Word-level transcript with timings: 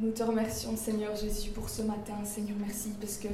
Nous 0.00 0.12
te 0.12 0.22
remercions, 0.22 0.76
Seigneur 0.76 1.16
Jésus, 1.16 1.50
pour 1.50 1.68
ce 1.68 1.82
matin. 1.82 2.14
Seigneur, 2.24 2.56
merci 2.60 2.90
parce 3.00 3.16
que 3.16 3.26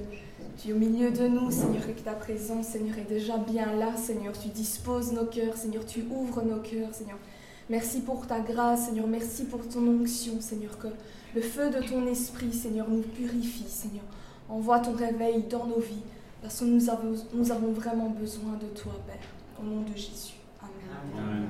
tu 0.56 0.71
es 0.71 0.72
au 0.72 0.79
milieu 0.79 1.10
de 1.10 1.29
nous, 1.29 1.50
Seigneur, 1.50 1.87
et 1.87 1.92
que 1.92 2.00
ta 2.00 2.14
présence, 2.14 2.68
Seigneur, 2.68 2.96
est 2.96 3.08
déjà 3.08 3.36
bien 3.36 3.76
là, 3.76 3.94
Seigneur. 3.98 4.33
Tu 4.33 4.48
disposes 4.48 5.12
nos 5.12 5.26
cœurs, 5.26 5.58
Seigneur, 5.58 5.84
tu 5.84 6.06
ouvres 6.10 6.40
nos 6.40 6.60
cœurs, 6.60 6.94
Seigneur. 6.94 7.18
Merci 7.68 8.00
pour 8.00 8.27
ta 8.27 8.40
grâce, 8.40 8.86
Seigneur. 8.86 9.06
Merci 9.06 9.45
pour 9.45 9.68
ton 9.68 9.86
onction, 9.86 10.40
Seigneur. 10.40 10.79
Que 10.79 10.88
le 11.34 11.42
feu 11.42 11.68
de 11.68 11.86
ton 11.86 12.06
esprit, 12.06 12.50
Seigneur, 12.50 12.88
nous 12.88 13.02
purifie, 13.02 13.68
Seigneur. 13.68 14.04
Envoie 14.48 14.78
ton 14.78 14.94
réveil 14.94 15.42
dans 15.42 15.66
nos 15.66 15.80
vies, 15.80 16.02
parce 16.40 16.60
que 16.60 16.64
nous 16.64 16.88
avons, 16.88 17.72
vraiment 17.72 18.08
besoin 18.08 18.54
de 18.54 18.68
toi, 18.68 18.94
Père. 19.06 19.16
Au 19.60 19.64
nom 19.64 19.82
de 19.82 19.94
Jésus. 19.94 20.36
Amen. 20.62 21.18
Amen. 21.18 21.48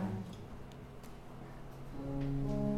Que 2.21 2.74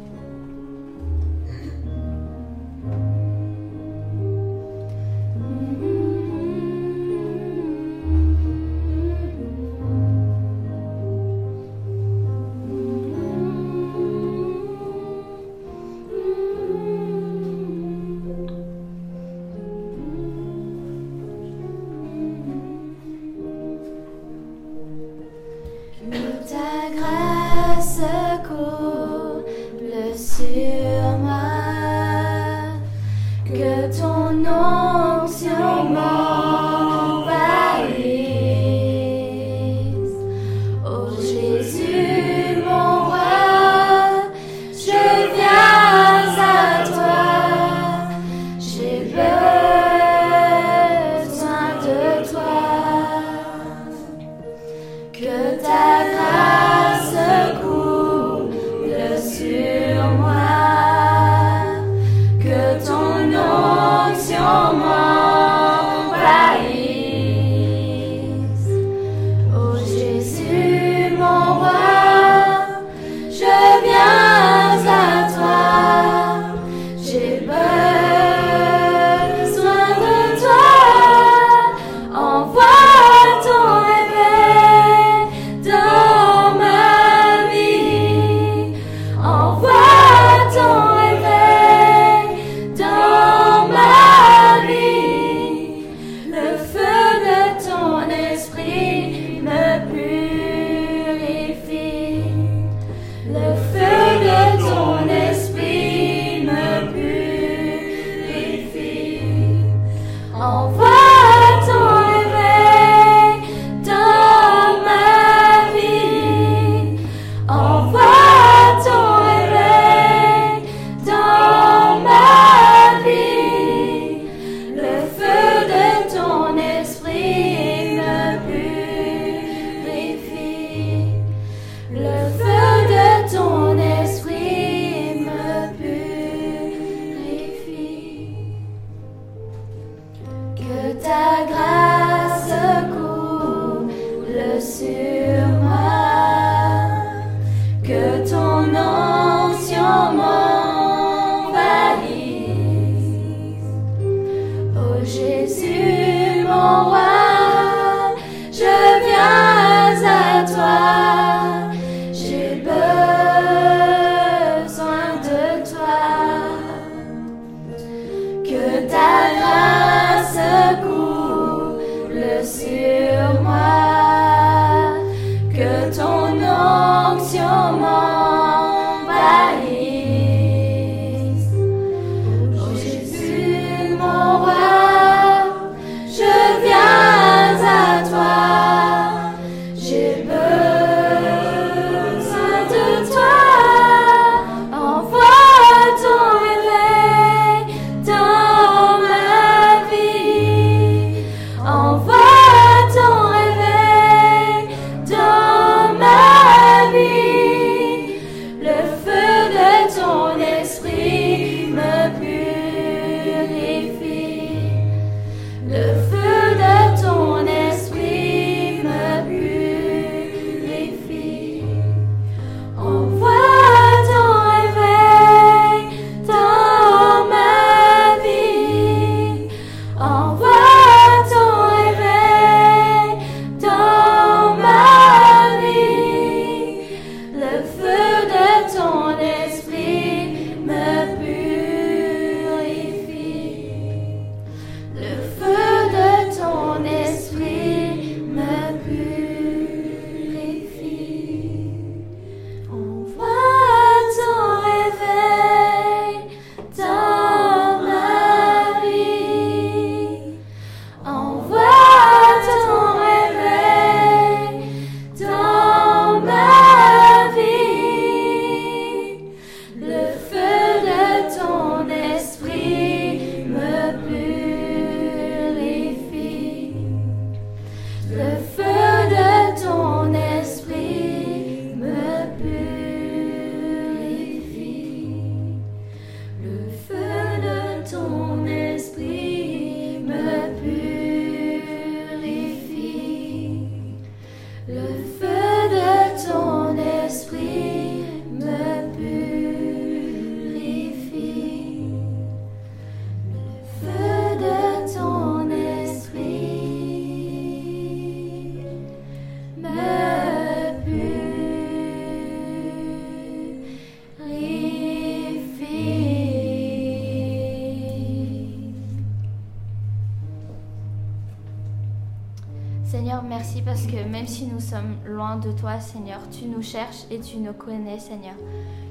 que 323.87 324.07
même 324.07 324.27
si 324.27 324.45
nous 324.45 324.59
sommes 324.59 324.97
loin 325.05 325.37
de 325.37 325.51
toi, 325.51 325.79
Seigneur, 325.79 326.19
tu 326.29 326.45
nous 326.45 326.61
cherches 326.61 327.05
et 327.09 327.19
tu 327.19 327.37
nous 327.37 327.53
connais, 327.53 327.99
Seigneur. 327.99 328.35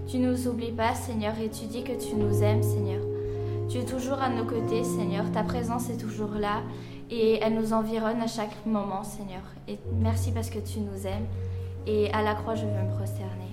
Tu 0.08 0.18
nous 0.18 0.48
oublies 0.48 0.72
pas, 0.72 0.94
Seigneur, 0.94 1.34
et 1.38 1.50
tu 1.50 1.66
dis 1.66 1.84
que 1.84 1.92
tu 1.92 2.16
nous 2.16 2.42
aimes, 2.42 2.62
Seigneur. 2.62 3.02
Tu 3.68 3.78
es 3.78 3.84
toujours 3.84 4.20
à 4.20 4.28
nos 4.28 4.44
côtés, 4.44 4.84
Seigneur. 4.84 5.30
Ta 5.32 5.42
présence 5.42 5.90
est 5.90 5.98
toujours 5.98 6.32
là 6.32 6.62
et 7.10 7.38
elle 7.42 7.54
nous 7.54 7.72
environne 7.72 8.20
à 8.20 8.26
chaque 8.26 8.64
moment, 8.64 9.04
Seigneur. 9.04 9.42
Et 9.68 9.78
merci 10.00 10.32
parce 10.32 10.50
que 10.50 10.58
tu 10.58 10.80
nous 10.80 11.06
aimes. 11.06 11.26
Et 11.86 12.10
à 12.12 12.22
la 12.22 12.34
croix, 12.34 12.54
je 12.54 12.64
veux 12.64 12.72
me 12.72 12.96
prosterner. 12.96 13.45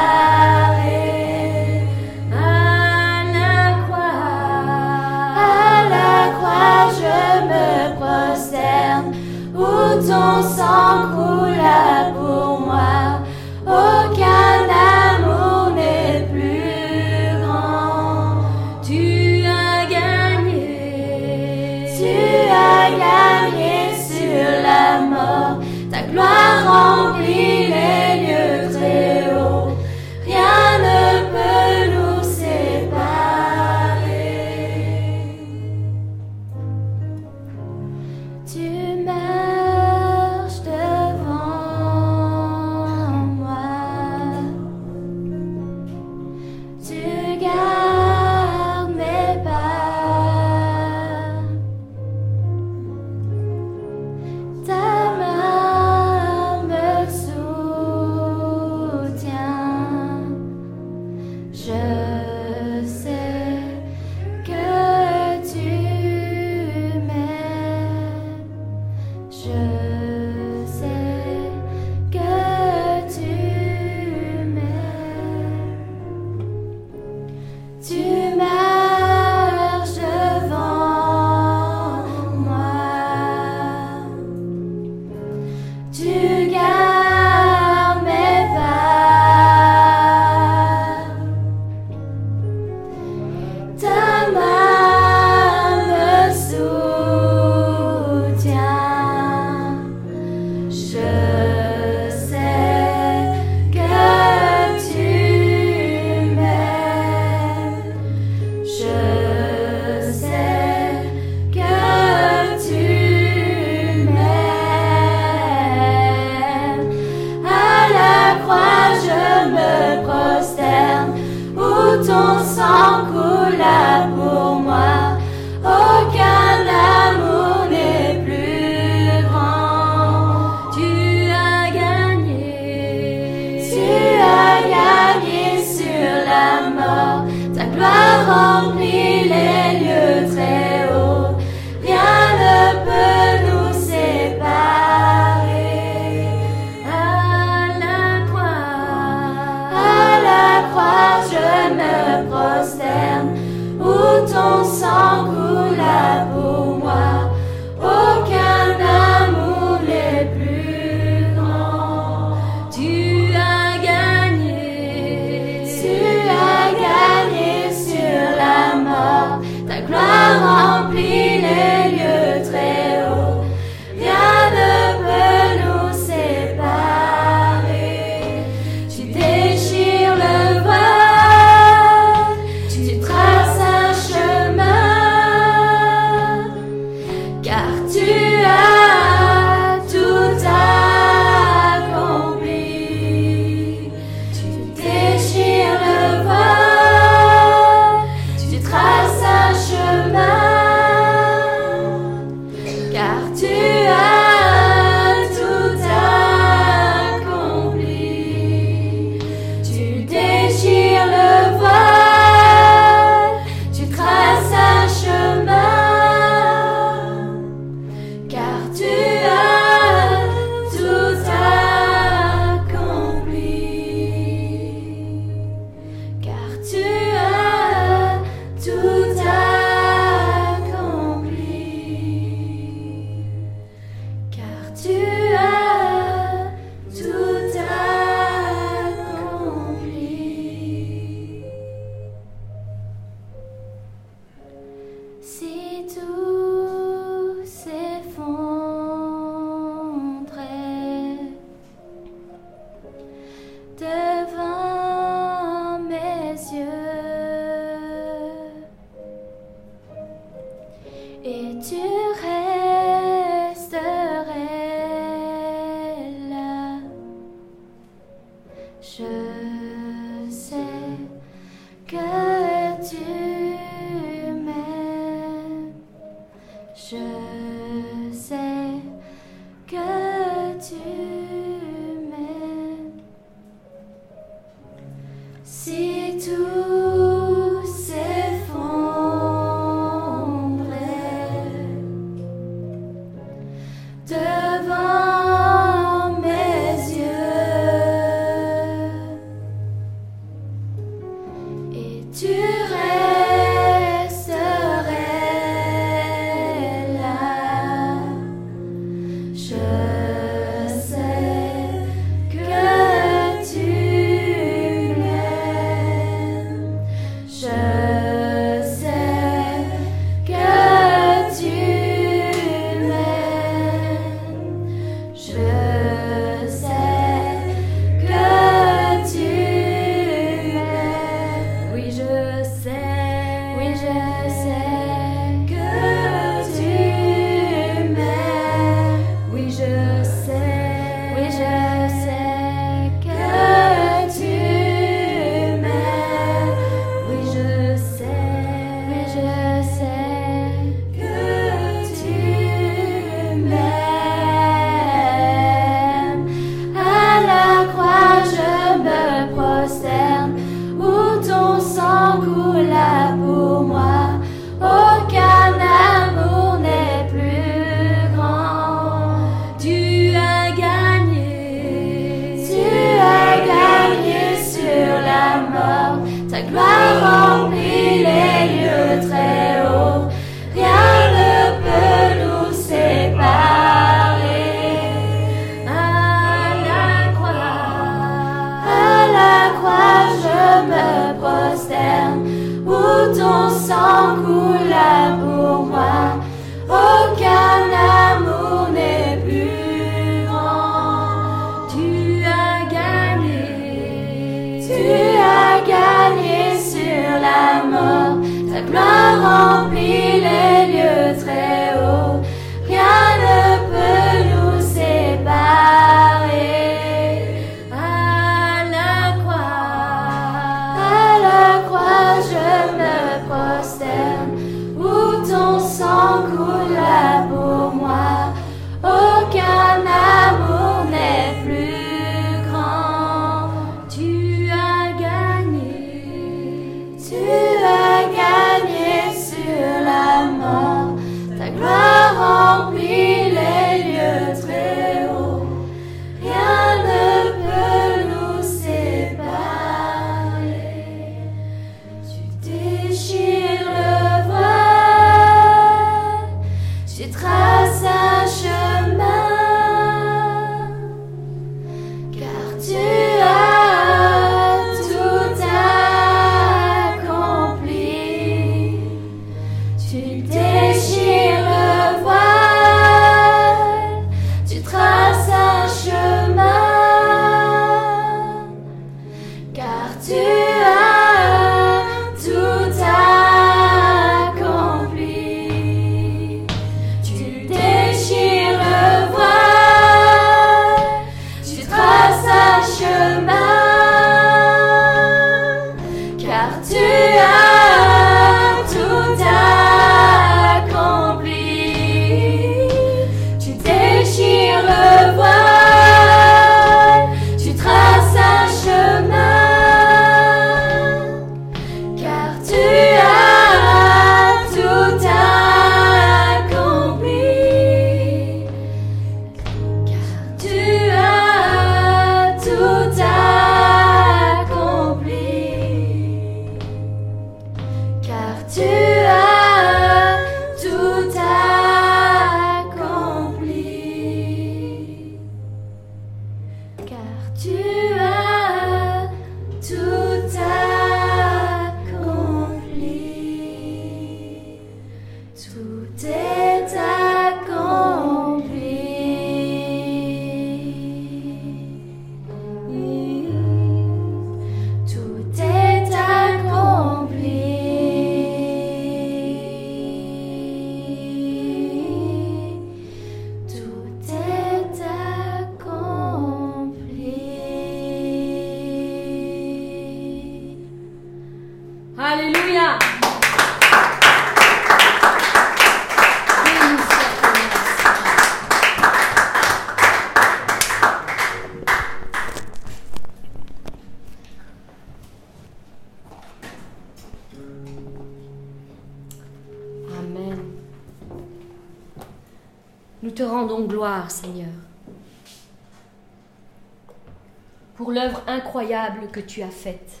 Que 599.10 599.20
tu 599.20 599.42
as 599.42 599.50
faite. 599.50 600.00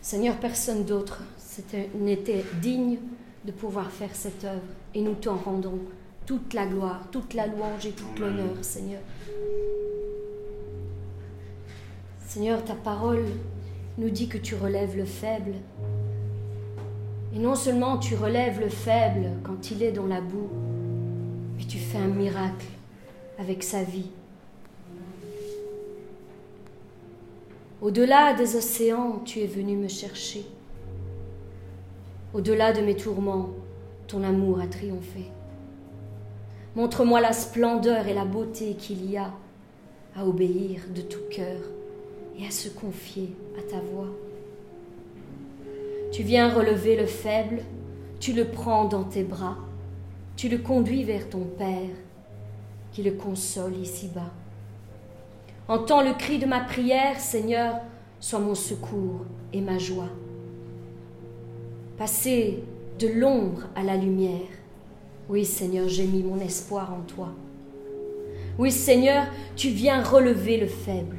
Seigneur, 0.00 0.36
personne 0.36 0.84
d'autre 0.84 1.22
n'était 1.94 2.44
digne 2.60 2.98
de 3.44 3.52
pouvoir 3.52 3.90
faire 3.90 4.14
cette 4.14 4.44
œuvre. 4.44 4.62
Et 4.94 5.00
nous 5.00 5.14
t'en 5.14 5.36
rendons 5.36 5.78
toute 6.26 6.54
la 6.54 6.66
gloire, 6.66 7.06
toute 7.10 7.34
la 7.34 7.46
louange 7.46 7.86
et 7.86 7.92
toute 7.92 8.18
l'honneur, 8.18 8.56
Seigneur. 8.62 9.00
Seigneur, 12.26 12.64
ta 12.64 12.74
parole 12.74 13.24
nous 13.98 14.10
dit 14.10 14.28
que 14.28 14.38
tu 14.38 14.54
relèves 14.54 14.96
le 14.96 15.04
faible. 15.04 15.54
Et 17.34 17.38
non 17.38 17.54
seulement 17.54 17.98
tu 17.98 18.14
relèves 18.14 18.60
le 18.60 18.68
faible 18.68 19.30
quand 19.42 19.70
il 19.70 19.82
est 19.82 19.92
dans 19.92 20.06
la 20.06 20.20
boue, 20.20 20.50
mais 21.56 21.64
tu 21.64 21.78
fais 21.78 21.98
un 21.98 22.08
miracle 22.08 22.66
avec 23.38 23.62
sa 23.62 23.82
vie. 23.82 24.10
Au-delà 27.82 28.32
des 28.32 28.54
océans, 28.54 29.20
tu 29.24 29.40
es 29.40 29.46
venu 29.48 29.76
me 29.76 29.88
chercher. 29.88 30.46
Au-delà 32.32 32.72
de 32.72 32.80
mes 32.80 32.94
tourments, 32.94 33.50
ton 34.06 34.22
amour 34.22 34.60
a 34.60 34.68
triomphé. 34.68 35.32
Montre-moi 36.76 37.20
la 37.20 37.32
splendeur 37.32 38.06
et 38.06 38.14
la 38.14 38.24
beauté 38.24 38.74
qu'il 38.74 39.10
y 39.10 39.16
a 39.16 39.32
à 40.14 40.24
obéir 40.24 40.82
de 40.94 41.02
tout 41.02 41.26
cœur 41.28 41.58
et 42.38 42.46
à 42.46 42.52
se 42.52 42.68
confier 42.68 43.34
à 43.58 43.62
ta 43.62 43.80
voix. 43.80 44.10
Tu 46.12 46.22
viens 46.22 46.54
relever 46.54 46.94
le 46.94 47.06
faible, 47.06 47.62
tu 48.20 48.32
le 48.32 48.44
prends 48.44 48.84
dans 48.84 49.02
tes 49.02 49.24
bras, 49.24 49.56
tu 50.36 50.48
le 50.48 50.58
conduis 50.58 51.02
vers 51.02 51.28
ton 51.28 51.44
Père, 51.58 51.96
qui 52.92 53.02
le 53.02 53.10
console 53.10 53.76
ici-bas. 53.76 54.30
Entends 55.68 56.02
le 56.02 56.12
cri 56.14 56.38
de 56.38 56.46
ma 56.46 56.60
prière, 56.60 57.20
Seigneur, 57.20 57.76
sois 58.18 58.40
mon 58.40 58.54
secours 58.54 59.24
et 59.52 59.60
ma 59.60 59.78
joie. 59.78 60.10
Passer 61.96 62.64
de 62.98 63.06
l'ombre 63.06 63.68
à 63.76 63.82
la 63.82 63.96
lumière. 63.96 64.48
Oui, 65.28 65.44
Seigneur, 65.44 65.88
j'ai 65.88 66.06
mis 66.06 66.22
mon 66.22 66.40
espoir 66.40 66.92
en 66.92 67.02
toi. 67.02 67.28
Oui, 68.58 68.70
Seigneur, 68.70 69.26
tu 69.56 69.68
viens 69.68 70.02
relever 70.02 70.58
le 70.58 70.66
faible. 70.66 71.18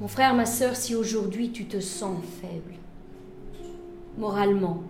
Mon 0.00 0.08
frère, 0.08 0.34
ma 0.34 0.46
sœur, 0.46 0.76
si 0.76 0.94
aujourd'hui 0.94 1.50
tu 1.50 1.64
te 1.64 1.80
sens 1.80 2.16
faible, 2.40 2.74
moralement, 4.16 4.82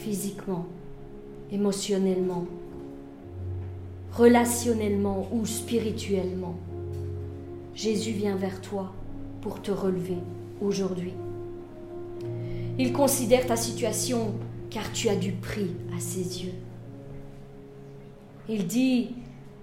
physiquement, 0.00 0.66
émotionnellement, 1.52 2.44
relationnellement 4.16 5.28
ou 5.32 5.44
spirituellement, 5.44 6.54
Jésus 7.74 8.12
vient 8.12 8.36
vers 8.36 8.60
toi 8.60 8.92
pour 9.40 9.60
te 9.60 9.72
relever 9.72 10.18
aujourd'hui. 10.60 11.12
Il 12.78 12.92
considère 12.92 13.46
ta 13.46 13.56
situation 13.56 14.34
car 14.70 14.92
tu 14.92 15.08
as 15.08 15.16
du 15.16 15.32
prix 15.32 15.70
à 15.96 16.00
ses 16.00 16.44
yeux. 16.44 16.54
Il 18.48 18.66
dit, 18.66 19.14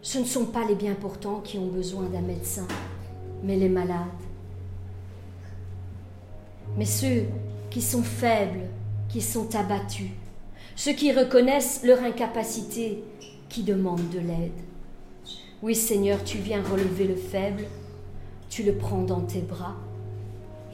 ce 0.02 0.20
ne 0.20 0.26
sont 0.26 0.46
pas 0.46 0.66
les 0.66 0.76
bien 0.76 0.96
portants 0.96 1.40
qui 1.40 1.58
ont 1.58 1.68
besoin 1.68 2.04
d'un 2.10 2.22
médecin, 2.22 2.68
mais 3.44 3.56
les 3.56 3.70
malades. 3.70 4.08
Mais 6.78 6.86
ceux 6.86 7.26
qui 7.70 7.82
sont 7.82 8.04
faibles, 8.04 8.68
qui 9.10 9.22
sont 9.22 9.56
abattus, 9.56 10.10
ceux 10.76 10.94
qui 10.94 11.12
reconnaissent 11.12 11.84
leur 11.84 12.02
incapacité, 12.04 13.04
qui 13.52 13.64
demandent 13.64 14.10
de 14.10 14.20
l'aide. 14.20 14.52
Oui 15.62 15.76
Seigneur, 15.76 16.24
tu 16.24 16.38
viens 16.38 16.64
relever 16.64 17.04
le 17.04 17.16
faible, 17.16 17.66
tu 18.50 18.64
le 18.64 18.74
prends 18.74 19.04
dans 19.04 19.22
tes 19.22 19.42
bras 19.42 19.76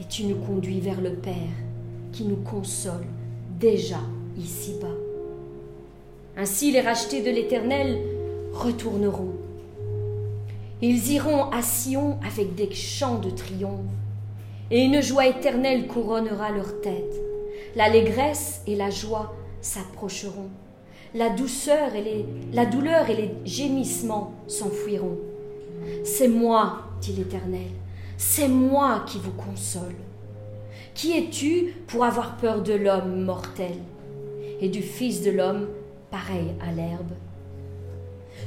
et 0.00 0.04
tu 0.04 0.24
nous 0.24 0.36
conduis 0.36 0.80
vers 0.80 1.00
le 1.00 1.14
Père 1.14 1.34
qui 2.12 2.24
nous 2.24 2.36
console 2.36 3.04
déjà 3.58 4.00
ici-bas. 4.38 4.86
Ainsi 6.36 6.70
les 6.70 6.80
rachetés 6.80 7.20
de 7.20 7.30
l'Éternel 7.30 7.98
retourneront. 8.52 9.34
Ils 10.80 11.12
iront 11.12 11.50
à 11.50 11.62
Sion 11.62 12.18
avec 12.24 12.54
des 12.54 12.72
chants 12.72 13.18
de 13.18 13.30
triomphe, 13.30 13.80
et 14.70 14.84
une 14.84 15.02
joie 15.02 15.26
éternelle 15.26 15.88
couronnera 15.88 16.52
leur 16.52 16.80
tête. 16.80 17.14
L'allégresse 17.74 18.62
et 18.68 18.76
la 18.76 18.90
joie 18.90 19.34
s'approcheront. 19.60 20.50
La 21.14 21.30
douceur 21.30 21.94
et 21.94 22.26
la 22.52 22.66
douleur 22.66 23.08
et 23.08 23.16
les 23.16 23.30
gémissements 23.46 24.34
s'enfuiront. 24.46 25.16
C'est 26.04 26.28
moi, 26.28 26.80
dit 27.00 27.14
l'Éternel, 27.14 27.70
c'est 28.18 28.48
moi 28.48 29.04
qui 29.06 29.18
vous 29.18 29.32
console. 29.32 29.94
Qui 30.94 31.16
es-tu 31.16 31.76
pour 31.86 32.04
avoir 32.04 32.36
peur 32.36 32.62
de 32.62 32.74
l'homme 32.74 33.22
mortel 33.22 33.72
et 34.60 34.68
du 34.68 34.82
Fils 34.82 35.22
de 35.22 35.30
l'homme 35.30 35.68
pareil 36.10 36.48
à 36.60 36.72
l'herbe? 36.72 37.12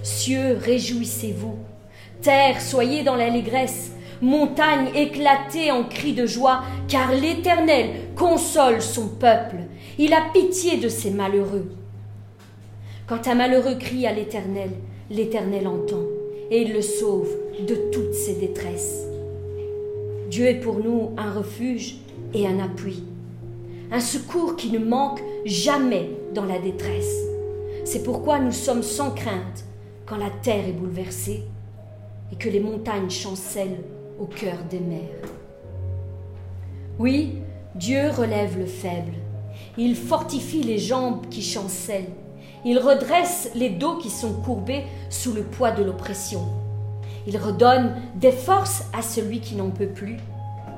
Cieux, 0.03 0.57
réjouissez-vous. 0.61 1.57
Terre, 2.21 2.61
soyez 2.61 3.01
dans 3.01 3.15
l'allégresse. 3.15 3.91
Montagne, 4.21 4.91
éclatez 4.93 5.71
en 5.71 5.83
cris 5.83 6.13
de 6.13 6.27
joie, 6.27 6.61
car 6.87 7.11
l'Éternel 7.11 7.89
console 8.15 8.83
son 8.83 9.07
peuple. 9.07 9.55
Il 9.97 10.13
a 10.13 10.21
pitié 10.31 10.77
de 10.77 10.89
ses 10.89 11.09
malheureux. 11.09 11.71
Quand 13.11 13.27
un 13.27 13.35
malheureux 13.35 13.75
crie 13.75 14.07
à 14.07 14.13
l'Éternel, 14.13 14.69
l'Éternel 15.09 15.67
entend 15.67 16.05
et 16.49 16.61
il 16.61 16.71
le 16.71 16.81
sauve 16.81 17.27
de 17.67 17.75
toutes 17.91 18.13
ses 18.13 18.35
détresses. 18.35 19.05
Dieu 20.29 20.45
est 20.45 20.61
pour 20.61 20.79
nous 20.79 21.11
un 21.17 21.29
refuge 21.29 21.97
et 22.33 22.47
un 22.47 22.59
appui, 22.59 23.03
un 23.91 23.99
secours 23.99 24.55
qui 24.55 24.71
ne 24.71 24.79
manque 24.79 25.21
jamais 25.43 26.09
dans 26.33 26.45
la 26.45 26.57
détresse. 26.57 27.13
C'est 27.83 28.03
pourquoi 28.03 28.39
nous 28.39 28.53
sommes 28.53 28.81
sans 28.81 29.11
crainte 29.11 29.65
quand 30.05 30.15
la 30.15 30.29
terre 30.29 30.65
est 30.65 30.71
bouleversée 30.71 31.43
et 32.31 32.37
que 32.37 32.47
les 32.47 32.61
montagnes 32.61 33.09
chancellent 33.09 33.83
au 34.21 34.25
cœur 34.25 34.59
des 34.69 34.79
mers. 34.79 35.29
Oui, 36.97 37.33
Dieu 37.75 38.09
relève 38.09 38.57
le 38.57 38.65
faible, 38.65 39.15
il 39.77 39.97
fortifie 39.97 40.63
les 40.63 40.77
jambes 40.77 41.27
qui 41.29 41.41
chancellent, 41.41 42.13
il 42.63 42.79
redresse 42.79 43.49
les 43.55 43.69
dos 43.69 43.97
qui 43.97 44.09
sont 44.09 44.33
courbés 44.33 44.83
sous 45.09 45.33
le 45.33 45.43
poids 45.43 45.71
de 45.71 45.83
l'oppression. 45.83 46.41
Il 47.27 47.37
redonne 47.37 47.95
des 48.15 48.31
forces 48.31 48.83
à 48.93 49.01
celui 49.01 49.39
qui 49.39 49.55
n'en 49.55 49.69
peut 49.69 49.87
plus 49.87 50.17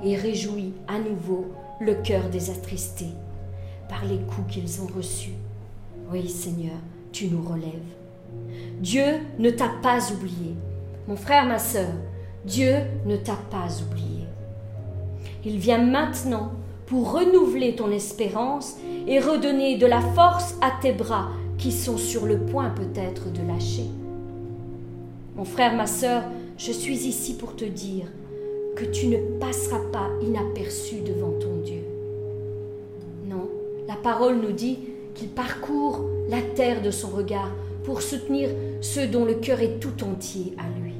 et 0.04 0.16
réjouit 0.16 0.74
à 0.88 1.00
nouveau 1.00 1.52
le 1.80 1.96
cœur 1.96 2.30
des 2.30 2.50
attristés 2.50 3.12
par 3.90 4.06
les 4.06 4.18
coups 4.18 4.54
qu'ils 4.54 4.82
ont 4.82 4.88
reçus. 4.96 5.34
Oui, 6.12 6.28
Seigneur, 6.28 6.76
tu 7.12 7.28
nous 7.28 7.42
relèves. 7.42 7.72
Dieu 8.80 9.20
ne 9.40 9.50
t'a 9.50 9.70
pas 9.82 10.00
oublié. 10.12 10.56
Mon 11.08 11.16
frère, 11.16 11.46
ma 11.46 11.60
sœur, 11.60 11.92
Dieu 12.46 12.76
ne 13.06 13.16
t'a 13.16 13.38
pas 13.50 13.68
oublié. 13.82 14.26
Il 15.46 15.58
vient 15.58 15.84
maintenant 15.84 16.52
pour 16.86 17.14
renouveler 17.14 17.76
ton 17.76 17.92
espérance 17.92 18.76
et 19.08 19.20
redonner 19.20 19.78
de 19.78 19.86
la 19.86 20.02
force 20.02 20.56
à 20.62 20.72
tes 20.82 20.92
bras 20.92 21.30
qui 21.64 21.72
sont 21.72 21.96
sur 21.96 22.26
le 22.26 22.40
point 22.40 22.72
peut-être 22.72 23.32
de 23.32 23.42
lâcher. 23.42 23.86
Mon 25.38 25.46
frère, 25.46 25.74
ma 25.74 25.88
sœur, 25.88 26.24
je 26.58 26.74
suis 26.74 27.08
ici 27.08 27.38
pour 27.38 27.56
te 27.56 27.64
dire 27.64 28.04
que 28.76 28.84
tu 28.84 29.08
ne 29.08 29.40
passeras 29.40 29.80
pas 29.94 30.10
inaperçu 30.22 31.00
devant 31.00 31.32
ton 31.40 31.62
Dieu. 31.64 31.86
Non, 33.30 33.50
la 33.88 33.96
parole 33.96 34.42
nous 34.42 34.52
dit 34.52 34.78
qu'il 35.16 35.30
parcourt 35.30 36.02
la 36.28 36.42
terre 36.42 36.82
de 36.82 36.92
son 36.92 37.08
regard 37.08 37.52
pour 37.86 38.02
soutenir 38.02 38.50
ceux 38.82 39.08
dont 39.08 39.24
le 39.24 39.36
cœur 39.36 39.62
est 39.62 39.80
tout 39.80 40.04
entier 40.04 40.58
à 40.58 40.82
lui. 40.82 40.96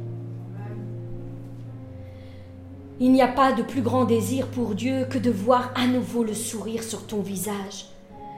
Il 3.02 3.12
n'y 3.12 3.22
a 3.22 3.28
pas 3.28 3.52
de 3.52 3.64
plus 3.64 3.82
grand 3.82 4.06
désir 4.06 4.48
pour 4.48 4.76
Dieu 4.76 5.08
que 5.10 5.18
de 5.18 5.30
voir 5.30 5.74
à 5.76 5.88
nouveau 5.88 6.24
le 6.24 6.34
sourire 6.34 6.84
sur 6.84 7.06
ton 7.06 7.20
visage. 7.20 7.88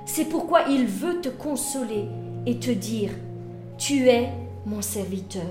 C'est 0.06 0.26
pourquoi 0.26 0.64
il 0.70 0.86
veut 0.86 1.20
te 1.22 1.30
consoler 1.30 2.06
et 2.46 2.60
te 2.60 2.72
dire, 2.72 3.12
tu 3.78 4.08
es 4.08 4.30
mon 4.66 4.82
serviteur, 4.82 5.44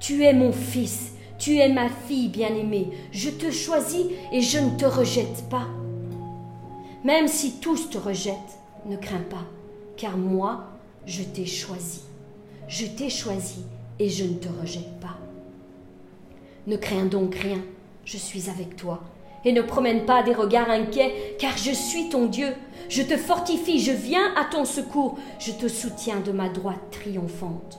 tu 0.00 0.24
es 0.24 0.32
mon 0.32 0.52
fils, 0.52 1.12
tu 1.38 1.58
es 1.58 1.68
ma 1.68 1.88
fille 1.88 2.28
bien-aimée, 2.28 2.88
je 3.12 3.30
te 3.30 3.50
choisis 3.50 4.06
et 4.32 4.40
je 4.40 4.58
ne 4.58 4.76
te 4.76 4.86
rejette 4.86 5.44
pas. 5.50 5.66
Même 7.04 7.28
si 7.28 7.60
tous 7.60 7.90
te 7.90 7.98
rejettent, 7.98 8.58
ne 8.86 8.96
crains 8.96 9.24
pas, 9.28 9.44
car 9.96 10.16
moi, 10.16 10.64
je 11.06 11.22
t'ai 11.22 11.46
choisi. 11.46 12.02
Je 12.68 12.86
t'ai 12.86 13.10
choisi 13.10 13.64
et 13.98 14.08
je 14.08 14.24
ne 14.24 14.34
te 14.34 14.48
rejette 14.60 15.00
pas. 15.00 15.18
Ne 16.66 16.76
crains 16.76 17.06
donc 17.06 17.34
rien, 17.34 17.60
je 18.04 18.16
suis 18.16 18.48
avec 18.48 18.76
toi. 18.76 19.00
Et 19.44 19.52
ne 19.52 19.62
promène 19.62 20.04
pas 20.04 20.22
des 20.22 20.34
regards 20.34 20.68
inquiets, 20.70 21.36
car 21.38 21.56
je 21.56 21.72
suis 21.72 22.10
ton 22.10 22.26
Dieu. 22.26 22.48
Je 22.90 23.02
te 23.02 23.16
fortifie, 23.16 23.78
je 23.78 23.92
viens 23.92 24.34
à 24.34 24.44
ton 24.44 24.64
secours, 24.64 25.16
je 25.38 25.52
te 25.52 25.68
soutiens 25.68 26.18
de 26.18 26.32
ma 26.32 26.48
droite 26.48 26.90
triomphante. 26.90 27.78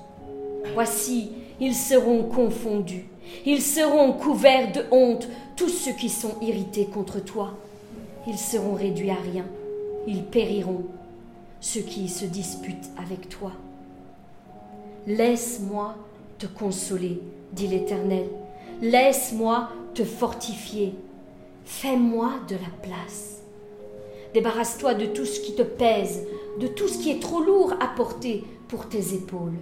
Voici, 0.73 1.31
ils 1.59 1.75
seront 1.75 2.23
confondus, 2.23 3.05
ils 3.45 3.61
seront 3.61 4.13
couverts 4.13 4.71
de 4.71 4.85
honte, 4.89 5.27
tous 5.57 5.67
ceux 5.67 5.91
qui 5.91 6.07
sont 6.07 6.35
irrités 6.41 6.85
contre 6.85 7.21
toi. 7.21 7.57
Ils 8.25 8.37
seront 8.37 8.73
réduits 8.73 9.09
à 9.09 9.17
rien, 9.33 9.45
ils 10.07 10.23
périront, 10.23 10.85
ceux 11.59 11.81
qui 11.81 12.07
se 12.07 12.23
disputent 12.23 12.89
avec 12.97 13.27
toi. 13.27 13.51
Laisse-moi 15.07 15.95
te 16.37 16.45
consoler, 16.45 17.19
dit 17.51 17.67
l'Éternel. 17.67 18.29
Laisse-moi 18.81 19.71
te 19.93 20.05
fortifier. 20.05 20.95
Fais-moi 21.65 22.31
de 22.47 22.55
la 22.55 22.71
place. 22.81 23.40
Débarrasse-toi 24.33 24.93
de 24.93 25.05
tout 25.07 25.25
ce 25.25 25.39
qui 25.39 25.55
te 25.55 25.61
pèse, 25.61 26.25
de 26.59 26.67
tout 26.67 26.87
ce 26.87 26.99
qui 26.99 27.11
est 27.11 27.21
trop 27.21 27.41
lourd 27.41 27.73
à 27.79 27.87
porter 27.87 28.43
pour 28.67 28.87
tes 28.87 29.13
épaules. 29.13 29.57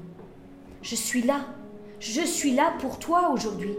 Je 0.81 0.95
suis 0.95 1.23
là, 1.23 1.41
je 1.99 2.21
suis 2.21 2.51
là 2.51 2.73
pour 2.79 2.99
toi 2.99 3.31
aujourd'hui. 3.33 3.75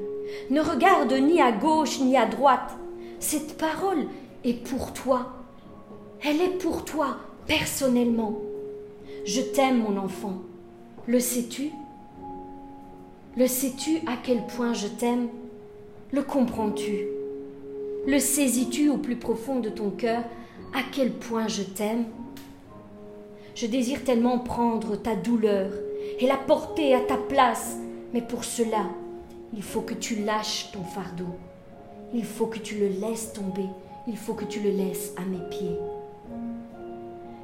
Ne 0.51 0.61
regarde 0.61 1.13
ni 1.13 1.41
à 1.41 1.53
gauche 1.53 2.01
ni 2.01 2.17
à 2.17 2.27
droite. 2.27 2.77
Cette 3.19 3.57
parole 3.57 4.07
est 4.45 4.65
pour 4.65 4.93
toi. 4.93 5.33
Elle 6.23 6.41
est 6.41 6.59
pour 6.59 6.85
toi, 6.85 7.17
personnellement. 7.47 8.41
Je 9.25 9.41
t'aime, 9.41 9.83
mon 9.83 9.97
enfant. 9.97 10.39
Le 11.07 11.21
sais-tu? 11.21 11.71
Le 13.37 13.47
sais-tu 13.47 13.99
à 14.07 14.17
quel 14.23 14.47
point 14.47 14.73
je 14.73 14.87
t'aime? 14.87 15.29
Le 16.13 16.23
comprends-tu? 16.23 17.07
Le 18.07 18.19
saisis-tu 18.19 18.91
au 18.91 18.97
plus 18.97 19.17
profond 19.17 19.61
de 19.61 19.69
ton 19.69 19.91
cœur? 19.91 20.25
À 20.75 20.83
quel 20.93 21.13
point 21.13 21.49
je 21.49 21.63
t'aime 21.63 22.05
Je 23.55 23.67
désire 23.67 24.05
tellement 24.05 24.39
prendre 24.39 24.97
ta 24.97 25.17
douleur 25.17 25.73
et 26.19 26.27
la 26.27 26.37
porter 26.37 26.95
à 26.95 27.01
ta 27.01 27.17
place 27.17 27.77
mais 28.13 28.23
pour 28.23 28.45
cela, 28.45 28.91
il 29.55 29.63
faut 29.63 29.83
que 29.83 29.95
tu 29.95 30.25
lâches 30.25 30.71
ton 30.73 30.83
fardeau. 30.83 31.29
Il 32.13 32.25
faut 32.25 32.47
que 32.47 32.59
tu 32.59 32.79
le 32.79 32.89
laisses 32.89 33.33
tomber. 33.33 33.67
Il 34.09 34.17
faut 34.17 34.35
que 34.35 34.45
tu 34.45 34.61
le 34.61 34.71
laisses 34.71 35.13
à 35.17 35.25
mes 35.25 35.49
pieds. 35.49 35.77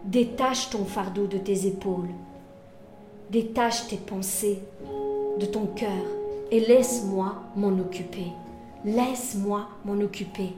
Détache 0.04 0.70
ton 0.70 0.84
fardeau 0.84 1.26
de 1.26 1.38
tes 1.38 1.66
épaules. 1.66 2.08
Détache 3.30 3.86
tes 3.88 3.96
pensées 3.96 4.58
de 5.38 5.46
ton 5.46 5.66
cœur 5.66 5.90
et 6.50 6.60
laisse-moi 6.60 7.34
m'en 7.56 7.78
occuper. 7.78 8.32
Laisse-moi 8.84 9.68
m'en 9.84 10.00
occuper. 10.00 10.52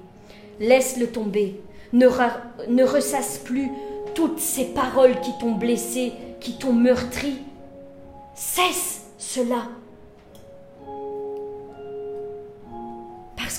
Laisse-le 0.61 1.09
tomber. 1.09 1.61
Ne, 1.93 2.83
ressasse 2.85 3.39
plus 3.39 3.71
toutes 4.15 4.41
ces 4.41 4.67
paroles 4.67 5.21
qui 5.21 5.33
t'ont 5.41 5.53
blessé, 5.53 6.13
qui 6.41 6.59
t'ont 6.59 6.73
meurtri. 6.73 7.39
Cesse 8.35 9.03
cela 9.17 9.65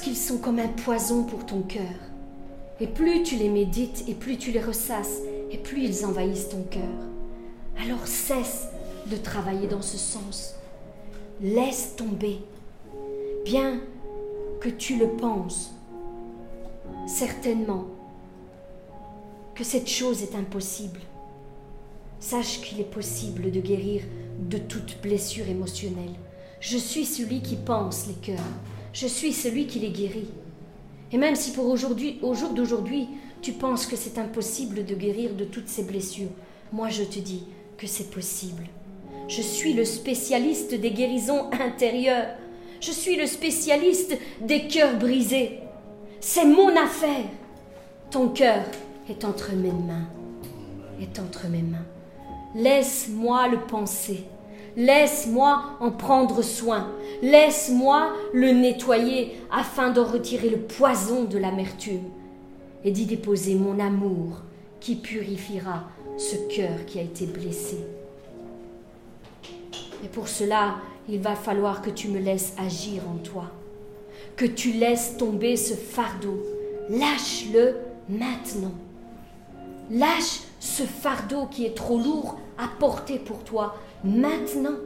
qu'ils 0.02 0.18
sont 0.18 0.38
comme 0.38 0.60
un 0.60 0.68
poison 0.68 1.24
pour 1.24 1.46
ton 1.46 1.62
cœur. 1.62 1.84
Et 2.80 2.88
plus 2.88 3.24
tu 3.24 3.36
les 3.36 3.50
médites 3.50 4.06
et 4.08 4.13
plus 4.13 4.38
tu 4.38 4.52
les 4.52 4.62
ressasses, 4.62 5.20
et 5.52 5.58
plus 5.58 5.84
ils 5.84 6.06
envahissent 6.06 6.50
ton 6.50 6.63
cœur. 6.63 6.82
Alors 7.82 8.08
cesse 8.08 8.68
de 9.08 9.18
travailler 9.18 9.68
dans 9.68 9.82
ce 9.82 9.98
sens. 9.98 10.56
Laisse 11.42 11.96
tomber. 11.96 12.39
Bien 13.46 13.80
que 14.62 14.70
tu 14.70 14.98
le 14.98 15.08
penses, 15.08 15.72
certainement 17.08 17.86
que 19.60 19.65
cette 19.65 19.89
chose 19.89 20.24
est 20.24 20.36
impossible. 20.36 21.02
Sache 22.22 22.62
qu'il 22.62 22.80
est 22.80 22.89
possible 22.89 23.52
de 23.52 23.60
guérir 23.60 24.04
de 24.39 24.58
toute 24.58 25.02
blessure 25.02 25.50
émotionnelle. 25.50 26.15
Je 26.62 26.78
suis 26.78 27.04
celui 27.04 27.41
qui 27.41 27.58
pense 27.58 28.08
les 28.08 28.13
cœurs. 28.13 28.39
Je 28.93 29.06
suis 29.06 29.34
celui 29.34 29.67
qui 29.67 29.80
les 29.80 29.89
guérit. 29.89 30.30
Et 31.12 31.17
même 31.17 31.36
si 31.36 31.52
pour 31.52 31.67
aujourd'hui, 31.67 32.19
au 32.22 32.34
jour 32.36 32.52
d'aujourd'hui, 32.52 33.10
tu 33.41 33.52
penses 33.52 33.86
que 33.86 33.98
c'est 33.98 34.17
impossible 34.17 34.86
de 34.86 34.95
guérir 34.95 35.34
de 35.34 35.43
toutes 35.43 35.67
ces 35.67 35.84
blessures, 35.84 36.32
moi 36.72 36.88
je 36.88 37.04
te 37.04 37.19
dis 37.19 37.43
que 37.78 37.86
c'est 37.86 38.12
possible. 38.12 38.63
Je 39.28 39.41
suis 39.41 39.74
le 39.74 39.84
spécialiste 39.84 40.74
des 40.74 40.91
guérisons 40.91 41.52
intérieures. 41.60 42.30
Je 42.80 42.91
suis 42.91 43.17
le 43.17 43.26
spécialiste 43.26 44.17
des 44.39 44.67
cœurs 44.67 44.98
brisés. 44.98 45.60
C'est 46.22 46.45
mon 46.45 46.74
affaire. 46.78 47.26
Ton 48.10 48.30
cœur 48.30 48.63
est 49.10 49.26
entre 49.26 49.54
mes 49.54 49.72
mains. 49.72 50.08
Est 51.02 51.19
entre 51.19 51.48
mes 51.48 51.62
mains. 51.62 51.86
Laisse-moi 52.56 53.48
le 53.48 53.60
penser. 53.60 54.26
Laisse-moi 54.76 55.62
en 55.80 55.91
prendre 55.91 56.41
soin. 56.41 56.91
Laisse-moi 57.22 58.13
le 58.34 58.52
nettoyer 58.52 59.36
afin 59.52 59.91
d'en 59.91 60.06
retirer 60.06 60.50
le 60.50 60.60
poison 60.60 61.24
de 61.24 61.38
l'amertume 61.38 62.10
et 62.84 62.91
d'y 62.91 63.06
déposer 63.06 63.56
mon 63.56 63.80
amour 63.80 64.41
qui 64.80 64.95
purifiera 64.95 65.84
ce 66.17 66.36
cœur 66.56 66.86
qui 66.86 67.00
a 67.00 67.04
été 67.04 67.26
blessé. 67.26 67.78
Et 70.04 70.08
pour 70.08 70.28
cela, 70.28 70.76
il 71.10 71.19
va 71.19 71.36
falloir 71.36 71.82
que 71.82 71.89
tu 71.89 72.08
me 72.08 72.19
laisses 72.19 72.54
agir 72.58 73.02
en 73.10 73.17
toi, 73.17 73.45
que 74.38 74.45
tu 74.45 74.72
laisses 74.72 75.17
tomber 75.17 75.58
ce 75.58 75.74
fardeau. 75.74 76.41
Lâche-le 76.89 77.76
maintenant. 78.08 78.74
Lâche 79.89 80.41
ce 80.60 80.84
fardeau 80.84 81.45
qui 81.47 81.65
est 81.65 81.75
trop 81.75 81.97
lourd 81.97 82.38
à 82.58 82.67
porter 82.80 83.17
pour 83.17 83.43
toi 83.43 83.75
maintenant. 84.04 84.78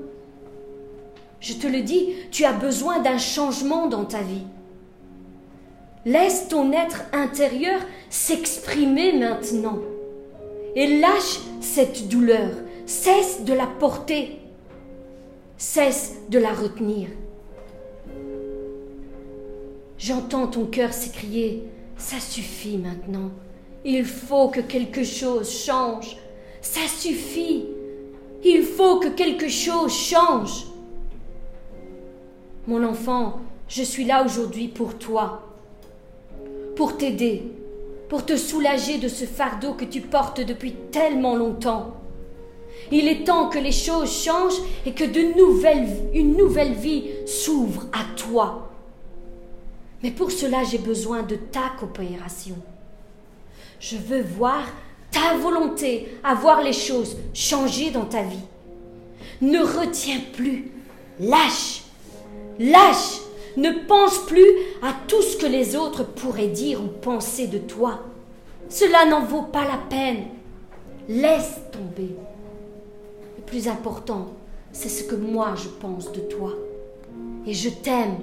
Je 1.39 1.53
te 1.53 1.67
le 1.67 1.81
dis, 1.81 2.13
tu 2.31 2.45
as 2.45 2.53
besoin 2.53 2.99
d'un 2.99 3.17
changement 3.17 3.87
dans 3.87 4.05
ta 4.05 4.21
vie. 4.21 4.45
Laisse 6.05 6.47
ton 6.47 6.71
être 6.71 7.03
intérieur 7.11 7.81
s'exprimer 8.09 9.13
maintenant. 9.13 9.79
Et 10.75 10.99
lâche 10.99 11.39
cette 11.61 12.07
douleur. 12.07 12.51
Cesse 12.85 13.43
de 13.43 13.53
la 13.53 13.67
porter. 13.67 14.39
Cesse 15.57 16.15
de 16.29 16.39
la 16.39 16.53
retenir. 16.53 17.09
J'entends 19.97 20.47
ton 20.47 20.65
cœur 20.65 20.91
s'écrier, 20.91 21.63
ça 21.97 22.19
suffit 22.19 22.77
maintenant. 22.77 23.31
Il 23.85 24.05
faut 24.05 24.47
que 24.47 24.61
quelque 24.61 25.03
chose 25.03 25.49
change. 25.51 26.17
Ça 26.61 26.87
suffit. 26.87 27.65
Il 28.43 28.63
faut 28.63 28.99
que 28.99 29.09
quelque 29.09 29.49
chose 29.49 29.93
change. 29.93 30.65
Mon 32.67 32.83
enfant, 32.83 33.41
je 33.67 33.83
suis 33.83 34.05
là 34.05 34.23
aujourd'hui 34.23 34.69
pour 34.69 34.97
toi, 34.97 35.43
pour 36.75 36.97
t'aider, 36.97 37.43
pour 38.07 38.25
te 38.25 38.37
soulager 38.37 38.99
de 38.99 39.07
ce 39.09 39.25
fardeau 39.25 39.73
que 39.73 39.85
tu 39.85 39.99
portes 39.99 40.39
depuis 40.39 40.73
tellement 40.91 41.35
longtemps. 41.35 41.97
Il 42.91 43.07
est 43.07 43.25
temps 43.25 43.49
que 43.49 43.59
les 43.59 43.71
choses 43.71 44.11
changent 44.11 44.61
et 44.85 44.93
que 44.93 45.03
de 45.03 45.37
nouvelles, 45.37 45.87
une 46.13 46.37
nouvelle 46.37 46.73
vie 46.73 47.05
s'ouvre 47.25 47.85
à 47.91 48.03
toi. 48.15 48.69
Mais 50.01 50.11
pour 50.11 50.31
cela, 50.31 50.63
j'ai 50.63 50.77
besoin 50.77 51.23
de 51.23 51.35
ta 51.35 51.71
coopération. 51.79 52.55
Je 53.83 53.97
veux 53.97 54.21
voir 54.21 54.63
ta 55.11 55.35
volonté 55.35 56.17
à 56.23 56.35
voir 56.35 56.63
les 56.63 56.71
choses 56.71 57.17
changer 57.33 57.91
dans 57.91 58.05
ta 58.05 58.23
vie. 58.23 58.47
Ne 59.41 59.59
retiens 59.59 60.21
plus, 60.31 60.71
lâche, 61.19 61.83
lâche, 62.59 63.19
ne 63.57 63.85
pense 63.85 64.19
plus 64.19 64.47
à 64.81 64.93
tout 65.09 65.21
ce 65.21 65.35
que 65.35 65.45
les 65.45 65.75
autres 65.75 66.05
pourraient 66.05 66.47
dire 66.47 66.81
ou 66.81 66.87
penser 66.87 67.47
de 67.47 67.57
toi. 67.57 67.99
Cela 68.69 69.05
n'en 69.05 69.25
vaut 69.25 69.41
pas 69.41 69.65
la 69.65 69.79
peine. 69.89 70.27
Laisse 71.09 71.59
tomber. 71.73 72.15
Le 73.37 73.43
plus 73.45 73.67
important, 73.67 74.27
c'est 74.71 74.87
ce 74.87 75.03
que 75.03 75.15
moi 75.15 75.55
je 75.57 75.67
pense 75.67 76.09
de 76.13 76.21
toi. 76.21 76.53
Et 77.45 77.53
je 77.53 77.67
t'aime, 77.67 78.15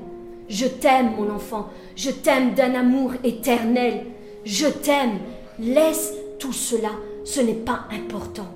je 0.48 0.66
t'aime 0.66 1.16
mon 1.18 1.28
enfant, 1.28 1.68
je 1.96 2.10
t'aime 2.10 2.54
d'un 2.54 2.74
amour 2.74 3.12
éternel. 3.22 4.06
Je 4.46 4.66
t'aime, 4.66 5.18
laisse 5.60 6.14
tout 6.38 6.52
cela, 6.52 6.90
ce 7.24 7.40
n'est 7.40 7.52
pas 7.54 7.84
important. 7.90 8.48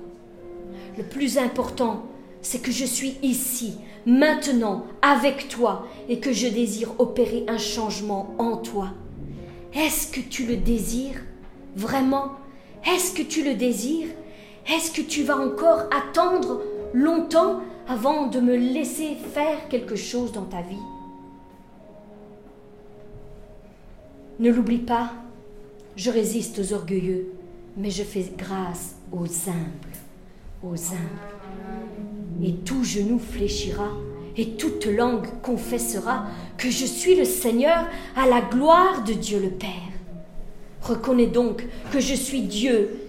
Le 0.97 1.03
plus 1.03 1.37
important, 1.37 2.03
c'est 2.41 2.61
que 2.61 2.71
je 2.71 2.85
suis 2.85 3.17
ici, 3.21 3.75
maintenant, 4.05 4.85
avec 5.01 5.47
toi, 5.47 5.87
et 6.09 6.19
que 6.19 6.33
je 6.33 6.47
désire 6.47 6.93
opérer 6.99 7.45
un 7.47 7.57
changement 7.57 8.33
en 8.37 8.57
toi. 8.57 8.89
Est-ce 9.73 10.11
que 10.11 10.21
tu 10.21 10.45
le 10.45 10.57
désires 10.57 11.21
Vraiment? 11.75 12.31
Est-ce 12.85 13.13
que 13.13 13.23
tu 13.23 13.43
le 13.43 13.55
désires? 13.55 14.07
Est-ce 14.67 14.91
que 14.91 15.01
tu 15.01 15.23
vas 15.23 15.37
encore 15.37 15.83
attendre 15.91 16.61
longtemps 16.93 17.59
avant 17.87 18.27
de 18.27 18.39
me 18.39 18.55
laisser 18.55 19.15
faire 19.33 19.67
quelque 19.69 19.95
chose 19.95 20.31
dans 20.31 20.45
ta 20.45 20.61
vie? 20.61 20.77
Ne 24.39 24.51
l'oublie 24.51 24.79
pas, 24.79 25.11
je 25.95 26.11
résiste 26.11 26.59
aux 26.59 26.73
orgueilleux 26.73 27.31
mais 27.77 27.91
je 27.91 28.03
fais 28.03 28.31
grâce 28.37 28.95
aux 29.11 29.25
humbles, 29.49 29.95
aux 30.63 30.93
humbles. 30.93 32.43
Et 32.43 32.53
tout 32.53 32.83
genou 32.83 33.19
fléchira, 33.19 33.89
et 34.37 34.51
toute 34.51 34.85
langue 34.85 35.27
confessera 35.41 36.25
que 36.57 36.69
je 36.69 36.85
suis 36.85 37.15
le 37.15 37.25
Seigneur 37.25 37.85
à 38.15 38.27
la 38.27 38.41
gloire 38.41 39.03
de 39.03 39.13
Dieu 39.13 39.39
le 39.39 39.49
Père. 39.49 39.69
Reconnais 40.81 41.27
donc 41.27 41.65
que 41.91 41.99
je 41.99 42.13
suis 42.13 42.41
Dieu 42.41 42.99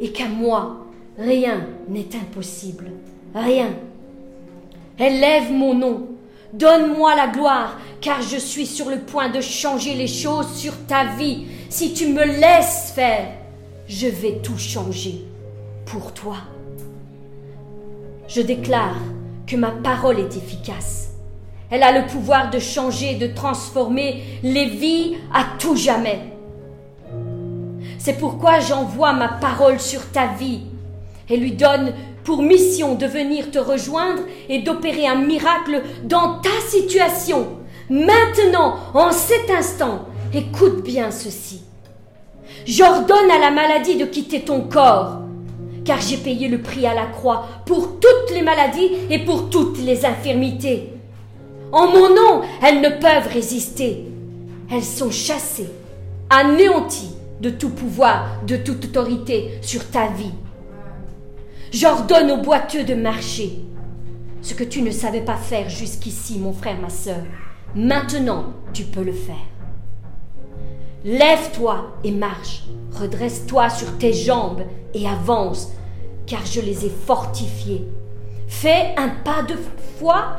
et 0.00 0.10
qu'à 0.10 0.28
moi, 0.28 0.86
rien 1.18 1.66
n'est 1.88 2.08
impossible. 2.14 2.90
Rien. 3.34 3.70
Élève 4.98 5.52
mon 5.52 5.74
nom, 5.74 6.08
donne-moi 6.52 7.14
la 7.14 7.28
gloire, 7.28 7.78
car 8.00 8.20
je 8.22 8.36
suis 8.36 8.66
sur 8.66 8.88
le 8.90 8.98
point 8.98 9.28
de 9.28 9.40
changer 9.40 9.94
les 9.94 10.06
choses 10.06 10.52
sur 10.54 10.72
ta 10.86 11.04
vie 11.16 11.46
si 11.68 11.92
tu 11.92 12.08
me 12.08 12.24
laisses 12.24 12.92
faire 12.94 13.26
je 13.88 14.06
vais 14.06 14.40
tout 14.42 14.58
changer 14.58 15.24
pour 15.86 16.12
toi. 16.12 16.36
Je 18.28 18.42
déclare 18.42 18.96
que 19.46 19.56
ma 19.56 19.70
parole 19.70 20.20
est 20.20 20.36
efficace. 20.36 21.14
Elle 21.70 21.82
a 21.82 21.98
le 21.98 22.06
pouvoir 22.06 22.50
de 22.50 22.58
changer, 22.58 23.14
de 23.14 23.26
transformer 23.26 24.22
les 24.42 24.66
vies 24.66 25.16
à 25.32 25.44
tout 25.58 25.76
jamais. 25.76 26.20
C'est 27.98 28.18
pourquoi 28.18 28.60
j'envoie 28.60 29.14
ma 29.14 29.28
parole 29.28 29.80
sur 29.80 30.10
ta 30.10 30.26
vie 30.26 30.60
et 31.30 31.36
lui 31.36 31.52
donne 31.52 31.94
pour 32.24 32.42
mission 32.42 32.94
de 32.94 33.06
venir 33.06 33.50
te 33.50 33.58
rejoindre 33.58 34.22
et 34.50 34.60
d'opérer 34.60 35.06
un 35.06 35.22
miracle 35.24 35.82
dans 36.04 36.40
ta 36.40 36.60
situation. 36.68 37.48
Maintenant, 37.88 38.76
en 38.92 39.12
cet 39.12 39.50
instant, 39.50 40.06
écoute 40.34 40.82
bien 40.84 41.10
ceci. 41.10 41.62
J'ordonne 42.66 43.30
à 43.30 43.38
la 43.38 43.50
maladie 43.50 43.96
de 43.96 44.04
quitter 44.04 44.42
ton 44.42 44.62
corps, 44.62 45.20
car 45.84 46.00
j'ai 46.00 46.16
payé 46.16 46.48
le 46.48 46.60
prix 46.60 46.86
à 46.86 46.94
la 46.94 47.06
croix 47.06 47.46
pour 47.66 47.98
toutes 48.00 48.34
les 48.34 48.42
maladies 48.42 48.90
et 49.10 49.20
pour 49.20 49.50
toutes 49.50 49.78
les 49.78 50.04
infirmités. 50.04 50.92
En 51.72 51.86
mon 51.88 52.08
nom, 52.08 52.42
elles 52.62 52.80
ne 52.80 52.88
peuvent 52.88 53.32
résister. 53.32 54.04
Elles 54.70 54.84
sont 54.84 55.10
chassées, 55.10 55.70
anéanties 56.30 57.14
de 57.40 57.50
tout 57.50 57.70
pouvoir, 57.70 58.42
de 58.46 58.56
toute 58.56 58.86
autorité 58.86 59.58
sur 59.62 59.88
ta 59.90 60.08
vie. 60.08 60.32
J'ordonne 61.72 62.30
aux 62.30 62.42
boiteux 62.42 62.84
de 62.84 62.94
marcher. 62.94 63.60
Ce 64.40 64.54
que 64.54 64.64
tu 64.64 64.82
ne 64.82 64.90
savais 64.90 65.20
pas 65.20 65.36
faire 65.36 65.68
jusqu'ici, 65.68 66.38
mon 66.38 66.52
frère, 66.52 66.80
ma 66.80 66.88
sœur, 66.88 67.22
maintenant 67.74 68.52
tu 68.72 68.84
peux 68.84 69.02
le 69.02 69.12
faire. 69.12 69.36
Lève-toi 71.08 71.86
et 72.04 72.10
marche. 72.10 72.64
Redresse-toi 72.92 73.70
sur 73.70 73.96
tes 73.96 74.12
jambes 74.12 74.60
et 74.92 75.08
avance, 75.08 75.72
car 76.26 76.44
je 76.44 76.60
les 76.60 76.84
ai 76.84 76.90
fortifiés. 76.90 77.82
Fais 78.46 78.94
un 78.98 79.08
pas 79.24 79.42
de 79.42 79.54
foi 79.98 80.36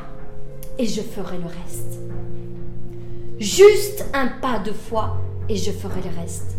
et 0.77 0.85
je 0.85 1.01
ferai 1.01 1.37
le 1.37 1.45
reste. 1.45 1.99
Juste 3.39 4.05
un 4.13 4.27
pas 4.27 4.59
de 4.59 4.71
foi 4.71 5.17
et 5.49 5.55
je 5.55 5.71
ferai 5.71 6.01
le 6.01 6.21
reste. 6.21 6.55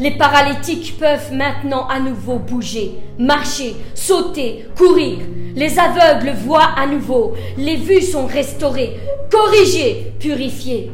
Les 0.00 0.18
paralytiques 0.18 0.98
peuvent 0.98 1.32
maintenant 1.32 1.88
à 1.88 2.00
nouveau 2.00 2.38
bouger, 2.38 2.96
marcher, 3.18 3.74
sauter, 3.94 4.66
courir. 4.76 5.20
Les 5.54 5.78
aveugles 5.78 6.36
voient 6.44 6.74
à 6.76 6.86
nouveau. 6.86 7.32
Les 7.56 7.76
vues 7.76 8.02
sont 8.02 8.26
restaurées, 8.26 8.98
corrigées, 9.30 10.12
purifiées. 10.18 10.90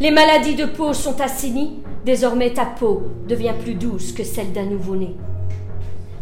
Les 0.00 0.10
maladies 0.10 0.54
de 0.54 0.64
peau 0.64 0.94
sont 0.94 1.20
assainies. 1.20 1.74
Désormais 2.06 2.54
ta 2.54 2.64
peau 2.64 3.02
devient 3.28 3.52
plus 3.62 3.74
douce 3.74 4.12
que 4.12 4.24
celle 4.24 4.50
d'un 4.50 4.64
nouveau-né. 4.64 5.14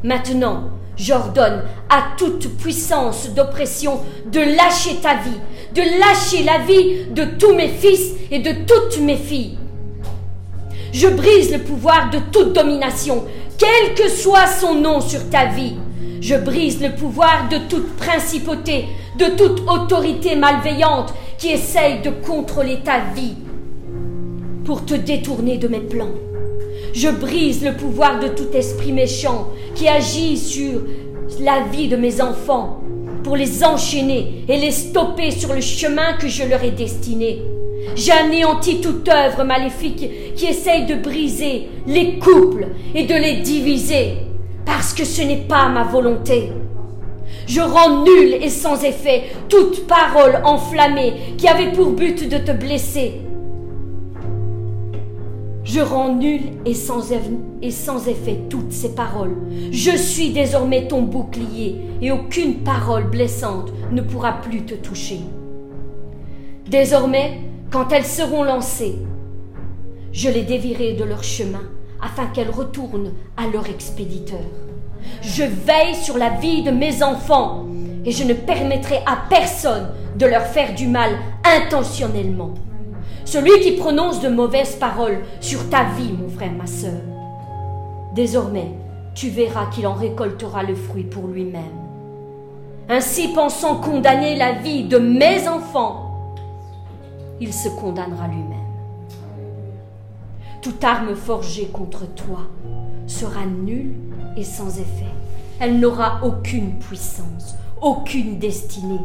Maintenant, 0.02 0.64
j'ordonne 0.96 1.62
à 1.88 2.16
toute 2.16 2.48
puissance 2.56 3.30
d'oppression 3.30 4.00
de 4.32 4.40
lâcher 4.40 4.96
ta 5.00 5.14
vie, 5.14 5.38
de 5.76 5.82
lâcher 6.00 6.42
la 6.42 6.58
vie 6.58 7.04
de 7.12 7.22
tous 7.38 7.54
mes 7.54 7.68
fils 7.68 8.14
et 8.32 8.40
de 8.40 8.50
toutes 8.66 9.00
mes 9.00 9.16
filles. 9.16 9.56
Je 10.92 11.06
brise 11.06 11.52
le 11.52 11.60
pouvoir 11.60 12.10
de 12.10 12.18
toute 12.32 12.54
domination, 12.54 13.26
quel 13.58 13.94
que 13.94 14.10
soit 14.10 14.48
son 14.48 14.74
nom 14.74 15.00
sur 15.00 15.30
ta 15.30 15.44
vie. 15.44 15.74
Je 16.20 16.34
brise 16.34 16.82
le 16.82 16.96
pouvoir 16.96 17.48
de 17.48 17.58
toute 17.68 17.94
principauté, 17.94 18.86
de 19.16 19.26
toute 19.36 19.60
autorité 19.68 20.34
malveillante 20.34 21.14
qui 21.38 21.50
essaye 21.50 22.00
de 22.00 22.10
contrôler 22.10 22.80
ta 22.82 22.98
vie 23.14 23.36
pour 24.68 24.84
te 24.84 24.92
détourner 24.92 25.56
de 25.56 25.66
mes 25.66 25.80
plans. 25.80 26.12
Je 26.92 27.08
brise 27.08 27.64
le 27.64 27.72
pouvoir 27.72 28.20
de 28.20 28.28
tout 28.28 28.50
esprit 28.52 28.92
méchant 28.92 29.48
qui 29.74 29.88
agit 29.88 30.36
sur 30.36 30.82
la 31.40 31.62
vie 31.72 31.88
de 31.88 31.96
mes 31.96 32.20
enfants 32.20 32.82
pour 33.24 33.34
les 33.34 33.64
enchaîner 33.64 34.44
et 34.46 34.58
les 34.58 34.70
stopper 34.70 35.30
sur 35.30 35.54
le 35.54 35.62
chemin 35.62 36.12
que 36.20 36.28
je 36.28 36.44
leur 36.44 36.62
ai 36.62 36.72
destiné. 36.72 37.40
J'anéantis 37.96 38.82
toute 38.82 39.08
œuvre 39.08 39.42
maléfique 39.42 40.34
qui 40.36 40.44
essaye 40.44 40.84
de 40.84 40.96
briser 40.96 41.70
les 41.86 42.18
couples 42.18 42.66
et 42.94 43.04
de 43.04 43.14
les 43.14 43.36
diviser, 43.36 44.16
parce 44.66 44.92
que 44.92 45.06
ce 45.06 45.22
n'est 45.22 45.46
pas 45.48 45.70
ma 45.70 45.84
volonté. 45.84 46.52
Je 47.46 47.62
rends 47.62 48.04
nulle 48.04 48.34
et 48.34 48.50
sans 48.50 48.84
effet 48.84 49.30
toute 49.48 49.86
parole 49.86 50.42
enflammée 50.44 51.14
qui 51.38 51.48
avait 51.48 51.72
pour 51.72 51.92
but 51.92 52.28
de 52.28 52.36
te 52.36 52.52
blesser. 52.52 53.22
Je 55.68 55.80
rends 55.80 56.14
nulle 56.14 56.52
et 56.64 56.72
sans, 56.72 57.12
et 57.60 57.70
sans 57.70 58.08
effet 58.08 58.38
toutes 58.48 58.72
ces 58.72 58.94
paroles. 58.94 59.36
Je 59.70 59.94
suis 59.98 60.30
désormais 60.30 60.88
ton 60.88 61.02
bouclier 61.02 61.76
et 62.00 62.10
aucune 62.10 62.60
parole 62.60 63.10
blessante 63.10 63.70
ne 63.92 64.00
pourra 64.00 64.40
plus 64.40 64.62
te 64.62 64.72
toucher. 64.72 65.20
Désormais, 66.66 67.40
quand 67.70 67.92
elles 67.92 68.06
seront 68.06 68.44
lancées, 68.44 68.96
je 70.10 70.30
les 70.30 70.42
dévierai 70.42 70.94
de 70.94 71.04
leur 71.04 71.22
chemin 71.22 71.64
afin 72.00 72.24
qu'elles 72.28 72.48
retournent 72.50 73.12
à 73.36 73.46
leur 73.46 73.68
expéditeur. 73.68 74.40
Je 75.20 75.42
veille 75.42 75.96
sur 76.02 76.16
la 76.16 76.30
vie 76.30 76.62
de 76.62 76.70
mes 76.70 77.02
enfants 77.02 77.66
et 78.06 78.10
je 78.10 78.24
ne 78.24 78.32
permettrai 78.32 79.00
à 79.04 79.18
personne 79.28 79.90
de 80.16 80.24
leur 80.24 80.44
faire 80.44 80.74
du 80.74 80.86
mal 80.86 81.10
intentionnellement. 81.44 82.54
Celui 83.30 83.60
qui 83.60 83.72
prononce 83.72 84.22
de 84.22 84.30
mauvaises 84.30 84.76
paroles 84.76 85.18
sur 85.42 85.68
ta 85.68 85.84
vie, 85.84 86.14
mon 86.18 86.30
frère, 86.30 86.52
ma 86.52 86.66
sœur, 86.66 86.98
désormais, 88.14 88.72
tu 89.14 89.28
verras 89.28 89.66
qu'il 89.66 89.86
en 89.86 89.92
récoltera 89.92 90.62
le 90.62 90.74
fruit 90.74 91.04
pour 91.04 91.26
lui-même. 91.26 91.62
Ainsi 92.88 93.28
pensant 93.34 93.82
condamner 93.82 94.34
la 94.34 94.52
vie 94.52 94.84
de 94.84 94.96
mes 94.96 95.46
enfants, 95.46 96.34
il 97.38 97.52
se 97.52 97.68
condamnera 97.68 98.28
lui-même. 98.28 98.56
Toute 100.62 100.82
arme 100.82 101.14
forgée 101.14 101.66
contre 101.66 102.06
toi 102.06 102.46
sera 103.06 103.44
nulle 103.44 103.92
et 104.38 104.44
sans 104.44 104.78
effet. 104.78 105.12
Elle 105.60 105.80
n'aura 105.80 106.20
aucune 106.24 106.78
puissance, 106.78 107.56
aucune 107.82 108.38
destinée. 108.38 109.04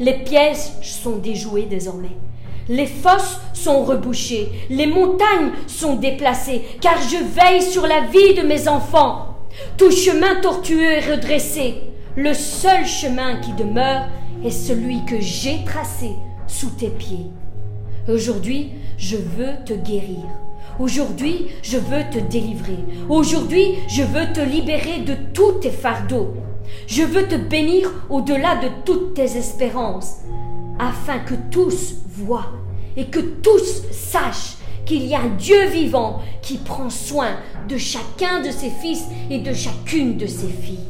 Les 0.00 0.22
pièges 0.22 0.82
sont 0.82 1.16
déjoués 1.16 1.64
désormais. 1.64 2.18
Les 2.68 2.86
fosses 2.86 3.40
sont 3.54 3.82
rebouchées, 3.82 4.50
les 4.68 4.86
montagnes 4.86 5.52
sont 5.66 5.96
déplacées, 5.96 6.62
car 6.80 6.96
je 7.00 7.16
veille 7.16 7.62
sur 7.62 7.86
la 7.86 8.02
vie 8.02 8.34
de 8.34 8.46
mes 8.46 8.68
enfants. 8.68 9.38
Tout 9.76 9.90
chemin 9.90 10.40
tortueux 10.42 10.92
est 10.92 11.10
redressé. 11.10 11.76
Le 12.16 12.34
seul 12.34 12.84
chemin 12.84 13.36
qui 13.36 13.52
demeure 13.52 14.06
est 14.44 14.50
celui 14.50 15.04
que 15.04 15.20
j'ai 15.20 15.64
tracé 15.64 16.10
sous 16.46 16.70
tes 16.70 16.90
pieds. 16.90 17.26
Aujourd'hui, 18.08 18.72
je 18.96 19.16
veux 19.16 19.64
te 19.64 19.72
guérir. 19.72 20.24
Aujourd'hui, 20.78 21.46
je 21.62 21.78
veux 21.78 22.04
te 22.10 22.18
délivrer. 22.18 22.78
Aujourd'hui, 23.08 23.74
je 23.88 24.02
veux 24.02 24.32
te 24.32 24.40
libérer 24.40 25.00
de 25.00 25.14
tous 25.32 25.52
tes 25.60 25.70
fardeaux. 25.70 26.34
Je 26.86 27.02
veux 27.02 27.26
te 27.26 27.34
bénir 27.34 27.90
au-delà 28.10 28.56
de 28.56 28.68
toutes 28.84 29.14
tes 29.14 29.36
espérances, 29.36 30.18
afin 30.78 31.18
que 31.18 31.34
tous 31.50 31.94
voient 32.06 32.52
et 32.96 33.06
que 33.06 33.20
tous 33.20 33.82
sachent 33.92 34.56
qu'il 34.84 35.04
y 35.06 35.14
a 35.14 35.20
un 35.20 35.36
Dieu 35.36 35.66
vivant 35.66 36.20
qui 36.40 36.58
prend 36.58 36.90
soin 36.90 37.36
de 37.68 37.76
chacun 37.76 38.40
de 38.40 38.50
ses 38.50 38.70
fils 38.70 39.04
et 39.30 39.38
de 39.38 39.52
chacune 39.52 40.16
de 40.16 40.26
ses 40.26 40.48
filles. 40.48 40.88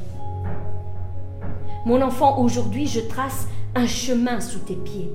Mon 1.85 2.01
enfant, 2.03 2.39
aujourd'hui, 2.39 2.87
je 2.87 3.01
trace 3.01 3.49
un 3.75 3.87
chemin 3.87 4.41
sous 4.41 4.61
tes 4.61 4.77
pieds. 4.77 5.11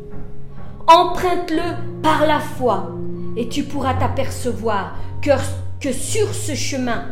Emprunte-le 0.87 2.01
par 2.01 2.25
la 2.25 2.39
foi 2.39 2.91
et 3.37 3.47
tu 3.47 3.63
pourras 3.63 3.93
t'apercevoir 3.93 4.95
que, 5.21 5.31
que 5.79 5.93
sur 5.93 6.33
ce 6.33 6.53
chemin, 6.53 7.05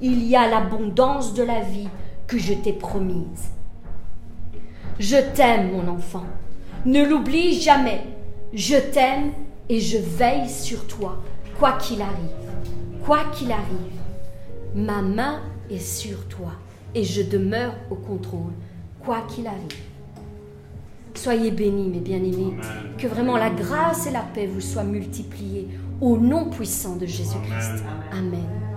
il 0.00 0.24
y 0.24 0.36
a 0.36 0.48
l'abondance 0.48 1.34
de 1.34 1.42
la 1.42 1.60
vie 1.60 1.88
que 2.26 2.38
je 2.38 2.52
t'ai 2.52 2.72
promise. 2.72 3.50
Je 4.98 5.16
t'aime, 5.34 5.72
mon 5.72 5.88
enfant. 5.88 6.24
Ne 6.86 7.04
l'oublie 7.04 7.60
jamais. 7.60 8.02
Je 8.52 8.76
t'aime 8.76 9.32
et 9.68 9.80
je 9.80 9.98
veille 9.98 10.48
sur 10.48 10.86
toi, 10.86 11.18
quoi 11.58 11.72
qu'il 11.72 12.00
arrive. 12.00 12.14
Quoi 13.04 13.24
qu'il 13.34 13.52
arrive, 13.52 13.98
ma 14.74 15.02
main 15.02 15.40
est 15.70 15.78
sur 15.78 16.26
toi 16.28 16.52
et 16.94 17.04
je 17.04 17.22
demeure 17.22 17.74
au 17.90 17.94
contrôle, 17.94 18.52
quoi 19.04 19.22
qu'il 19.28 19.46
arrive. 19.46 19.78
Soyez 21.14 21.50
bénis, 21.50 21.88
mes 21.88 22.00
bien-aimés. 22.00 22.54
Que 22.96 23.06
vraiment 23.06 23.36
la 23.36 23.50
grâce 23.50 24.06
et 24.06 24.10
la 24.10 24.20
paix 24.22 24.46
vous 24.46 24.60
soient 24.60 24.84
multipliées 24.84 25.68
au 26.00 26.16
nom 26.16 26.48
puissant 26.48 26.96
de 26.96 27.06
Jésus-Christ. 27.06 27.82
Amen. 28.12 28.67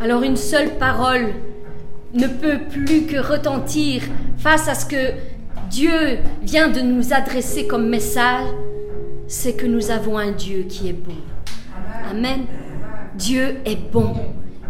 Alors 0.00 0.22
une 0.22 0.36
seule 0.36 0.76
parole 0.78 1.34
ne 2.14 2.26
peut 2.26 2.60
plus 2.70 3.06
que 3.06 3.18
retentir 3.18 4.02
face 4.38 4.68
à 4.68 4.74
ce 4.74 4.86
que 4.86 5.12
Dieu 5.70 6.18
vient 6.42 6.68
de 6.68 6.80
nous 6.80 7.12
adresser 7.12 7.66
comme 7.66 7.88
message 7.88 8.46
c'est 9.28 9.52
que 9.52 9.66
nous 9.66 9.90
avons 9.90 10.16
un 10.16 10.32
Dieu 10.32 10.62
qui 10.62 10.88
est 10.88 10.94
bon. 10.94 11.14
Amen. 12.10 12.46
Dieu 13.14 13.56
est 13.66 13.90
bon. 13.92 14.14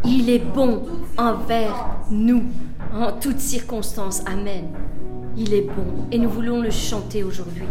Il 0.04 0.28
est 0.28 0.44
bon 0.44 0.82
envers 1.16 1.96
nous 2.10 2.42
en 2.92 3.12
toutes 3.12 3.38
circonstances. 3.38 4.22
Amen. 4.26 4.64
Il 5.36 5.54
est 5.54 5.62
bon. 5.62 6.06
Et 6.10 6.18
nous 6.18 6.28
voulons 6.28 6.60
le 6.60 6.70
chanter 6.70 7.22
aujourd'hui. 7.22 7.62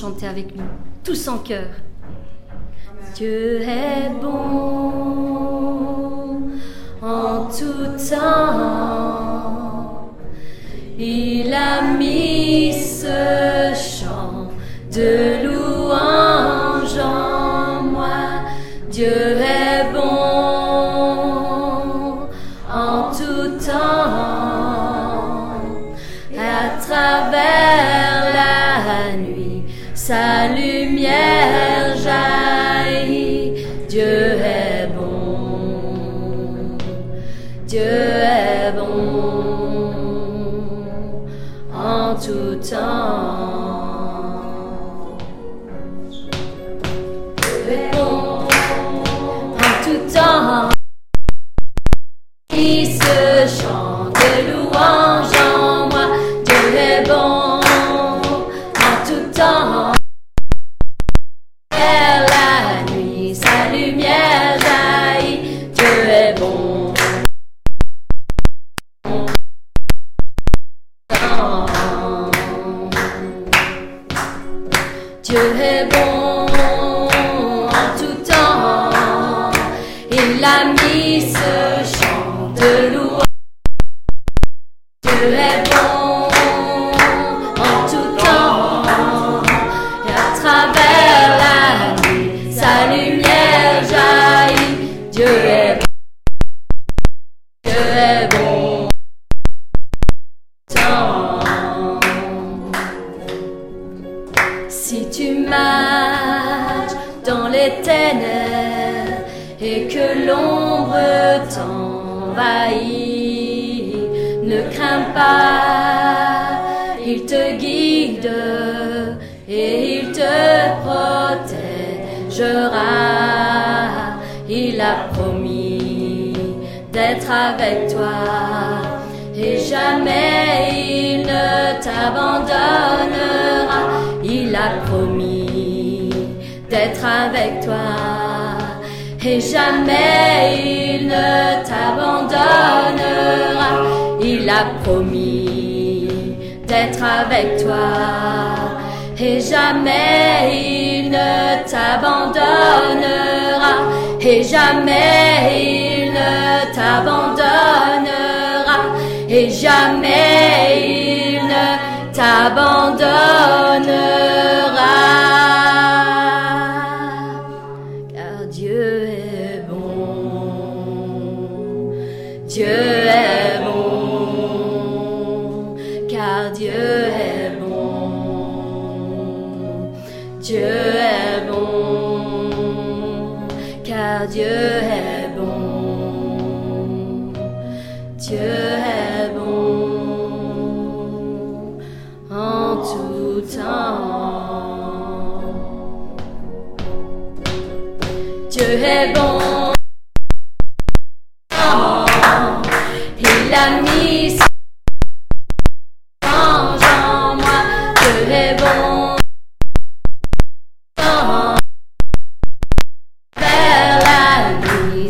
Chanter 0.00 0.26
avec 0.26 0.56
nous, 0.56 0.64
tous 1.04 1.28
en 1.28 1.38
cœur. 1.38 1.68
Dieu 3.14 3.60
est 3.60 4.08
bon 4.22 5.50
en 7.02 7.44
tout 7.46 7.98
temps. 8.08 8.79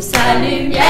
Nuit, 0.01 0.80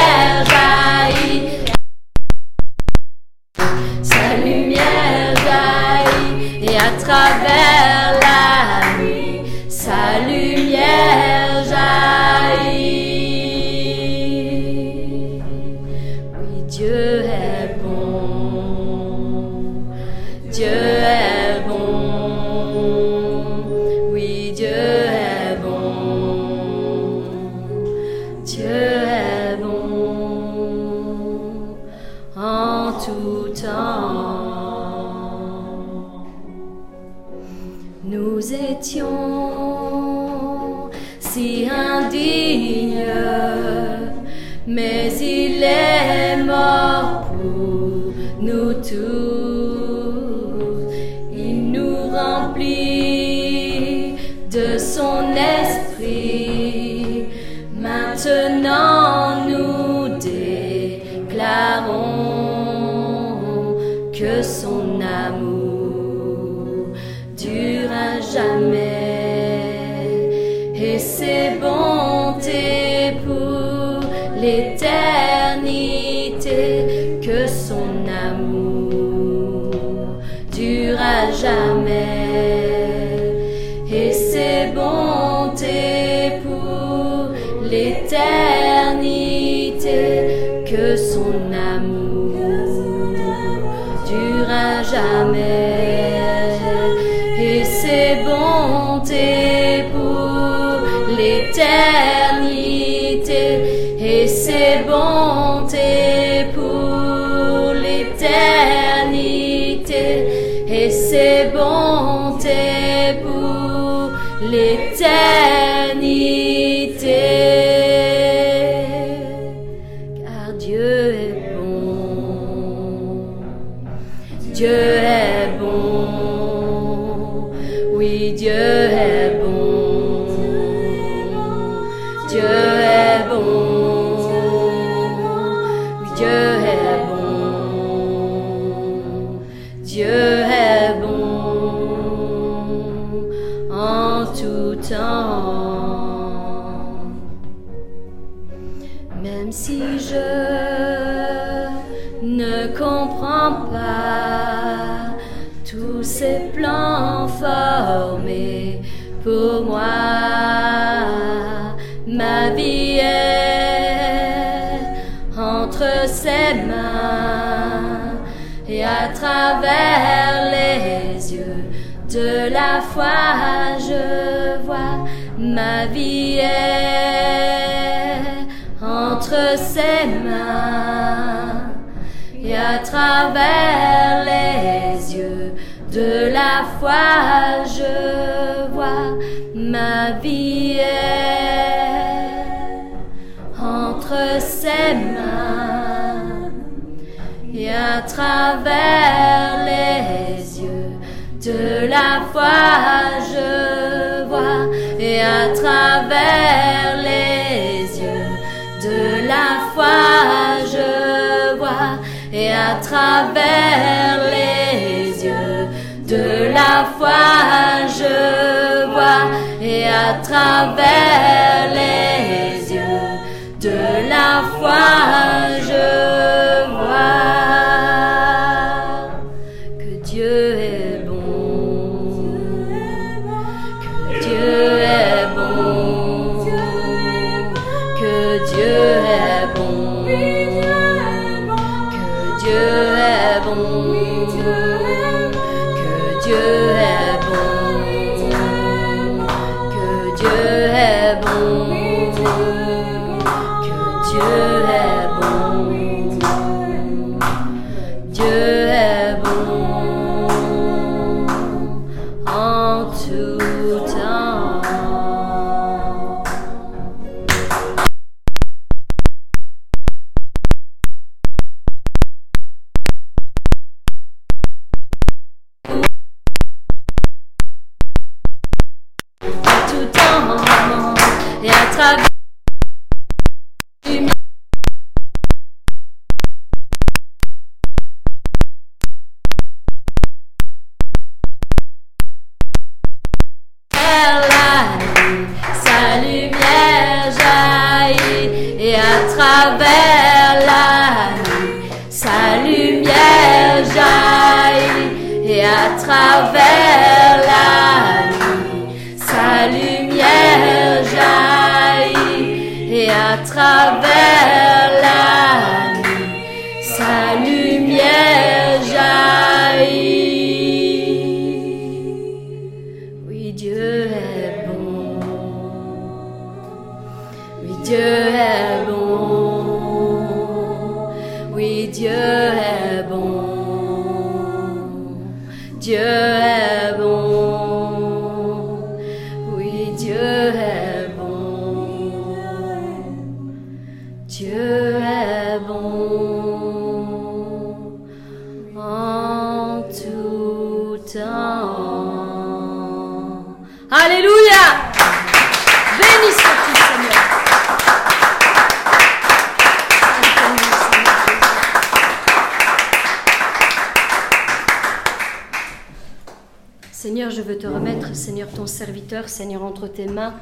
Seigneur, 369.12 369.44
entre 369.44 369.68
tes 369.68 369.86
mains, 369.86 370.16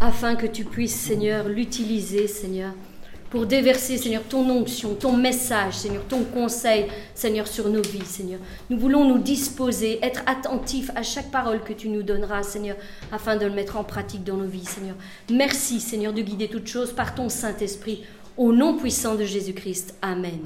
afin 0.00 0.36
que 0.36 0.46
tu 0.46 0.64
puisses, 0.64 0.94
Seigneur, 0.94 1.48
l'utiliser, 1.48 2.26
Seigneur, 2.26 2.72
pour 3.30 3.46
déverser, 3.46 3.96
Seigneur, 3.96 4.24
ton 4.28 4.48
onction, 4.50 4.94
ton 4.94 5.16
message, 5.16 5.74
Seigneur, 5.74 6.02
ton 6.08 6.24
conseil, 6.24 6.86
Seigneur, 7.14 7.46
sur 7.46 7.68
nos 7.68 7.82
vies, 7.82 8.04
Seigneur. 8.04 8.40
Nous 8.68 8.78
voulons 8.78 9.04
nous 9.04 9.18
disposer, 9.18 10.00
être 10.02 10.22
attentifs 10.26 10.90
à 10.96 11.02
chaque 11.02 11.30
parole 11.30 11.62
que 11.62 11.72
tu 11.72 11.88
nous 11.88 12.02
donneras, 12.02 12.42
Seigneur, 12.42 12.76
afin 13.12 13.36
de 13.36 13.46
le 13.46 13.52
mettre 13.52 13.76
en 13.76 13.84
pratique 13.84 14.24
dans 14.24 14.36
nos 14.36 14.48
vies, 14.48 14.64
Seigneur. 14.64 14.96
Merci, 15.30 15.80
Seigneur, 15.80 16.12
de 16.12 16.22
guider 16.22 16.48
toutes 16.48 16.66
choses 16.66 16.92
par 16.92 17.14
ton 17.14 17.28
Saint-Esprit, 17.28 18.04
au 18.36 18.52
nom 18.52 18.76
puissant 18.76 19.14
de 19.14 19.24
Jésus-Christ. 19.24 19.94
Amen. 20.02 20.40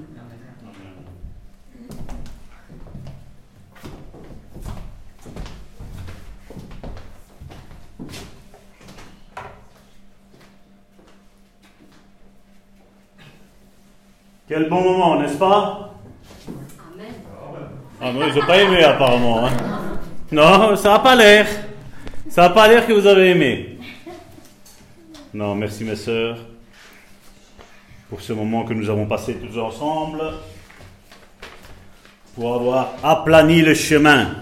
Quel 14.47 14.69
bon 14.69 14.83
moment, 14.83 15.21
n'est-ce 15.21 15.39
pas? 15.39 15.95
Amen. 16.93 17.13
Ah, 18.01 18.13
moi, 18.13 18.27
j'ai 18.33 18.41
pas 18.41 18.59
aimé 18.63 18.83
apparemment. 18.85 19.47
hein. 19.47 19.51
Non, 20.31 20.77
ça 20.77 20.91
n'a 20.93 20.99
pas 20.99 21.17
l'air. 21.17 21.47
Ça 22.29 22.43
n'a 22.43 22.51
pas 22.51 22.69
l'air 22.69 22.87
que 22.87 22.93
vous 22.93 23.07
avez 23.07 23.31
aimé. 23.31 23.79
Non, 25.33 25.55
merci 25.55 25.85
mes 25.85 25.97
sœurs 25.97 26.37
pour 28.11 28.21
ce 28.21 28.33
moment 28.35 28.65
que 28.65 28.75
nous 28.75 28.91
avons 28.91 29.07
passé 29.07 29.35
tous 29.35 29.59
ensemble, 29.59 30.21
pour 32.35 32.55
avoir 32.55 32.91
aplani 33.03 33.63
le 33.63 33.75
chemin. 33.75 34.37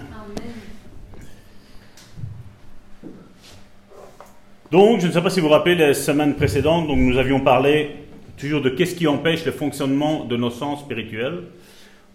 Donc, 4.69 4.99
je 4.99 5.07
ne 5.07 5.11
sais 5.11 5.21
pas 5.21 5.29
si 5.29 5.39
vous 5.39 5.47
vous 5.47 5.53
rappelez 5.53 5.75
les 5.75 5.93
semaines 5.93 6.35
précédentes, 6.35 6.87
donc 6.87 6.97
nous 6.97 7.17
avions 7.17 7.39
parlé 7.39 8.02
toujours 8.43 8.61
de 8.61 8.69
qu'est-ce 8.69 8.95
qui 8.95 9.07
empêche 9.07 9.45
le 9.45 9.53
fonctionnement 9.53 10.25
de 10.25 10.35
nos 10.35 10.49
sens 10.49 10.81
spirituels. 10.81 11.43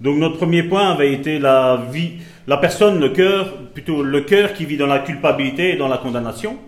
Donc 0.03 0.19
notre 0.19 0.37
premier 0.37 0.63
point 0.63 0.91
avait 0.91 1.15
été 1.15 1.39
la 1.39 1.87
vie, 1.91 2.19
la 2.47 2.59
personne, 2.59 3.01
le 3.01 3.09
cœur, 3.09 3.57
plutôt 3.73 4.03
le 4.03 4.21
cœur 4.21 4.53
qui 4.53 4.67
vit 4.67 4.77
dans 4.77 4.87
la 4.87 4.99
culpabilité 4.99 5.73
et 5.73 5.77
dans 5.77 5.89
la 5.89 5.97
condamnation. 5.97 6.59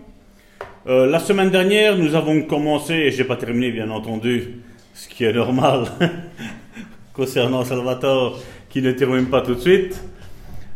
Euh, 0.87 1.05
la 1.05 1.19
semaine 1.19 1.51
dernière, 1.51 1.95
nous 1.95 2.15
avons 2.15 2.41
commencé, 2.41 2.93
et 2.93 3.11
je 3.11 3.19
n'ai 3.19 3.27
pas 3.27 3.35
terminé 3.35 3.69
bien 3.69 3.91
entendu, 3.91 4.63
ce 4.95 5.07
qui 5.07 5.25
est 5.25 5.33
normal 5.33 5.85
concernant 7.13 7.63
Salvatore, 7.63 8.39
qui 8.67 8.81
ne 8.81 8.91
termine 8.91 9.27
pas 9.27 9.41
tout 9.41 9.53
de 9.53 9.59
suite. 9.59 10.03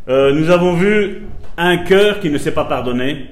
Euh, 0.08 0.32
nous 0.32 0.48
avons 0.50 0.74
vu 0.74 1.22
un 1.56 1.78
cœur 1.78 2.20
qui 2.20 2.30
ne 2.30 2.38
s'est 2.38 2.54
pas 2.54 2.66
pardonné. 2.66 3.26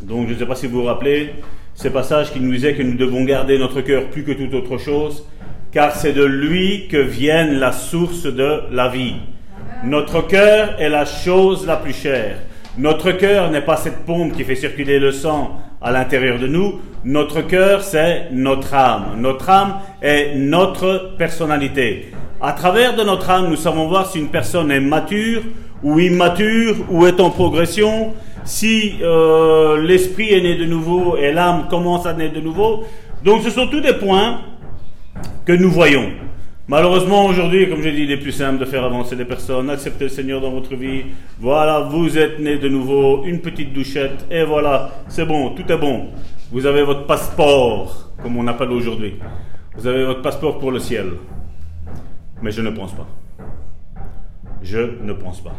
Donc 0.00 0.28
je 0.28 0.34
ne 0.34 0.38
sais 0.38 0.46
pas 0.46 0.54
si 0.54 0.68
vous 0.68 0.82
vous 0.82 0.86
rappelez, 0.86 1.34
ces 1.80 1.88
passages 1.88 2.30
qui 2.30 2.40
nous 2.40 2.52
disaient 2.52 2.74
que 2.74 2.82
nous 2.82 2.98
devons 2.98 3.24
garder 3.24 3.56
notre 3.56 3.80
cœur 3.80 4.10
plus 4.10 4.22
que 4.22 4.32
toute 4.32 4.52
autre 4.52 4.76
chose, 4.76 5.24
car 5.72 5.96
c'est 5.96 6.12
de 6.12 6.22
lui 6.22 6.88
que 6.88 6.98
vienne 6.98 7.58
la 7.58 7.72
source 7.72 8.24
de 8.24 8.64
la 8.70 8.88
vie. 8.88 9.14
Notre 9.84 10.26
cœur 10.26 10.78
est 10.78 10.90
la 10.90 11.06
chose 11.06 11.66
la 11.66 11.76
plus 11.76 11.94
chère. 11.94 12.36
Notre 12.76 13.12
cœur 13.12 13.50
n'est 13.50 13.62
pas 13.62 13.78
cette 13.78 14.04
pompe 14.04 14.34
qui 14.36 14.44
fait 14.44 14.56
circuler 14.56 14.98
le 14.98 15.10
sang 15.10 15.58
à 15.80 15.90
l'intérieur 15.90 16.38
de 16.38 16.48
nous. 16.48 16.80
Notre 17.02 17.40
cœur, 17.40 17.82
c'est 17.82 18.26
notre 18.30 18.74
âme. 18.74 19.16
Notre 19.16 19.48
âme 19.48 19.76
est 20.02 20.34
notre 20.36 21.14
personnalité. 21.16 22.12
À 22.42 22.52
travers 22.52 22.94
de 22.94 23.04
notre 23.04 23.30
âme, 23.30 23.48
nous 23.48 23.56
savons 23.56 23.88
voir 23.88 24.06
si 24.06 24.18
une 24.18 24.28
personne 24.28 24.70
est 24.70 24.80
mature 24.80 25.44
ou 25.82 25.98
immature 25.98 26.76
ou 26.90 27.06
est 27.06 27.20
en 27.20 27.30
progression, 27.30 28.12
si 28.44 28.98
euh, 29.02 29.80
l'esprit 29.82 30.32
est 30.32 30.40
né 30.40 30.56
de 30.56 30.64
nouveau 30.64 31.16
et 31.16 31.32
l'âme 31.32 31.66
commence 31.68 32.06
à 32.06 32.12
naître 32.12 32.34
de 32.34 32.40
nouveau. 32.40 32.84
Donc 33.24 33.42
ce 33.42 33.50
sont 33.50 33.66
tous 33.66 33.80
des 33.80 33.94
points 33.94 34.40
que 35.44 35.52
nous 35.52 35.70
voyons. 35.70 36.10
Malheureusement, 36.68 37.26
aujourd'hui, 37.26 37.68
comme 37.68 37.82
j'ai 37.82 37.90
dit, 37.90 38.02
il 38.04 38.12
est 38.12 38.16
plus 38.16 38.30
simple 38.30 38.58
de 38.58 38.64
faire 38.64 38.84
avancer 38.84 39.16
les 39.16 39.24
personnes, 39.24 39.68
accepter 39.70 40.04
le 40.04 40.10
Seigneur 40.10 40.40
dans 40.40 40.52
votre 40.52 40.76
vie. 40.76 41.02
Voilà, 41.40 41.80
vous 41.80 42.16
êtes 42.16 42.38
né 42.38 42.58
de 42.58 42.68
nouveau, 42.68 43.24
une 43.24 43.40
petite 43.40 43.72
douchette, 43.72 44.24
et 44.30 44.44
voilà, 44.44 44.90
c'est 45.08 45.26
bon, 45.26 45.50
tout 45.56 45.70
est 45.70 45.76
bon. 45.76 46.10
Vous 46.52 46.66
avez 46.66 46.84
votre 46.84 47.06
passeport, 47.06 48.12
comme 48.22 48.36
on 48.36 48.46
appelle 48.46 48.70
aujourd'hui. 48.70 49.14
Vous 49.76 49.86
avez 49.88 50.04
votre 50.04 50.22
passeport 50.22 50.60
pour 50.60 50.70
le 50.70 50.78
ciel. 50.78 51.06
Mais 52.40 52.52
je 52.52 52.62
ne 52.62 52.70
pense 52.70 52.92
pas. 52.92 53.08
Je 54.62 54.78
ne 55.02 55.12
pense 55.12 55.40
pas. 55.40 55.56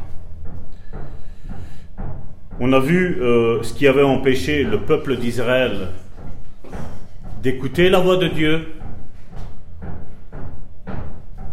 On 2.60 2.74
a 2.74 2.80
vu 2.80 3.20
euh, 3.22 3.64
ce 3.64 3.74
qui 3.74 3.88
avait 3.88 4.04
empêché 4.04 4.64
le 4.64 4.80
peuple 4.80 5.16
d'Israël 5.18 5.88
d'écouter 7.42 7.90
la 7.90 8.00
voix 8.00 8.18
de 8.18 8.28
Dieu, 8.28 8.68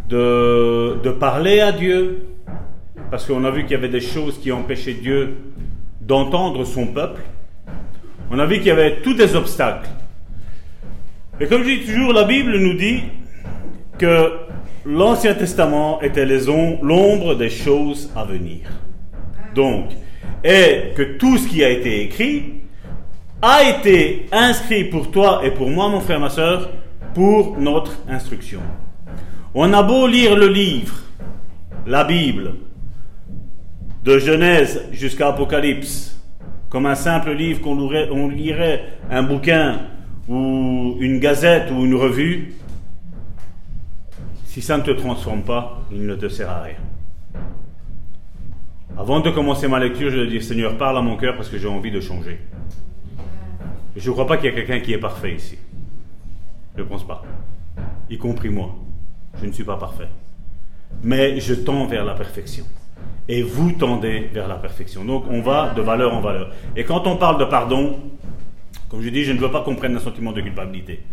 de, 0.09 0.99
de 1.03 1.11
parler 1.11 1.61
à 1.61 1.73
Dieu, 1.73 2.27
parce 3.11 3.27
qu'on 3.27 3.45
a 3.45 3.51
vu 3.51 3.63
qu'il 3.63 3.73
y 3.73 3.75
avait 3.75 3.89
des 3.89 4.01
choses 4.01 4.39
qui 4.39 4.53
empêchaient 4.53 4.95
Dieu 4.95 5.37
d'entendre 6.01 6.65
son 6.65 6.87
peuple. 6.89 7.23
On 8.31 8.39
a 8.39 8.45
vu 8.45 8.57
qu'il 8.57 8.67
y 8.67 8.71
avait 8.71 8.97
tous 9.01 9.15
des 9.15 9.35
obstacles. 9.35 9.89
Et 11.41 11.47
comme 11.47 11.63
je 11.63 11.69
dis 11.69 11.87
toujours, 11.87 12.13
la 12.13 12.25
Bible 12.25 12.59
nous 12.59 12.75
dit 12.75 13.05
que 13.97 14.33
l'Ancien 14.85 15.35
Testament 15.35 16.01
était 16.03 16.27
l'ombre 16.27 17.35
des 17.35 17.51
choses 17.51 18.11
à 18.15 18.25
venir. 18.25 18.61
Donc, 19.55 19.91
et 20.45 20.93
que 20.95 21.03
tout 21.03 21.39
ce 21.39 21.49
qui 21.49 21.65
a 21.65 21.71
été 21.71 22.03
écrit 22.03 22.55
a 23.43 23.63
été 23.63 24.27
inscrit 24.33 24.85
pour 24.85 25.11
toi 25.11 25.41
et 25.45 25.51
pour 25.51 25.71
moi, 25.71 25.89
mon 25.89 26.01
frère, 26.01 26.21
ma 26.21 26.31
soeur, 26.31 26.71
pour 27.15 27.57
notre 27.59 27.93
instruction. 28.09 28.61
On 29.55 29.73
a 29.73 29.83
beau 29.83 30.07
lire 30.07 30.37
le 30.37 30.49
livre, 30.49 30.95
la 31.87 32.05
Bible, 32.05 32.55
de 34.05 34.19
Genèse 34.19 34.85
jusqu'à 34.93 35.29
Apocalypse, 35.29 36.21
comme 36.69 36.87
un 36.87 36.95
simple 36.95 37.33
livre 37.33 37.61
qu'on 37.61 38.29
lirait, 38.29 38.85
un 39.11 39.23
bouquin 39.23 39.81
ou 40.29 40.97
une 41.01 41.19
gazette 41.19 41.71
ou 41.71 41.85
une 41.85 41.95
revue, 41.95 42.55
si 44.45 44.63
ça 44.63 44.77
ne 44.77 44.83
te 44.83 44.91
transforme 44.91 45.43
pas, 45.43 45.83
il 45.93 46.07
ne 46.07 46.15
te 46.15 46.29
sert 46.29 46.51
à 46.51 46.63
rien. 46.63 46.88
Avant 48.99 49.21
de 49.21 49.31
commencer 49.31 49.69
ma 49.69 49.79
lecture, 49.79 50.11
je 50.11 50.23
dire 50.23 50.43
Seigneur, 50.43 50.77
parle 50.77 50.99
à 50.99 51.01
mon 51.01 51.17
cœur 51.17 51.37
parce 51.37 51.49
que 51.49 51.57
j'ai 51.57 51.69
envie 51.69 51.93
de 51.93 52.01
changer. 52.01 52.41
Je 53.95 54.09
ne 54.09 54.13
crois 54.13 54.27
pas 54.27 54.37
qu'il 54.37 54.47
y 54.47 54.49
ait 54.49 54.55
quelqu'un 54.57 54.81
qui 54.81 54.93
est 54.93 54.99
parfait 54.99 55.37
ici. 55.37 55.57
Je 56.77 56.83
ne 56.83 56.89
pense 56.89 57.07
pas. 57.07 57.23
Y 58.11 58.19
compris 58.19 58.49
moi. 58.49 58.75
Je 59.41 59.47
ne 59.47 59.53
suis 59.53 59.63
pas 59.63 59.77
parfait. 59.77 60.09
Mais 61.05 61.39
je 61.39 61.55
tends 61.55 61.87
vers 61.87 62.05
la 62.05 62.15
perfection. 62.15 62.65
Et 63.29 63.41
vous 63.43 63.71
tendez 63.71 64.31
vers 64.33 64.49
la 64.49 64.57
perfection. 64.57 65.05
Donc 65.05 65.27
on 65.31 65.43
va 65.43 65.71
de 65.77 65.81
valeur 65.81 66.13
en 66.13 66.21
valeur. 66.21 66.51
Et 66.75 66.83
quand 66.83 67.07
on 67.07 67.17
parle 67.17 67.39
de 67.39 67.45
pardon, 67.45 68.01
comme 68.89 69.03
je 69.03 69.11
dis, 69.11 69.23
je 69.23 69.33
ne 69.33 69.39
veux 69.39 69.53
pas 69.53 69.63
qu'on 69.63 69.77
prenne 69.77 69.95
un 69.95 70.01
sentiment 70.01 70.33
de 70.33 70.41
culpabilité. 70.41 71.05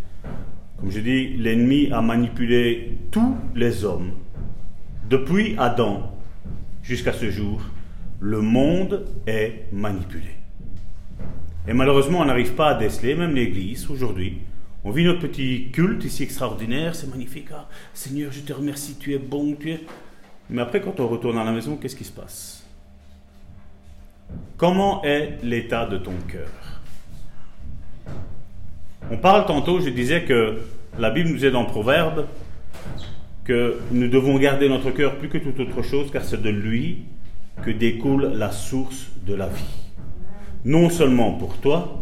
Comme 0.80 0.90
je 0.90 1.02
dis, 1.02 1.38
l'ennemi 1.38 1.92
a 1.92 2.02
manipulé 2.02 2.98
tous 3.12 3.36
les 3.54 3.86
hommes, 3.86 4.12
depuis 5.08 5.54
Adam 5.60 6.12
jusqu'à 6.82 7.14
ce 7.14 7.30
jour. 7.30 7.62
Le 8.20 8.42
monde 8.42 9.06
est 9.28 9.66
manipulé. 9.72 10.36
Et 11.68 11.74
malheureusement, 11.74 12.20
on 12.20 12.26
n'arrive 12.26 12.54
pas 12.54 12.70
à 12.70 12.74
déceler, 12.76 13.16
même 13.16 13.36
l'Église 13.36 13.90
aujourd'hui, 13.90 14.40
on 14.84 14.92
vit 14.92 15.04
notre 15.04 15.22
petit 15.22 15.70
culte 15.72 16.06
ici 16.06 16.24
extraordinaire, 16.24 16.94
c'est 16.94 17.10
magnifique. 17.10 17.48
Ah, 17.52 17.68
Seigneur, 17.94 18.32
je 18.32 18.42
te 18.42 18.54
remercie, 18.54 18.98
tu 19.00 19.16
es 19.16 19.18
bon, 19.18 19.56
tu 19.60 19.72
es. 19.72 19.80
Mais 20.50 20.62
après, 20.62 20.80
quand 20.80 21.00
on 21.00 21.08
retourne 21.08 21.40
à 21.40 21.44
la 21.44 21.52
maison, 21.52 21.76
qu'est-ce 21.76 21.96
qui 21.96 22.04
se 22.04 22.12
passe? 22.12 22.64
Comment 24.58 25.04
est 25.04 25.40
l'état 25.42 25.88
de 25.88 25.98
ton 25.98 26.14
cœur? 26.32 26.50
On 29.10 29.18
parle 29.18 29.46
tantôt, 29.46 29.82
je 29.82 29.90
disais 29.90 30.24
que 30.24 30.60
la 31.00 31.10
Bible 31.10 31.30
nous 31.30 31.38
dit 31.38 31.52
dans 31.52 31.66
Proverbe 31.66 32.28
que 33.44 33.80
nous 33.92 34.08
devons 34.08 34.38
garder 34.38 34.70
notre 34.70 34.92
cœur 34.92 35.18
plus 35.18 35.30
que 35.30 35.40
toute 35.40 35.60
autre 35.60 35.82
chose, 35.82 36.12
car 36.12 36.24
c'est 36.24 36.42
de 36.42 36.50
lui 36.50 37.06
que 37.64 37.72
découle 37.72 38.34
la 38.34 38.52
source 38.52 39.08
de 39.26 39.34
la 39.34 39.48
vie. 39.48 39.64
Non 40.64 40.90
seulement 40.90 41.34
pour 41.34 41.58
toi, 41.58 42.02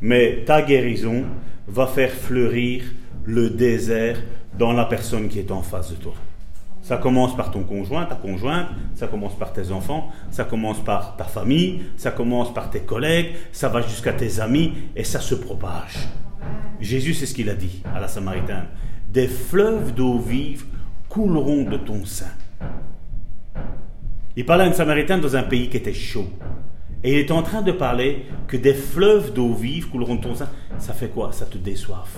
mais 0.00 0.44
ta 0.44 0.62
guérison 0.62 1.24
va 1.66 1.86
faire 1.86 2.10
fleurir 2.10 2.84
le 3.24 3.50
désert 3.50 4.18
dans 4.58 4.72
la 4.72 4.84
personne 4.84 5.28
qui 5.28 5.38
est 5.38 5.50
en 5.50 5.62
face 5.62 5.90
de 5.90 5.96
toi. 5.96 6.14
Ça 6.82 6.98
commence 6.98 7.36
par 7.36 7.50
ton 7.50 7.64
conjoint, 7.64 8.04
ta 8.04 8.14
conjointe, 8.14 8.68
ça 8.94 9.08
commence 9.08 9.36
par 9.36 9.52
tes 9.52 9.72
enfants, 9.72 10.10
ça 10.30 10.44
commence 10.44 10.78
par 10.84 11.16
ta 11.16 11.24
famille, 11.24 11.80
ça 11.96 12.12
commence 12.12 12.54
par 12.54 12.70
tes 12.70 12.80
collègues, 12.80 13.34
ça 13.50 13.68
va 13.68 13.80
jusqu'à 13.80 14.12
tes 14.12 14.38
amis 14.38 14.72
et 14.94 15.02
ça 15.02 15.20
se 15.20 15.34
propage. 15.34 15.96
Jésus, 16.80 17.14
c'est 17.14 17.26
ce 17.26 17.34
qu'il 17.34 17.50
a 17.50 17.54
dit 17.54 17.82
à 17.92 17.98
la 17.98 18.06
Samaritaine. 18.06 18.66
Des 19.12 19.26
fleuves 19.26 19.94
d'eau 19.94 20.18
vive 20.18 20.66
couleront 21.08 21.64
de 21.64 21.76
ton 21.76 22.04
sein. 22.04 22.30
Il 24.36 24.44
parlait 24.44 24.64
à 24.64 24.66
une 24.66 24.74
Samaritaine 24.74 25.20
dans 25.20 25.34
un 25.34 25.42
pays 25.42 25.68
qui 25.68 25.78
était 25.78 25.94
chaud. 25.94 26.28
Et 27.02 27.12
il 27.12 27.18
est 27.18 27.30
en 27.30 27.42
train 27.42 27.62
de 27.62 27.72
parler 27.72 28.26
que 28.46 28.56
des 28.56 28.74
fleuves 28.74 29.32
d'eau 29.32 29.54
vive 29.54 29.88
couleront 29.88 30.18
ton 30.18 30.34
sein. 30.34 30.48
Ça 30.78 30.92
fait 30.92 31.08
quoi? 31.08 31.32
Ça 31.32 31.46
te 31.46 31.56
déçoive. 31.56 32.10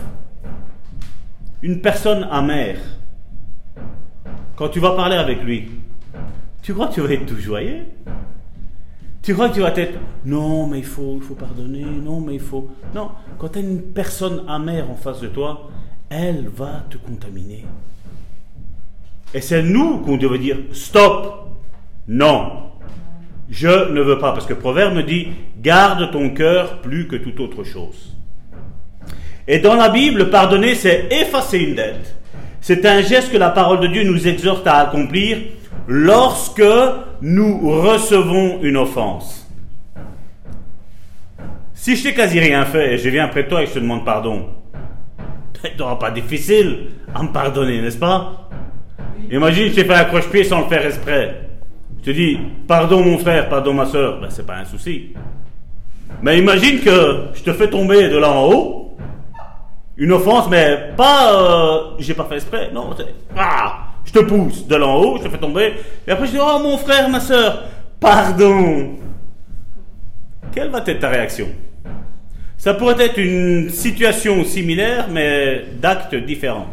Une 1.62 1.81
personne 1.81 2.27
amère, 2.31 2.79
quand 4.57 4.69
tu 4.69 4.81
vas 4.81 4.93
parler 4.93 5.16
avec 5.16 5.43
lui, 5.43 5.71
tu 6.62 6.75
crois 6.75 6.89
que 6.89 6.95
tu 6.95 7.01
vas 7.01 7.12
être 7.12 7.27
tout 7.27 7.39
joyeux? 7.39 7.87
Tu 9.23 9.35
crois 9.35 9.49
que 9.51 9.55
tu 9.55 9.61
vas 9.61 9.77
être 9.77 9.99
non, 10.25 10.66
mais 10.66 10.79
il 10.79 10.85
faut, 10.85 11.16
il 11.16 11.23
faut 11.23 11.35
pardonner, 11.35 11.85
non, 11.85 12.21
mais 12.21 12.35
il 12.35 12.41
faut. 12.41 12.71
Non, 12.95 13.11
quand 13.39 13.51
tu 13.51 13.59
as 13.59 13.62
une 13.62 13.83
personne 13.83 14.45
amère 14.49 14.91
en 14.91 14.95
face 14.95 15.21
de 15.21 15.29
toi, 15.29 15.69
elle 16.09 16.49
va 16.49 16.85
te 16.89 16.97
contaminer. 16.97 17.64
Et 19.35 19.41
c'est 19.41 19.62
nous 19.62 19.99
qu'on 19.99 20.16
devrait 20.16 20.39
dire 20.39 20.57
stop, 20.73 21.48
non, 22.09 22.71
je 23.51 23.93
ne 23.93 24.01
veux 24.01 24.19
pas, 24.19 24.33
parce 24.33 24.47
que 24.47 24.55
Proverbe 24.55 24.95
me 24.95 25.03
dit, 25.03 25.29
garde 25.61 26.11
ton 26.11 26.31
cœur 26.31 26.81
plus 26.81 27.07
que 27.07 27.17
toute 27.17 27.39
autre 27.41 27.65
chose. 27.65 28.17
Et 29.47 29.59
dans 29.59 29.75
la 29.75 29.89
Bible, 29.89 30.31
pardonner, 30.31 30.75
c'est 30.75 31.09
effacer 31.11 31.59
une 31.59 31.75
dette. 31.75 32.17
C'est 32.61 32.85
un 32.85 33.01
geste 33.01 33.33
que 33.33 33.39
la 33.39 33.51
parole 33.51 33.81
de 33.81 33.87
Dieu 33.87 34.05
nous 34.05 34.27
exhorte 34.29 34.67
à 34.67 34.79
accomplir 34.79 35.39
lorsque 35.87 36.63
nous 37.23 37.81
recevons 37.83 38.63
une 38.63 38.77
offense. 38.77 39.47
Si 41.73 41.97
je 41.97 42.03
t'ai 42.03 42.15
quasi 42.15 42.41
rien 42.41 42.65
fait 42.67 42.95
et 42.95 42.99
je 42.99 43.09
viens 43.09 43.29
près 43.29 43.45
de 43.45 43.49
toi 43.49 43.63
et 43.63 43.67
je 43.67 43.73
te 43.73 43.79
demande 43.79 44.05
pardon, 44.05 44.49
ce 45.63 45.79
n'aura 45.79 45.99
pas 45.99 46.11
difficile 46.11 46.89
à 47.15 47.23
me 47.23 47.29
pardonner, 47.29 47.81
n'est-ce 47.81 47.99
pas? 47.99 48.51
Imagine, 49.31 49.69
je 49.69 49.75
t'ai 49.75 49.85
fait 49.85 49.95
un 49.95 50.05
croche-pied 50.05 50.45
sans 50.45 50.61
le 50.61 50.67
faire 50.67 50.85
exprès. 50.85 51.48
Je 52.09 52.13
te 52.15 52.17
dis, 52.17 52.39
pardon 52.67 53.05
mon 53.05 53.19
frère, 53.19 53.51
pardon 53.51 53.75
ma 53.75 53.85
soeur, 53.85 54.19
ben, 54.19 54.29
c'est 54.31 54.47
pas 54.47 54.57
un 54.57 54.65
souci. 54.65 55.13
Mais 56.23 56.39
imagine 56.39 56.81
que 56.81 57.27
je 57.35 57.43
te 57.43 57.53
fais 57.53 57.69
tomber 57.69 58.09
de 58.09 58.17
là 58.17 58.33
en 58.33 58.47
haut, 58.47 58.97
une 59.99 60.13
offense, 60.13 60.49
mais 60.49 60.95
pas, 60.97 61.35
euh, 61.35 61.81
j'ai 61.99 62.15
pas 62.15 62.25
fait 62.25 62.37
exprès, 62.37 62.71
non, 62.73 62.89
ah, 63.37 63.89
je 64.07 64.13
te 64.13 64.21
pousse 64.21 64.67
de 64.67 64.75
là 64.75 64.87
en 64.87 64.97
haut, 64.97 65.19
je 65.19 65.25
te 65.25 65.29
fais 65.29 65.37
tomber, 65.37 65.75
et 66.07 66.11
après 66.11 66.25
je 66.29 66.31
dis, 66.31 66.39
oh 66.41 66.59
mon 66.63 66.79
frère, 66.79 67.11
ma 67.11 67.21
soeur, 67.21 67.65
pardon. 68.01 68.97
Quelle 70.51 70.71
va 70.71 70.83
être 70.87 71.01
ta 71.01 71.11
réaction? 71.11 71.49
Ça 72.57 72.73
pourrait 72.73 73.05
être 73.05 73.19
une 73.19 73.69
situation 73.69 74.45
similaire, 74.45 75.09
mais 75.11 75.63
d'actes 75.79 76.15
différents. 76.15 76.69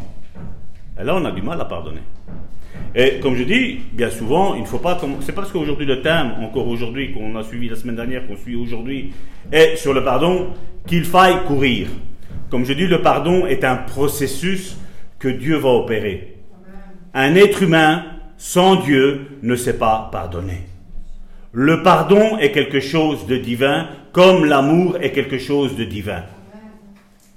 Et 0.97 1.03
là, 1.03 1.13
on 1.13 1.25
a 1.25 1.31
du 1.31 1.41
mal 1.41 1.59
à 1.59 1.65
pardonner. 1.65 2.03
Et 2.95 3.19
comme 3.19 3.35
je 3.35 3.43
dis, 3.43 3.79
bien 3.91 4.09
souvent, 4.09 4.55
il 4.55 4.61
ne 4.61 4.67
faut 4.67 4.77
pas. 4.77 4.97
C'est 5.19 5.35
parce 5.35 5.51
qu'aujourd'hui 5.51 5.85
le 5.85 6.01
thème, 6.01 6.31
encore 6.41 6.67
aujourd'hui, 6.67 7.11
qu'on 7.11 7.35
a 7.35 7.43
suivi 7.43 7.67
la 7.67 7.75
semaine 7.75 7.97
dernière, 7.97 8.25
qu'on 8.25 8.37
suit 8.37 8.55
aujourd'hui, 8.55 9.11
est 9.51 9.75
sur 9.75 9.93
le 9.93 10.01
pardon, 10.03 10.51
qu'il 10.87 11.03
faille 11.03 11.43
courir. 11.45 11.87
Comme 12.49 12.63
je 12.63 12.71
dis, 12.71 12.87
le 12.87 13.01
pardon 13.01 13.45
est 13.47 13.65
un 13.65 13.75
processus 13.75 14.77
que 15.19 15.27
Dieu 15.27 15.57
va 15.57 15.69
opérer. 15.69 16.37
Un 17.13 17.35
être 17.35 17.63
humain 17.63 18.05
sans 18.37 18.77
Dieu 18.77 19.39
ne 19.41 19.55
sait 19.57 19.77
pas 19.77 20.07
pardonner. 20.11 20.61
Le 21.51 21.83
pardon 21.83 22.37
est 22.37 22.51
quelque 22.51 22.79
chose 22.79 23.27
de 23.27 23.35
divin, 23.35 23.87
comme 24.13 24.45
l'amour 24.45 24.97
est 25.01 25.11
quelque 25.11 25.37
chose 25.37 25.75
de 25.75 25.83
divin. 25.83 26.23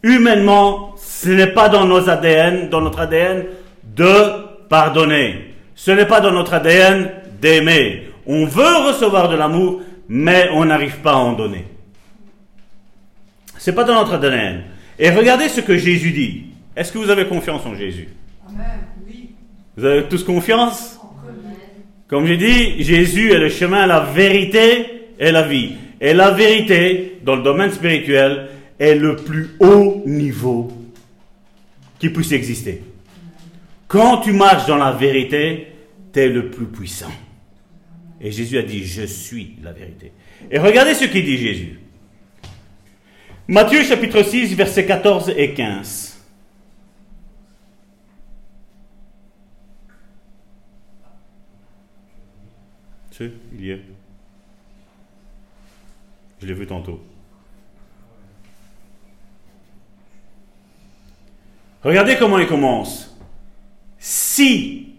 Humainement, 0.05 0.95
ce 0.97 1.31
n'est 1.31 1.49
pas 1.49 1.69
dans 1.69 1.85
nos 1.85 2.09
ADN, 2.09 2.69
dans 2.69 2.81
notre 2.81 3.01
ADN, 3.01 3.45
de 3.97 4.69
pardonner. 4.69 5.48
Ce 5.79 5.93
n'est 5.93 6.07
pas 6.07 6.21
dans 6.21 6.33
notre 6.33 6.55
ADN 6.55 7.09
d'aimer. 7.41 8.09
On 8.27 8.47
veut 8.47 8.89
recevoir 8.89 9.29
de 9.29 9.37
l'amour, 9.37 9.81
mais 10.09 10.49
on 10.53 10.65
n'arrive 10.65 10.97
pas 10.97 11.13
à 11.13 11.19
en 11.19 11.35
donner. 11.35 11.67
C'est 13.59 13.73
pas 13.73 13.85
dans 13.85 13.95
notre 13.95 14.15
ADN. 14.15 14.65
Et 14.99 15.09
regardez 15.11 15.49
ce 15.49 15.61
que 15.61 15.79
Jésus 15.79 16.11
dit. 16.11 16.47
Est-ce 16.75 16.91
que 16.91 16.99
vous 16.99 17.11
avez 17.11 17.27
confiance 17.27 17.65
en 17.65 17.77
Jésus? 17.77 18.09
Amen. 18.49 18.67
Oui. 19.07 19.31
Vous 19.77 19.85
avez 19.85 20.03
tous 20.09 20.25
confiance? 20.25 20.99
Comme 22.09 22.27
j'ai 22.27 22.39
dit, 22.39 22.83
Jésus 22.83 23.31
est 23.31 23.39
le 23.39 23.49
chemin, 23.49 23.87
la 23.87 24.01
vérité 24.01 25.13
et 25.17 25.31
la 25.31 25.43
vie. 25.43 25.77
Et 26.01 26.13
la 26.13 26.33
vérité, 26.33 27.21
dans 27.23 27.37
le 27.37 27.43
domaine 27.43 27.71
spirituel, 27.71 28.49
est 28.81 28.97
le 28.97 29.15
plus 29.15 29.51
haut 29.61 30.03
niveau 30.07 30.73
qui 32.01 32.11
puisse 32.11 32.33
exister. 32.33 32.83
Quand 33.89 34.21
tu 34.21 34.33
marches 34.33 34.67
dans 34.67 34.77
la 34.77 34.93
vérité, 34.93 35.73
tu 36.13 36.21
es 36.21 36.29
le 36.29 36.51
plus 36.51 36.67
puissant. 36.67 37.11
Et 38.21 38.31
Jésus 38.31 38.59
a 38.59 38.63
dit, 38.63 38.85
je 38.85 39.05
suis 39.05 39.57
la 39.63 39.73
vérité. 39.73 40.13
Et 40.51 40.59
regardez 40.59 40.93
ce 40.93 41.07
qu'il 41.07 41.25
dit 41.25 41.39
Jésus. 41.39 41.81
Matthieu 43.47 43.83
chapitre 43.83 44.23
6, 44.23 44.55
versets 44.55 44.85
14 44.85 45.33
et 45.35 45.55
15. 45.55 46.23
Tu 53.11 53.33
il 53.55 53.65
y 53.65 53.71
est. 53.71 53.81
Je 56.41 56.47
l'ai 56.47 56.55
vu 56.55 56.67
tantôt. 56.67 57.03
Regardez 61.83 62.17
comment 62.19 62.39
il 62.39 62.47
commence 62.47 63.18
si. 63.99 64.95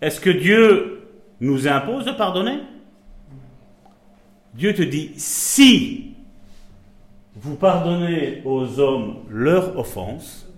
Est-ce 0.00 0.20
que 0.20 0.30
Dieu 0.30 1.08
nous 1.40 1.66
impose 1.66 2.04
de 2.04 2.12
pardonner? 2.12 2.58
Dieu 4.54 4.74
te 4.74 4.82
dit, 4.82 5.12
si 5.16 6.14
vous 7.34 7.54
pardonnez 7.54 8.42
aux 8.44 8.80
hommes 8.80 9.18
leurs 9.28 9.76
offenses, 9.78 10.48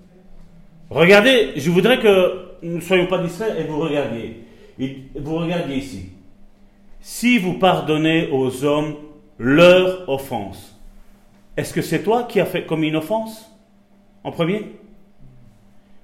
regardez, 0.89 1.53
je 1.57 1.71
voudrais 1.71 1.99
que 2.01 2.51
nous 2.63 2.77
ne 2.77 2.81
soyons 2.81 3.07
pas 3.07 3.19
distraits 3.23 3.59
et 3.59 3.65
vous 3.65 3.79
regardiez. 3.79 4.45
Vous 5.15 5.37
regardiez 5.37 5.77
ici. 5.77 6.11
Si 7.01 7.39
vous 7.39 7.55
pardonnez 7.55 8.29
aux 8.31 8.65
hommes 8.65 8.97
leurs 9.39 10.09
offenses, 10.09 10.79
est-ce 11.57 11.75
que 11.75 11.83
c'est 11.83 12.03
toi 12.03 12.25
qui 12.25 12.41
as 12.41 12.47
fait 12.47 12.67
une 12.71 12.97
offense 12.97 13.51
en 14.25 14.33
premier? 14.33 14.80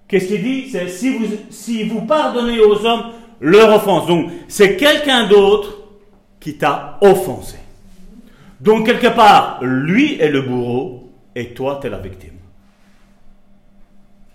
Qu'est-ce 0.09 0.27
qu'il 0.27 0.43
dit? 0.43 0.69
C'est 0.71 0.89
si 0.89 1.17
vous, 1.17 1.27
si 1.51 1.85
vous 1.85 2.03
pardonnez 2.03 2.61
aux 2.61 2.85
hommes 2.85 3.13
leur 3.41 3.75
offense. 3.75 4.07
Donc, 4.07 4.31
c'est 4.49 4.77
quelqu'un 4.77 5.29
d'autre 5.29 5.77
qui 6.41 6.57
t'a 6.57 6.99
offensé. 7.01 7.57
Donc, 8.61 8.87
quelque 8.87 9.15
part, 9.15 9.59
lui 9.63 10.21
est 10.21 10.31
le 10.31 10.43
bourreau 10.43 11.11
et 11.35 11.53
toi, 11.53 11.79
tu 11.81 11.89
es 11.89 11.91
la 11.91 11.99
victime. 11.99 12.31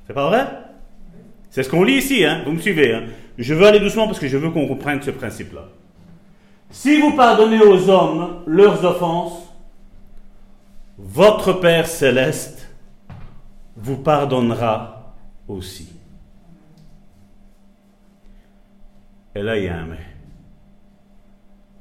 C'est 0.05 0.13
pas 0.13 0.27
vrai? 0.27 0.45
C'est 1.49 1.63
ce 1.63 1.69
qu'on 1.69 1.83
lit 1.83 1.97
ici, 1.97 2.23
hein 2.25 2.41
vous 2.45 2.51
me 2.51 2.59
suivez. 2.59 2.93
Hein 2.93 3.03
je 3.37 3.53
veux 3.53 3.65
aller 3.65 3.79
doucement 3.79 4.07
parce 4.07 4.19
que 4.19 4.27
je 4.27 4.37
veux 4.37 4.51
qu'on 4.51 4.67
comprenne 4.67 5.01
ce 5.01 5.11
principe-là. 5.11 5.63
Si 6.69 6.99
vous 7.01 7.15
pardonnez 7.15 7.59
aux 7.59 7.89
hommes 7.89 8.43
leurs 8.45 8.85
offenses, 8.85 9.53
votre 10.97 11.53
Père 11.53 11.87
céleste 11.87 12.69
vous 13.75 13.97
pardonnera 13.97 14.90
aussi. 15.51 15.89
Et 19.35 19.41
là, 19.41 19.57
il 19.57 19.65
y 19.65 19.67
a 19.67 19.79
un 19.79 19.85
mais. 19.85 19.97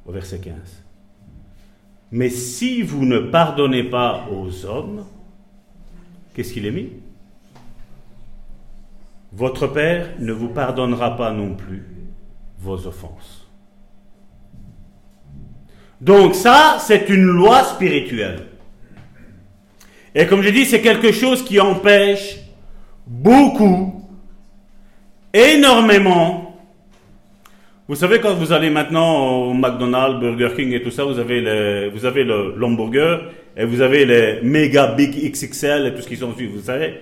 Au 0.06 0.12
verset 0.12 0.40
15. 0.40 0.54
Mais 2.12 2.30
si 2.30 2.82
vous 2.82 3.04
ne 3.04 3.18
pardonnez 3.18 3.84
pas 3.84 4.26
aux 4.30 4.64
hommes, 4.66 5.04
qu'est-ce 6.34 6.52
qu'il 6.52 6.66
est 6.66 6.70
mis? 6.70 6.90
Votre 9.32 9.68
Père 9.68 10.08
ne 10.18 10.32
vous 10.32 10.48
pardonnera 10.48 11.16
pas 11.16 11.32
non 11.32 11.54
plus 11.54 11.86
vos 12.58 12.86
offenses. 12.86 13.46
Donc 16.00 16.34
ça, 16.34 16.78
c'est 16.80 17.08
une 17.08 17.26
loi 17.26 17.62
spirituelle. 17.62 18.46
Et 20.14 20.26
comme 20.26 20.42
je 20.42 20.48
dis, 20.48 20.64
c'est 20.64 20.80
quelque 20.80 21.12
chose 21.12 21.44
qui 21.44 21.60
empêche 21.60 22.38
beaucoup, 23.10 24.08
énormément. 25.34 26.56
Vous 27.88 27.96
savez, 27.96 28.20
quand 28.20 28.34
vous 28.34 28.52
allez 28.52 28.70
maintenant 28.70 29.48
au 29.48 29.52
McDonald's, 29.52 30.20
Burger 30.20 30.54
King 30.54 30.72
et 30.72 30.82
tout 30.82 30.92
ça, 30.92 31.04
vous 31.04 31.18
avez, 31.18 31.40
le, 31.40 32.54
l'hamburger 32.56 33.18
et 33.56 33.64
vous 33.64 33.80
avez 33.80 34.06
les 34.06 34.40
méga 34.42 34.94
big 34.94 35.10
XXL 35.32 35.86
et 35.86 35.94
tout 35.94 36.02
ce 36.02 36.08
qui 36.08 36.16
sont 36.16 36.32
suivi, 36.32 36.56
vous 36.56 36.62
savez. 36.62 37.00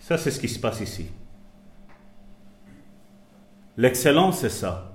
Ça, 0.00 0.18
c'est 0.18 0.32
ce 0.32 0.40
qui 0.40 0.48
se 0.48 0.58
passe 0.58 0.80
ici. 0.80 1.06
L'excellence, 3.76 4.40
c'est 4.40 4.50
ça. 4.50 4.92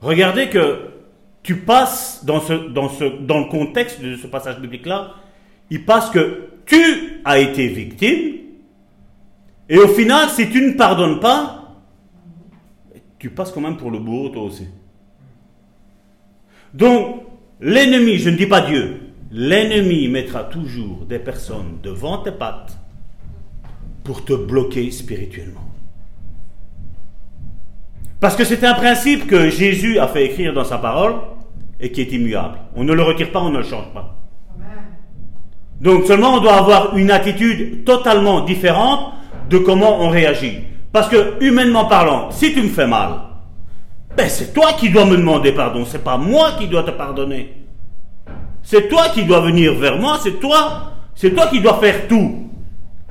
Regardez 0.00 0.48
que 0.48 0.82
tu 1.42 1.56
passes 1.56 2.24
dans, 2.24 2.40
ce, 2.40 2.52
dans, 2.52 2.88
ce, 2.88 3.04
dans 3.04 3.40
le 3.40 3.46
contexte 3.46 4.00
de 4.00 4.14
ce 4.14 4.28
passage 4.28 4.60
biblique-là, 4.60 5.14
il 5.70 5.84
passe 5.84 6.10
que 6.10 6.48
tu 6.66 7.20
as 7.24 7.38
été 7.38 7.68
victime, 7.68 8.38
et 9.68 9.78
au 9.78 9.88
final, 9.88 10.28
si 10.30 10.48
tu 10.48 10.62
ne 10.62 10.72
pardonnes 10.72 11.20
pas, 11.20 11.74
tu 13.18 13.30
passes 13.30 13.52
quand 13.52 13.60
même 13.60 13.76
pour 13.76 13.90
le 13.90 13.98
bourreau 13.98 14.30
toi 14.30 14.42
aussi. 14.42 14.66
Donc, 16.72 17.22
l'ennemi, 17.60 18.16
je 18.16 18.30
ne 18.30 18.36
dis 18.36 18.46
pas 18.46 18.62
Dieu, 18.62 19.00
l'ennemi 19.30 20.08
mettra 20.08 20.44
toujours 20.44 21.04
des 21.04 21.18
personnes 21.18 21.78
devant 21.82 22.18
tes 22.18 22.32
pattes 22.32 22.78
pour 24.04 24.24
te 24.24 24.32
bloquer 24.32 24.90
spirituellement. 24.90 25.64
Parce 28.20 28.34
que 28.34 28.44
c'est 28.44 28.64
un 28.64 28.74
principe 28.74 29.26
que 29.26 29.48
Jésus 29.50 29.98
a 29.98 30.08
fait 30.08 30.26
écrire 30.26 30.52
dans 30.52 30.64
sa 30.64 30.78
parole 30.78 31.14
et 31.78 31.92
qui 31.92 32.00
est 32.00 32.12
immuable. 32.12 32.58
On 32.74 32.84
ne 32.84 32.92
le 32.92 33.02
retire 33.02 33.30
pas, 33.30 33.40
on 33.40 33.50
ne 33.50 33.58
le 33.58 33.64
change 33.64 33.92
pas. 33.92 34.17
Donc 35.80 36.06
seulement 36.06 36.34
on 36.34 36.40
doit 36.40 36.54
avoir 36.54 36.96
une 36.96 37.10
attitude 37.10 37.84
totalement 37.84 38.40
différente 38.40 39.12
de 39.48 39.58
comment 39.58 40.00
on 40.02 40.08
réagit. 40.08 40.58
Parce 40.92 41.08
que 41.08 41.34
humainement 41.40 41.84
parlant, 41.84 42.30
si 42.30 42.52
tu 42.52 42.62
me 42.62 42.68
fais 42.68 42.86
mal, 42.86 43.10
ben 44.16 44.28
c'est 44.28 44.52
toi 44.52 44.72
qui 44.72 44.90
dois 44.90 45.04
me 45.04 45.16
demander 45.16 45.52
pardon, 45.52 45.84
c'est 45.84 46.02
pas 46.02 46.16
moi 46.16 46.52
qui 46.58 46.66
dois 46.66 46.82
te 46.82 46.90
pardonner. 46.90 47.54
C'est 48.62 48.88
toi 48.88 49.08
qui 49.14 49.24
dois 49.24 49.40
venir 49.40 49.74
vers 49.74 49.98
moi, 49.98 50.18
c'est 50.20 50.40
toi, 50.40 50.92
c'est 51.14 51.34
toi 51.34 51.46
qui 51.46 51.60
dois 51.60 51.78
faire 51.78 52.08
tout. 52.08 52.50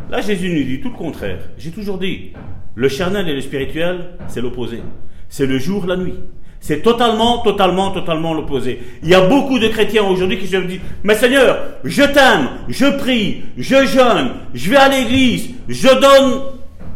Là 0.10 0.22
Jésus 0.22 0.50
nous 0.50 0.64
dit 0.64 0.82
tout 0.82 0.90
le 0.90 0.98
contraire. 0.98 1.40
J'ai 1.58 1.72
toujours 1.72 1.98
dit, 1.98 2.34
le 2.76 2.90
charnel 2.90 3.28
et 3.30 3.34
le 3.34 3.42
spirituel, 3.42 4.12
c'est 4.28 4.42
l'opposé. 4.42 4.82
C'est 5.30 5.46
le 5.46 5.58
jour, 5.58 5.86
la 5.86 5.98
nuit. 5.98 6.14
C'est 6.60 6.82
totalement, 6.82 7.40
totalement, 7.40 7.92
totalement 7.92 8.34
l'opposé. 8.34 8.82
Il 9.04 9.10
y 9.10 9.16
a 9.16 9.22
beaucoup 9.22 9.60
de 9.60 9.68
chrétiens 9.68 10.04
aujourd'hui 10.04 10.38
qui 10.38 10.48
se 10.48 10.58
disent, 10.58 10.82
mais 11.04 11.16
Seigneur, 11.16 11.58
je 11.84 12.04
t'aime, 12.04 12.50
je 12.68 12.86
prie, 12.98 13.44
je 13.58 13.86
jeûne, 13.86 14.32
je 14.54 14.70
vais 14.70 14.78
à 14.78 14.90
l'église, 14.90 15.52
je 15.68 15.88
donne 15.88 16.42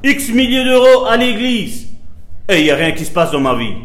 X 0.03 0.30
milliers 0.34 0.64
d'euros 0.64 1.05
à 1.05 1.16
l'église, 1.16 1.89
et 2.49 2.59
il 2.59 2.64
n'y 2.64 2.72
a 2.72 2.76
rien 2.76 2.91
qui 2.91 3.05
se 3.05 3.12
passe 3.12 3.32
dans 3.32 3.39
ma 3.39 3.55
vie. 3.55 3.76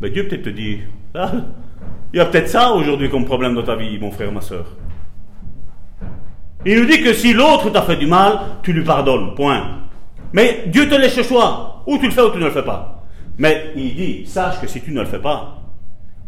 Mais 0.00 0.10
Dieu 0.10 0.28
peut-être 0.28 0.44
te 0.44 0.50
dit, 0.50 0.78
ah, 1.14 1.32
il 2.12 2.18
y 2.18 2.20
a 2.20 2.26
peut-être 2.26 2.48
ça 2.48 2.72
aujourd'hui 2.72 3.10
comme 3.10 3.24
problème 3.24 3.54
dans 3.54 3.64
ta 3.64 3.74
vie, 3.74 3.98
mon 3.98 4.12
frère, 4.12 4.32
ma 4.32 4.40
soeur. 4.40 4.66
Il 6.64 6.80
nous 6.80 6.86
dit 6.86 7.02
que 7.02 7.12
si 7.12 7.32
l'autre 7.32 7.70
t'a 7.70 7.82
fait 7.82 7.96
du 7.96 8.06
mal, 8.06 8.40
tu 8.62 8.72
lui 8.72 8.84
pardonnes, 8.84 9.34
point. 9.34 9.80
Mais 10.32 10.64
Dieu 10.66 10.88
te 10.88 10.94
laisse 10.94 11.16
le 11.16 11.22
choix, 11.22 11.82
ou 11.86 11.98
tu 11.98 12.06
le 12.06 12.12
fais 12.12 12.22
ou 12.22 12.30
tu 12.30 12.38
ne 12.38 12.44
le 12.44 12.50
fais 12.50 12.64
pas. 12.64 12.97
Mais 13.38 13.72
il 13.76 13.94
dit, 13.94 14.26
sache 14.26 14.60
que 14.60 14.66
si 14.66 14.80
tu 14.80 14.90
ne 14.90 15.00
le 15.00 15.06
fais 15.06 15.20
pas, 15.20 15.62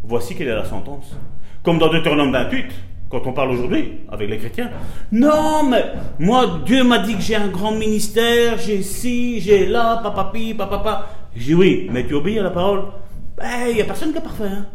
voici 0.04 0.34
quelle 0.34 0.48
est 0.48 0.54
la 0.54 0.64
sentence. 0.64 1.16
Comme 1.62 1.78
dans 1.78 1.88
Deutéronome 1.88 2.32
28, 2.32 2.66
quand 3.10 3.26
on 3.26 3.32
parle 3.32 3.50
aujourd'hui 3.50 4.02
avec 4.08 4.30
les 4.30 4.38
chrétiens. 4.38 4.70
Non, 5.10 5.64
mais 5.68 5.84
moi, 6.20 6.60
Dieu 6.64 6.84
m'a 6.84 7.00
dit 7.00 7.16
que 7.16 7.20
j'ai 7.20 7.34
un 7.34 7.48
grand 7.48 7.72
ministère, 7.72 8.56
j'ai 8.58 8.82
ci, 8.82 9.40
j'ai 9.40 9.66
là, 9.66 10.00
papapi, 10.02 10.54
papa. 10.54 11.08
Je 11.34 11.46
dis 11.46 11.54
oui, 11.54 11.88
mais 11.90 12.06
tu 12.06 12.14
obéis 12.14 12.38
à 12.38 12.44
la 12.44 12.50
parole. 12.50 12.84
Ben, 13.36 13.68
il 13.68 13.74
n'y 13.74 13.82
a 13.82 13.84
personne 13.84 14.12
qui 14.12 14.18
est 14.18 14.22
parfait. 14.22 14.44
Hein. 14.44 14.66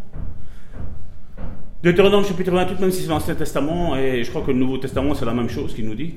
Deutéronome 1.82 2.26
chapitre 2.26 2.52
28, 2.52 2.80
même 2.82 2.92
si 2.92 3.04
c'est 3.04 3.10
l'Ancien 3.10 3.36
Testament, 3.36 3.96
et 3.96 4.24
je 4.24 4.30
crois 4.30 4.42
que 4.42 4.52
le 4.52 4.58
Nouveau 4.58 4.78
Testament, 4.78 5.14
c'est 5.14 5.26
la 5.26 5.34
même 5.34 5.50
chose 5.50 5.74
qu'il 5.74 5.88
nous 5.88 5.96
dit. 5.96 6.16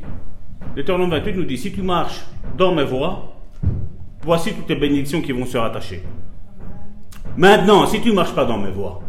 Deutéronome 0.74 1.10
28 1.10 1.36
nous 1.36 1.44
dit, 1.44 1.58
si 1.58 1.72
tu 1.72 1.82
marches 1.82 2.24
dans 2.56 2.74
mes 2.74 2.84
voies, 2.84 3.37
voici 4.28 4.52
toutes 4.52 4.68
les 4.68 4.76
bénédictions 4.76 5.22
qui 5.22 5.32
vont 5.32 5.46
se 5.46 5.56
rattacher. 5.56 6.02
Maintenant, 7.38 7.86
si 7.86 7.98
tu 8.02 8.10
ne 8.10 8.14
marches 8.14 8.34
pas 8.34 8.44
dans 8.44 8.58
mes 8.58 8.70
voies, 8.70 9.00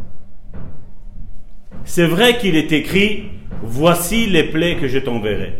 c'est 1.83 2.05
vrai 2.05 2.37
qu'il 2.37 2.55
est 2.55 2.71
écrit, 2.71 3.25
voici 3.61 4.27
les 4.27 4.43
plaies 4.43 4.77
que 4.77 4.87
je 4.87 4.97
t'enverrai. 4.97 5.59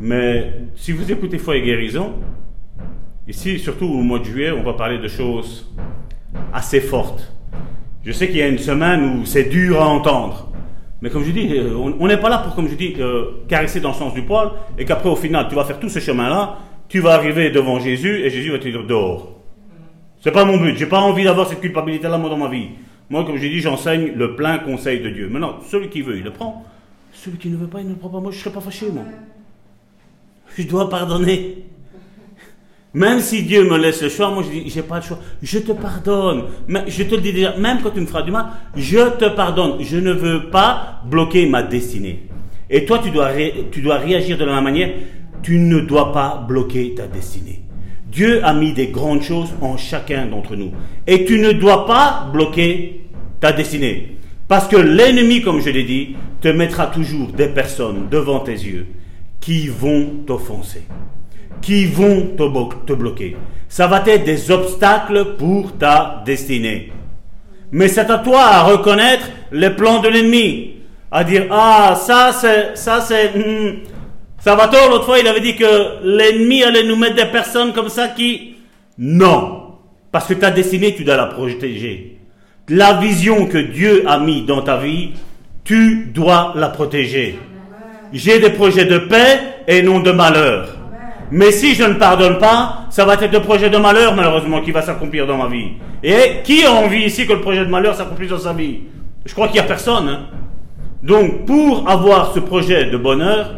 Mais 0.00 0.54
si 0.74 0.92
vous 0.92 1.12
écoutez 1.12 1.36
Foi 1.36 1.56
et 1.56 1.60
Guérison, 1.60 2.14
ici, 3.28 3.58
surtout 3.58 3.84
au 3.84 4.00
mois 4.00 4.20
de 4.20 4.24
juillet, 4.24 4.52
on 4.52 4.62
va 4.62 4.72
parler 4.72 4.96
de 4.96 5.08
choses 5.08 5.70
assez 6.50 6.80
fortes. 6.80 7.34
Je 8.02 8.12
sais 8.12 8.28
qu'il 8.28 8.38
y 8.38 8.42
a 8.42 8.48
une 8.48 8.56
semaine 8.56 9.18
où 9.18 9.26
c'est 9.26 9.50
dur 9.50 9.82
à 9.82 9.86
entendre. 9.86 10.50
Mais 11.02 11.10
comme 11.10 11.24
je 11.24 11.30
dis, 11.30 11.58
euh, 11.58 11.74
on 11.76 12.06
n'est 12.06 12.16
pas 12.16 12.30
là 12.30 12.38
pour, 12.38 12.54
comme 12.54 12.70
je 12.70 12.74
dis, 12.74 12.94
euh, 13.00 13.42
caresser 13.48 13.80
dans 13.80 13.90
le 13.90 13.96
sens 13.96 14.14
du 14.14 14.22
poil, 14.22 14.52
et 14.78 14.86
qu'après, 14.86 15.10
au 15.10 15.16
final, 15.16 15.46
tu 15.46 15.54
vas 15.54 15.64
faire 15.64 15.78
tout 15.78 15.90
ce 15.90 15.98
chemin-là, 15.98 16.56
tu 16.90 17.00
vas 17.00 17.14
arriver 17.14 17.50
devant 17.50 17.80
Jésus, 17.80 18.18
et 18.18 18.28
Jésus 18.28 18.50
va 18.50 18.58
te 18.58 18.68
dire 18.68 18.84
dehors. 18.84 19.40
C'est 20.22 20.32
pas 20.32 20.44
mon 20.44 20.58
but. 20.58 20.76
J'ai 20.76 20.86
pas 20.86 21.00
envie 21.00 21.24
d'avoir 21.24 21.48
cette 21.48 21.60
culpabilité-là, 21.60 22.18
moi, 22.18 22.28
dans 22.28 22.36
ma 22.36 22.48
vie. 22.48 22.68
Moi, 23.08 23.24
comme 23.24 23.38
j'ai 23.38 23.48
dit, 23.48 23.60
j'enseigne 23.60 24.12
le 24.14 24.34
plein 24.36 24.58
conseil 24.58 25.00
de 25.00 25.08
Dieu. 25.08 25.28
Maintenant, 25.28 25.60
celui 25.66 25.88
qui 25.88 26.02
veut, 26.02 26.18
il 26.18 26.24
le 26.24 26.32
prend. 26.32 26.64
Celui 27.12 27.38
qui 27.38 27.48
ne 27.48 27.56
veut 27.56 27.68
pas, 27.68 27.80
il 27.80 27.86
ne 27.86 27.90
le 27.90 27.96
prend 27.96 28.10
pas. 28.10 28.20
Moi, 28.20 28.32
je 28.32 28.36
ne 28.36 28.40
serai 28.42 28.52
pas 28.52 28.60
fâché, 28.60 28.90
moi. 28.90 29.04
Je 30.58 30.64
dois 30.64 30.90
pardonner. 30.90 31.64
Même 32.92 33.20
si 33.20 33.44
Dieu 33.44 33.62
me 33.70 33.78
laisse 33.78 34.02
le 34.02 34.08
choix, 34.08 34.30
moi 34.30 34.42
je 34.42 34.50
dis, 34.50 34.68
j'ai 34.68 34.82
pas 34.82 34.96
le 34.96 35.02
choix. 35.02 35.20
Je 35.40 35.60
te 35.60 35.70
pardonne. 35.70 36.46
Je 36.88 37.04
te 37.04 37.14
le 37.14 37.20
dis 37.20 37.32
déjà, 37.32 37.56
même 37.56 37.78
quand 37.82 37.90
tu 37.90 38.00
me 38.00 38.06
feras 38.06 38.22
du 38.22 38.32
mal, 38.32 38.46
je 38.74 39.16
te 39.16 39.28
pardonne. 39.28 39.80
Je 39.80 39.96
ne 39.96 40.12
veux 40.12 40.50
pas 40.50 41.00
bloquer 41.04 41.46
ma 41.46 41.62
destinée. 41.62 42.26
Et 42.68 42.84
toi, 42.84 42.98
tu 42.98 43.10
dois, 43.10 43.30
tu 43.70 43.80
dois 43.80 43.98
réagir 43.98 44.36
de 44.36 44.44
la 44.44 44.56
même 44.56 44.64
manière. 44.64 44.90
Tu 45.42 45.58
ne 45.58 45.80
dois 45.80 46.12
pas 46.12 46.44
bloquer 46.46 46.94
ta 46.94 47.06
destinée. 47.06 47.62
Dieu 48.10 48.44
a 48.44 48.52
mis 48.52 48.72
des 48.72 48.88
grandes 48.88 49.22
choses 49.22 49.50
en 49.60 49.76
chacun 49.76 50.26
d'entre 50.26 50.56
nous. 50.56 50.72
Et 51.06 51.24
tu 51.24 51.38
ne 51.38 51.52
dois 51.52 51.86
pas 51.86 52.28
bloquer 52.32 53.06
ta 53.38 53.52
destinée. 53.52 54.16
Parce 54.48 54.66
que 54.66 54.76
l'ennemi, 54.76 55.42
comme 55.42 55.60
je 55.60 55.70
l'ai 55.70 55.84
dit, 55.84 56.16
te 56.40 56.48
mettra 56.48 56.88
toujours 56.88 57.28
des 57.28 57.48
personnes 57.48 58.08
devant 58.10 58.40
tes 58.40 58.52
yeux 58.52 58.86
qui 59.40 59.68
vont 59.68 60.24
t'offenser, 60.26 60.82
qui 61.62 61.86
vont 61.86 62.34
te 62.36 62.92
bloquer. 62.92 63.36
Ça 63.68 63.86
va 63.86 64.02
être 64.06 64.24
des 64.24 64.50
obstacles 64.50 65.36
pour 65.38 65.78
ta 65.78 66.22
destinée. 66.26 66.92
Mais 67.72 67.88
c'est 67.88 68.10
à 68.10 68.18
toi 68.18 68.42
à 68.42 68.62
reconnaître 68.64 69.30
les 69.52 69.70
plans 69.70 70.00
de 70.00 70.08
l'ennemi, 70.08 70.74
à 71.10 71.22
dire 71.22 71.46
ah 71.50 71.94
ça 71.96 72.32
c'est 72.32 72.76
ça 72.76 73.00
c'est 73.00 73.30
hmm, 73.36 73.76
Salvatore, 74.40 74.88
l'autre 74.88 75.04
fois, 75.04 75.18
il 75.18 75.28
avait 75.28 75.40
dit 75.40 75.54
que 75.54 76.02
l'ennemi 76.02 76.62
allait 76.62 76.84
nous 76.84 76.96
mettre 76.96 77.16
des 77.16 77.26
personnes 77.26 77.74
comme 77.74 77.90
ça 77.90 78.08
qui... 78.08 78.56
Non. 78.98 79.74
Parce 80.10 80.26
que 80.26 80.34
ta 80.34 80.50
destinée, 80.50 80.94
tu 80.94 81.04
dois 81.04 81.16
la 81.16 81.26
protéger. 81.26 82.18
La 82.68 82.94
vision 82.94 83.46
que 83.46 83.58
Dieu 83.58 84.04
a 84.06 84.18
mis 84.18 84.46
dans 84.46 84.62
ta 84.62 84.78
vie, 84.78 85.10
tu 85.62 86.10
dois 86.14 86.54
la 86.56 86.70
protéger. 86.70 87.38
J'ai 88.14 88.40
des 88.40 88.50
projets 88.50 88.86
de 88.86 88.98
paix 88.98 89.40
et 89.68 89.82
non 89.82 90.00
de 90.00 90.10
malheur. 90.10 90.68
Mais 91.30 91.52
si 91.52 91.74
je 91.74 91.84
ne 91.84 91.94
pardonne 91.94 92.38
pas, 92.38 92.86
ça 92.90 93.04
va 93.04 93.14
être 93.14 93.30
des 93.30 93.40
projets 93.40 93.70
de 93.70 93.76
malheur, 93.76 94.16
malheureusement, 94.16 94.62
qui 94.62 94.72
va 94.72 94.80
s'accomplir 94.80 95.26
dans 95.26 95.36
ma 95.36 95.48
vie. 95.48 95.72
Et 96.02 96.40
qui 96.42 96.64
a 96.64 96.72
envie 96.72 97.04
ici 97.04 97.26
que 97.26 97.34
le 97.34 97.40
projet 97.42 97.64
de 97.64 97.70
malheur 97.70 97.94
s'accomplisse 97.94 98.30
dans 98.30 98.38
sa 98.38 98.54
vie? 98.54 98.80
Je 99.26 99.32
crois 99.34 99.48
qu'il 99.48 99.60
n'y 99.60 99.60
a 99.60 99.64
personne. 99.64 100.08
Hein. 100.08 100.20
Donc, 101.02 101.44
pour 101.44 101.88
avoir 101.88 102.32
ce 102.32 102.40
projet 102.40 102.86
de 102.86 102.96
bonheur, 102.96 103.54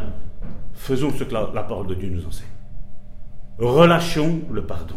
Faisons 0.83 1.13
ce 1.17 1.23
que 1.23 1.33
la, 1.33 1.63
parole 1.63 1.87
de 1.87 1.93
Dieu 1.93 2.09
nous 2.13 2.27
enseigne. 2.27 2.45
Relâchons 3.57 4.41
le 4.51 4.63
pardon. 4.63 4.95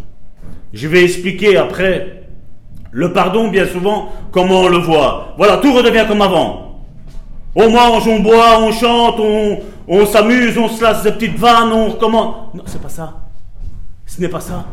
Je 0.72 0.88
vais 0.88 1.04
expliquer 1.04 1.56
après 1.58 2.24
le 2.90 3.12
pardon, 3.12 3.46
bien 3.50 3.66
souvent, 3.66 4.10
comment 4.32 4.62
on 4.62 4.68
le 4.68 4.78
voit. 4.78 5.34
Voilà, 5.36 5.58
tout 5.58 5.72
redevient 5.72 6.04
comme 6.08 6.22
avant. 6.22 6.82
On 7.54 7.70
mange, 7.70 8.08
on 8.08 8.18
boit, 8.18 8.60
on 8.62 8.72
chante, 8.72 9.20
on, 9.86 10.06
s'amuse, 10.06 10.58
on 10.58 10.66
se 10.66 10.82
lasse 10.82 11.04
des 11.04 11.12
petites 11.12 11.38
vannes, 11.38 11.70
on 11.70 11.90
recommence. 11.90 12.52
Non, 12.52 12.64
c'est 12.66 12.82
pas 12.82 12.88
ça. 12.88 13.28
Ce 14.06 14.20
n'est 14.20 14.28
pas 14.28 14.40
ça. 14.40 14.66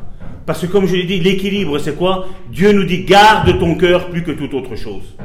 Parce 0.47 0.61
que 0.61 0.66
comme 0.66 0.88
je 0.88 0.95
l'ai 0.95 1.05
dit, 1.05 1.20
l'équilibre, 1.20 1.78
c'est 1.78 1.95
quoi? 1.95 2.26
Dieu 2.49 2.72
nous 2.72 2.86
dit 2.86 3.03
garde 3.03 3.59
ton 3.59 3.76
cœur 3.76 4.09
plus 4.09 4.24
que 4.24 4.32
toute 4.32 4.55
autre 4.55 4.76
chose. 4.76 5.16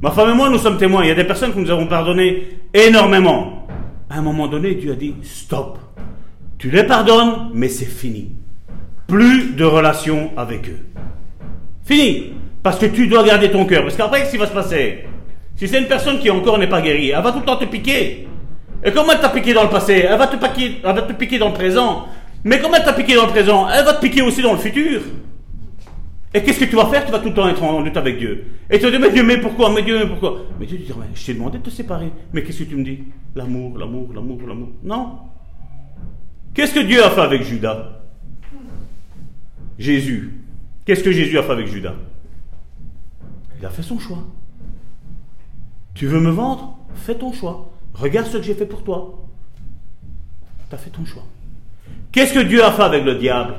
Ma 0.00 0.10
femme 0.10 0.30
et 0.30 0.34
moi, 0.34 0.48
nous 0.48 0.58
sommes 0.58 0.78
témoins. 0.78 1.04
Il 1.04 1.08
y 1.08 1.12
a 1.12 1.14
des 1.14 1.24
personnes 1.24 1.52
que 1.52 1.60
nous 1.60 1.70
avons 1.70 1.86
pardonné 1.86 2.60
énormément 2.72 3.65
à 4.08 4.18
un 4.18 4.22
moment 4.22 4.46
donné, 4.46 4.74
Dieu 4.74 4.92
a 4.92 4.94
dit, 4.94 5.14
stop. 5.22 5.78
Tu 6.58 6.70
les 6.70 6.84
pardonnes, 6.84 7.50
mais 7.52 7.68
c'est 7.68 7.84
fini. 7.84 8.32
Plus 9.06 9.54
de 9.54 9.64
relation 9.64 10.30
avec 10.36 10.68
eux. 10.68 10.80
Fini. 11.84 12.32
Parce 12.62 12.78
que 12.78 12.86
tu 12.86 13.06
dois 13.06 13.24
garder 13.24 13.50
ton 13.50 13.64
cœur. 13.64 13.82
Parce 13.82 13.96
qu'après, 13.96 14.20
qu'est-ce 14.20 14.32
qui 14.32 14.38
va 14.38 14.46
se 14.46 14.52
passer? 14.52 15.04
Si 15.56 15.68
c'est 15.68 15.78
une 15.78 15.86
personne 15.86 16.18
qui 16.18 16.30
encore 16.30 16.58
n'est 16.58 16.66
pas 16.66 16.82
guérie, 16.82 17.10
elle 17.10 17.22
va 17.22 17.32
tout 17.32 17.38
le 17.38 17.44
temps 17.44 17.56
te 17.56 17.64
piquer. 17.64 18.26
Et 18.84 18.92
comment 18.92 19.12
elle 19.12 19.20
t'a 19.20 19.30
piqué 19.30 19.54
dans 19.54 19.62
le 19.62 19.70
passé? 19.70 20.04
Elle 20.08 20.18
va, 20.18 20.26
te 20.26 20.36
piquer, 20.36 20.80
elle 20.84 20.94
va 20.94 21.02
te 21.02 21.12
piquer 21.12 21.38
dans 21.38 21.48
le 21.48 21.54
présent. 21.54 22.06
Mais 22.44 22.60
comment 22.60 22.76
elle 22.76 22.84
t'a 22.84 22.92
piqué 22.92 23.14
dans 23.14 23.26
le 23.26 23.32
présent? 23.32 23.66
Elle 23.68 23.84
va 23.84 23.94
te 23.94 24.00
piquer 24.00 24.22
aussi 24.22 24.42
dans 24.42 24.52
le 24.52 24.58
futur. 24.58 25.00
Et 26.34 26.42
qu'est-ce 26.42 26.60
que 26.60 26.64
tu 26.64 26.76
vas 26.76 26.86
faire? 26.86 27.04
Tu 27.04 27.12
vas 27.12 27.18
tout 27.18 27.28
le 27.28 27.34
temps 27.34 27.48
être 27.48 27.62
en 27.62 27.80
lutte 27.80 27.96
avec 27.96 28.18
Dieu. 28.18 28.46
Et 28.68 28.78
tu 28.78 28.84
vas 28.84 28.90
dire, 28.90 29.00
mais 29.00 29.10
Dieu, 29.10 29.22
mais 29.22 29.38
pourquoi? 29.38 29.72
Mais 29.72 29.82
Dieu, 29.82 29.98
mais 29.98 30.06
pourquoi? 30.06 30.42
Mais 30.58 30.66
Dieu 30.66 30.78
te 30.78 30.82
dit, 30.82 30.92
je 31.14 31.26
t'ai 31.26 31.34
demandé 31.34 31.58
de 31.58 31.62
te 31.62 31.70
séparer. 31.70 32.10
Mais 32.32 32.42
qu'est-ce 32.42 32.64
que 32.64 32.68
tu 32.68 32.76
me 32.76 32.84
dis? 32.84 33.04
L'amour, 33.34 33.78
l'amour, 33.78 34.12
l'amour, 34.12 34.40
l'amour. 34.46 34.68
Non. 34.82 35.18
Qu'est-ce 36.52 36.74
que 36.74 36.80
Dieu 36.80 37.02
a 37.02 37.10
fait 37.10 37.20
avec 37.20 37.42
Judas? 37.42 38.00
Jésus. 39.78 40.40
Qu'est-ce 40.84 41.02
que 41.02 41.12
Jésus 41.12 41.38
a 41.38 41.42
fait 41.42 41.52
avec 41.52 41.68
Judas? 41.68 41.94
Il 43.58 43.64
a 43.64 43.70
fait 43.70 43.82
son 43.82 43.98
choix. 43.98 44.24
Tu 45.94 46.06
veux 46.06 46.20
me 46.20 46.30
vendre? 46.30 46.78
Fais 46.94 47.14
ton 47.14 47.32
choix. 47.32 47.72
Regarde 47.94 48.26
ce 48.26 48.36
que 48.36 48.42
j'ai 48.42 48.54
fait 48.54 48.66
pour 48.66 48.84
toi. 48.84 49.26
Tu 50.68 50.74
as 50.74 50.78
fait 50.78 50.90
ton 50.90 51.04
choix. 51.04 51.24
Qu'est-ce 52.12 52.34
que 52.34 52.40
Dieu 52.40 52.62
a 52.62 52.72
fait 52.72 52.82
avec 52.82 53.04
le 53.04 53.14
diable? 53.14 53.54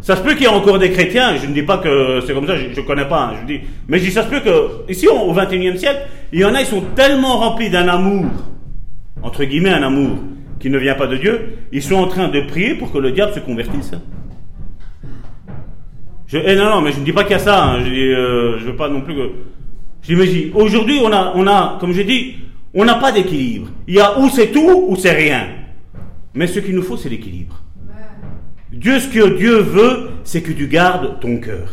Ça 0.00 0.16
se 0.16 0.22
peut 0.22 0.32
qu'il 0.32 0.42
y 0.42 0.44
ait 0.44 0.48
encore 0.48 0.78
des 0.78 0.90
chrétiens, 0.90 1.36
je 1.36 1.46
ne 1.46 1.52
dis 1.52 1.62
pas 1.62 1.78
que 1.78 2.20
c'est 2.26 2.32
comme 2.32 2.46
ça, 2.46 2.56
je 2.56 2.68
ne 2.68 2.86
connais 2.86 3.04
pas, 3.04 3.24
hein, 3.24 3.32
je 3.42 3.46
dis, 3.46 3.60
mais 3.86 3.98
je 3.98 4.04
dis, 4.04 4.10
ça 4.10 4.22
se 4.22 4.28
peut 4.28 4.40
que, 4.40 4.90
ici, 4.90 5.06
au 5.06 5.32
XXIe 5.32 5.78
siècle, 5.78 6.06
il 6.32 6.40
y 6.40 6.44
en 6.44 6.54
a, 6.54 6.60
ils 6.60 6.66
sont 6.66 6.82
tellement 6.94 7.36
remplis 7.36 7.68
d'un 7.68 7.86
amour, 7.88 8.26
entre 9.22 9.44
guillemets, 9.44 9.70
un 9.70 9.82
amour 9.82 10.16
qui 10.58 10.70
ne 10.70 10.78
vient 10.78 10.94
pas 10.94 11.06
de 11.06 11.16
Dieu, 11.16 11.58
ils 11.72 11.82
sont 11.82 11.96
en 11.96 12.06
train 12.06 12.28
de 12.28 12.40
prier 12.40 12.74
pour 12.74 12.92
que 12.92 12.98
le 12.98 13.12
diable 13.12 13.32
se 13.34 13.40
convertisse. 13.40 13.92
Je, 16.26 16.38
eh 16.38 16.54
non, 16.54 16.70
non, 16.70 16.80
mais 16.80 16.92
je 16.92 17.00
ne 17.00 17.04
dis 17.04 17.12
pas 17.12 17.24
qu'il 17.24 17.32
y 17.32 17.36
a 17.36 17.38
ça, 17.40 17.64
hein, 17.64 17.80
je 17.84 17.90
ne 17.90 17.96
euh, 17.96 18.58
je 18.58 18.66
veux 18.66 18.76
pas 18.76 18.88
non 18.88 19.00
plus 19.00 19.14
que. 19.14 19.30
J'imagine. 20.02 20.50
Aujourd'hui, 20.54 20.98
on 21.02 21.12
a, 21.12 21.32
on 21.34 21.46
a, 21.46 21.76
comme 21.80 21.92
je 21.92 22.02
dis, 22.02 22.36
on 22.72 22.84
n'a 22.84 22.94
pas 22.94 23.12
d'équilibre. 23.12 23.68
Il 23.88 23.94
y 23.94 24.00
a 24.00 24.18
où 24.18 24.30
c'est 24.30 24.52
tout, 24.52 24.86
ou 24.88 24.96
c'est 24.96 25.12
rien. 25.12 25.48
Mais 26.34 26.46
ce 26.46 26.60
qu'il 26.60 26.74
nous 26.74 26.82
faut, 26.82 26.96
c'est 26.96 27.08
l'équilibre. 27.08 27.59
Dieu, 28.72 29.00
ce 29.00 29.08
que 29.08 29.36
Dieu 29.36 29.58
veut, 29.58 30.10
c'est 30.24 30.42
que 30.42 30.52
tu 30.52 30.68
gardes 30.68 31.18
ton 31.20 31.38
cœur. 31.38 31.68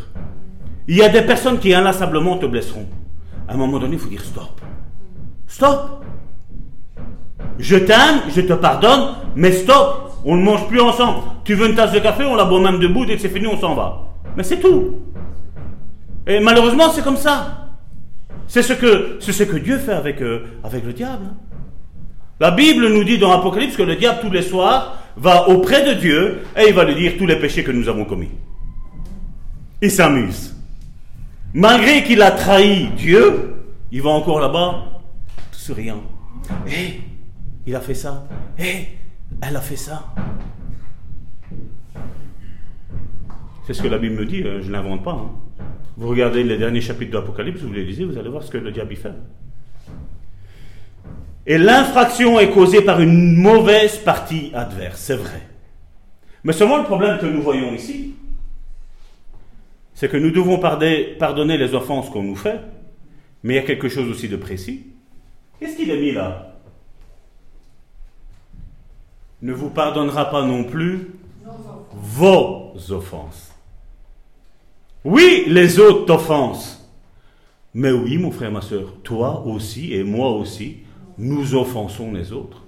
Il 0.87 0.95
y 0.95 1.03
a 1.03 1.09
des 1.09 1.21
personnes 1.21 1.59
qui 1.59 1.73
inlassablement 1.73 2.37
te 2.37 2.45
blesseront. 2.45 2.87
À 3.47 3.53
un 3.53 3.57
moment 3.57 3.77
donné, 3.79 3.93
il 3.93 3.99
faut 3.99 4.09
dire 4.09 4.23
stop. 4.23 4.61
Stop. 5.47 6.03
Je 7.59 7.75
t'aime, 7.77 8.21
je 8.33 8.41
te 8.41 8.53
pardonne, 8.53 9.15
mais 9.35 9.51
stop. 9.51 10.11
On 10.25 10.35
ne 10.35 10.43
mange 10.43 10.67
plus 10.67 10.81
ensemble. 10.81 11.19
Tu 11.43 11.53
veux 11.53 11.69
une 11.69 11.75
tasse 11.75 11.91
de 11.91 11.99
café, 11.99 12.25
on 12.25 12.35
la 12.35 12.45
boit 12.45 12.59
même 12.59 12.79
debout, 12.79 13.05
dès 13.05 13.15
que 13.15 13.21
c'est 13.21 13.29
fini, 13.29 13.47
on 13.47 13.59
s'en 13.59 13.75
va. 13.75 14.07
Mais 14.35 14.43
c'est 14.43 14.59
tout. 14.59 14.95
Et 16.25 16.39
malheureusement, 16.39 16.89
c'est 16.89 17.03
comme 17.03 17.17
ça. 17.17 17.67
C'est 18.47 18.61
ce 18.63 18.73
que, 18.73 19.57
Dieu 19.57 19.77
fait 19.77 19.93
avec, 19.93 20.21
euh, 20.21 20.45
avec 20.63 20.85
le 20.85 20.93
diable. 20.93 21.27
La 22.39 22.51
Bible 22.51 22.87
nous 22.87 23.03
dit 23.03 23.17
dans 23.17 23.31
l'Apocalypse 23.31 23.75
que 23.75 23.83
le 23.83 23.95
diable, 23.95 24.19
tous 24.21 24.31
les 24.31 24.41
soirs, 24.41 24.97
va 25.17 25.49
auprès 25.49 25.83
de 25.83 25.99
Dieu 25.99 26.39
et 26.55 26.69
il 26.69 26.73
va 26.73 26.85
lui 26.85 26.95
dire 26.95 27.13
tous 27.17 27.25
les 27.25 27.37
péchés 27.37 27.63
que 27.63 27.71
nous 27.71 27.89
avons 27.89 28.05
commis. 28.05 28.29
Il 29.81 29.91
s'amuse. 29.91 30.55
Malgré 31.53 32.03
qu'il 32.03 32.21
a 32.21 32.31
trahi 32.31 32.89
Dieu, 32.95 33.55
il 33.91 34.01
va 34.01 34.11
encore 34.11 34.39
là-bas, 34.39 35.01
tout 35.51 35.59
souriant. 35.59 36.03
Hé, 36.67 36.71
eh, 36.71 37.01
il 37.65 37.75
a 37.75 37.81
fait 37.81 37.93
ça. 37.95 38.27
Hé, 38.57 38.63
eh, 38.65 38.87
elle 39.41 39.55
a 39.55 39.61
fait 39.61 39.75
ça. 39.75 40.13
C'est 43.65 43.73
ce 43.73 43.81
que 43.81 43.87
la 43.87 43.97
Bible 43.97 44.15
me 44.15 44.25
dit, 44.25 44.43
euh, 44.43 44.61
je 44.61 44.67
ne 44.67 44.73
l'invente 44.73 45.03
pas. 45.03 45.11
Hein. 45.11 45.31
Vous 45.97 46.07
regardez 46.07 46.43
les 46.43 46.57
derniers 46.57 46.81
chapitres 46.81 47.11
de 47.11 47.17
l'Apocalypse, 47.17 47.61
vous 47.61 47.73
les 47.73 47.83
lisez, 47.83 48.05
vous 48.05 48.17
allez 48.17 48.29
voir 48.29 48.43
ce 48.43 48.51
que 48.51 48.57
le 48.57 48.71
diable 48.71 48.95
fait. 48.95 49.11
Et 51.49 51.57
l'infraction 51.57 52.39
est 52.39 52.51
causée 52.51 52.81
par 52.81 52.99
une 52.99 53.37
mauvaise 53.37 53.97
partie 53.99 54.51
adverse, 54.53 54.99
c'est 54.99 55.15
vrai. 55.15 55.47
Mais 56.43 56.51
seulement 56.51 56.77
le 56.77 56.83
problème 56.83 57.17
que 57.19 57.25
nous 57.25 57.41
voyons 57.41 57.73
ici, 57.73 58.15
c'est 59.93 60.09
que 60.09 60.17
nous 60.17 60.31
devons 60.31 60.59
pardonner 60.59 61.57
les 61.57 61.73
offenses 61.73 62.09
qu'on 62.09 62.23
nous 62.23 62.35
fait, 62.35 62.59
mais 63.43 63.53
il 63.53 63.55
y 63.55 63.59
a 63.59 63.63
quelque 63.63 63.87
chose 63.87 64.09
aussi 64.09 64.27
de 64.27 64.35
précis. 64.35 64.87
Qu'est-ce 65.59 65.77
qu'il 65.77 65.89
a 65.89 65.95
mis 65.95 66.11
là? 66.11 66.57
Ne 69.41 69.53
vous 69.53 69.69
pardonnera 69.69 70.29
pas 70.29 70.43
non 70.43 70.65
plus 70.65 71.11
vos 71.93 72.73
offenses. 72.89 73.53
Oui, 75.05 75.45
les 75.47 75.79
autres 75.79 76.05
t'offensent. 76.05 76.91
Mais 77.73 77.91
oui, 77.91 78.17
mon 78.17 78.31
frère, 78.31 78.51
ma 78.51 78.61
soeur, 78.61 78.95
toi 79.03 79.43
aussi 79.45 79.93
et 79.93 80.03
moi 80.03 80.31
aussi, 80.31 80.79
nous 81.17 81.55
offensons 81.55 82.13
les 82.13 82.31
autres. 82.31 82.63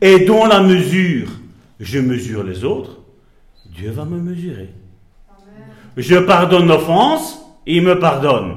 Et 0.00 0.24
dans 0.24 0.46
la 0.46 0.60
mesure, 0.60 1.28
je 1.80 1.98
mesure 1.98 2.42
les 2.42 2.64
autres, 2.64 2.98
Dieu 3.66 3.90
va 3.90 4.04
me 4.04 4.18
mesurer. 4.18 4.70
Je 5.96 6.16
pardonne 6.16 6.66
l'offense, 6.66 7.44
il 7.66 7.82
me 7.82 7.98
pardonne. 7.98 8.56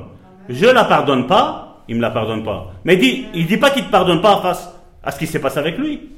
Je 0.49 0.65
la 0.65 0.85
pardonne 0.85 1.27
pas, 1.27 1.83
il 1.87 1.97
me 1.97 2.01
la 2.01 2.11
pardonne 2.11 2.43
pas. 2.43 2.73
Mais 2.83 2.95
il 2.95 2.99
dit, 3.31 3.45
dit 3.45 3.57
pas 3.57 3.69
qu'il 3.71 3.85
te 3.85 3.91
pardonne 3.91 4.21
pas 4.21 4.41
face 4.41 4.69
à 5.03 5.11
ce 5.11 5.19
qui 5.19 5.27
s'est 5.27 5.39
passé 5.39 5.59
avec 5.59 5.77
lui. 5.77 6.09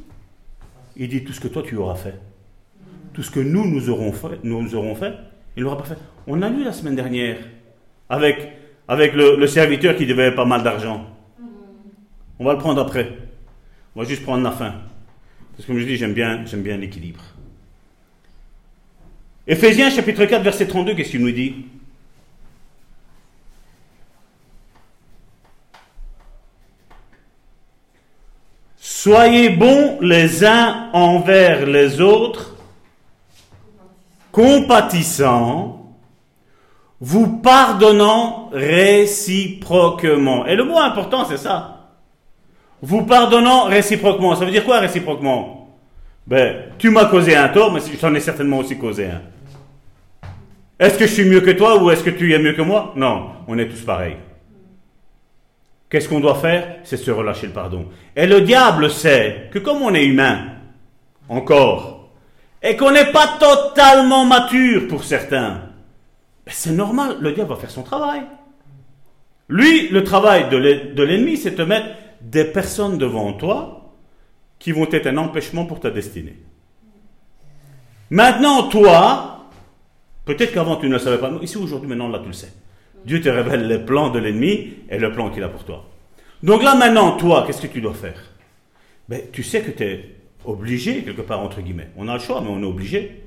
Il 0.96 1.10
dit 1.10 1.24
tout 1.24 1.34
ce 1.34 1.40
que 1.40 1.48
toi 1.48 1.64
tu 1.66 1.76
auras 1.78 1.96
fait, 1.96 2.20
tout 3.14 3.22
ce 3.22 3.30
que 3.30 3.40
nous 3.40 3.68
nous 3.68 3.90
aurons 3.90 4.12
fait, 4.12 4.40
nous 4.44 4.76
aurons 4.76 4.96
fait, 4.96 5.14
l'aura 5.56 5.78
pas 5.78 5.84
fait. 5.84 5.98
On 6.26 6.42
a 6.42 6.50
lu 6.50 6.64
la 6.64 6.72
semaine 6.72 6.96
dernière 6.96 7.38
avec 8.10 8.54
le 8.88 9.46
serviteur 9.48 9.96
qui 9.96 10.06
devait 10.06 10.34
pas 10.34 10.46
mal 10.46 10.64
d'argent. 10.64 11.06
On 12.40 12.46
va 12.46 12.54
le 12.54 12.60
prendre 12.60 12.82
après. 12.82 13.18
On 13.96 14.02
va 14.02 14.08
juste 14.08 14.24
prendre 14.24 14.44
la 14.44 14.52
fin. 14.52 14.74
Parce 15.52 15.66
que 15.66 15.72
comme 15.72 15.80
je 15.80 15.86
dis, 15.86 15.98
j'aime 15.98 16.14
bien, 16.14 16.46
j'aime 16.46 16.62
bien 16.62 16.78
l'équilibre. 16.78 17.24
Éphésiens 19.48 19.90
chapitre 19.90 20.26
4, 20.26 20.44
verset 20.44 20.68
32, 20.68 20.94
qu'est-ce 20.94 21.12
qu'il 21.12 21.22
nous 21.22 21.32
dit? 21.32 21.66
Soyez 28.78 29.50
bons 29.50 30.00
les 30.02 30.44
uns 30.44 30.90
envers 30.92 31.66
les 31.66 32.02
autres, 32.02 32.56
compatissants, 34.32 35.96
vous 37.00 37.38
pardonnant 37.38 38.50
réciproquement. 38.52 40.46
Et 40.46 40.56
le 40.56 40.66
mot 40.66 40.78
important, 40.78 41.26
c'est 41.26 41.38
ça. 41.38 41.77
Vous 42.82 43.04
pardonnant 43.04 43.66
réciproquement. 43.66 44.36
Ça 44.36 44.46
veut 44.46 44.52
dire 44.52 44.66
quoi 44.66 44.80
réciproquement? 44.80 45.76
Ben, 46.26 46.66
tu 46.78 46.90
m'as 46.90 47.06
causé 47.06 47.36
un 47.36 47.50
tort, 47.50 47.72
mais 47.72 47.80
je 47.80 47.98
t'en 47.98 48.14
ai 48.14 48.20
certainement 48.20 48.58
aussi 48.58 48.78
causé 48.78 49.06
un. 49.06 49.22
Est-ce 50.80 51.00
que 51.00 51.08
je 51.08 51.14
suis 51.14 51.26
mieux 51.26 51.42
que 51.42 51.52
toi 51.52 51.82
ou 51.82 51.90
est-ce 51.90 52.04
que 52.04 52.10
tu 52.12 52.34
es 52.34 52.40
mieux 52.40 52.54
que 52.54 52.62
moi? 52.62 52.94
Non, 52.96 53.30
on 53.48 53.58
est 53.58 53.68
tous 53.68 53.82
pareils. 53.82 54.18
Qu'est-ce 55.90 56.10
qu'on 56.10 56.20
doit 56.20 56.36
faire? 56.36 56.78
C'est 56.84 56.98
se 56.98 57.10
relâcher 57.10 57.48
le 57.48 57.54
pardon. 57.54 57.88
Et 58.16 58.28
le 58.28 58.42
diable 58.42 58.92
sait 58.92 59.50
que 59.52 59.60
comme 59.60 59.82
on 59.82 59.94
est 59.94 60.06
humain, 60.06 60.40
encore, 61.30 62.10
et 62.62 62.76
qu'on 62.76 62.92
n'est 62.92 63.12
pas 63.12 63.38
totalement 63.40 64.26
mature 64.26 64.88
pour 64.88 65.04
certains, 65.04 65.62
ben 66.46 66.52
c'est 66.52 66.72
normal, 66.72 67.18
le 67.22 67.32
diable 67.32 67.52
va 67.52 67.56
faire 67.56 67.72
son 67.72 67.84
travail. 67.84 68.24
Lui, 69.48 69.88
le 69.90 70.04
travail 70.04 70.50
de 70.50 71.04
l'ennemi, 71.04 71.38
c'est 71.38 71.52
de 71.52 71.64
mettre 71.64 71.88
des 72.22 72.46
personnes 72.46 72.98
devant 72.98 73.34
toi 73.34 73.94
qui 74.60 74.72
vont 74.72 74.88
être 74.92 75.08
un 75.08 75.18
empêchement 75.18 75.66
pour 75.66 75.80
ta 75.80 75.92
destinée. 75.92 76.38
Maintenant, 78.10 78.70
toi, 78.70 79.38
Peut-être 80.28 80.52
qu'avant 80.54 80.76
tu 80.76 80.88
ne 80.88 80.94
le 80.94 81.00
savais 81.00 81.18
pas. 81.18 81.32
Ici 81.42 81.58
aujourd'hui, 81.58 81.88
maintenant, 81.88 82.10
là 82.10 82.20
tu 82.20 82.28
le 82.28 82.34
sais. 82.34 82.52
Dieu 83.06 83.22
te 83.22 83.30
révèle 83.30 83.66
les 83.66 83.80
plans 83.80 84.10
de 84.10 84.20
l'ennemi 84.20 84.74
et 84.90 85.00
le 85.00 85.14
plan 85.14 85.30
qu'il 85.30 85.42
a 85.42 85.48
pour 85.48 85.64
toi. 85.64 85.86
Donc 86.44 86.62
là 86.64 86.76
maintenant, 86.76 87.16
toi, 87.16 87.46
qu'est-ce 87.48 87.62
que 87.62 87.68
tu 87.68 87.80
dois 87.80 87.94
faire? 87.94 88.22
Ben, 89.08 89.22
Tu 89.32 89.42
sais 89.42 89.62
que 89.62 89.72
tu 89.72 89.84
es 89.84 90.16
obligé, 90.44 91.04
quelque 91.04 91.22
part, 91.22 91.40
entre 91.40 91.62
guillemets. 91.62 91.92
On 91.96 92.10
a 92.10 92.14
le 92.14 92.20
choix, 92.20 92.42
mais 92.42 92.50
on 92.50 92.62
est 92.62 92.66
obligé. 92.66 93.24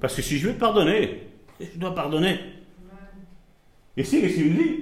Parce 0.00 0.14
que 0.14 0.22
si 0.22 0.38
je 0.38 0.46
veux 0.48 0.54
pardonner, 0.54 1.22
je 1.60 1.78
dois 1.78 1.92
pardonner. 1.92 2.38
Ici, 3.96 4.20
qu'est-ce 4.20 4.34
qu'il 4.34 4.52
me 4.52 4.62
dit 4.62 4.76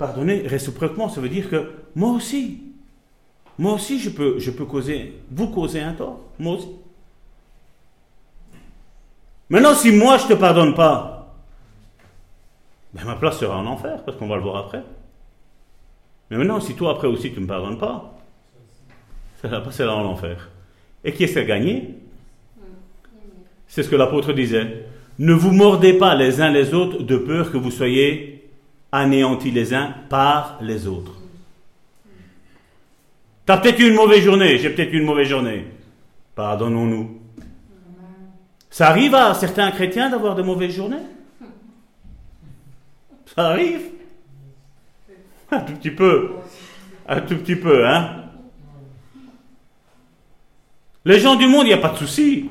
Pardonner 0.00 0.46
réciproquement, 0.46 1.10
ça 1.10 1.20
veut 1.20 1.28
dire 1.28 1.50
que 1.50 1.72
moi 1.94 2.12
aussi, 2.12 2.62
moi 3.58 3.74
aussi, 3.74 4.00
je 4.00 4.08
peux, 4.08 4.38
je 4.38 4.50
peux 4.50 4.64
causer, 4.64 5.20
vous 5.30 5.48
causer 5.48 5.82
un 5.82 5.92
tort. 5.92 6.20
Moi 6.38 6.54
aussi. 6.54 6.68
Maintenant, 9.50 9.74
si 9.74 9.92
moi 9.92 10.16
je 10.16 10.24
ne 10.24 10.28
te 10.30 10.34
pardonne 10.36 10.74
pas, 10.74 11.36
ben, 12.94 13.04
ma 13.04 13.14
place 13.16 13.40
sera 13.40 13.58
en 13.58 13.66
enfer, 13.66 14.02
parce 14.02 14.16
qu'on 14.16 14.26
va 14.26 14.36
le 14.36 14.42
voir 14.42 14.64
après. 14.64 14.82
Mais 16.30 16.38
maintenant, 16.38 16.60
si 16.60 16.74
toi 16.74 16.92
après 16.92 17.06
aussi 17.06 17.30
tu 17.30 17.36
ne 17.36 17.42
me 17.42 17.46
pardonnes 17.46 17.76
pas, 17.76 18.18
ça 19.42 19.48
va 19.48 19.60
passer 19.60 19.84
là 19.84 19.94
en 19.94 20.06
enfer. 20.06 20.48
Et 21.04 21.12
qui 21.12 21.24
est-ce 21.24 21.38
qui 21.40 21.52
a 21.52 21.60
C'est 23.68 23.82
ce 23.82 23.90
que 23.90 23.96
l'apôtre 23.96 24.32
disait. 24.32 24.86
Ne 25.18 25.34
vous 25.34 25.52
mordez 25.52 25.92
pas 25.92 26.14
les 26.14 26.40
uns 26.40 26.48
les 26.48 26.72
autres 26.72 27.02
de 27.02 27.18
peur 27.18 27.52
que 27.52 27.58
vous 27.58 27.70
soyez 27.70 28.29
anéantis 28.92 29.50
les 29.50 29.74
uns 29.74 29.94
par 30.08 30.58
les 30.60 30.86
autres. 30.86 31.16
Tu 33.46 33.52
as 33.52 33.56
peut-être 33.58 33.80
eu 33.80 33.88
une 33.88 33.94
mauvaise 33.94 34.22
journée, 34.22 34.58
j'ai 34.58 34.70
peut-être 34.70 34.92
eu 34.92 34.98
une 34.98 35.06
mauvaise 35.06 35.28
journée. 35.28 35.66
Pardonnons-nous. 36.34 37.20
Ça 38.70 38.88
arrive 38.88 39.14
à 39.14 39.34
certains 39.34 39.70
chrétiens 39.72 40.08
d'avoir 40.10 40.34
de 40.34 40.42
mauvaises 40.42 40.74
journées? 40.74 41.02
Ça 43.34 43.48
arrive? 43.48 43.80
Un 45.50 45.60
tout 45.60 45.72
petit 45.74 45.90
peu. 45.90 46.30
Un 47.08 47.20
tout 47.20 47.36
petit 47.36 47.56
peu, 47.56 47.86
hein? 47.86 48.24
Les 51.04 51.18
gens 51.18 51.34
du 51.34 51.46
monde, 51.46 51.62
il 51.62 51.68
n'y 51.68 51.72
a 51.72 51.78
pas 51.78 51.90
de 51.90 51.96
souci. 51.96 52.50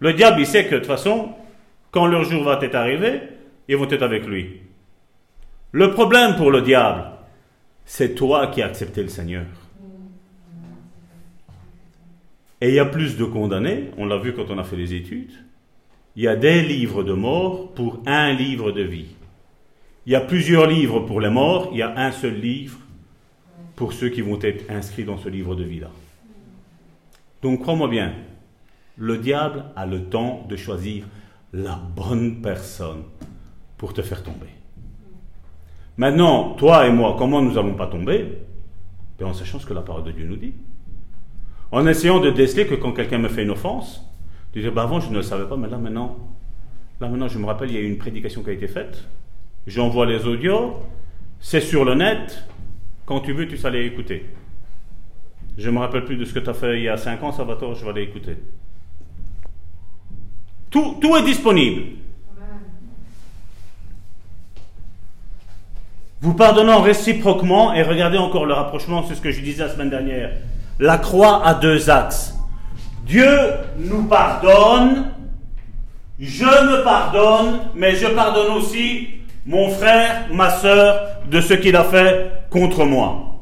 Le 0.00 0.12
diable, 0.12 0.40
il 0.40 0.46
sait 0.46 0.64
que 0.64 0.74
de 0.74 0.78
toute 0.78 0.86
façon, 0.86 1.34
quand 1.90 2.06
leur 2.06 2.24
jour 2.24 2.42
va 2.42 2.58
être 2.62 2.74
arrivé, 2.74 3.20
ils 3.68 3.76
vont 3.76 3.88
être 3.88 4.02
avec 4.02 4.26
lui. 4.26 4.62
Le 5.72 5.92
problème 5.92 6.34
pour 6.34 6.50
le 6.50 6.62
diable, 6.62 7.04
c'est 7.84 8.16
toi 8.16 8.48
qui 8.48 8.60
as 8.60 8.66
accepté 8.66 9.02
le 9.02 9.08
Seigneur. 9.08 9.46
Et 12.60 12.70
il 12.70 12.74
y 12.74 12.80
a 12.80 12.84
plus 12.84 13.16
de 13.16 13.24
condamnés, 13.24 13.90
on 13.96 14.04
l'a 14.04 14.18
vu 14.18 14.34
quand 14.34 14.50
on 14.50 14.58
a 14.58 14.64
fait 14.64 14.76
les 14.76 14.94
études, 14.94 15.32
il 16.16 16.24
y 16.24 16.28
a 16.28 16.34
des 16.34 16.62
livres 16.62 17.04
de 17.04 17.12
mort 17.12 17.72
pour 17.72 18.02
un 18.06 18.32
livre 18.32 18.72
de 18.72 18.82
vie. 18.82 19.14
Il 20.06 20.12
y 20.12 20.16
a 20.16 20.20
plusieurs 20.20 20.66
livres 20.66 21.00
pour 21.00 21.20
les 21.20 21.30
morts, 21.30 21.68
il 21.72 21.78
y 21.78 21.82
a 21.82 21.96
un 21.96 22.10
seul 22.10 22.34
livre 22.34 22.78
pour 23.76 23.92
ceux 23.92 24.08
qui 24.08 24.22
vont 24.22 24.40
être 24.42 24.68
inscrits 24.70 25.04
dans 25.04 25.18
ce 25.18 25.28
livre 25.28 25.54
de 25.54 25.62
vie-là. 25.62 25.90
Donc 27.42 27.62
crois-moi 27.62 27.88
bien, 27.88 28.12
le 28.96 29.18
diable 29.18 29.66
a 29.76 29.86
le 29.86 30.04
temps 30.04 30.44
de 30.48 30.56
choisir 30.56 31.04
la 31.52 31.76
bonne 31.76 32.42
personne 32.42 33.04
pour 33.78 33.94
te 33.94 34.02
faire 34.02 34.22
tomber. 34.22 34.59
Maintenant, 36.00 36.54
toi 36.54 36.86
et 36.86 36.90
moi, 36.90 37.14
comment 37.18 37.42
nous 37.42 37.52
n'allons 37.52 37.74
pas 37.74 37.86
tomber? 37.86 38.38
Ben, 39.18 39.26
En 39.26 39.34
sachant 39.34 39.58
ce 39.58 39.66
que 39.66 39.74
la 39.74 39.82
parole 39.82 40.02
de 40.02 40.12
Dieu 40.12 40.26
nous 40.26 40.38
dit. 40.38 40.54
En 41.70 41.86
essayant 41.86 42.20
de 42.20 42.30
déceler 42.30 42.66
que 42.66 42.74
quand 42.74 42.92
quelqu'un 42.92 43.18
me 43.18 43.28
fait 43.28 43.42
une 43.42 43.50
offense, 43.50 44.02
tu 44.54 44.62
dis, 44.62 44.70
bah 44.70 44.84
avant, 44.84 44.98
je 44.98 45.10
ne 45.10 45.16
le 45.16 45.22
savais 45.22 45.44
pas, 45.44 45.58
mais 45.58 45.68
là, 45.68 45.76
maintenant, 45.76 46.16
là, 47.02 47.08
maintenant, 47.10 47.28
je 47.28 47.38
me 47.38 47.44
rappelle, 47.44 47.68
il 47.68 47.74
y 47.74 47.76
a 47.76 47.82
eu 47.82 47.86
une 47.86 47.98
prédication 47.98 48.42
qui 48.42 48.48
a 48.48 48.54
été 48.54 48.66
faite. 48.66 49.04
J'envoie 49.66 50.06
les 50.06 50.26
audios, 50.26 50.76
c'est 51.38 51.60
sur 51.60 51.84
le 51.84 51.94
net. 51.94 52.46
Quand 53.04 53.20
tu 53.20 53.34
veux, 53.34 53.46
tu 53.46 53.58
sais 53.58 53.66
aller 53.66 53.84
écouter. 53.84 54.24
Je 55.58 55.68
ne 55.68 55.74
me 55.74 55.80
rappelle 55.80 56.06
plus 56.06 56.16
de 56.16 56.24
ce 56.24 56.32
que 56.32 56.38
tu 56.38 56.48
as 56.48 56.54
fait 56.54 56.78
il 56.78 56.84
y 56.84 56.88
a 56.88 56.96
5 56.96 57.22
ans, 57.22 57.32
Salvatore, 57.32 57.74
je 57.74 57.84
vais 57.84 57.90
aller 57.90 58.02
écouter. 58.04 58.38
Tout, 60.70 60.96
tout 60.98 61.14
est 61.14 61.24
disponible. 61.24 61.82
Vous 66.22 66.34
pardonnant 66.34 66.82
réciproquement, 66.82 67.72
et 67.72 67.82
regardez 67.82 68.18
encore 68.18 68.44
le 68.44 68.52
rapprochement, 68.52 69.04
c'est 69.08 69.14
ce 69.14 69.22
que 69.22 69.30
je 69.30 69.40
disais 69.40 69.64
la 69.64 69.70
semaine 69.70 69.88
dernière. 69.88 70.32
La 70.78 70.98
croix 70.98 71.46
a 71.46 71.54
deux 71.54 71.88
axes. 71.88 72.34
Dieu 73.06 73.30
nous 73.78 74.04
pardonne, 74.04 75.06
je 76.18 76.44
me 76.44 76.84
pardonne, 76.84 77.60
mais 77.74 77.94
je 77.96 78.06
pardonne 78.06 78.52
aussi 78.52 79.08
mon 79.46 79.70
frère, 79.70 80.26
ma 80.30 80.50
soeur, 80.50 81.22
de 81.30 81.40
ce 81.40 81.54
qu'il 81.54 81.74
a 81.74 81.84
fait 81.84 82.30
contre 82.50 82.84
moi. 82.84 83.40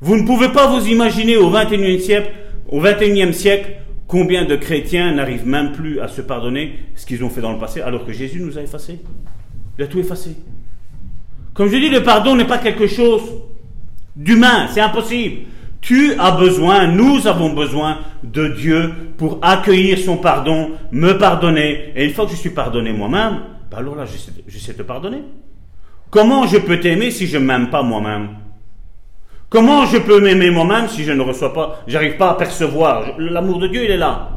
Vous 0.00 0.16
ne 0.16 0.26
pouvez 0.26 0.48
pas 0.48 0.66
vous 0.66 0.88
imaginer 0.88 1.36
au 1.36 1.48
21e 1.48 2.00
siècle, 2.00 2.30
au 2.68 2.82
21e 2.82 3.32
siècle 3.32 3.76
Combien 4.12 4.44
de 4.44 4.56
chrétiens 4.56 5.14
n'arrivent 5.14 5.46
même 5.46 5.72
plus 5.72 5.98
à 5.98 6.06
se 6.06 6.20
pardonner 6.20 6.74
ce 6.96 7.06
qu'ils 7.06 7.24
ont 7.24 7.30
fait 7.30 7.40
dans 7.40 7.52
le 7.52 7.58
passé 7.58 7.80
alors 7.80 8.04
que 8.04 8.12
Jésus 8.12 8.42
nous 8.42 8.58
a 8.58 8.60
effacés 8.60 9.00
Il 9.78 9.84
a 9.84 9.86
tout 9.86 9.98
effacé. 9.98 10.36
Comme 11.54 11.68
je 11.68 11.76
dis, 11.76 11.88
le 11.88 12.02
pardon 12.02 12.36
n'est 12.36 12.46
pas 12.46 12.58
quelque 12.58 12.86
chose 12.86 13.22
d'humain, 14.16 14.68
c'est 14.68 14.80
impossible. 14.80 15.46
Tu 15.80 16.14
as 16.18 16.30
besoin, 16.32 16.86
nous 16.86 17.26
avons 17.26 17.52
besoin 17.52 17.98
de 18.22 18.48
Dieu 18.48 18.92
pour 19.16 19.38
accueillir 19.42 19.98
son 19.98 20.16
pardon, 20.16 20.70
me 20.92 21.12
pardonner. 21.18 21.92
Et 21.96 22.04
une 22.04 22.12
fois 22.12 22.26
que 22.26 22.30
je 22.30 22.36
suis 22.36 22.50
pardonné 22.50 22.92
moi-même, 22.92 23.40
ben 23.70 23.78
alors 23.78 23.96
là, 23.96 24.04
je 24.04 24.16
sais, 24.16 24.32
je 24.46 24.58
sais 24.58 24.74
te 24.74 24.82
pardonner. 24.82 25.22
Comment 26.10 26.46
je 26.46 26.58
peux 26.58 26.78
t'aimer 26.78 27.10
si 27.10 27.26
je 27.26 27.38
ne 27.38 27.44
m'aime 27.44 27.68
pas 27.68 27.82
moi-même? 27.82 28.28
Comment 29.48 29.84
je 29.86 29.98
peux 29.98 30.20
m'aimer 30.20 30.50
moi-même 30.50 30.88
si 30.88 31.04
je 31.04 31.12
ne 31.12 31.20
reçois 31.20 31.52
pas, 31.52 31.82
j'arrive 31.86 32.16
pas 32.16 32.30
à 32.30 32.34
percevoir? 32.34 33.18
L'amour 33.18 33.58
de 33.58 33.66
Dieu, 33.66 33.84
il 33.84 33.90
est 33.90 33.96
là. 33.96 34.30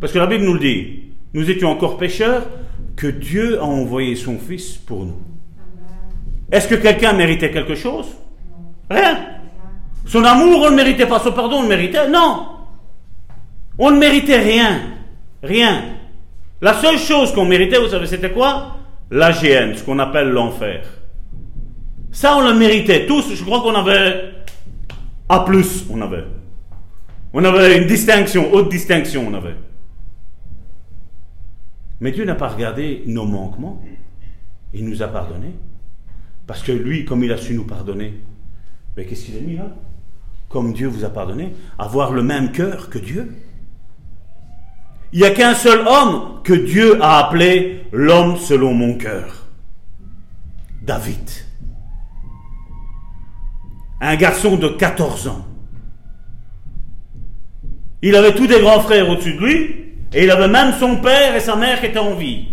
Parce 0.00 0.12
que 0.12 0.18
la 0.18 0.26
Bible 0.26 0.44
nous 0.44 0.54
le 0.54 0.60
dit. 0.60 1.00
Nous 1.34 1.50
étions 1.50 1.70
encore 1.70 1.98
pécheurs 1.98 2.44
que 2.96 3.06
Dieu 3.06 3.58
a 3.60 3.64
envoyé 3.64 4.16
son 4.16 4.38
Fils 4.38 4.76
pour 4.76 5.04
nous. 5.04 5.20
Est-ce 6.50 6.68
que 6.68 6.74
quelqu'un 6.74 7.12
méritait 7.12 7.50
quelque 7.50 7.74
chose? 7.74 8.06
Rien. 8.90 9.18
Son 10.06 10.22
amour, 10.24 10.62
on 10.66 10.70
ne 10.70 10.76
méritait 10.76 11.06
pas. 11.06 11.18
Son 11.18 11.32
pardon, 11.32 11.58
on 11.58 11.62
le 11.62 11.68
méritait 11.68 12.08
Non. 12.08 12.46
On 13.78 13.90
ne 13.90 13.98
méritait 13.98 14.38
rien. 14.38 14.80
Rien. 15.42 15.82
La 16.60 16.74
seule 16.74 16.98
chose 16.98 17.32
qu'on 17.32 17.44
méritait, 17.44 17.78
vous 17.78 17.88
savez, 17.88 18.06
c'était 18.06 18.30
quoi? 18.30 18.76
La 19.10 19.32
GN, 19.32 19.74
ce 19.74 19.82
qu'on 19.82 19.98
appelle 19.98 20.28
l'enfer. 20.28 20.84
Ça, 22.12 22.36
on 22.36 22.42
le 22.42 22.54
méritait 22.54 23.06
tous. 23.06 23.34
Je 23.34 23.42
crois 23.42 23.60
qu'on 23.60 23.74
avait 23.74 24.34
a 25.28 25.40
plus, 25.40 25.84
on 25.90 26.00
avait. 26.02 26.24
On 27.32 27.44
avait 27.44 27.78
une 27.78 27.86
distinction, 27.86 28.52
haute 28.52 28.68
distinction, 28.68 29.26
on 29.28 29.34
avait. 29.34 29.56
Mais 32.00 32.12
Dieu 32.12 32.24
n'a 32.24 32.34
pas 32.34 32.48
regardé 32.48 33.02
nos 33.06 33.24
manquements. 33.24 33.82
Il 34.72 34.88
nous 34.88 35.02
a 35.02 35.08
pardonné. 35.08 35.54
Parce 36.46 36.62
que 36.62 36.72
lui, 36.72 37.04
comme 37.04 37.24
il 37.24 37.32
a 37.32 37.36
su 37.36 37.54
nous 37.54 37.64
pardonner, 37.64 38.14
mais 38.96 39.04
qu'est-ce 39.04 39.26
qu'il 39.26 39.36
a 39.36 39.40
mis 39.40 39.56
là? 39.56 39.74
Comme 40.48 40.72
Dieu 40.72 40.88
vous 40.88 41.04
a 41.04 41.10
pardonné, 41.10 41.54
avoir 41.78 42.12
le 42.12 42.22
même 42.22 42.52
cœur 42.52 42.90
que 42.90 42.98
Dieu. 42.98 43.32
Il 45.12 45.20
n'y 45.20 45.26
a 45.26 45.30
qu'un 45.30 45.54
seul 45.54 45.86
homme 45.86 46.42
que 46.42 46.52
Dieu 46.52 47.02
a 47.02 47.24
appelé 47.24 47.84
l'homme 47.92 48.36
selon 48.36 48.74
mon 48.74 48.94
cœur. 48.98 49.46
David 50.82 51.30
un 54.04 54.16
garçon 54.16 54.56
de 54.56 54.68
14 54.68 55.28
ans. 55.28 55.46
Il 58.02 58.14
avait 58.16 58.34
tous 58.34 58.46
des 58.46 58.60
grands 58.60 58.80
frères 58.80 59.08
au-dessus 59.08 59.34
de 59.34 59.38
lui, 59.38 59.83
et 60.14 60.24
il 60.24 60.30
avait 60.30 60.48
même 60.48 60.72
son 60.74 60.96
père 60.96 61.34
et 61.34 61.40
sa 61.40 61.56
mère 61.56 61.80
qui 61.80 61.86
étaient 61.86 61.98
en 61.98 62.14
vie. 62.14 62.46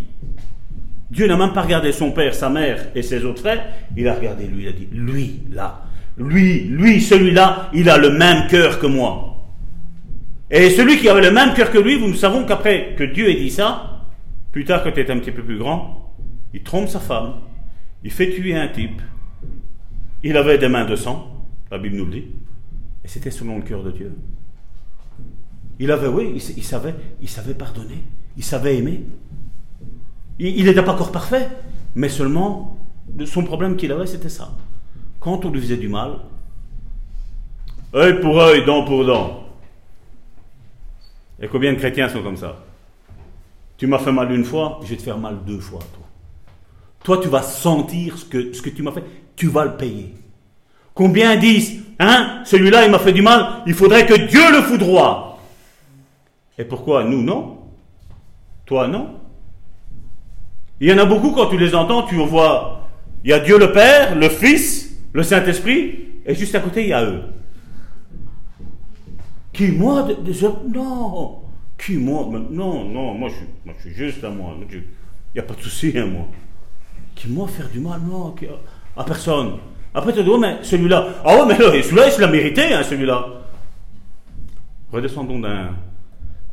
Dieu 1.12 1.28
n'a 1.28 1.38
même 1.38 1.54
pas 1.54 1.62
regardé 1.62 1.92
son 1.92 2.12
père, 2.12 2.34
sa 2.34 2.50
mère 2.50 2.88
et 2.96 3.02
ses 3.02 3.24
autres 3.24 3.42
frères, 3.42 3.66
il 3.96 4.08
a 4.08 4.16
regardé 4.16 4.48
lui, 4.48 4.64
il 4.64 4.68
a 4.70 4.72
dit, 4.72 4.88
lui, 4.92 5.42
là, 5.52 5.84
lui, 6.18 6.62
lui, 6.62 7.02
celui-là, 7.02 7.70
il 7.74 7.90
a 7.90 7.98
le 7.98 8.10
même 8.10 8.48
cœur 8.48 8.80
que 8.80 8.88
moi. 8.88 9.28
Et 10.50 10.70
celui 10.72 10.98
qui 10.98 11.08
avait 11.08 11.22
le 11.22 11.32
même 11.32 11.54
cœur 11.54 11.70
que 11.70 11.78
lui, 11.78 12.00
nous 12.00 12.14
savons 12.16 12.46
qu'après 12.46 12.96
que 12.98 13.04
Dieu 13.04 13.30
ait 13.30 13.36
dit 13.36 13.52
ça, 13.52 14.02
plus 14.52 14.66
tard 14.66 14.84
quand 14.84 14.92
il 14.96 15.00
est 15.00 15.12
un 15.12 15.20
petit 15.20 15.32
peu 15.32 15.44
plus 15.44 15.58
grand, 15.58 16.14
il 16.54 16.64
trompe 16.64 16.90
sa 16.90 17.00
femme, 17.00 17.36
il 18.04 18.12
fait 18.12 18.32
tuer 18.32 18.56
un 18.56 18.70
type, 18.70 19.02
il 20.24 20.36
avait 20.36 20.58
des 20.58 20.68
mains 20.68 20.86
de 20.86 20.96
sang, 20.96 21.46
la 21.70 21.78
Bible 21.78 21.98
nous 21.98 22.06
le 22.06 22.12
dit. 22.12 22.26
Et 23.04 23.08
c'était 23.08 23.32
selon 23.32 23.58
le 23.58 23.64
cœur 23.64 23.84
de 23.84 23.92
Dieu. 23.92 24.14
Il 25.82 25.90
avait, 25.90 26.08
oui, 26.08 26.40
il, 26.56 26.64
savait, 26.64 26.94
il 27.24 27.28
savait 27.28 27.56
pardonner, 27.56 28.04
il 28.38 28.44
savait 28.44 28.78
aimer. 28.78 29.04
Il 30.38 30.64
n'était 30.66 30.84
pas 30.84 30.94
encore 30.94 31.12
parfait, 31.12 31.50
mais 31.96 32.08
seulement 32.08 32.78
son 33.26 33.44
problème 33.44 33.76
qu'il 33.76 33.92
avait, 33.92 34.06
c'était 34.06 34.30
ça. 34.30 34.52
Quand 35.20 35.44
on 35.44 35.50
lui 35.50 35.60
faisait 35.60 35.78
du 35.78 35.90
mal, 35.90 36.20
œil 37.96 38.22
pour 38.22 38.40
œil, 38.40 38.64
dent 38.64 38.86
pour 38.86 39.04
dent. 39.04 39.44
Et 41.42 41.48
combien 41.48 41.74
de 41.74 41.80
chrétiens 41.80 42.10
sont 42.10 42.22
comme 42.22 42.38
ça? 42.38 42.64
Tu 43.76 43.88
m'as 43.88 43.98
fait 43.98 44.12
mal 44.12 44.32
une 44.32 44.46
fois, 44.46 44.82
je 44.84 44.90
vais 44.90 44.98
te 44.98 45.02
faire 45.02 45.18
mal 45.18 45.40
deux 45.48 45.60
fois, 45.60 45.80
toi. 45.80 46.06
Toi, 47.04 47.24
tu 47.24 47.28
vas 47.28 47.42
sentir 47.42 48.20
ce 48.20 48.26
que, 48.26 48.54
ce 48.54 48.62
que 48.62 48.70
tu 48.70 48.84
m'as 48.84 48.92
fait, 48.92 49.04
tu 49.36 49.48
vas 49.48 49.66
le 49.66 49.78
payer. 49.78 50.14
Combien 50.94 51.38
disent, 51.38 51.82
hein, 51.98 52.44
celui-là 52.46 52.86
il 52.86 52.92
m'a 52.92 53.00
fait 53.00 53.14
du 53.14 53.24
mal, 53.24 53.64
il 53.66 53.74
faudrait 53.74 54.06
que 54.06 54.14
Dieu 54.14 54.52
le 54.52 54.62
foudroie. 54.62 55.31
Et 56.62 56.64
pourquoi 56.64 57.04
nous 57.04 57.24
non? 57.24 57.58
Toi 58.68 58.88
non? 58.88 59.16
Il 60.80 60.88
y 60.88 60.94
en 60.94 60.98
a 61.00 61.06
beaucoup 61.06 61.32
quand 61.32 61.48
tu 61.48 61.58
les 61.58 61.74
entends, 61.74 62.04
tu 62.04 62.14
vois, 62.18 62.88
il 63.24 63.32
y 63.32 63.34
a 63.34 63.40
Dieu 63.40 63.58
le 63.58 63.72
Père, 63.72 64.16
le 64.16 64.30
Fils, 64.30 64.96
le 65.12 65.24
Saint-Esprit, 65.24 66.22
et 66.24 66.36
juste 66.36 66.54
à 66.54 66.60
côté 66.60 66.84
il 66.84 66.90
y 66.90 66.94
a 66.94 67.04
eux. 67.04 67.24
Qui 69.52 69.72
moi 69.72 70.04
de, 70.04 70.70
Non 70.70 71.40
Qui 71.84 71.98
moi 71.98 72.30
Non, 72.52 72.86
non, 72.86 73.16
moi 73.16 73.30
je, 73.66 73.72
suis 73.82 73.96
juste 73.96 74.24
à 74.24 74.30
moi. 74.30 74.56
Il 74.72 74.84
n'y 75.34 75.40
a 75.40 75.44
pas 75.44 75.56
de 75.56 75.62
souci 75.62 75.98
à 75.98 76.06
moi. 76.06 76.28
Qui 77.16 77.28
moi 77.28 77.48
faire 77.48 77.70
du 77.70 77.80
mal? 77.80 78.02
Non, 78.08 78.36
à 78.96 79.04
personne. 79.04 79.54
Après, 79.96 80.14
tu 80.14 80.24
dis, 80.24 80.30
oh, 80.32 80.38
mais 80.38 80.60
celui-là, 80.62 81.08
ah 81.26 81.38
oh, 81.40 81.46
mais 81.48 81.56
celui-là, 81.56 82.06
il 82.06 82.12
se 82.12 82.22
l'a 82.22 82.28
mérité, 82.28 82.72
hein, 82.72 82.84
celui-là. 82.84 83.26
Redescendons 84.92 85.40
d'un, 85.40 85.72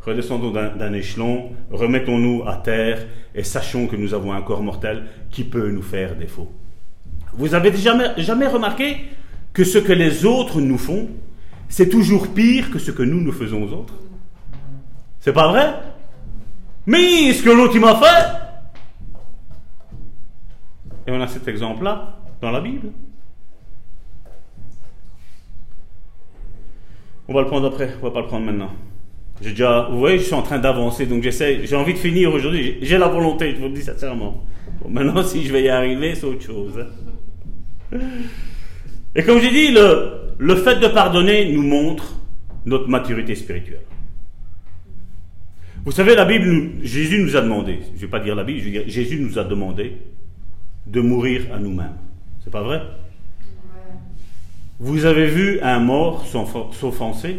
redescendons 0.08 0.50
d'un 0.50 0.92
échelon, 0.92 1.52
remettons-nous 1.70 2.44
à 2.46 2.56
terre 2.56 3.06
et 3.34 3.44
sachons 3.44 3.86
que 3.86 3.96
nous 3.96 4.14
avons 4.14 4.32
un 4.32 4.42
corps 4.42 4.62
mortel 4.62 5.04
qui 5.30 5.44
peut 5.44 5.70
nous 5.70 5.82
faire 5.82 6.16
défaut. 6.16 6.50
Vous 7.34 7.54
avez 7.54 7.76
jamais, 7.76 8.08
jamais 8.16 8.46
remarqué 8.46 8.96
que 9.52 9.64
ce 9.64 9.78
que 9.78 9.92
les 9.92 10.24
autres 10.24 10.60
nous 10.60 10.78
font, 10.78 11.08
c'est 11.68 11.88
toujours 11.88 12.28
pire 12.28 12.70
que 12.70 12.78
ce 12.78 12.90
que 12.90 13.02
nous 13.02 13.20
nous 13.20 13.32
faisons 13.32 13.62
aux 13.62 13.72
autres? 13.72 13.94
C'est 15.20 15.32
pas 15.32 15.48
vrai? 15.48 15.74
Mais 16.86 17.32
ce 17.32 17.42
que 17.42 17.50
l'autre 17.50 17.78
m'a 17.78 17.96
fait 17.96 18.38
Et 21.06 21.10
on 21.10 21.20
a 21.20 21.28
cet 21.28 21.46
exemple-là 21.48 22.18
dans 22.40 22.50
la 22.50 22.60
Bible. 22.60 22.90
On 27.28 27.34
va 27.34 27.42
le 27.42 27.46
prendre 27.46 27.66
après, 27.66 27.94
on 28.00 28.06
va 28.06 28.10
pas 28.10 28.20
le 28.22 28.26
prendre 28.26 28.46
maintenant. 28.46 28.72
J'ai 29.40 29.50
déjà, 29.50 29.88
vous 29.90 29.98
voyez, 29.98 30.18
je 30.18 30.24
suis 30.24 30.34
en 30.34 30.42
train 30.42 30.58
d'avancer, 30.58 31.06
donc 31.06 31.22
j'essaie, 31.22 31.60
j'ai 31.64 31.76
envie 31.76 31.94
de 31.94 31.98
finir 31.98 32.32
aujourd'hui, 32.32 32.78
j'ai 32.82 32.98
la 32.98 33.08
volonté, 33.08 33.52
je 33.52 33.56
vous 33.60 33.68
le 33.68 33.74
dis 33.74 33.82
sincèrement. 33.82 34.44
maintenant, 34.88 35.22
si 35.22 35.44
je 35.44 35.52
vais 35.52 35.62
y 35.62 35.68
arriver, 35.68 36.14
c'est 36.14 36.26
autre 36.26 36.42
chose. 36.42 36.84
Et 39.14 39.22
comme 39.22 39.40
j'ai 39.40 39.50
dit, 39.50 39.72
le, 39.72 40.34
le 40.38 40.56
fait 40.56 40.80
de 40.80 40.88
pardonner 40.88 41.52
nous 41.52 41.62
montre 41.62 42.16
notre 42.66 42.88
maturité 42.88 43.34
spirituelle. 43.34 43.84
Vous 45.84 45.92
savez, 45.92 46.16
la 46.16 46.24
Bible, 46.24 46.72
Jésus 46.82 47.22
nous 47.22 47.36
a 47.36 47.40
demandé, 47.40 47.78
je 47.90 47.94
ne 47.94 48.00
vais 48.00 48.08
pas 48.08 48.20
dire 48.20 48.34
la 48.34 48.44
Bible, 48.44 48.58
je 48.58 48.64
vais 48.64 48.70
dire, 48.70 48.84
Jésus 48.86 49.20
nous 49.20 49.38
a 49.38 49.44
demandé 49.44 49.96
de 50.86 51.00
mourir 51.00 51.46
à 51.54 51.58
nous-mêmes. 51.58 51.96
C'est 52.42 52.50
pas 52.50 52.62
vrai? 52.62 52.82
Vous 54.80 55.04
avez 55.04 55.26
vu 55.26 55.60
un 55.60 55.80
mort 55.80 56.26
s'offenser? 56.26 57.36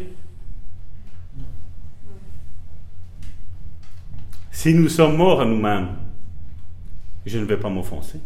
Si 4.60 4.73
nous 4.73 4.90
sommes 4.90 5.15
morts 5.15 5.40
à 5.40 5.45
nous-mêmes, 5.45 5.88
je 7.26 7.40
ne 7.40 7.45
vais 7.45 7.56
pas 7.56 7.69
m'offenser. 7.69 8.19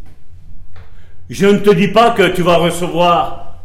Je 1.30 1.46
ne 1.46 1.58
te 1.58 1.70
dis 1.70 1.86
pas 1.86 2.10
que 2.10 2.34
tu 2.34 2.42
vas 2.42 2.56
recevoir 2.56 3.60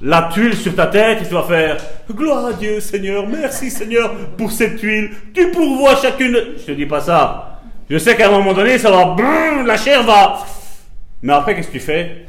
la 0.00 0.28
tuile 0.32 0.56
sur 0.56 0.74
ta 0.74 0.88
tête 0.88 1.22
et 1.22 1.28
tu 1.28 1.32
vas 1.32 1.44
faire 1.44 1.76
Gloire 2.10 2.46
à 2.46 2.52
Dieu 2.54 2.80
Seigneur, 2.80 3.28
merci 3.28 3.70
Seigneur 3.70 4.16
pour 4.36 4.50
cette 4.50 4.78
tuile, 4.78 5.12
tu 5.32 5.52
pourvois 5.52 5.94
chacune. 5.94 6.36
Je 6.58 6.64
te 6.64 6.72
dis 6.72 6.86
pas 6.86 7.00
ça. 7.00 7.60
Je 7.88 7.98
sais 7.98 8.16
qu'à 8.16 8.26
un 8.26 8.32
moment 8.32 8.52
donné, 8.52 8.78
ça 8.78 8.90
va, 8.90 9.14
la 9.64 9.76
chair 9.76 10.02
va. 10.02 10.44
Mais 11.22 11.34
après, 11.34 11.54
qu'est-ce 11.54 11.68
que 11.68 11.74
tu 11.74 11.78
fais? 11.78 12.26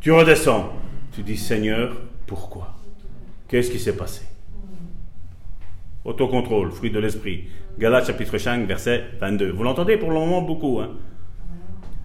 Tu 0.00 0.10
redescends. 0.10 0.72
Tu 1.12 1.22
dis 1.22 1.36
Seigneur, 1.36 1.96
pourquoi? 2.26 2.74
Qu'est-ce 3.46 3.70
qui 3.70 3.78
s'est 3.78 3.96
passé? 3.96 4.22
Autocontrôle, 6.04 6.72
fruit 6.72 6.90
de 6.90 6.98
l'esprit. 6.98 7.44
Galates 7.78 8.06
chapitre 8.06 8.38
5, 8.38 8.66
verset 8.66 9.04
22. 9.20 9.52
Vous 9.52 9.62
l'entendez 9.62 9.96
pour 9.96 10.10
le 10.10 10.16
moment 10.16 10.42
beaucoup. 10.42 10.80
Hein 10.80 10.90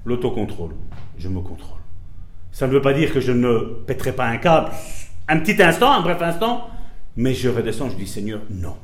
L'autocontrôle. 0.05 0.71
Je 1.17 1.27
me 1.27 1.39
contrôle. 1.41 1.79
Ça 2.51 2.67
ne 2.67 2.71
veut 2.71 2.81
pas 2.81 2.93
dire 2.93 3.11
que 3.11 3.19
je 3.19 3.31
ne 3.31 3.57
pèterai 3.85 4.13
pas 4.13 4.27
un 4.27 4.37
câble 4.37 4.69
un 5.27 5.39
petit 5.39 5.61
instant, 5.61 5.91
un 5.91 6.01
bref 6.01 6.21
instant, 6.21 6.67
mais 7.15 7.33
je 7.33 7.49
redescends, 7.49 7.89
je 7.89 7.95
dis 7.95 8.07
Seigneur, 8.07 8.41
non. 8.49 8.75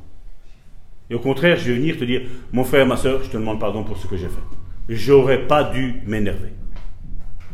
Et 1.10 1.16
au 1.16 1.20
contraire, 1.20 1.58
je 1.58 1.72
vais 1.72 1.78
venir 1.78 1.98
te 1.98 2.04
dire, 2.04 2.22
mon 2.52 2.64
frère, 2.64 2.86
ma 2.86 2.98
soeur, 2.98 3.24
je 3.24 3.30
te 3.30 3.38
demande 3.38 3.60
pardon 3.60 3.84
pour 3.84 3.98
ce 3.98 4.08
que 4.08 4.16
j'ai 4.16 4.28
fait. 4.28 4.42
J'aurais 4.88 5.48
pas 5.48 5.64
dû 5.64 6.02
m'énerver. 6.06 6.54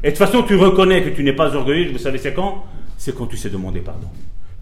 Et 0.03 0.07
de 0.07 0.16
toute 0.16 0.18
façon, 0.18 0.44
tu 0.44 0.56
reconnais 0.56 1.03
que 1.03 1.10
tu 1.10 1.24
n'es 1.24 1.34
pas 1.34 1.56
orgueilleux, 1.56 1.91
vous 1.91 1.98
savez 1.98 2.18
c'est 2.18 2.34
quand? 2.34 2.64
C'est 2.98 3.16
quand 3.16 3.28
tu 3.28 3.38
sais 3.38 3.49
demander 3.49 3.82
pardon. 3.82 4.07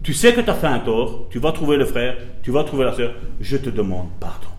Tu 0.02 0.12
sais 0.14 0.32
que 0.32 0.40
tu 0.40 0.50
as 0.50 0.54
fait 0.54 0.66
un 0.66 0.80
tort, 0.80 1.28
tu 1.30 1.38
vas 1.38 1.52
trouver 1.52 1.76
le 1.76 1.84
frère, 1.84 2.16
tu 2.42 2.50
vas 2.50 2.64
trouver 2.64 2.84
la 2.84 2.92
sœur, 2.92 3.14
je 3.40 3.56
te 3.56 3.70
demande 3.70 4.08
pardon. 4.20 4.53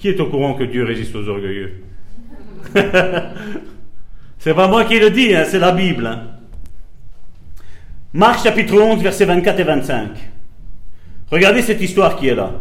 Qui 0.00 0.08
est 0.08 0.18
au 0.18 0.26
courant 0.30 0.54
que 0.54 0.64
Dieu 0.64 0.82
résiste 0.82 1.14
aux 1.14 1.28
orgueilleux 1.28 1.82
C'est 4.38 4.54
pas 4.54 4.66
moi 4.66 4.86
qui 4.86 4.98
le 4.98 5.10
dis, 5.10 5.34
hein, 5.34 5.44
c'est 5.46 5.58
la 5.58 5.72
Bible. 5.72 6.06
Hein. 6.06 6.22
Marc 8.14 8.42
chapitre 8.42 8.80
11, 8.80 9.02
versets 9.02 9.26
24 9.26 9.60
et 9.60 9.64
25. 9.64 10.08
Regardez 11.30 11.60
cette 11.60 11.82
histoire 11.82 12.16
qui 12.16 12.28
est 12.28 12.34
là. 12.34 12.54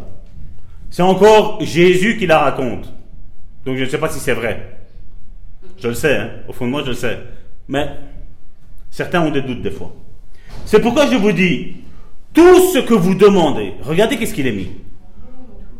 C'est 0.90 1.02
encore 1.02 1.64
Jésus 1.64 2.18
qui 2.18 2.28
la 2.28 2.40
raconte. 2.40 2.94
Donc 3.66 3.78
je 3.78 3.86
ne 3.86 3.90
sais 3.90 3.98
pas 3.98 4.10
si 4.10 4.20
c'est 4.20 4.34
vrai. 4.34 4.78
Je 5.82 5.88
le 5.88 5.94
sais, 5.94 6.18
hein. 6.18 6.30
au 6.50 6.52
fond 6.52 6.66
de 6.66 6.72
moi 6.72 6.82
je 6.84 6.90
le 6.90 6.96
sais. 6.96 7.20
Mais 7.70 7.88
certains 8.92 9.22
ont 9.22 9.32
des 9.32 9.44
doutes 9.44 9.62
des 9.62 9.72
fois. 9.72 9.96
C'est 10.66 10.82
pourquoi 10.82 11.08
je 11.10 11.16
vous 11.16 11.32
dis, 11.32 11.78
tout 12.34 12.74
ce 12.74 12.80
que 12.80 12.94
vous 12.94 13.16
demandez, 13.16 13.76
regardez 13.82 14.18
qu'est-ce 14.18 14.34
qu'il 14.34 14.46
est 14.46 14.52
mis. 14.52 14.72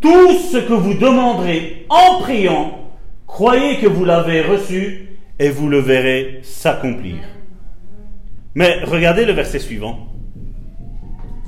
Tout 0.02 0.34
ce 0.34 0.58
que 0.58 0.74
vous 0.74 0.94
demanderez 0.94 1.86
en 1.90 2.20
priant, 2.20 2.80
croyez 3.28 3.78
que 3.78 3.88
vous 3.88 4.06
l'avez 4.06 4.42
reçu 4.42 5.10
et 5.40 5.50
vous 5.50 5.68
le 5.68 5.80
verrez 5.80 6.40
s'accomplir. 6.44 7.18
Mais 8.56 8.84
regardez 8.84 9.26
le 9.26 9.34
verset 9.34 9.60
suivant. 9.60 10.08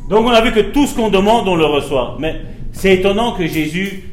Donc 0.10 0.26
on 0.26 0.32
a 0.32 0.41
vu 0.41 0.52
que 0.52 0.60
tout 0.60 0.88
ce 0.88 0.95
qu'on 0.95 1.10
demande, 1.10 1.48
on 1.48 1.56
le 1.56 1.65
reçoit. 1.65 2.18
Mais 2.19 2.41
c'est 2.72 2.95
étonnant 2.95 3.34
que 3.34 3.48
Jésus 3.48 4.03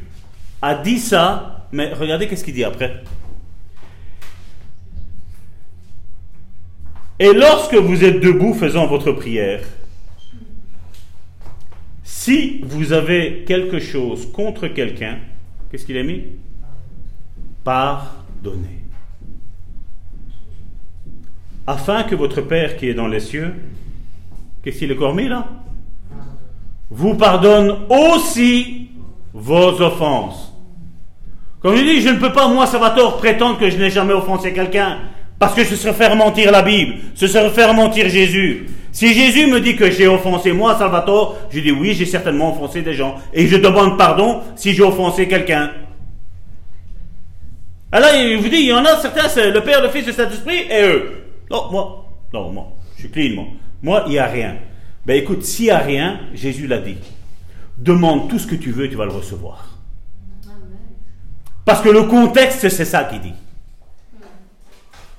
a 0.61 0.75
dit 0.75 0.99
ça, 0.99 1.67
mais 1.71 1.93
regardez 1.93 2.27
qu'est-ce 2.27 2.43
qu'il 2.43 2.53
dit 2.53 2.63
après. 2.63 3.03
Et 7.19 7.33
lorsque 7.33 7.75
vous 7.75 8.05
êtes 8.05 8.21
debout 8.21 8.53
faisant 8.53 8.87
votre 8.87 9.11
prière, 9.11 9.59
si 12.29 12.61
vous 12.61 12.93
avez 12.93 13.43
quelque 13.47 13.79
chose 13.79 14.31
contre 14.31 14.67
quelqu'un, 14.67 15.17
qu'est-ce 15.71 15.83
qu'il 15.83 15.97
a 15.97 16.03
mis? 16.03 16.25
Pardonnez. 17.63 18.83
Afin 21.65 22.03
que 22.03 22.13
votre 22.13 22.41
Père 22.41 22.77
qui 22.77 22.87
est 22.87 22.93
dans 22.93 23.07
les 23.07 23.19
cieux, 23.19 23.55
qu'est-ce 24.61 24.77
qu'il 24.77 24.91
est 24.91 24.95
encore 24.95 25.15
mis 25.15 25.27
là? 25.27 25.47
Vous 26.91 27.15
pardonne 27.15 27.87
aussi 27.89 28.89
vos 29.33 29.81
offenses. 29.81 30.53
Comme 31.61 31.77
je 31.77 31.81
dis, 31.81 32.01
je 32.01 32.09
ne 32.09 32.19
peux 32.19 32.31
pas, 32.31 32.47
moi, 32.47 32.67
Salvatore, 32.67 33.17
prétendre 33.17 33.57
que 33.57 33.71
je 33.71 33.77
n'ai 33.77 33.89
jamais 33.89 34.13
offensé 34.13 34.53
quelqu'un. 34.53 34.99
Parce 35.39 35.55
que 35.55 35.63
ce 35.63 35.75
serait 35.75 35.93
faire 35.93 36.15
mentir 36.15 36.51
la 36.51 36.61
Bible, 36.61 36.93
ce 37.15 37.25
serait 37.25 37.49
faire 37.49 37.73
mentir 37.73 38.07
Jésus. 38.07 38.67
Si 38.91 39.13
Jésus 39.13 39.47
me 39.47 39.59
dit 39.59 39.75
que 39.75 39.91
j'ai 39.91 40.07
offensé 40.07 40.51
moi, 40.51 40.77
Salvatore, 40.77 41.37
je 41.51 41.59
dis 41.59 41.71
oui, 41.71 41.93
j'ai 41.93 42.05
certainement 42.05 42.53
offensé 42.53 42.81
des 42.81 42.93
gens. 42.93 43.15
Et 43.33 43.47
je 43.47 43.57
demande 43.57 43.97
pardon 43.97 44.41
si 44.55 44.73
j'ai 44.73 44.83
offensé 44.83 45.27
quelqu'un. 45.27 45.71
Alors, 47.91 48.09
il 48.13 48.37
vous 48.37 48.49
dit, 48.49 48.57
il 48.57 48.67
y 48.67 48.73
en 48.73 48.85
a 48.85 48.97
certains, 48.97 49.27
c'est 49.27 49.49
le 49.49 49.63
Père, 49.63 49.81
le 49.81 49.89
Fils, 49.89 50.05
le 50.05 50.13
Saint-Esprit, 50.13 50.65
et 50.69 50.83
eux. 50.83 51.23
Non, 51.49 51.71
moi, 51.71 52.05
non, 52.31 52.51
moi, 52.51 52.67
je 52.95 53.01
suis 53.01 53.09
clean, 53.09 53.33
moi. 53.35 53.45
Moi, 53.81 54.03
il 54.07 54.11
n'y 54.11 54.19
a 54.19 54.27
rien. 54.27 54.57
Ben 55.05 55.15
écoute, 55.15 55.43
s'il 55.43 55.65
n'y 55.65 55.71
a 55.71 55.79
rien, 55.79 56.19
Jésus 56.33 56.67
l'a 56.67 56.79
dit. 56.79 56.97
Demande 57.77 58.29
tout 58.29 58.37
ce 58.37 58.45
que 58.45 58.55
tu 58.55 58.71
veux, 58.71 58.89
tu 58.89 58.95
vas 58.95 59.05
le 59.05 59.11
recevoir. 59.11 59.77
Parce 61.65 61.81
que 61.81 61.89
le 61.89 62.03
contexte, 62.03 62.67
c'est 62.69 62.85
ça 62.85 63.05
qu'il 63.05 63.21
dit. 63.21 63.33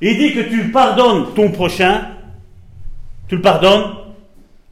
Il 0.01 0.19
dit 0.19 0.33
que 0.33 0.41
tu 0.41 0.71
pardonnes 0.71 1.35
ton 1.35 1.51
prochain, 1.51 2.09
tu 3.31 3.37
le 3.37 3.43
pardonnes, 3.43 3.93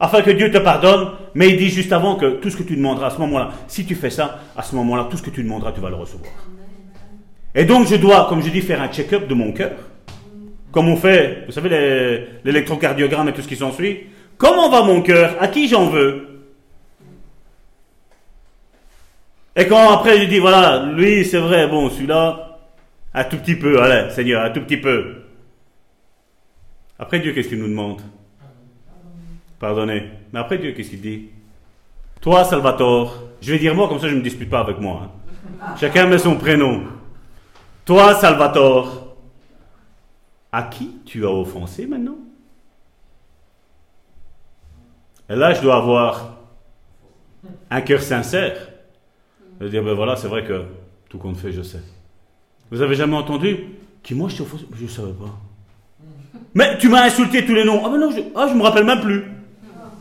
afin 0.01 0.21
que 0.21 0.31
Dieu 0.31 0.51
te 0.51 0.57
pardonne, 0.57 1.11
mais 1.33 1.47
il 1.47 1.57
dit 1.57 1.69
juste 1.69 1.93
avant 1.93 2.17
que 2.17 2.25
tout 2.41 2.49
ce 2.49 2.57
que 2.57 2.63
tu 2.63 2.75
demanderas 2.75 3.07
à 3.07 3.09
ce 3.09 3.17
moment-là, 3.19 3.51
si 3.69 3.85
tu 3.85 3.95
fais 3.95 4.09
ça, 4.09 4.41
à 4.55 4.63
ce 4.63 4.75
moment-là, 4.75 5.07
tout 5.09 5.15
ce 5.15 5.23
que 5.23 5.29
tu 5.29 5.43
demanderas, 5.43 5.71
tu 5.71 5.79
vas 5.79 5.89
le 5.89 5.95
recevoir. 5.95 6.33
Et 7.55 7.63
donc 7.63 7.87
je 7.87 7.95
dois, 7.95 8.27
comme 8.27 8.43
je 8.43 8.49
dis, 8.49 8.59
faire 8.59 8.81
un 8.81 8.89
check-up 8.89 9.29
de 9.29 9.33
mon 9.33 9.53
cœur, 9.53 9.71
comme 10.73 10.89
on 10.89 10.97
fait, 10.97 11.45
vous 11.45 11.53
savez, 11.53 12.27
l'électrocardiogramme 12.43 13.29
et 13.29 13.33
tout 13.33 13.41
ce 13.41 13.47
qui 13.47 13.55
s'ensuit. 13.55 14.07
Comment 14.37 14.69
va 14.69 14.83
mon 14.83 15.01
cœur? 15.01 15.37
À 15.39 15.47
qui 15.47 15.69
j'en 15.69 15.87
veux? 15.87 16.27
Et 19.55 19.67
quand 19.67 19.89
après 19.89 20.19
je 20.19 20.25
dis, 20.25 20.39
voilà, 20.39 20.85
lui 20.97 21.23
c'est 21.23 21.39
vrai, 21.39 21.65
bon, 21.69 21.89
celui-là, 21.89 22.59
un 23.13 23.23
tout 23.23 23.37
petit 23.37 23.55
peu, 23.55 23.81
allez, 23.81 24.11
Seigneur, 24.11 24.43
un 24.43 24.49
tout 24.49 24.61
petit 24.61 24.77
peu. 24.77 25.15
Après 26.99 27.19
Dieu, 27.19 27.31
qu'est-ce 27.31 27.47
qu'il 27.47 27.59
nous 27.59 27.69
demande? 27.69 28.01
Pardonnez. 29.59 30.09
Mais 30.31 30.39
après 30.39 30.57
Dieu, 30.57 30.71
qu'est-ce 30.71 30.89
qu'il 30.89 31.01
dit? 31.01 31.29
Toi, 32.21 32.43
Salvatore, 32.43 33.23
je 33.41 33.51
vais 33.51 33.59
dire 33.59 33.75
moi, 33.75 33.87
comme 33.87 33.99
ça 33.99 34.07
je 34.07 34.13
ne 34.13 34.19
me 34.19 34.23
dispute 34.23 34.49
pas 34.49 34.59
avec 34.59 34.79
moi. 34.79 35.03
Hein. 35.03 35.75
Chacun 35.79 36.07
met 36.07 36.17
son 36.17 36.35
prénom. 36.35 36.83
Toi, 37.85 38.15
Salvatore, 38.15 39.15
à 40.51 40.63
qui 40.63 40.97
tu 41.05 41.25
as 41.25 41.31
offensé 41.31 41.85
maintenant? 41.85 42.17
Et 45.29 45.35
là, 45.35 45.53
je 45.53 45.61
dois 45.61 45.77
avoir 45.77 46.37
un 47.69 47.81
cœur 47.81 48.01
sincère. 48.01 48.69
De 49.59 49.67
dire, 49.67 49.83
ben 49.83 49.93
voilà, 49.93 50.15
c'est 50.15 50.27
vrai 50.27 50.45
que 50.45 50.63
tout 51.09 51.17
compte 51.17 51.37
fait, 51.37 51.51
je 51.51 51.61
sais. 51.61 51.81
Vous 52.71 52.81
avez 52.81 52.95
jamais 52.95 53.17
entendu 53.17 53.57
Qui 54.03 54.15
moi 54.15 54.29
je 54.29 54.37
t'ai 54.37 54.41
offensé? 54.41 54.65
Je 54.77 54.83
ne 54.83 54.87
savais 54.87 55.11
pas. 55.11 55.37
Mais 56.53 56.77
tu 56.77 56.87
m'as 56.87 57.03
insulté 57.03 57.45
tous 57.45 57.53
les 57.53 57.65
noms. 57.65 57.81
Ah 57.85 57.89
ben 57.89 57.97
non, 57.97 58.11
je, 58.11 58.21
ah, 58.35 58.53
me 58.53 58.61
rappelle 58.61 58.85
même 58.85 59.01
plus. 59.01 59.23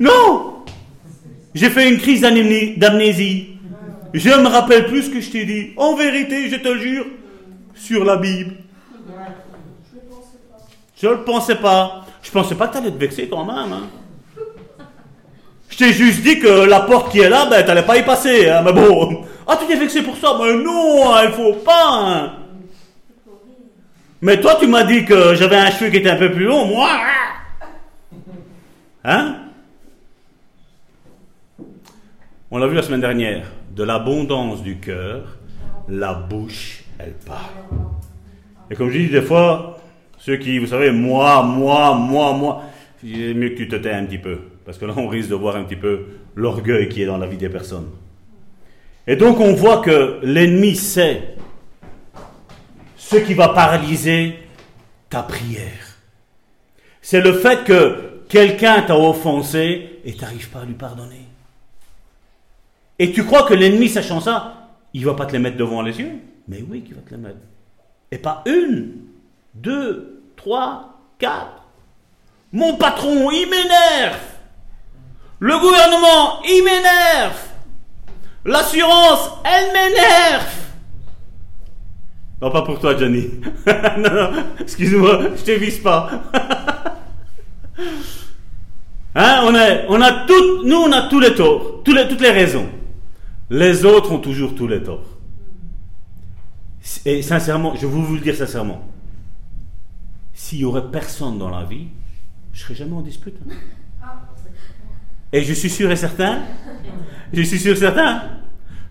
Non 0.00 0.64
J'ai 1.54 1.70
fait 1.70 1.88
une 1.88 1.98
crise 1.98 2.20
d'amnésie. 2.20 3.58
Je 4.14 4.30
me 4.30 4.48
rappelle 4.48 4.86
plus 4.86 5.04
ce 5.04 5.10
que 5.10 5.20
je 5.20 5.30
t'ai 5.30 5.44
dit. 5.44 5.72
En 5.76 5.94
vérité, 5.94 6.48
je 6.48 6.56
te 6.56 6.78
jure, 6.78 7.06
sur 7.74 8.04
la 8.04 8.16
Bible. 8.16 8.54
Je 11.00 11.06
ne 11.06 11.12
le 11.12 11.24
pensais 11.24 11.56
pas. 11.56 12.06
Je 12.22 12.30
pensais 12.30 12.54
pas 12.54 12.68
que 12.68 12.72
tu 12.72 12.78
allais 12.78 12.90
te 12.90 12.98
vexer 12.98 13.28
quand 13.28 13.44
même. 13.44 13.72
Hein. 13.72 13.88
Je 15.68 15.76
t'ai 15.76 15.92
juste 15.92 16.22
dit 16.22 16.38
que 16.40 16.64
la 16.64 16.80
porte 16.80 17.12
qui 17.12 17.20
est 17.20 17.28
là, 17.28 17.46
ben, 17.46 17.62
tu 17.62 17.68
n'allais 17.68 17.84
pas 17.84 17.96
y 17.96 18.04
passer. 18.04 18.48
Hein. 18.48 18.62
Mais 18.64 18.72
bon, 18.72 19.24
ah, 19.46 19.56
tu 19.56 19.66
t'es 19.66 19.76
vexé 19.76 20.02
pour 20.02 20.16
ça? 20.16 20.36
Mais 20.40 20.54
non, 20.54 21.12
il 21.22 21.32
faut 21.32 21.54
pas. 21.54 21.88
Hein. 21.90 22.32
Mais 24.20 24.40
toi, 24.40 24.56
tu 24.58 24.66
m'as 24.66 24.82
dit 24.82 25.04
que 25.04 25.34
j'avais 25.34 25.56
un 25.56 25.70
cheveu 25.70 25.90
qui 25.90 25.98
était 25.98 26.10
un 26.10 26.16
peu 26.16 26.32
plus 26.32 26.44
long, 26.44 26.66
moi. 26.66 26.88
Hein? 29.04 29.36
On 32.50 32.56
l'a 32.56 32.66
vu 32.66 32.74
la 32.74 32.82
semaine 32.82 33.02
dernière. 33.02 33.46
De 33.76 33.84
l'abondance 33.84 34.62
du 34.62 34.78
cœur, 34.78 35.36
la 35.86 36.14
bouche, 36.14 36.82
elle 36.98 37.12
parle. 37.26 37.52
Et 38.70 38.74
comme 38.74 38.88
je 38.88 38.98
dis 38.98 39.08
des 39.08 39.20
fois, 39.20 39.78
ceux 40.16 40.36
qui, 40.36 40.58
vous 40.58 40.66
savez, 40.66 40.90
moi, 40.90 41.42
moi, 41.42 41.94
moi, 41.94 42.32
moi, 42.32 42.62
il 43.04 43.22
est 43.22 43.34
mieux 43.34 43.50
que 43.50 43.56
tu 43.56 43.68
te 43.68 43.76
tais 43.76 43.92
un 43.92 44.06
petit 44.06 44.16
peu. 44.16 44.38
Parce 44.64 44.78
que 44.78 44.86
là, 44.86 44.94
on 44.96 45.08
risque 45.08 45.28
de 45.28 45.34
voir 45.34 45.56
un 45.56 45.64
petit 45.64 45.76
peu 45.76 46.06
l'orgueil 46.34 46.88
qui 46.88 47.02
est 47.02 47.06
dans 47.06 47.18
la 47.18 47.26
vie 47.26 47.36
des 47.36 47.50
personnes. 47.50 47.90
Et 49.06 49.16
donc, 49.16 49.40
on 49.40 49.52
voit 49.52 49.82
que 49.82 50.18
l'ennemi 50.22 50.74
sait 50.74 51.34
ce 52.96 53.16
qui 53.16 53.34
va 53.34 53.50
paralyser 53.50 54.36
ta 55.10 55.22
prière. 55.22 55.98
C'est 57.02 57.20
le 57.20 57.34
fait 57.34 57.64
que 57.64 58.22
quelqu'un 58.28 58.82
t'a 58.82 58.98
offensé 58.98 60.00
et 60.02 60.12
tu 60.14 60.20
n'arrives 60.22 60.48
pas 60.48 60.60
à 60.60 60.64
lui 60.64 60.74
pardonner. 60.74 61.27
Et 62.98 63.12
tu 63.12 63.24
crois 63.24 63.44
que 63.44 63.54
l'ennemi, 63.54 63.88
sachant 63.88 64.20
ça, 64.20 64.70
il 64.92 65.04
va 65.04 65.14
pas 65.14 65.26
te 65.26 65.32
les 65.32 65.38
mettre 65.38 65.56
devant 65.56 65.82
les 65.82 65.98
yeux? 66.00 66.12
Mais 66.48 66.64
oui, 66.68 66.82
qu'il 66.82 66.94
va 66.94 67.02
te 67.02 67.10
les 67.10 67.16
mettre. 67.16 67.38
Et 68.10 68.18
pas 68.18 68.42
une, 68.46 68.94
deux, 69.54 70.22
trois, 70.36 70.98
quatre. 71.18 71.62
Mon 72.52 72.76
patron, 72.76 73.30
il 73.30 73.48
m'énerve. 73.48 74.18
Le 75.38 75.58
gouvernement, 75.58 76.42
il 76.44 76.64
m'énerve. 76.64 77.38
L'assurance, 78.44 79.30
elle 79.44 79.72
m'énerve. 79.72 80.46
Non, 82.40 82.50
pas 82.50 82.62
pour 82.62 82.80
toi, 82.80 82.96
Johnny. 82.96 83.28
non, 83.98 84.12
non, 84.12 84.30
excuse-moi, 84.60 85.20
je 85.36 85.42
te 85.42 85.50
vise 85.52 85.78
pas. 85.78 86.08
hein, 89.14 89.42
on 89.44 89.54
a, 89.54 89.86
on 89.88 90.00
a 90.00 90.26
nous, 90.64 90.76
on 90.76 90.92
a 90.92 91.02
tous 91.08 91.20
les 91.20 91.34
torts, 91.34 91.82
tous 91.84 91.92
les, 91.92 92.08
toutes 92.08 92.20
les 92.20 92.30
raisons. 92.30 92.68
Les 93.50 93.84
autres 93.84 94.12
ont 94.12 94.18
toujours 94.18 94.54
tous 94.54 94.66
les 94.66 94.82
torts. 94.82 95.18
Et 97.04 97.22
sincèrement, 97.22 97.74
je 97.74 97.86
veux 97.86 98.00
vous 98.00 98.14
le 98.14 98.20
dire 98.20 98.34
sincèrement, 98.34 98.82
s'il 100.32 100.60
y 100.60 100.64
aurait 100.64 100.90
personne 100.90 101.38
dans 101.38 101.50
la 101.50 101.64
vie, 101.64 101.88
je 102.52 102.62
serais 102.62 102.74
jamais 102.74 102.94
en 102.94 103.00
dispute. 103.00 103.36
Et 105.32 105.42
je 105.42 105.52
suis 105.52 105.70
sûr 105.70 105.90
et 105.90 105.96
certain, 105.96 106.40
je 107.32 107.42
suis 107.42 107.58
sûr 107.58 107.72
et 107.72 107.76
certain 107.76 108.22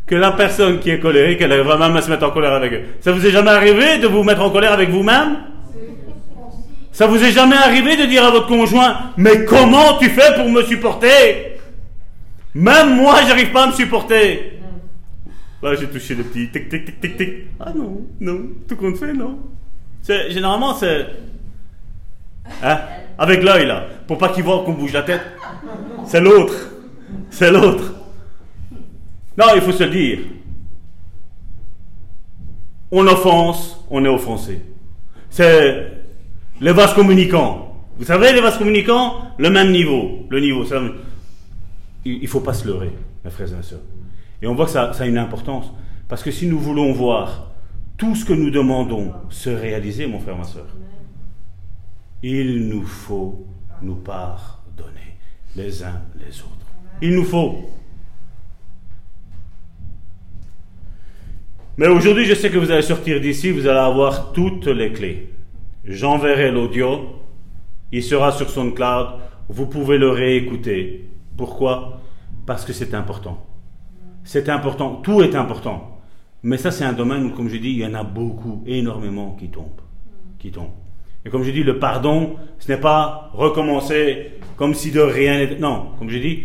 que 0.06 0.16
la 0.16 0.32
personne 0.32 0.80
qui 0.80 0.90
est 0.90 1.00
colérique, 1.00 1.42
elle 1.42 1.62
va 1.62 1.78
même 1.78 2.00
se 2.02 2.10
mettre 2.10 2.26
en 2.26 2.32
colère 2.32 2.54
avec 2.54 2.74
eux. 2.74 2.82
Ça 3.02 3.12
vous 3.12 3.26
est 3.26 3.32
jamais 3.32 3.50
arrivé 3.52 3.98
de 3.98 4.08
vous 4.08 4.24
mettre 4.24 4.42
en 4.42 4.50
colère 4.50 4.72
avec 4.72 4.90
vous-même? 4.90 5.38
Ça 6.92 7.08
vous 7.08 7.24
est 7.24 7.32
jamais 7.32 7.58
arrivé 7.58 7.96
de 7.98 8.06
dire 8.06 8.24
à 8.24 8.32
votre 8.32 8.48
conjoint, 8.48 9.12
mais 9.18 9.46
comment 9.46 9.98
tu 10.00 10.10
fais 10.10 10.34
pour 10.36 10.50
me 10.50 10.64
supporter? 10.64 11.57
Même 12.58 12.96
moi, 12.96 13.18
j'arrive 13.28 13.52
pas 13.52 13.66
à 13.66 13.68
me 13.68 13.72
supporter. 13.72 14.60
Là, 15.62 15.76
j'ai 15.76 15.88
touché 15.88 16.16
le 16.16 16.24
petit 16.24 16.50
tic 16.50 16.70
tic 16.70 16.86
tic 16.86 17.00
tic 17.00 17.16
tic. 17.16 17.30
Ah 17.60 17.72
non, 17.76 18.08
non, 18.20 18.40
tout 18.68 18.76
compte 18.76 18.98
fait, 18.98 19.14
non. 19.14 19.38
C'est, 20.02 20.32
généralement, 20.32 20.74
c'est. 20.74 21.06
Hein? 22.64 22.80
Avec 23.20 23.44
l'œil, 23.44 23.68
là, 23.68 23.86
pour 24.08 24.18
pas 24.18 24.30
qu'il 24.30 24.44
voit 24.44 24.64
qu'on 24.64 24.74
bouge 24.74 24.94
la 24.94 25.04
tête. 25.04 25.22
C'est 26.06 26.20
l'autre. 26.20 26.72
C'est 27.30 27.52
l'autre. 27.52 27.94
Non, 29.38 29.46
il 29.54 29.62
faut 29.62 29.72
se 29.72 29.84
le 29.84 29.92
dire. 29.92 30.20
On 32.92 33.06
offense, 33.06 33.86
on 33.92 34.04
est 34.04 34.08
offensé. 34.10 34.64
C'est 35.30 35.92
les 36.60 36.72
vases 36.72 36.96
communicants. 36.96 37.86
Vous 38.00 38.06
savez, 38.06 38.34
les 38.34 38.42
vases 38.42 38.58
communicants, 38.58 39.36
le 39.38 39.52
même 39.52 39.72
niveau. 39.72 40.26
Le 40.30 40.40
niveau, 40.40 40.66
ça, 40.66 40.82
il 42.16 42.22
ne 42.22 42.28
faut 42.28 42.42
pas 42.42 42.54
se 42.54 42.68
leurrer, 42.68 42.92
mes 43.24 43.32
frères 43.32 43.48
et 43.48 43.64
sœurs. 43.64 43.82
Et 44.42 44.48
on 44.48 44.56
voit 44.56 44.66
que 44.66 44.72
ça, 44.72 44.92
a 44.92 45.06
une 45.06 45.18
importance. 45.18 45.72
Parce 46.08 46.24
que 46.24 46.32
si 46.32 46.48
nous 46.48 46.60
voulons 46.60 46.94
voir 46.94 47.52
tout 47.98 48.16
ce 48.16 48.26
que 48.26 48.34
nous 48.34 48.52
demandons 48.52 49.14
se 49.30 49.50
réaliser, 49.50 50.08
mon 50.08 50.20
frère, 50.20 50.38
ma 50.38 50.44
soeur, 50.44 50.68
il 52.24 52.68
nous 52.68 52.86
faut 52.86 53.46
nous 53.82 53.96
pardonner 53.96 55.18
les 55.56 55.84
uns 55.84 56.02
les 56.20 56.40
autres. 56.42 56.68
Il 57.02 57.16
nous 57.16 57.26
faut. 57.26 57.70
Mais 61.78 61.88
aujourd'hui, 61.88 62.26
je 62.26 62.34
sais 62.34 62.50
que 62.50 62.58
vous 62.58 62.72
allez 62.72 62.82
sortir 62.82 63.22
d'ici, 63.22 63.52
vous 63.52 63.68
allez 63.68 63.80
avoir 63.80 64.32
toutes 64.32 64.68
les 64.68 64.92
clés. 64.94 65.30
J'enverrai 65.86 66.52
l'audio, 66.52 67.22
il 67.92 68.04
sera 68.04 68.32
sur 68.32 68.50
SoundCloud, 68.50 69.20
vous 69.50 69.68
pouvez 69.68 69.98
le 69.98 70.10
réécouter. 70.10 71.08
Pourquoi? 71.38 72.02
Parce 72.46 72.66
que 72.66 72.74
c'est 72.74 72.94
important. 72.94 73.46
C'est 74.24 74.50
important, 74.50 74.96
tout 74.96 75.22
est 75.22 75.36
important. 75.36 76.02
Mais 76.44 76.58
ça, 76.58 76.72
c'est 76.72 76.84
un 76.84 76.94
domaine 76.94 77.26
où, 77.26 77.30
comme 77.30 77.48
je 77.48 77.58
dis, 77.58 77.70
il 77.70 77.78
y 77.78 77.86
en 77.86 77.94
a 77.94 78.04
beaucoup, 78.04 78.64
énormément 78.66 79.36
qui 79.40 79.50
tombent. 79.50 79.82
Qui 80.40 80.52
tombent. 80.52 80.74
Et 81.26 81.30
comme 81.30 81.44
je 81.44 81.52
dis, 81.52 81.64
le 81.64 81.80
pardon, 81.80 82.36
ce 82.60 82.72
n'est 82.72 82.80
pas 82.80 83.32
recommencer 83.34 84.34
comme 84.56 84.74
si 84.74 84.92
de 84.92 85.00
rien 85.00 85.38
n'était. 85.38 85.60
Non, 85.60 85.92
comme 86.00 86.10
je 86.10 86.18
dis, 86.18 86.44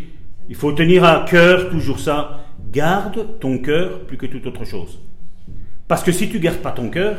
il 0.48 0.55
faut 0.55 0.73
tenir 0.73 1.05
à 1.05 1.24
cœur 1.28 1.70
toujours 1.70 1.98
ça. 1.98 2.44
Garde 2.70 3.39
ton 3.39 3.59
cœur 3.59 4.06
plus 4.06 4.16
que 4.16 4.27
toute 4.27 4.47
autre 4.47 4.64
chose. 4.64 5.01
Parce 5.89 6.02
que 6.02 6.12
si 6.12 6.28
tu 6.28 6.39
gardes 6.40 6.59
pas 6.59 6.73
ton 6.73 6.89
cœur, 6.89 7.19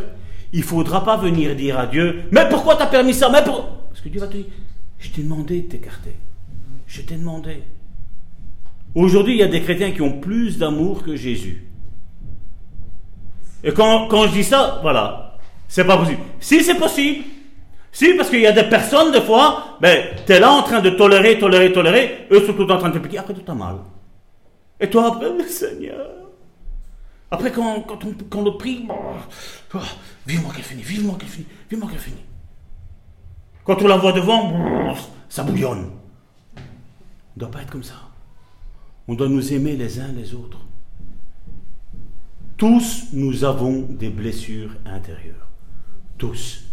il 0.51 0.63
faudra 0.63 1.03
pas 1.03 1.17
venir 1.17 1.55
dire 1.55 1.79
à 1.79 1.87
Dieu, 1.87 2.23
mais 2.31 2.47
pourquoi 2.49 2.75
tu 2.75 2.83
as 2.83 2.87
permis 2.87 3.13
ça? 3.13 3.29
Parce 3.29 4.01
que 4.01 4.09
Dieu 4.09 4.19
va 4.19 4.27
te 4.27 4.37
dire, 4.37 4.45
je 4.99 5.09
t'ai 5.09 5.23
demandé 5.23 5.61
de 5.61 5.67
t'écarter. 5.67 6.15
Je 6.93 7.01
t'ai 7.01 7.15
demandé. 7.15 7.63
Aujourd'hui, 8.93 9.33
il 9.33 9.39
y 9.39 9.43
a 9.43 9.47
des 9.47 9.63
chrétiens 9.63 9.93
qui 9.93 10.03
ont 10.03 10.19
plus 10.19 10.59
d'amour 10.59 11.01
que 11.01 11.15
Jésus. 11.15 11.65
Et 13.63 13.71
quand, 13.71 14.27
je 14.27 14.31
dis 14.31 14.43
ça, 14.43 14.77
voilà, 14.83 15.39
c'est 15.67 15.85
pas 15.85 15.97
possible. 15.97 16.19
Si 16.39 16.63
c'est 16.63 16.75
possible, 16.75 17.25
si, 17.91 18.13
parce 18.13 18.29
qu'il 18.29 18.41
y 18.41 18.45
a 18.45 18.51
des 18.51 18.69
personnes, 18.69 19.11
des 19.11 19.21
fois, 19.21 19.77
ben, 19.81 20.05
tu 20.27 20.33
es 20.33 20.39
là 20.39 20.51
en 20.51 20.61
train 20.61 20.81
de 20.81 20.91
tolérer, 20.91 21.39
tolérer, 21.39 21.73
tolérer, 21.73 22.27
eux 22.29 22.45
sont 22.45 22.53
tout 22.53 22.69
en 22.69 22.77
train 22.77 22.89
de 22.89 22.99
te 22.99 23.03
piquer, 23.03 23.17
après 23.17 23.33
tout 23.33 23.51
a 23.51 23.55
mal. 23.55 23.77
Et 24.79 24.87
toi, 24.87 25.07
après, 25.07 25.33
mais 25.35 25.43
Seigneur. 25.47 26.11
Après, 27.31 27.51
quand, 27.51 27.81
quand, 27.87 28.05
on, 28.05 28.45
on 28.45 28.51
prie, 28.51 28.87
oh, 29.73 29.77
vivement 30.27 30.49
qu'elle 30.49 30.63
finisse, 30.63 30.85
vivement 30.85 31.15
qu'elle 31.15 31.29
finisse, 31.29 31.49
vivement 31.71 31.87
qu'elle 31.87 31.97
finisse. 31.97 32.19
Quand 33.63 33.81
on 33.81 33.87
la 33.87 33.97
voit 33.97 34.11
devant, 34.11 34.93
ça 35.27 35.41
bouillonne. 35.41 35.89
On 37.35 37.39
ne 37.39 37.39
doit 37.39 37.51
pas 37.51 37.61
être 37.61 37.71
comme 37.71 37.83
ça. 37.83 37.95
On 39.07 39.15
doit 39.15 39.27
nous 39.27 39.53
aimer 39.53 39.75
les 39.75 39.99
uns 39.99 40.11
les 40.15 40.33
autres. 40.33 40.59
Tous, 42.57 43.07
nous 43.13 43.43
avons 43.43 43.81
des 43.81 44.09
blessures 44.09 44.69
intérieures. 44.85 45.49
Tous. 46.17 46.63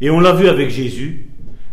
Et 0.00 0.10
on 0.10 0.20
l'a 0.20 0.32
vu 0.32 0.48
avec 0.48 0.70
Jésus. 0.70 1.28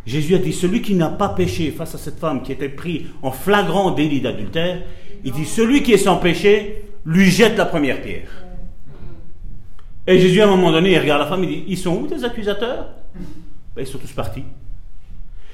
Jésus 0.05 0.33
a 0.33 0.39
dit, 0.39 0.51
celui 0.51 0.81
qui 0.81 0.95
n'a 0.95 1.09
pas 1.09 1.29
péché 1.29 1.69
face 1.71 1.93
à 1.93 1.99
cette 1.99 2.17
femme 2.17 2.41
qui 2.41 2.51
était 2.51 2.69
prise 2.69 3.03
en 3.21 3.31
flagrant 3.31 3.91
délit 3.91 4.19
d'adultère, 4.19 4.81
il 5.23 5.31
dit, 5.31 5.45
celui 5.45 5.83
qui 5.83 5.93
est 5.93 5.97
sans 5.97 6.17
péché, 6.17 6.85
lui 7.05 7.29
jette 7.29 7.57
la 7.57 7.65
première 7.65 8.01
pierre. 8.01 8.29
Et 10.07 10.19
Jésus, 10.19 10.41
à 10.41 10.45
un 10.45 10.55
moment 10.55 10.71
donné, 10.71 10.93
il 10.93 10.99
regarde 10.99 11.21
la 11.21 11.27
femme, 11.27 11.43
il 11.43 11.49
dit, 11.49 11.63
ils 11.67 11.77
sont 11.77 11.95
où 11.95 12.07
tes 12.07 12.23
accusateurs? 12.23 12.89
Ben, 13.75 13.83
Ils 13.83 13.87
sont 13.87 13.99
tous 13.99 14.11
partis. 14.11 14.43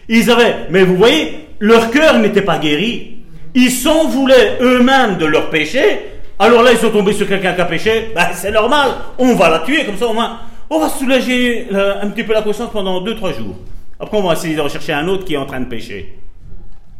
Ils 0.07 0.31
avaient, 0.31 0.69
mais 0.71 0.85
vous 0.85 0.95
voyez, 0.95 1.46
leur 1.59 1.91
cœur 1.91 2.19
n'était 2.19 2.41
pas 2.41 2.57
guéri. 2.59 3.17
Ils 3.55 3.71
s'en 3.71 4.07
voulaient 4.07 4.57
eux-mêmes 4.61 5.17
de 5.17 5.25
leur 5.25 5.49
péché. 5.49 5.99
Alors 6.39 6.61
là, 6.61 6.71
ils 6.71 6.77
sont 6.77 6.91
tombés 6.91 7.13
sur 7.13 7.27
quelqu'un 7.27 7.53
qui 7.53 7.61
a 7.61 7.65
péché. 7.65 8.11
Ben, 8.13 8.27
c'est 8.33 8.51
normal. 8.51 8.91
On 9.17 9.33
va 9.35 9.49
la 9.49 9.59
tuer, 9.59 9.85
comme 9.85 9.97
ça 9.97 10.07
au 10.07 10.13
moins 10.13 10.39
on 10.69 10.79
va 10.79 10.89
soulager 10.89 11.67
euh, 11.73 12.01
un 12.01 12.09
petit 12.09 12.23
peu 12.23 12.33
la 12.33 12.41
conscience 12.41 12.71
pendant 12.71 13.03
2-3 13.03 13.37
jours. 13.37 13.55
Après, 13.99 14.17
on 14.17 14.23
va 14.23 14.33
essayer 14.33 14.55
de 14.55 14.61
rechercher 14.61 14.93
un 14.93 15.07
autre 15.07 15.25
qui 15.25 15.33
est 15.33 15.37
en 15.37 15.45
train 15.45 15.61
de 15.61 15.65
pécher. 15.65 16.19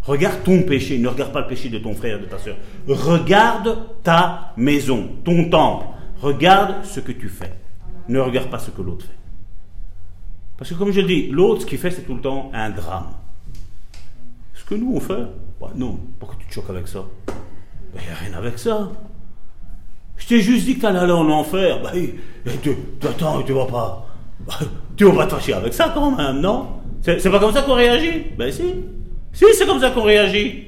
Regarde 0.03 0.43
ton 0.43 0.61
péché, 0.63 0.97
ne 0.97 1.09
regarde 1.09 1.33
pas 1.33 1.41
le 1.41 1.47
péché 1.47 1.69
de 1.69 1.77
ton 1.79 1.93
frère, 1.93 2.19
de 2.19 2.25
ta 2.25 2.37
soeur. 2.37 2.55
Regarde 2.87 3.77
ta 4.03 4.53
maison, 4.55 5.09
ton 5.25 5.49
temple. 5.49 5.85
Regarde 6.21 6.85
ce 6.85 7.01
que 7.01 7.11
tu 7.11 7.27
fais. 7.27 7.53
Ne 8.07 8.19
regarde 8.19 8.49
pas 8.49 8.59
ce 8.59 8.71
que 8.71 8.81
l'autre 8.81 9.05
fait. 9.05 9.11
Parce 10.57 10.71
que 10.71 10.75
comme 10.75 10.91
je 10.91 11.01
le 11.01 11.07
dis, 11.07 11.27
l'autre, 11.27 11.61
ce 11.61 11.65
qu'il 11.65 11.77
fait, 11.77 11.91
c'est 11.91 12.03
tout 12.03 12.15
le 12.15 12.21
temps 12.21 12.49
un 12.53 12.69
drame. 12.69 13.09
Que 14.67 14.75
nous, 14.75 14.93
on 14.95 14.99
fait, 14.99 15.13
bah 15.61 15.71
non, 15.75 15.97
pourquoi 16.19 16.37
tu 16.39 16.45
te 16.45 16.53
choques 16.53 16.69
avec 16.69 16.87
ça? 16.89 16.99
Il 17.27 17.33
bah, 17.95 18.01
n'y 18.05 18.11
a 18.11 18.15
rien 18.15 18.37
avec 18.37 18.59
ça. 18.59 18.89
Je 20.17 20.27
t'ai 20.27 20.41
juste 20.41 20.65
dit 20.65 20.77
que 20.77 20.85
aller 20.85 21.11
en 21.11 21.29
enfer. 21.29 21.81
Bah, 21.81 21.91
et, 21.95 22.15
tu, 22.61 22.71
attends, 23.07 23.41
tu 23.43 23.53
vas 23.53 23.65
pas. 23.65 24.07
Tu 24.97 25.05
vas 25.05 25.25
pas 25.25 25.39
chier 25.39 25.53
avec 25.53 25.73
ça 25.73 25.91
quand 25.93 26.11
même, 26.11 26.41
non? 26.41 26.67
C'est 27.01 27.29
pas 27.29 27.39
comme 27.39 27.53
ça 27.53 27.61
qu'on 27.61 27.75
réagit? 27.75 28.23
Ben 28.37 28.51
si. 28.51 28.63
Si, 29.31 29.45
c'est 29.53 29.65
comme 29.65 29.79
ça 29.79 29.91
qu'on 29.91 30.01
réagit. 30.01 30.65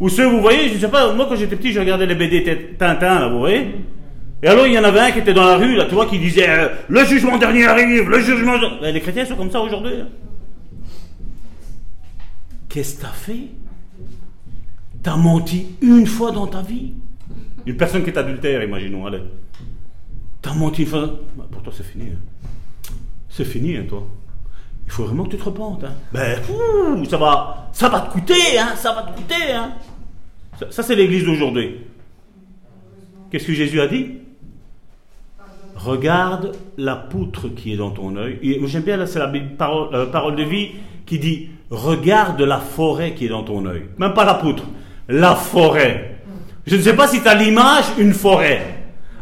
Ou 0.00 0.08
ceux, 0.08 0.26
vous 0.26 0.40
voyez, 0.40 0.68
je 0.68 0.78
sais 0.78 0.88
pas, 0.88 1.12
moi 1.14 1.26
quand 1.28 1.36
j'étais 1.36 1.56
petit, 1.56 1.72
je 1.72 1.80
regardais 1.80 2.04
les 2.04 2.16
BD 2.16 2.74
Tintin, 2.76 3.20
là, 3.20 3.28
vous 3.28 3.38
voyez 3.38 3.76
Et 4.42 4.48
alors 4.48 4.66
il 4.66 4.74
y 4.74 4.78
en 4.78 4.84
avait 4.84 5.00
un 5.00 5.10
qui 5.10 5.20
était 5.20 5.32
dans 5.32 5.46
la 5.46 5.56
rue, 5.56 5.74
là, 5.74 5.86
tu 5.86 5.94
vois, 5.94 6.04
qui 6.04 6.18
disait 6.18 6.50
euh, 6.50 6.68
Le 6.88 7.04
jugement 7.04 7.38
dernier 7.38 7.64
arrive, 7.66 8.10
le 8.10 8.20
jugement. 8.20 8.56
Les 8.82 9.00
chrétiens 9.00 9.24
sont 9.24 9.36
comme 9.36 9.50
ça 9.50 9.60
aujourd'hui. 9.60 9.94
Hein. 10.02 10.08
Qu'est-ce 12.76 12.96
que 12.96 13.02
t'as 13.04 13.08
fait? 13.08 13.48
T'as 15.02 15.16
menti 15.16 15.76
une 15.80 16.06
fois 16.06 16.30
dans 16.30 16.46
ta 16.46 16.60
vie? 16.60 16.92
Une 17.64 17.74
personne 17.74 18.04
qui 18.04 18.10
est 18.10 18.18
adultère, 18.18 18.62
imaginons, 18.62 19.06
allez. 19.06 19.22
T'as 20.42 20.52
menti 20.52 20.82
une 20.82 20.88
fois. 20.88 21.06
Bah, 21.38 21.46
pour 21.50 21.62
toi, 21.62 21.72
c'est 21.74 21.86
fini. 21.86 22.10
Hein. 22.10 22.92
C'est 23.30 23.46
fini, 23.46 23.78
hein, 23.78 23.86
toi. 23.88 24.06
Il 24.84 24.92
faut 24.92 25.04
vraiment 25.04 25.24
que 25.24 25.30
tu 25.30 25.36
te 25.38 25.44
repentes. 25.44 25.84
Hein. 25.84 25.94
Ben, 26.12 26.38
ça 27.08 27.16
va, 27.16 27.70
ça 27.72 27.88
va 27.88 28.00
te 28.00 28.12
coûter, 28.12 28.58
hein, 28.58 28.76
ça 28.76 28.92
va 28.92 29.04
te 29.04 29.16
coûter. 29.16 29.52
Hein. 29.54 29.72
Ça, 30.68 30.82
c'est 30.82 30.96
l'église 30.96 31.24
d'aujourd'hui. 31.24 31.76
Qu'est-ce 33.30 33.46
que 33.46 33.54
Jésus 33.54 33.80
a 33.80 33.86
dit? 33.86 34.18
Regarde 35.76 36.54
la 36.76 36.96
poutre 36.96 37.48
qui 37.48 37.72
est 37.72 37.78
dans 37.78 37.92
ton 37.92 38.16
œil. 38.16 38.38
J'aime 38.66 38.82
bien, 38.82 38.98
là, 38.98 39.06
c'est 39.06 39.18
la 39.18 39.32
parole, 39.56 39.94
euh, 39.94 40.04
parole 40.04 40.36
de 40.36 40.42
vie 40.42 40.72
qui 41.06 41.18
dit 41.18 41.48
Regarde 41.70 42.40
la 42.40 42.58
forêt 42.58 43.14
qui 43.14 43.26
est 43.26 43.30
dans 43.30 43.42
ton 43.42 43.66
œil. 43.66 43.86
Même 43.98 44.14
pas 44.14 44.24
la 44.24 44.34
poutre, 44.34 44.62
la 45.08 45.34
forêt. 45.34 46.18
Je 46.66 46.76
ne 46.76 46.82
sais 46.82 46.94
pas 46.94 47.08
si 47.08 47.20
tu 47.22 47.28
as 47.28 47.34
l'image, 47.34 47.84
une 47.98 48.12
forêt. 48.12 48.62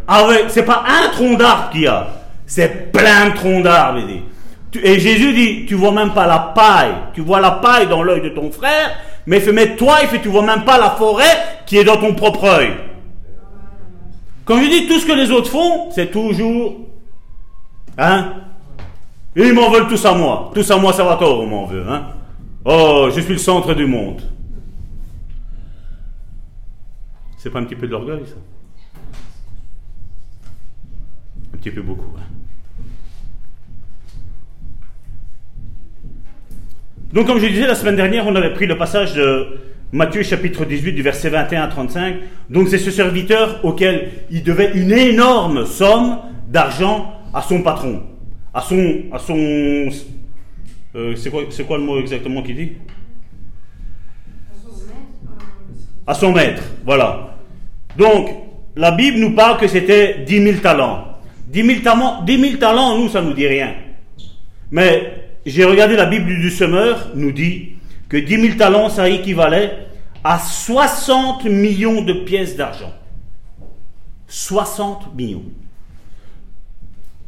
Ah 0.07 0.27
ouais, 0.27 0.45
c'est 0.49 0.65
pas 0.65 0.85
un 0.87 1.09
tronc 1.11 1.35
d'arbre 1.35 1.71
qu'il 1.71 1.83
y 1.83 1.87
a, 1.87 2.09
c'est 2.47 2.93
plein 2.93 3.31
de 3.31 3.35
troncs 3.35 3.63
d'arbres. 3.63 4.01
Et 4.83 4.99
Jésus 4.99 5.33
dit, 5.33 5.67
tu 5.67 5.75
vois 5.75 5.93
même 5.93 6.13
pas 6.13 6.27
la 6.27 6.39
paille, 6.55 6.93
tu 7.15 7.23
vois 7.23 7.41
la 7.41 7.53
paille 7.53 7.87
dans 7.87 8.03
l'œil 8.03 8.21
de 8.21 8.29
ton 8.29 8.51
frère, 8.51 8.91
mais 9.27 9.41
fait 9.41 9.53
mettre 9.53 9.77
toi, 9.77 9.99
il 10.03 10.09
fait, 10.09 10.21
tu 10.21 10.29
vois 10.29 10.43
même 10.43 10.65
pas 10.65 10.79
la 10.79 10.91
forêt 10.91 11.63
qui 11.65 11.79
est 11.79 11.85
dans 11.85 11.97
ton 11.97 12.15
propre 12.15 12.45
œil. 12.45 12.73
Comme 14.45 14.63
je 14.63 14.69
dis, 14.69 14.87
tout 14.87 14.99
ce 14.99 15.07
que 15.07 15.13
les 15.13 15.31
autres 15.31 15.51
font, 15.51 15.91
c'est 15.91 16.11
toujours, 16.11 16.77
hein, 17.97 18.33
ils 19.37 19.55
m'en 19.55 19.71
veulent 19.71 19.89
tous 19.89 20.05
à 20.05 20.13
moi, 20.13 20.51
tous 20.55 20.71
à 20.71 20.77
moi, 20.77 20.93
ça 20.93 21.05
va 21.05 21.17
tort, 21.17 21.41
on 21.41 21.47
m'en 21.47 21.65
veut, 21.65 21.85
hein? 21.89 22.03
Oh, 22.65 23.11
je 23.15 23.21
suis 23.21 23.35
le 23.35 23.39
centre 23.39 23.75
du 23.75 23.87
monde. 23.87 24.23
C'est 27.37 27.51
pas 27.51 27.59
un 27.59 27.65
petit 27.65 27.77
peu 27.77 27.87
de 27.87 27.93
l'orgueil, 27.93 28.23
ça? 28.27 28.37
Un 31.53 31.59
petit 31.59 31.71
peu 31.71 31.83
beaucoup. 31.83 32.09
Donc, 37.13 37.27
comme 37.27 37.39
je 37.39 37.47
disais 37.47 37.67
la 37.67 37.75
semaine 37.75 37.97
dernière, 37.97 38.27
on 38.27 38.35
avait 38.35 38.55
pris 38.55 38.67
le 38.67 38.79
passage 38.79 39.15
de 39.15 39.61
Matthieu 39.93 40.23
chapitre 40.23 40.65
18 40.65 40.95
du 40.95 41.03
verset 41.03 41.29
21 41.29 41.63
à 41.63 41.69
35. 41.69 42.17
Donc, 42.49 42.69
c'est 42.69 42.79
ce 42.79 42.91
serviteur 42.91 43.63
auquel 43.63 44.11
il 44.31 44.43
devait 44.43 44.73
une 44.75 44.91
énorme 44.91 45.67
somme 45.67 46.19
d'argent 46.49 47.13
à 47.35 47.43
son 47.43 47.63
patron. 47.63 48.03
À 48.55 48.63
son 48.63 49.91
euh, 50.97 51.17
c'est, 51.17 51.31
quoi, 51.31 51.79
le 51.79 51.85
mot 51.85 51.99
exactement 51.99 52.43
qu'il 52.43 52.57
dit? 52.57 52.73
À 56.07 56.15
son 56.15 56.33
maître. 56.33 56.63
Voilà. 56.85 57.37
Donc, 57.97 58.31
la 58.77 58.91
Bible 58.91 59.19
nous 59.19 59.35
parle 59.35 59.59
que 59.59 59.67
c'était 59.67 60.25
10 60.25 60.43
000 60.43 60.59
talents. 60.59 61.19
10 61.49 61.67
000 61.67 61.81
talents, 61.81 62.23
10 62.23 62.59
talents, 62.59 62.99
nous, 62.99 63.09
ça 63.09 63.23
ne 63.23 63.29
nous 63.29 63.35
dit 63.35 63.47
rien. 63.47 63.75
Mais 64.71 65.39
j'ai 65.47 65.65
regardé 65.65 65.97
la 65.97 66.07
Bible 66.07 66.27
du 66.27 66.51
semeur, 66.51 67.11
nous 67.15 67.33
dit 67.33 67.71
que 68.09 68.17
10 68.17 68.41
000 68.41 68.57
talents, 68.57 68.89
ça 68.89 69.09
équivalait 69.09 69.87
à 70.23 70.39
60 70.39 71.45
millions 71.45 72.03
de 72.03 72.13
pièces 72.13 72.57
d'argent. 72.57 72.93
60 74.29 75.15
millions. 75.15 75.45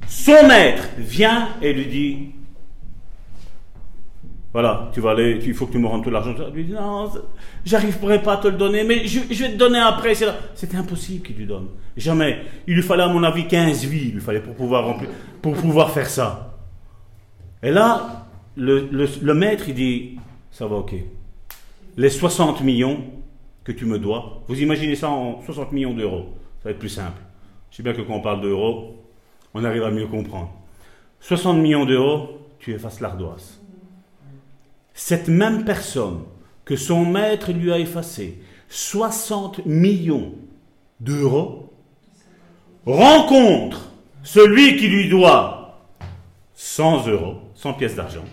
Son 0.08 0.46
maître 0.46 0.88
vient 0.98 1.48
et 1.60 1.72
lui 1.72 1.86
dit, 1.86 2.18
voilà, 4.56 4.88
tu 4.94 5.02
vas 5.02 5.10
aller, 5.10 5.38
il 5.44 5.52
faut 5.52 5.66
que 5.66 5.72
tu 5.72 5.78
me 5.78 5.86
rendes 5.86 6.02
tout 6.02 6.08
l'argent. 6.08 6.34
Il 6.48 6.54
lui 6.54 6.64
dit, 6.64 6.72
non, 6.72 7.12
j'arriverai 7.62 8.22
pas 8.22 8.32
à 8.32 8.36
te 8.38 8.48
le 8.48 8.56
donner, 8.56 8.84
mais 8.84 9.06
je, 9.06 9.20
vais 9.20 9.52
te 9.52 9.56
donner 9.58 9.78
après. 9.78 10.14
C'était 10.14 10.78
impossible 10.78 11.26
qu'il 11.26 11.36
lui 11.36 11.44
donne. 11.44 11.66
Jamais. 11.94 12.38
Il 12.66 12.74
lui 12.74 12.82
fallait, 12.82 13.02
à 13.02 13.08
mon 13.08 13.22
avis, 13.22 13.46
15 13.46 13.84
vies, 13.84 14.06
il 14.06 14.14
lui 14.14 14.20
fallait 14.22 14.40
pour 14.40 14.54
pouvoir 14.54 14.86
remplir, 14.86 15.10
pour 15.42 15.52
pouvoir 15.52 15.90
faire 15.90 16.08
ça. 16.08 16.56
Et 17.62 17.70
là, 17.70 18.28
le, 18.56 18.88
le 18.90 19.34
maître, 19.34 19.64
il 19.68 19.74
dit, 19.74 20.16
ça 20.50 20.66
va 20.66 20.76
ok. 20.76 20.94
Les 21.98 22.08
60 22.08 22.62
millions 22.62 23.04
que 23.62 23.72
tu 23.72 23.84
me 23.84 23.98
dois, 23.98 24.42
vous 24.48 24.62
imaginez 24.62 24.96
ça 24.96 25.10
en 25.10 25.42
60 25.42 25.72
millions 25.72 25.92
d'euros. 25.92 26.34
Ça 26.62 26.70
va 26.70 26.70
être 26.70 26.78
plus 26.78 26.88
simple. 26.88 27.20
Je 27.70 27.76
sais 27.76 27.82
bien 27.82 27.92
que 27.92 28.00
quand 28.00 28.14
on 28.14 28.22
parle 28.22 28.40
d'euros, 28.40 29.04
on 29.52 29.62
arrive 29.64 29.82
à 29.82 29.90
mieux 29.90 30.06
comprendre. 30.06 30.50
60 31.20 31.58
millions 31.58 31.84
d'euros, 31.84 32.40
tu 32.58 32.72
effaces 32.72 33.00
l'ardoise 33.00 33.55
cette 34.96 35.28
même 35.28 35.64
personne 35.64 36.24
que 36.64 36.74
son 36.74 37.04
maître 37.04 37.52
lui 37.52 37.70
a 37.70 37.78
effacé 37.78 38.38
60 38.70 39.64
millions 39.66 40.32
d'euros 40.98 41.72
rencontre 42.86 43.92
celui 44.24 44.76
qui 44.76 44.88
lui 44.88 45.08
doit 45.08 45.78
100 46.54 47.08
euros, 47.08 47.36
100 47.54 47.74
pièces 47.74 47.94
d'argent, 47.94 48.24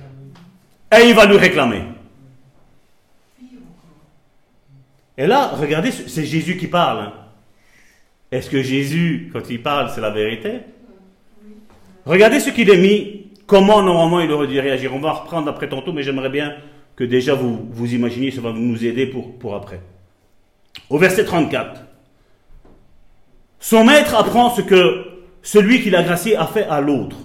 et 0.91 1.09
il 1.09 1.13
va 1.13 1.25
lui 1.25 1.37
réclamer. 1.37 1.83
Et 5.17 5.27
là, 5.27 5.49
regardez, 5.49 5.91
c'est 5.91 6.25
Jésus 6.25 6.57
qui 6.57 6.67
parle. 6.67 6.99
Hein. 7.01 7.13
Est-ce 8.31 8.49
que 8.49 8.63
Jésus, 8.63 9.29
quand 9.31 9.47
il 9.49 9.61
parle, 9.61 9.91
c'est 9.93 10.01
la 10.01 10.09
vérité? 10.09 10.61
Regardez 12.05 12.39
ce 12.39 12.49
qu'il 12.49 12.69
est 12.69 12.77
mis 12.77 13.22
Comment 13.45 13.81
normalement 13.81 14.21
il 14.21 14.31
aurait 14.31 14.47
dû 14.47 14.59
réagir 14.59 14.93
On 14.93 14.99
va 14.99 15.11
reprendre 15.11 15.49
après 15.49 15.67
tantôt, 15.67 15.91
mais 15.91 16.03
j'aimerais 16.03 16.29
bien 16.29 16.55
que 16.95 17.03
déjà 17.03 17.33
vous, 17.33 17.67
vous 17.71 17.93
imaginiez, 17.93 18.31
ça 18.31 18.41
va 18.41 18.53
nous 18.53 18.85
aider 18.85 19.05
pour, 19.07 19.37
pour 19.37 19.55
après. 19.55 19.81
Au 20.89 20.97
verset 20.97 21.25
34, 21.25 21.81
son 23.59 23.83
maître 23.83 24.15
apprend 24.15 24.53
ce 24.55 24.61
que 24.61 25.05
celui 25.41 25.81
qui 25.81 25.89
l'a 25.89 26.03
gracié 26.03 26.35
a 26.35 26.45
fait 26.45 26.65
à 26.65 26.79
l'autre. 26.81 27.17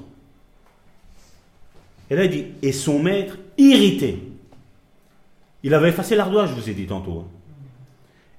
Et 2.11 2.17
là 2.17 2.25
il 2.25 2.31
dit, 2.31 2.47
et 2.63 2.73
son 2.73 2.99
maître 2.99 3.37
irrité. 3.57 4.19
Il 5.63 5.75
avait 5.75 5.91
effacé 5.91 6.17
l'ardoise, 6.17 6.51
je 6.51 6.55
vous 6.55 6.71
ai 6.71 6.75
dit 6.75 6.87
tantôt. 6.87 7.25
Hein. 7.25 7.31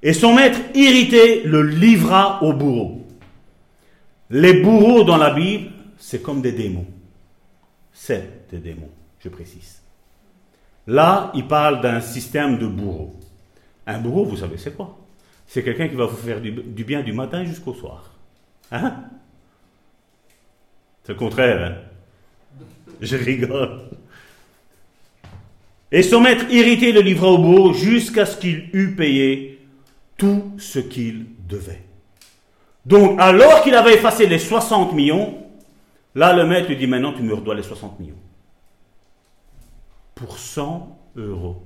Et 0.02 0.14
son 0.14 0.34
maître 0.34 0.60
irrité 0.74 1.44
le 1.44 1.62
livra 1.62 2.42
au 2.44 2.54
bourreau. 2.54 3.06
Les 4.30 4.62
bourreaux 4.62 5.04
dans 5.04 5.18
la 5.18 5.32
Bible, 5.32 5.72
c'est 5.98 6.22
comme 6.22 6.42
des 6.42 6.52
démons 6.52 6.86
c'est 8.02 8.48
des 8.50 8.60
démons, 8.60 8.90
je 9.20 9.28
précise. 9.28 9.82
Là, 10.88 11.32
il 11.36 11.46
parle 11.46 11.82
d'un 11.82 12.00
système 12.00 12.58
de 12.58 12.66
bourreau. 12.66 13.14
Un 13.86 14.00
bourreau, 14.00 14.24
vous 14.24 14.38
savez, 14.38 14.58
c'est 14.58 14.74
quoi? 14.74 14.98
C'est 15.46 15.64
quelqu'un 15.64 15.90
qui 15.90 15.96
va 15.96 16.06
vous 16.06 16.16
faire 16.16 16.40
du, 16.40 16.52
bien 16.86 17.04
du 17.04 17.12
matin 17.12 17.44
jusqu'au 17.44 17.74
soir. 17.74 18.12
Hein? 18.72 19.04
C'est 21.04 21.12
le 21.12 21.20
contraire, 21.20 21.62
hein? 21.62 22.64
Je 23.02 23.18
rigole. 23.18 23.82
Et 25.92 26.02
son 26.02 26.22
maître 26.22 26.46
irrité 26.50 26.94
le 26.94 27.02
livra 27.02 27.28
au 27.28 27.38
bourreau 27.38 27.74
jusqu'à 27.74 28.26
ce 28.26 28.38
qu'il 28.38 28.70
eût 28.72 28.96
payé 28.96 29.60
tout 30.16 30.54
ce 30.58 30.80
qu'il 30.80 31.26
devait. 31.50 31.84
Donc, 32.86 33.20
alors 33.20 33.62
qu'il 33.62 33.76
avait 33.76 33.96
effacé 33.96 34.26
les 34.26 34.40
60 34.40 34.94
millions, 34.94 35.39
Là, 36.16 36.34
le 36.34 36.46
maître 36.46 36.68
lui 36.68 36.78
dit 36.78 36.88
maintenant, 36.88 37.14
tu 37.14 37.22
me 37.22 37.34
redois 37.34 37.56
les 37.56 37.64
60 37.64 38.00
millions. 38.00 38.16
Pour 40.16 40.38
100 40.38 40.98
euros. 41.16 41.64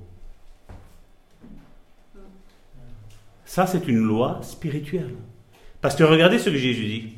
Ça, 3.44 3.66
c'est 3.66 3.86
une 3.88 4.04
loi 4.04 4.40
spirituelle. 4.42 5.14
Parce 5.80 5.96
que 5.96 6.04
regardez 6.04 6.38
ce 6.38 6.50
que 6.50 6.56
Jésus 6.56 6.84
dit. 6.84 7.14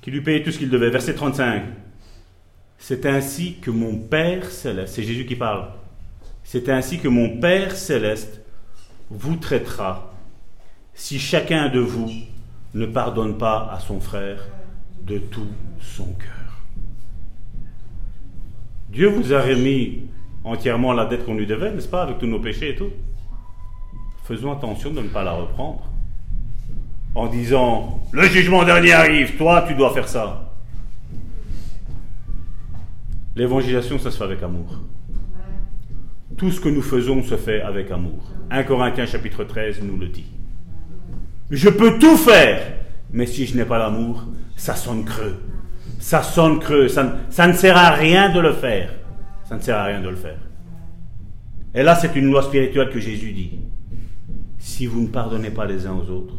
Qu'il 0.00 0.12
lui 0.12 0.20
payait 0.20 0.42
tout 0.42 0.52
ce 0.52 0.58
qu'il 0.58 0.70
devait. 0.70 0.90
Verset 0.90 1.14
35. 1.14 1.64
C'est 2.78 3.04
ainsi 3.06 3.56
que 3.60 3.70
mon 3.70 3.98
Père 3.98 4.50
céleste, 4.50 4.94
c'est 4.94 5.02
Jésus 5.02 5.26
qui 5.26 5.36
parle, 5.36 5.68
c'est 6.44 6.68
ainsi 6.68 6.98
que 6.98 7.08
mon 7.08 7.38
Père 7.40 7.76
céleste 7.76 8.40
vous 9.10 9.36
traitera 9.36 10.14
si 10.94 11.18
chacun 11.18 11.68
de 11.68 11.80
vous 11.80 12.10
ne 12.74 12.86
pardonne 12.86 13.38
pas 13.38 13.70
à 13.72 13.80
son 13.80 14.00
frère 14.00 14.46
de 15.02 15.18
tout 15.18 15.48
son 15.80 16.06
cœur. 16.12 16.62
Dieu 18.90 19.08
vous 19.08 19.32
a 19.32 19.40
remis 19.40 20.02
entièrement 20.44 20.92
la 20.92 21.06
dette 21.06 21.24
qu'on 21.24 21.34
lui 21.34 21.46
devait, 21.46 21.72
n'est-ce 21.72 21.88
pas, 21.88 22.02
avec 22.02 22.18
tous 22.18 22.26
nos 22.26 22.40
péchés 22.40 22.70
et 22.70 22.76
tout. 22.76 22.90
Faisons 24.24 24.52
attention 24.52 24.90
de 24.90 25.00
ne 25.00 25.08
pas 25.08 25.22
la 25.22 25.32
reprendre. 25.32 25.90
En 27.14 27.26
disant, 27.26 28.02
le 28.12 28.22
jugement 28.24 28.64
dernier 28.64 28.92
arrive, 28.92 29.36
toi 29.36 29.64
tu 29.66 29.74
dois 29.74 29.92
faire 29.92 30.08
ça. 30.08 30.52
L'évangélisation, 33.36 33.98
ça 33.98 34.10
se 34.10 34.18
fait 34.18 34.24
avec 34.24 34.42
amour. 34.42 34.80
Tout 36.36 36.50
ce 36.50 36.60
que 36.60 36.68
nous 36.68 36.82
faisons 36.82 37.22
se 37.22 37.36
fait 37.36 37.60
avec 37.62 37.90
amour. 37.90 38.32
1 38.50 38.64
Corinthiens 38.64 39.06
chapitre 39.06 39.44
13 39.44 39.82
nous 39.82 39.96
le 39.96 40.08
dit. 40.08 40.26
Je 41.50 41.68
peux 41.68 41.98
tout 41.98 42.16
faire, 42.16 42.74
mais 43.12 43.26
si 43.26 43.46
je 43.46 43.56
n'ai 43.56 43.64
pas 43.64 43.78
l'amour, 43.78 44.24
ça 44.56 44.74
sonne 44.74 45.04
creux. 45.04 45.40
Ça 45.98 46.22
sonne 46.22 46.58
creux. 46.58 46.88
Ça, 46.88 47.46
ne 47.46 47.52
sert 47.52 47.76
à 47.76 47.90
rien 47.90 48.30
de 48.30 48.40
le 48.40 48.52
faire. 48.52 48.94
Ça 49.48 49.56
ne 49.56 49.60
sert 49.60 49.76
à 49.76 49.84
rien 49.84 50.00
de 50.00 50.08
le 50.08 50.16
faire. 50.16 50.38
Et 51.74 51.82
là, 51.82 51.94
c'est 51.94 52.14
une 52.16 52.26
loi 52.26 52.42
spirituelle 52.42 52.90
que 52.90 53.00
Jésus 53.00 53.32
dit. 53.32 53.60
Si 54.58 54.86
vous 54.86 55.00
ne 55.00 55.08
pardonnez 55.08 55.50
pas 55.50 55.64
les 55.64 55.86
uns 55.86 55.94
aux 55.94 56.10
autres, 56.10 56.34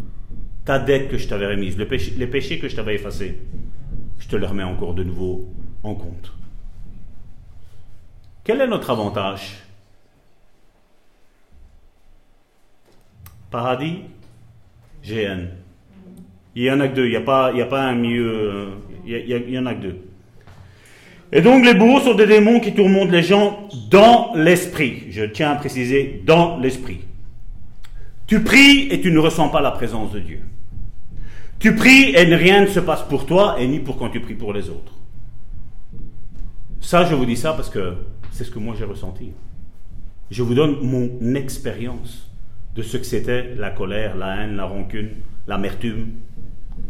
ta 0.65 0.77
dette 0.77 1.09
que 1.09 1.17
je 1.17 1.27
t'avais 1.27 1.47
remise, 1.47 1.77
les 1.77 2.27
péchés 2.27 2.59
que 2.59 2.67
je 2.67 2.75
t'avais 2.75 2.95
effacés, 2.95 3.39
je 4.19 4.27
te 4.27 4.35
les 4.35 4.45
remets 4.45 4.63
encore 4.63 4.93
de 4.93 5.03
nouveau 5.03 5.49
en 5.83 5.95
compte. 5.95 6.33
Quel 8.43 8.61
est 8.61 8.67
notre 8.67 8.89
avantage? 8.89 9.57
Paradis 13.49 14.03
GN. 15.03 15.47
Il 16.55 16.63
y 16.63 16.71
en 16.71 16.79
a 16.79 16.87
que 16.87 16.95
deux, 16.95 17.05
il 17.05 17.11
n'y 17.11 17.15
a, 17.15 17.21
pas, 17.21 17.53
a 17.53 17.65
pas 17.65 17.83
un 17.83 17.95
mieux. 17.95 18.69
Il 19.05 19.15
y, 19.49 19.57
en 19.57 19.65
a 19.65 19.73
que 19.73 19.81
deux. 19.81 19.97
Et 21.31 21.41
donc 21.41 21.63
les 21.63 21.73
bourreaux 21.73 22.01
sont 22.01 22.15
des 22.15 22.25
démons 22.25 22.59
qui 22.59 22.73
tourmentent 22.73 23.11
les 23.11 23.21
gens 23.21 23.67
dans 23.89 24.33
l'esprit. 24.35 25.03
Je 25.11 25.23
tiens 25.23 25.51
à 25.51 25.55
préciser, 25.55 26.21
dans 26.25 26.57
l'esprit. 26.57 27.01
Tu 28.27 28.43
pries 28.43 28.87
et 28.91 29.01
tu 29.01 29.11
ne 29.11 29.19
ressens 29.19 29.49
pas 29.49 29.61
la 29.61 29.71
présence 29.71 30.11
de 30.11 30.19
Dieu. 30.19 30.41
Tu 31.59 31.75
pries 31.75 32.11
et 32.15 32.23
rien 32.23 32.61
ne 32.61 32.67
se 32.67 32.79
passe 32.79 33.03
pour 33.03 33.25
toi 33.25 33.57
et 33.59 33.67
ni 33.67 33.79
pour 33.79 33.97
quand 33.97 34.09
tu 34.09 34.19
pries 34.19 34.35
pour 34.35 34.53
les 34.53 34.69
autres. 34.69 34.93
Ça, 36.79 37.05
je 37.05 37.15
vous 37.15 37.25
dis 37.25 37.35
ça 37.35 37.53
parce 37.53 37.69
que 37.69 37.95
c'est 38.31 38.43
ce 38.43 38.51
que 38.51 38.59
moi 38.59 38.75
j'ai 38.77 38.85
ressenti. 38.85 39.31
Je 40.31 40.43
vous 40.43 40.53
donne 40.53 40.77
mon 40.81 41.35
expérience 41.35 42.28
de 42.79 42.83
ce 42.83 42.95
que 42.95 43.03
c'était 43.03 43.55
la 43.55 43.71
colère, 43.71 44.15
la 44.15 44.37
haine, 44.37 44.55
la 44.55 44.63
rancune, 44.63 45.09
l'amertume. 45.47 46.13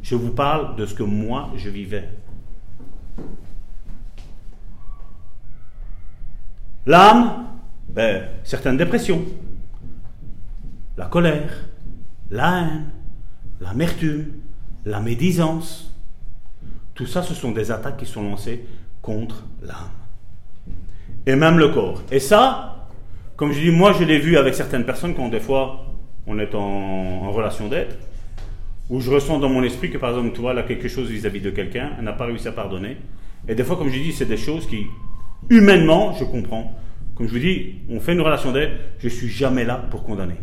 Je 0.04 0.14
vous 0.14 0.30
parle 0.30 0.76
de 0.76 0.86
ce 0.86 0.94
que 0.94 1.02
moi 1.02 1.50
je 1.58 1.68
vivais. 1.68 2.10
L'âme, 6.86 7.48
ben, 7.90 8.24
certaines 8.44 8.78
dépressions, 8.78 9.26
la 10.96 11.08
colère, 11.08 11.66
la 12.30 12.60
haine, 12.60 12.86
l'amertume, 13.60 14.28
la 14.86 15.00
médisance, 15.00 15.92
tout 16.94 17.08
ça, 17.08 17.24
ce 17.24 17.34
sont 17.34 17.52
des 17.52 17.72
attaques 17.72 17.98
qui 17.98 18.06
sont 18.06 18.22
lancées 18.22 18.64
contre 19.02 19.44
l'âme. 19.64 19.90
Et 21.26 21.36
même 21.36 21.58
le 21.58 21.70
corps. 21.70 22.04
Et 22.12 22.20
ça, 22.20 22.79
comme 23.40 23.54
je 23.54 23.62
dis, 23.62 23.72
moi 23.72 23.94
je 23.98 24.04
l'ai 24.04 24.20
vu 24.20 24.36
avec 24.36 24.54
certaines 24.54 24.84
personnes 24.84 25.16
quand 25.16 25.30
des 25.30 25.40
fois 25.40 25.86
on 26.28 26.38
est 26.40 26.54
en, 26.54 27.32
relation 27.32 27.70
d'aide, 27.70 27.96
où 28.90 29.00
je 29.00 29.10
ressens 29.10 29.40
dans 29.40 29.48
mon 29.48 29.64
esprit 29.64 29.90
que 29.90 29.98
par 29.98 30.10
exemple, 30.10 30.34
tu 30.34 30.42
vois, 30.42 30.54
là 30.54 30.64
quelque 30.64 30.90
chose 30.90 31.10
vis-à-vis 31.10 31.40
de 31.40 31.50
quelqu'un, 31.50 31.92
elle 31.98 32.04
n'a 32.04 32.12
pas 32.12 32.26
réussi 32.26 32.50
à 32.50 32.52
pardonner. 32.52 32.98
Et 33.48 33.56
des 33.56 33.64
fois, 33.64 33.78
comme 33.78 33.88
je 33.88 33.98
dis, 33.98 34.12
c'est 34.12 34.26
des 34.26 34.36
choses 34.36 34.68
qui, 34.68 34.88
humainement, 35.50 36.14
je 36.20 36.26
comprends. 36.26 36.78
Comme 37.16 37.28
je 37.28 37.32
vous 37.32 37.40
dis, 37.40 37.76
on 37.90 38.02
fait 38.02 38.12
une 38.12 38.20
relation 38.20 38.52
d'aide, 38.52 38.72
je 39.00 39.06
ne 39.06 39.10
suis 39.10 39.30
jamais 39.30 39.64
là 39.64 39.86
pour 39.90 40.04
condamner. 40.04 40.36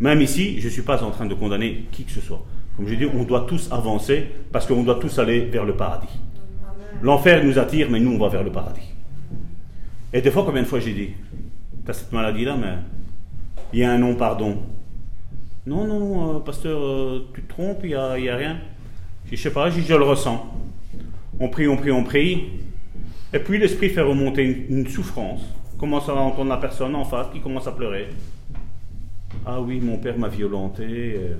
Même 0.00 0.22
ici, 0.22 0.60
je 0.60 0.64
ne 0.64 0.72
suis 0.72 0.82
pas 0.82 1.04
en 1.04 1.10
train 1.10 1.26
de 1.26 1.34
condamner 1.34 1.88
qui 1.92 2.04
que 2.04 2.12
ce 2.12 2.22
soit. 2.22 2.42
Comme 2.78 2.88
je 2.88 2.94
dis, 2.94 3.04
on 3.04 3.24
doit 3.24 3.44
tous 3.46 3.70
avancer 3.70 4.24
parce 4.50 4.66
qu'on 4.66 4.82
doit 4.82 4.98
tous 4.98 5.18
aller 5.18 5.40
vers 5.40 5.66
le 5.66 5.74
paradis. 5.74 6.18
L'enfer 7.02 7.44
nous 7.44 7.58
attire, 7.58 7.90
mais 7.90 8.00
nous, 8.00 8.12
on 8.12 8.18
va 8.18 8.28
vers 8.28 8.44
le 8.44 8.50
paradis. 8.50 8.94
Et 10.14 10.22
des 10.22 10.30
fois, 10.30 10.44
combien 10.46 10.62
de 10.62 10.66
fois 10.66 10.80
j'ai 10.80 10.94
dit 10.94 11.10
Cette 11.90 12.12
maladie-là, 12.12 12.56
mais 12.56 12.74
il 13.72 13.78
y 13.78 13.84
a 13.84 13.92
un 13.92 13.98
non-pardon. 13.98 14.58
Non, 15.66 15.86
non, 15.86 16.36
euh, 16.36 16.40
pasteur, 16.40 16.78
euh, 16.82 17.28
tu 17.34 17.42
te 17.42 17.48
trompes, 17.48 17.80
il 17.82 17.90
n'y 17.90 17.94
a, 17.94 18.04
a, 18.04 18.36
rien. 18.36 18.58
Je 19.26 19.32
ne 19.32 19.36
sais 19.36 19.50
pas, 19.50 19.70
je, 19.70 19.80
je 19.80 19.94
le 19.94 20.04
ressens. 20.04 20.46
On 21.40 21.48
prie, 21.48 21.66
on 21.66 21.76
prie, 21.76 21.90
on 21.90 22.04
prie. 22.04 22.44
Et 23.32 23.38
puis 23.38 23.58
l'esprit 23.58 23.88
fait 23.88 24.00
remonter 24.02 24.66
une, 24.68 24.86
souffrance. 24.86 25.40
Commence 25.78 26.08
à 26.08 26.14
entendre 26.14 26.50
la 26.50 26.56
personne 26.56 26.94
en 26.94 27.04
face 27.04 27.28
qui 27.32 27.40
commence 27.40 27.66
à 27.66 27.72
pleurer? 27.72 28.08
Ah 29.46 29.60
oui, 29.60 29.80
mon 29.80 29.98
père 29.98 30.18
m'a 30.18 30.28
violenté. 30.28 31.14
Euh, 31.16 31.36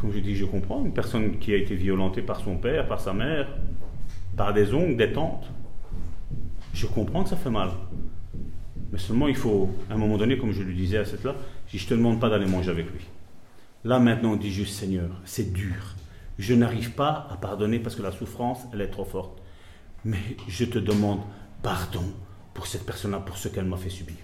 comme 0.00 0.12
je 0.12 0.20
dis, 0.20 0.34
je 0.36 0.44
comprends. 0.44 0.84
Une 0.84 0.92
personne 0.92 1.38
qui 1.38 1.52
a 1.52 1.56
été 1.56 1.74
violentée 1.74 2.22
par 2.22 2.40
son 2.40 2.56
père, 2.56 2.86
par 2.86 3.00
sa 3.00 3.12
mère, 3.12 3.48
par 4.36 4.52
des 4.52 4.72
oncles, 4.72 4.96
des 4.96 5.12
tantes. 5.12 5.50
Je 6.72 6.86
comprends 6.86 7.24
que 7.24 7.30
ça 7.30 7.36
fait 7.36 7.50
mal. 7.50 7.70
Mais 8.92 8.98
seulement, 8.98 9.28
il 9.28 9.36
faut, 9.36 9.70
à 9.88 9.94
un 9.94 9.96
moment 9.96 10.16
donné, 10.16 10.36
comme 10.36 10.52
je 10.52 10.62
lui 10.62 10.74
disais 10.74 10.98
à 10.98 11.04
cette 11.04 11.24
là, 11.24 11.34
je 11.72 11.82
ne 11.82 11.88
te 11.88 11.94
demande 11.94 12.20
pas 12.20 12.28
d'aller 12.28 12.46
manger 12.46 12.70
avec 12.70 12.90
lui. 12.90 13.06
Là, 13.84 13.98
maintenant, 13.98 14.32
on 14.32 14.36
dit 14.36 14.52
juste, 14.52 14.74
Seigneur, 14.74 15.10
c'est 15.24 15.52
dur. 15.52 15.94
Je 16.38 16.54
n'arrive 16.54 16.92
pas 16.92 17.28
à 17.30 17.36
pardonner 17.36 17.78
parce 17.78 17.94
que 17.94 18.02
la 18.02 18.10
souffrance, 18.10 18.60
elle 18.72 18.80
est 18.80 18.90
trop 18.90 19.04
forte. 19.04 19.40
Mais 20.04 20.18
je 20.48 20.64
te 20.64 20.78
demande 20.78 21.20
pardon 21.62 22.04
pour 22.54 22.66
cette 22.66 22.84
personne-là, 22.84 23.20
pour 23.20 23.36
ce 23.36 23.48
qu'elle 23.48 23.66
m'a 23.66 23.76
fait 23.76 23.90
subir. 23.90 24.16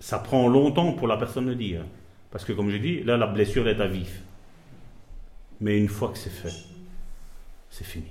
Ça 0.00 0.18
prend 0.18 0.48
longtemps 0.48 0.92
pour 0.92 1.06
la 1.06 1.16
personne 1.16 1.46
de 1.46 1.54
dire. 1.54 1.84
Parce 2.30 2.44
que, 2.44 2.52
comme 2.52 2.70
je 2.70 2.78
dis, 2.78 3.02
là, 3.04 3.16
la 3.16 3.26
blessure 3.26 3.68
est 3.68 3.80
à 3.80 3.86
vif. 3.86 4.22
Mais 5.60 5.78
une 5.78 5.88
fois 5.88 6.08
que 6.08 6.18
c'est 6.18 6.30
fait, 6.30 6.64
c'est 7.70 7.84
fini. 7.84 8.10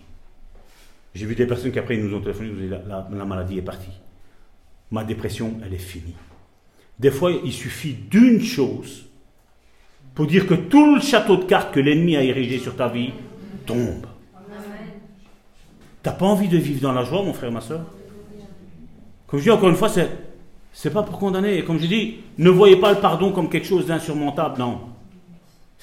J'ai 1.13 1.25
vu 1.25 1.35
des 1.35 1.45
personnes 1.45 1.71
qui 1.71 1.79
après 1.79 1.97
nous 1.97 2.15
ont 2.15 2.21
téléphoné, 2.21 2.49
nous 2.49 2.57
ont 2.57 2.61
dit 2.61 2.69
la, 2.69 3.07
la 3.11 3.25
maladie 3.25 3.57
est 3.57 3.63
partie. 3.63 3.91
Ma 4.91 5.03
dépression, 5.03 5.53
elle 5.65 5.73
est 5.73 5.77
finie. 5.77 6.15
Des 6.99 7.11
fois, 7.11 7.31
il 7.31 7.51
suffit 7.51 7.93
d'une 7.93 8.41
chose 8.41 9.07
pour 10.13 10.27
dire 10.27 10.45
que 10.45 10.53
tout 10.53 10.95
le 10.95 11.01
château 11.01 11.37
de 11.37 11.45
cartes 11.45 11.73
que 11.73 11.79
l'ennemi 11.79 12.15
a 12.15 12.23
érigé 12.23 12.59
sur 12.59 12.75
ta 12.75 12.87
vie 12.87 13.11
tombe. 13.65 14.05
T'as 16.03 16.11
pas 16.11 16.25
envie 16.25 16.47
de 16.47 16.57
vivre 16.57 16.81
dans 16.81 16.91
la 16.91 17.03
joie, 17.03 17.23
mon 17.23 17.33
frère, 17.33 17.51
ma 17.51 17.61
soeur? 17.61 17.85
Comme 19.27 19.39
je 19.39 19.45
dis 19.45 19.51
encore 19.51 19.69
une 19.69 19.75
fois, 19.75 19.89
c'est, 19.89 20.09
c'est 20.73 20.91
pas 20.91 21.03
pour 21.03 21.17
condamner. 21.17 21.57
Et 21.57 21.63
comme 21.63 21.79
je 21.79 21.87
dis, 21.87 22.17
ne 22.37 22.49
voyez 22.49 22.75
pas 22.75 22.91
le 22.91 22.99
pardon 22.99 23.31
comme 23.31 23.49
quelque 23.49 23.67
chose 23.67 23.85
d'insurmontable, 23.85 24.59
non. 24.59 24.81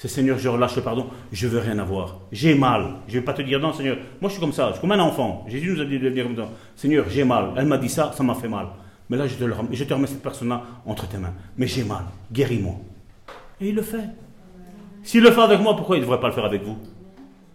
Seigneur, 0.07 0.37
je 0.37 0.47
relâche 0.47 0.77
le 0.77 0.81
pardon, 0.81 1.07
je 1.31 1.47
veux 1.47 1.59
rien 1.59 1.77
avoir. 1.77 2.19
J'ai 2.31 2.55
mal. 2.55 2.85
Je 3.07 3.15
ne 3.15 3.19
vais 3.19 3.25
pas 3.25 3.33
te 3.33 3.41
dire 3.41 3.59
non, 3.59 3.73
Seigneur. 3.73 3.97
Moi, 4.21 4.29
je 4.29 4.35
suis 4.35 4.39
comme 4.41 4.53
ça, 4.53 4.67
je 4.67 4.73
suis 4.73 4.81
comme 4.81 4.93
un 4.93 4.99
enfant. 4.99 5.45
Jésus 5.49 5.73
nous 5.73 5.81
a 5.81 5.85
dit 5.85 5.99
de 5.99 6.09
dire 6.09 6.23
comme 6.23 6.37
ça. 6.37 6.47
Seigneur, 6.75 7.05
j'ai 7.09 7.25
mal. 7.25 7.51
Elle 7.57 7.65
m'a 7.65 7.77
dit 7.77 7.89
ça, 7.89 8.13
ça 8.15 8.23
m'a 8.23 8.33
fait 8.33 8.47
mal. 8.47 8.67
Mais 9.09 9.17
là, 9.17 9.27
je 9.27 9.35
te, 9.35 9.43
je 9.71 9.83
te 9.83 9.93
remets 9.93 10.07
cette 10.07 10.23
personne-là 10.23 10.61
entre 10.85 11.05
tes 11.07 11.17
mains. 11.17 11.33
Mais 11.57 11.67
j'ai 11.67 11.83
mal. 11.83 12.03
Guéris-moi. 12.31 12.75
Et 13.59 13.69
il 13.69 13.75
le 13.75 13.81
fait. 13.81 14.05
S'il 15.03 15.21
le 15.21 15.31
fait 15.31 15.41
avec 15.41 15.59
moi, 15.59 15.75
pourquoi 15.75 15.97
il 15.97 15.99
ne 15.99 16.05
devrait 16.05 16.21
pas 16.21 16.27
le 16.27 16.33
faire 16.33 16.45
avec 16.45 16.63
vous? 16.63 16.77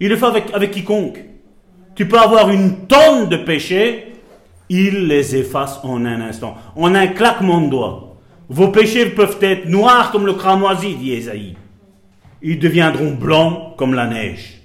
Il 0.00 0.10
le 0.10 0.16
fait 0.16 0.26
avec, 0.26 0.52
avec 0.52 0.70
quiconque. 0.70 1.24
Tu 1.94 2.06
peux 2.06 2.18
avoir 2.18 2.50
une 2.50 2.86
tonne 2.86 3.28
de 3.30 3.38
péchés, 3.38 4.12
il 4.68 5.06
les 5.06 5.36
efface 5.36 5.80
en 5.82 6.04
un 6.04 6.20
instant, 6.20 6.56
en 6.76 6.94
un 6.94 7.06
claquement 7.06 7.62
de 7.62 7.70
doigts. 7.70 8.16
Vos 8.48 8.68
péchés 8.68 9.06
peuvent 9.06 9.38
être 9.40 9.66
noirs 9.66 10.10
comme 10.10 10.26
le 10.26 10.34
cramoisi, 10.34 10.96
dit 10.96 11.12
Esaïe 11.12 11.56
ils 12.44 12.58
deviendront 12.58 13.12
blancs 13.12 13.74
comme 13.76 13.94
la 13.94 14.06
neige. 14.06 14.60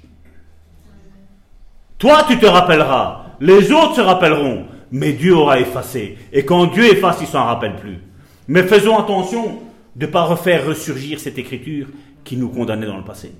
Toi, 1.98 2.26
tu 2.28 2.38
te 2.38 2.46
rappelleras, 2.46 3.26
les 3.40 3.72
autres 3.72 3.96
se 3.96 4.02
rappelleront, 4.02 4.66
mais 4.92 5.14
Dieu 5.14 5.34
aura 5.36 5.60
effacé. 5.60 6.18
Et 6.34 6.44
quand 6.44 6.68
Dieu 6.68 6.84
efface, 6.92 7.20
il 7.22 7.28
s'en 7.28 7.46
rappelle 7.46 7.78
plus. 7.78 8.00
Mais 8.50 8.64
faisons 8.64 8.98
attention 8.98 9.60
de 9.96 10.06
ne 10.06 10.12
pas 10.12 10.24
refaire 10.24 10.68
ressurgir 10.68 11.20
cette 11.20 11.38
écriture 11.38 11.88
qui 12.24 12.36
nous 12.36 12.50
condamnait 12.50 12.86
dans 12.86 12.98
le 12.98 13.04
passé. 13.04 13.32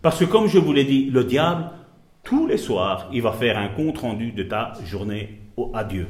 Parce 0.00 0.18
que 0.18 0.24
comme 0.24 0.48
je 0.48 0.58
vous 0.58 0.72
l'ai 0.72 0.84
dit, 0.84 1.10
le 1.12 1.24
diable, 1.24 1.70
tous 2.22 2.46
les 2.46 2.58
soirs, 2.58 3.08
il 3.12 3.22
va 3.22 3.32
faire 3.32 3.58
un 3.58 3.68
compte-rendu 3.68 4.32
de 4.32 4.42
ta 4.42 4.72
journée 4.84 5.40
à 5.74 5.84
Dieu. 5.84 6.06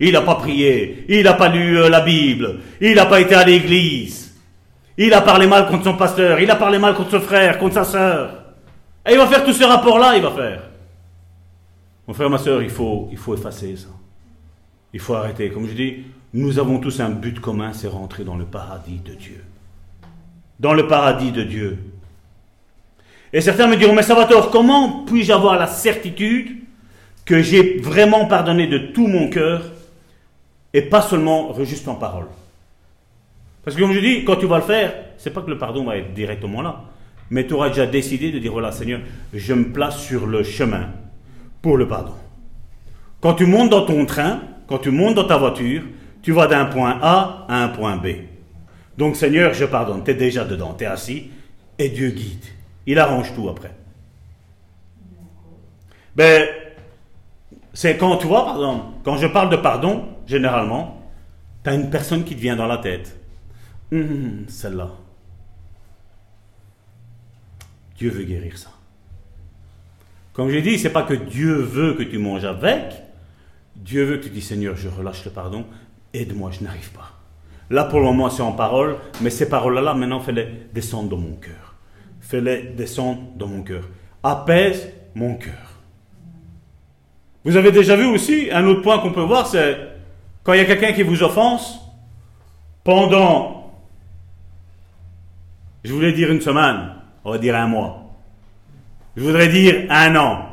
Il 0.00 0.12
n'a 0.12 0.22
pas 0.22 0.34
prié, 0.36 1.04
il 1.08 1.24
n'a 1.24 1.34
pas 1.34 1.48
lu 1.48 1.78
euh, 1.78 1.88
la 1.88 2.00
Bible, 2.00 2.60
il 2.80 2.94
n'a 2.96 3.06
pas 3.06 3.20
été 3.20 3.34
à 3.34 3.44
l'église, 3.44 4.25
il 4.98 5.12
a 5.12 5.20
parlé 5.20 5.46
mal 5.46 5.66
contre 5.68 5.84
son 5.84 5.96
pasteur, 5.96 6.40
il 6.40 6.50
a 6.50 6.56
parlé 6.56 6.78
mal 6.78 6.94
contre 6.94 7.10
son 7.10 7.20
frère, 7.20 7.58
contre 7.58 7.74
sa 7.74 7.84
sœur. 7.84 8.42
Et 9.06 9.12
il 9.12 9.18
va 9.18 9.26
faire 9.26 9.44
tous 9.44 9.52
ces 9.52 9.64
rapports-là, 9.64 10.16
il 10.16 10.22
va 10.22 10.30
faire. 10.30 10.62
Mon 12.06 12.14
frère, 12.14 12.30
ma 12.30 12.38
soeur, 12.38 12.62
il 12.62 12.70
faut, 12.70 13.08
il 13.10 13.18
faut 13.18 13.34
effacer 13.34 13.76
ça. 13.76 13.88
Il 14.92 15.00
faut 15.00 15.14
arrêter. 15.14 15.50
Comme 15.50 15.66
je 15.66 15.74
dis, 15.74 16.04
nous 16.32 16.58
avons 16.58 16.78
tous 16.78 17.00
un 17.00 17.10
but 17.10 17.40
commun, 17.40 17.72
c'est 17.72 17.88
rentrer 17.88 18.24
dans 18.24 18.36
le 18.36 18.44
paradis 18.44 19.00
de 19.04 19.14
Dieu. 19.14 19.44
Dans 20.58 20.72
le 20.72 20.86
paradis 20.86 21.32
de 21.32 21.42
Dieu. 21.42 21.78
Et 23.32 23.40
certains 23.40 23.66
me 23.66 23.76
diront, 23.76 23.94
mais 23.94 24.02
Salvatore, 24.02 24.50
comment 24.50 25.04
puis-je 25.04 25.32
avoir 25.32 25.58
la 25.58 25.66
certitude 25.66 26.56
que 27.24 27.42
j'ai 27.42 27.78
vraiment 27.78 28.26
pardonné 28.26 28.66
de 28.66 28.78
tout 28.78 29.08
mon 29.08 29.28
cœur 29.28 29.64
et 30.72 30.82
pas 30.82 31.02
seulement 31.02 31.52
juste 31.64 31.88
en 31.88 31.96
parole? 31.96 32.28
Parce 33.66 33.76
que 33.76 33.82
comme 33.82 33.92
je 33.92 33.98
dis, 33.98 34.24
quand 34.24 34.36
tu 34.36 34.46
vas 34.46 34.58
le 34.58 34.62
faire, 34.62 34.94
c'est 35.18 35.30
pas 35.30 35.42
que 35.42 35.50
le 35.50 35.58
pardon 35.58 35.82
va 35.82 35.96
être 35.96 36.14
directement 36.14 36.62
là. 36.62 36.84
Mais 37.30 37.48
tu 37.48 37.54
auras 37.54 37.68
déjà 37.70 37.84
décidé 37.84 38.30
de 38.30 38.38
dire, 38.38 38.52
voilà 38.52 38.70
Seigneur, 38.70 39.00
je 39.34 39.54
me 39.54 39.72
place 39.72 39.98
sur 39.98 40.28
le 40.28 40.44
chemin 40.44 40.90
pour 41.62 41.76
le 41.76 41.88
pardon. 41.88 42.14
Quand 43.20 43.34
tu 43.34 43.44
montes 43.44 43.70
dans 43.70 43.84
ton 43.84 44.06
train, 44.06 44.40
quand 44.68 44.78
tu 44.78 44.92
montes 44.92 45.16
dans 45.16 45.26
ta 45.26 45.36
voiture, 45.36 45.82
tu 46.22 46.30
vas 46.30 46.46
d'un 46.46 46.66
point 46.66 46.96
A 47.02 47.44
à 47.48 47.64
un 47.64 47.68
point 47.70 47.96
B. 47.96 48.06
Donc 48.96 49.16
Seigneur, 49.16 49.52
je 49.52 49.64
pardonne, 49.64 50.04
tu 50.04 50.12
es 50.12 50.14
déjà 50.14 50.44
dedans, 50.44 50.76
tu 50.78 50.84
es 50.84 50.86
assis, 50.86 51.28
et 51.76 51.88
Dieu 51.88 52.10
guide. 52.10 52.44
Il 52.86 53.00
arrange 53.00 53.34
tout 53.34 53.48
après. 53.48 53.72
Ben, 56.14 56.46
c'est 57.74 57.96
quand 57.96 58.16
tu 58.18 58.28
vois, 58.28 58.44
pardon, 58.44 58.84
quand 59.02 59.16
je 59.16 59.26
parle 59.26 59.50
de 59.50 59.56
pardon, 59.56 60.04
généralement, 60.24 61.02
tu 61.64 61.70
as 61.70 61.74
une 61.74 61.90
personne 61.90 62.22
qui 62.22 62.36
te 62.36 62.40
vient 62.40 62.54
dans 62.54 62.68
la 62.68 62.78
tête. 62.78 63.16
Hum, 63.92 64.44
celle-là. 64.48 64.90
Dieu 67.96 68.10
veut 68.10 68.24
guérir 68.24 68.58
ça. 68.58 68.70
Comme 70.32 70.50
j'ai 70.50 70.60
dit, 70.60 70.78
c'est 70.78 70.90
pas 70.90 71.02
que 71.02 71.14
Dieu 71.14 71.54
veut 71.54 71.94
que 71.94 72.02
tu 72.02 72.18
manges 72.18 72.44
avec. 72.44 73.02
Dieu 73.76 74.04
veut 74.04 74.18
que 74.18 74.24
tu 74.24 74.30
dis 74.30 74.42
Seigneur, 74.42 74.76
je 74.76 74.88
relâche 74.88 75.24
le 75.24 75.30
pardon, 75.30 75.64
aide-moi, 76.12 76.50
je 76.50 76.64
n'arrive 76.64 76.90
pas. 76.92 77.12
Là 77.70 77.84
pour 77.84 77.98
le 77.98 78.06
moment 78.06 78.30
c'est 78.30 78.42
en 78.42 78.52
parole, 78.52 78.96
mais 79.20 79.30
ces 79.30 79.48
paroles-là, 79.48 79.94
maintenant 79.94 80.20
fais-les 80.20 80.48
descendre 80.72 81.08
dans 81.08 81.16
mon 81.16 81.34
cœur. 81.34 81.74
Fais-les 82.20 82.62
descendre 82.76 83.22
dans 83.36 83.48
mon 83.48 83.62
cœur. 83.62 83.88
Apaise 84.22 84.90
mon 85.14 85.34
cœur. 85.34 85.80
Vous 87.44 87.56
avez 87.56 87.72
déjà 87.72 87.96
vu 87.96 88.06
aussi 88.06 88.48
un 88.52 88.66
autre 88.66 88.82
point 88.82 88.98
qu'on 88.98 89.12
peut 89.12 89.22
voir, 89.22 89.46
c'est 89.46 89.78
quand 90.42 90.52
il 90.52 90.58
y 90.58 90.62
a 90.62 90.64
quelqu'un 90.64 90.92
qui 90.92 91.02
vous 91.02 91.22
offense, 91.22 91.80
pendant 92.82 93.55
je 95.86 95.92
voulais 95.92 96.12
dire 96.12 96.32
une 96.32 96.40
semaine, 96.40 96.90
on 97.24 97.30
va 97.30 97.38
dire 97.38 97.54
un 97.54 97.68
mois. 97.68 98.02
Je 99.16 99.22
voudrais 99.22 99.48
dire 99.48 99.86
un 99.88 100.16
an. 100.16 100.48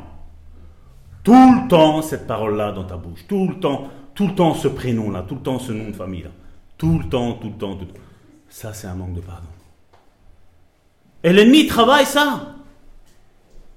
Tout 1.24 1.32
le 1.32 1.68
temps, 1.68 2.02
cette 2.02 2.26
parole-là 2.26 2.70
dans 2.70 2.84
ta 2.84 2.96
bouche. 2.96 3.26
Tout 3.26 3.48
le 3.48 3.58
temps, 3.58 3.88
tout 4.14 4.28
le 4.28 4.34
temps, 4.34 4.54
ce 4.54 4.68
prénom-là. 4.68 5.24
Tout 5.26 5.34
le 5.34 5.40
temps, 5.40 5.58
ce 5.58 5.72
nom 5.72 5.90
de 5.90 5.96
famille-là. 5.96 6.30
Tout 6.78 7.00
le 7.00 7.08
temps, 7.08 7.32
tout 7.32 7.48
le 7.48 7.54
temps, 7.54 7.74
tout 7.74 7.86
le 7.86 7.92
temps. 7.92 8.00
Ça, 8.48 8.72
c'est 8.72 8.86
un 8.86 8.94
manque 8.94 9.14
de 9.14 9.20
pardon. 9.20 9.48
Et 11.24 11.32
l'ennemi 11.32 11.66
travaille 11.66 12.06
ça. 12.06 12.54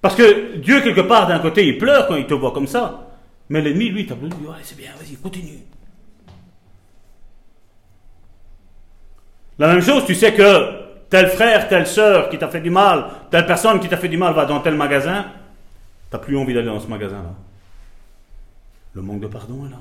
Parce 0.01 0.15
que 0.15 0.57
Dieu, 0.57 0.81
quelque 0.81 1.01
part, 1.01 1.27
d'un 1.27 1.39
côté, 1.39 1.65
il 1.65 1.79
pleure 1.79 2.07
quand 2.07 2.15
il 2.15 2.27
te 2.27 2.35
voit 2.35 2.51
comme 2.51 2.67
ça. 2.67 3.07
Mais 3.49 3.61
l'ennemi, 3.61 3.89
lui, 3.89 4.01
il 4.01 4.05
dit, 4.05 4.13
ouais, 4.13 4.55
c'est 4.61 4.77
bien, 4.77 4.91
vas-y, 4.99 5.15
continue. 5.15 5.59
La 9.57 9.69
même 9.69 9.81
chose, 9.81 10.05
tu 10.05 10.13
sais 10.13 10.33
que 10.35 10.86
tel 11.09 11.27
frère, 11.27 11.67
telle 11.67 11.87
sœur 11.87 12.29
qui 12.29 12.37
t'a 12.37 12.47
fait 12.47 12.61
du 12.61 12.69
mal, 12.69 13.05
telle 13.31 13.45
personne 13.45 13.79
qui 13.79 13.87
t'a 13.87 13.97
fait 13.97 14.09
du 14.09 14.17
mal 14.17 14.33
va 14.33 14.45
dans 14.45 14.59
tel 14.59 14.75
magasin, 14.75 15.25
t'as 16.09 16.17
plus 16.17 16.37
envie 16.37 16.53
d'aller 16.53 16.67
dans 16.67 16.79
ce 16.79 16.87
magasin-là. 16.87 17.33
Le 18.93 19.01
manque 19.01 19.21
de 19.21 19.27
pardon 19.27 19.65
est 19.67 19.69
là. 19.69 19.77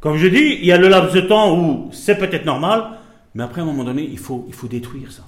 Comme 0.00 0.16
je 0.16 0.28
dis, 0.28 0.58
il 0.60 0.64
y 0.64 0.72
a 0.72 0.78
le 0.78 0.88
laps 0.88 1.12
de 1.12 1.20
temps 1.20 1.56
où 1.56 1.90
c'est 1.92 2.16
peut-être 2.16 2.44
normal, 2.44 2.90
mais 3.34 3.42
après, 3.42 3.60
à 3.60 3.64
un 3.64 3.66
moment 3.66 3.84
donné, 3.84 4.02
il 4.02 4.18
faut, 4.18 4.44
il 4.48 4.54
faut 4.54 4.68
détruire 4.68 5.12
ça. 5.12 5.24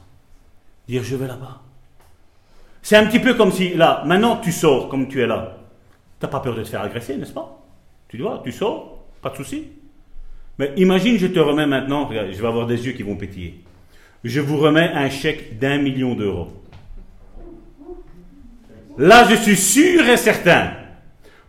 Dire, 0.89 1.03
je 1.03 1.17
vais 1.17 1.27
là-bas. 1.27 1.61
C'est 2.83 2.97
un 2.97 3.07
petit 3.07 3.19
peu 3.19 3.35
comme 3.35 3.53
si, 3.53 3.75
là, 3.75 4.03
maintenant 4.07 4.37
tu 4.37 4.53
sors 4.53 4.89
comme 4.89 5.09
tu 5.09 5.21
es 5.21 5.27
là. 5.27 5.57
T'as 6.19 6.29
pas 6.29 6.41
peur 6.41 6.55
de 6.55 6.63
te 6.63 6.69
faire 6.69 6.83
agresser, 6.83 7.17
n'est-ce 7.17 7.33
pas? 7.33 7.59
Tu 8.09 8.17
dois, 8.17 8.41
tu 8.43 8.53
sors, 8.53 9.05
pas 9.23 9.31
de 9.31 9.37
souci. 9.37 9.69
Mais 10.59 10.73
imagine, 10.77 11.19
je 11.19 11.27
te 11.27 11.39
remets 11.39 11.67
maintenant, 11.67 12.09
je 12.11 12.41
vais 12.41 12.49
avoir 12.49 12.67
des 12.67 12.87
yeux 12.87 12.93
qui 12.93 13.03
vont 13.03 13.17
pétiller. 13.17 13.63
Je 14.25 14.41
vous 14.41 14.59
remets 14.59 14.91
un 14.95 15.09
chèque 15.09 15.59
d'un 15.59 15.79
million 15.79 16.15
d'euros. 16.15 16.49
Là, 18.99 19.27
je 19.31 19.37
suis 19.37 19.57
sûr 19.57 20.07
et 20.09 20.17
certain. 20.17 20.73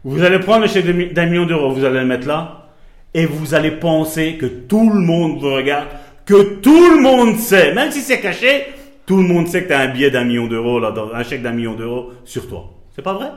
Vous 0.03 0.23
allez 0.23 0.39
prendre 0.39 0.61
le 0.61 0.67
chèque 0.67 0.85
d'un 1.13 1.25
million 1.25 1.45
d'euros, 1.45 1.71
vous 1.71 1.83
allez 1.83 1.99
le 1.99 2.05
mettre 2.05 2.27
là, 2.27 2.69
et 3.13 3.25
vous 3.25 3.53
allez 3.53 3.71
penser 3.71 4.37
que 4.37 4.45
tout 4.45 4.89
le 4.89 4.99
monde 4.99 5.39
vous 5.39 5.53
regarde, 5.53 5.87
que 6.25 6.55
tout 6.55 6.95
le 6.95 7.01
monde 7.01 7.37
sait, 7.37 7.73
même 7.73 7.91
si 7.91 7.99
c'est 7.99 8.21
caché, 8.21 8.67
tout 9.05 9.17
le 9.17 9.23
monde 9.23 9.47
sait 9.47 9.63
que 9.63 9.67
tu 9.67 9.73
as 9.73 9.79
un 9.79 9.89
billet 9.89 10.09
d'un 10.09 10.23
million 10.23 10.47
d'euros, 10.47 10.79
là, 10.79 10.93
un 11.13 11.23
chèque 11.23 11.41
d'un 11.41 11.51
million 11.51 11.75
d'euros 11.75 12.11
sur 12.23 12.47
toi. 12.47 12.71
C'est 12.95 13.01
pas 13.01 13.13
vrai? 13.13 13.31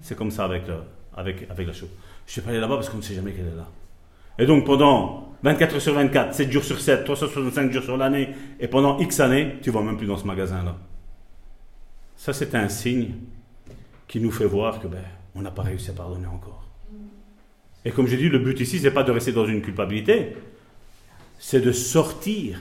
C'est 0.00 0.16
comme 0.16 0.30
ça 0.30 0.44
avec, 0.44 0.66
le, 0.66 0.74
avec, 1.16 1.46
avec 1.48 1.66
la 1.66 1.72
chose. 1.72 1.90
Je 2.26 2.30
ne 2.30 2.32
suis 2.32 2.40
pas 2.40 2.50
allé 2.50 2.60
là-bas 2.60 2.74
parce 2.74 2.88
qu'on 2.88 2.98
ne 2.98 3.02
sait 3.02 3.14
jamais 3.14 3.32
qu'elle 3.32 3.46
est 3.46 3.56
là. 3.56 3.68
Et 4.38 4.46
donc 4.46 4.64
pendant 4.64 5.34
24 5.42 5.74
heures 5.74 5.82
sur 5.82 5.94
24, 5.94 6.34
7 6.34 6.52
jours 6.52 6.64
sur 6.64 6.80
7, 6.80 7.04
365 7.04 7.72
jours 7.72 7.82
sur 7.82 7.96
l'année, 7.96 8.30
et 8.58 8.68
pendant 8.68 8.98
X 8.98 9.20
années, 9.20 9.56
tu 9.62 9.70
ne 9.70 9.74
vas 9.74 9.82
même 9.82 9.96
plus 9.96 10.06
dans 10.06 10.16
ce 10.16 10.26
magasin-là. 10.26 10.76
Ça, 12.16 12.32
c'est 12.32 12.54
un 12.54 12.68
signe 12.68 13.14
qui 14.08 14.20
nous 14.20 14.32
fait 14.32 14.46
voir 14.46 14.80
que 14.80 14.88
ben, 14.88 15.04
on 15.34 15.42
n'a 15.42 15.52
pas 15.52 15.62
réussi 15.62 15.90
à 15.90 15.92
pardonner 15.92 16.26
encore. 16.26 16.64
Et 17.84 17.92
comme 17.92 18.08
je 18.08 18.16
dis, 18.16 18.28
le 18.28 18.40
but 18.40 18.58
ici, 18.60 18.78
ce 18.78 18.84
n'est 18.84 18.90
pas 18.90 19.04
de 19.04 19.12
rester 19.12 19.32
dans 19.32 19.46
une 19.46 19.62
culpabilité, 19.62 20.36
c'est 21.38 21.60
de 21.60 21.70
sortir 21.70 22.60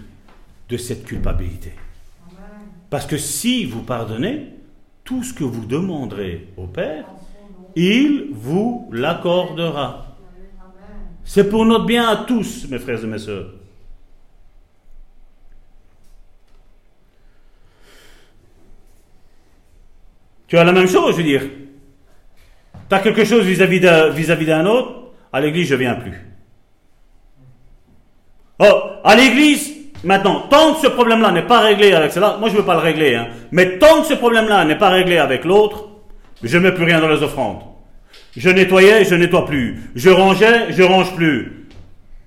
de 0.70 0.78
cette 0.78 1.06
culpabilité. 1.06 1.74
Parce 2.90 3.08
que 3.08 3.18
si 3.18 3.66
vous 3.66 3.82
pardonnez, 3.82 4.54
tout 5.04 5.24
ce 5.24 5.34
que 5.34 5.44
vous 5.44 5.66
demanderez 5.66 6.50
au 6.58 6.68
Père, 6.68 7.06
il 7.76 8.28
vous 8.32 8.90
l'accordera. 8.92 10.07
C'est 11.28 11.50
pour 11.50 11.66
notre 11.66 11.86
bien 11.86 12.08
à 12.08 12.16
tous, 12.26 12.66
mes 12.70 12.80
frères 12.80 13.04
et 13.04 13.06
mes 13.06 13.20
sœurs. 13.20 13.48
Tu 20.48 20.58
as 20.58 20.64
la 20.64 20.72
même 20.72 20.88
chose, 20.88 21.12
je 21.12 21.18
veux 21.18 21.24
dire. 21.24 21.44
Tu 22.90 22.96
as 22.96 23.00
quelque 23.00 23.26
chose 23.26 23.44
vis-à-vis 23.44 23.82
d'un 23.82 24.66
autre, 24.66 25.12
à 25.34 25.42
l'église, 25.42 25.68
je 25.68 25.74
ne 25.76 25.80
viens 25.80 25.96
plus. 25.96 26.26
Oh, 28.60 28.82
à 29.04 29.16
l'église, 29.18 29.78
Maintenant, 30.04 30.44
tant 30.48 30.76
que 30.76 30.82
ce 30.82 30.88
problème-là 30.88 31.32
n'est 31.32 31.48
pas 31.48 31.60
réglé 31.60 31.92
avec 31.94 32.12
cela, 32.12 32.38
moi 32.40 32.50
je 32.50 32.54
ne 32.54 32.60
veux 32.60 32.66
pas 32.66 32.76
le 32.76 32.82
régler, 32.82 33.16
hein, 33.16 33.30
mais 33.52 33.80
tant 33.80 34.02
que 34.02 34.08
ce 34.08 34.14
problème-là 34.14 34.64
n'est 34.64 34.78
pas 34.78 34.90
réglé 34.90 35.18
avec 35.18 35.44
l'autre, 35.44 35.88
je 36.44 36.56
ne 36.56 36.64
mets 36.64 36.72
plus 36.72 36.84
rien 36.86 37.02
dans 37.02 37.08
les 37.08 37.24
offrandes. 37.24 37.62
Je 38.38 38.50
nettoyais, 38.52 39.04
je 39.04 39.16
nettoie 39.16 39.48
plus. 39.48 39.90
Je 39.96 40.12
rangeais, 40.12 40.72
je 40.72 40.84
range 40.84 41.16
plus. 41.16 41.66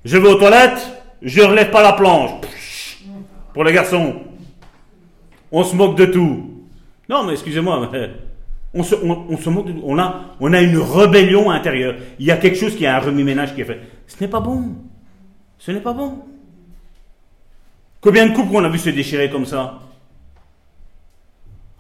Je 0.05 0.19
vais 0.19 0.29
aux 0.29 0.35
toilettes, 0.35 0.91
je 1.23 1.41
relève 1.41 1.71
pas 1.71 1.83
la 1.83 1.93
planche. 1.93 2.99
Pour 3.55 3.63
les 3.63 3.73
garçons. 3.73 4.17
On 5.53 5.63
se 5.63 5.77
moque 5.77 5.97
de 5.97 6.07
tout. 6.07 6.65
Non, 7.09 7.25
mais 7.25 7.33
excusez-moi, 7.33 7.91
on 8.75 8.83
se, 8.83 8.97
on, 8.97 9.37
se 9.37 9.51
moque 9.51 9.67
de 9.67 9.73
tout. 9.73 9.83
On 9.85 9.99
a, 9.99 10.61
une 10.61 10.79
rébellion 10.79 11.49
intérieure. 11.49 11.95
Il 12.19 12.27
y 12.27 12.33
a 12.33 12.37
quelque 12.37 12.59
chose 12.59 12.77
qui 12.77 12.87
a 12.87 12.97
un 12.97 13.01
remue-ménage 13.01 13.55
qui 13.55 13.61
est 13.61 13.65
fait. 13.65 13.81
Ce 14.09 14.17
n'est 14.21 14.31
pas 14.31 14.41
bon. 14.41 14.75
Ce 15.59 15.71
n'est 15.71 15.81
pas 15.81 15.93
bon. 15.93 16.25
Combien 18.01 18.27
de 18.27 18.35
couples 18.35 18.57
on 18.57 18.65
a 18.65 18.69
vu 18.69 18.79
se 18.79 18.91
déchirer 18.91 19.31
comme 19.31 19.47
ça? 19.47 19.79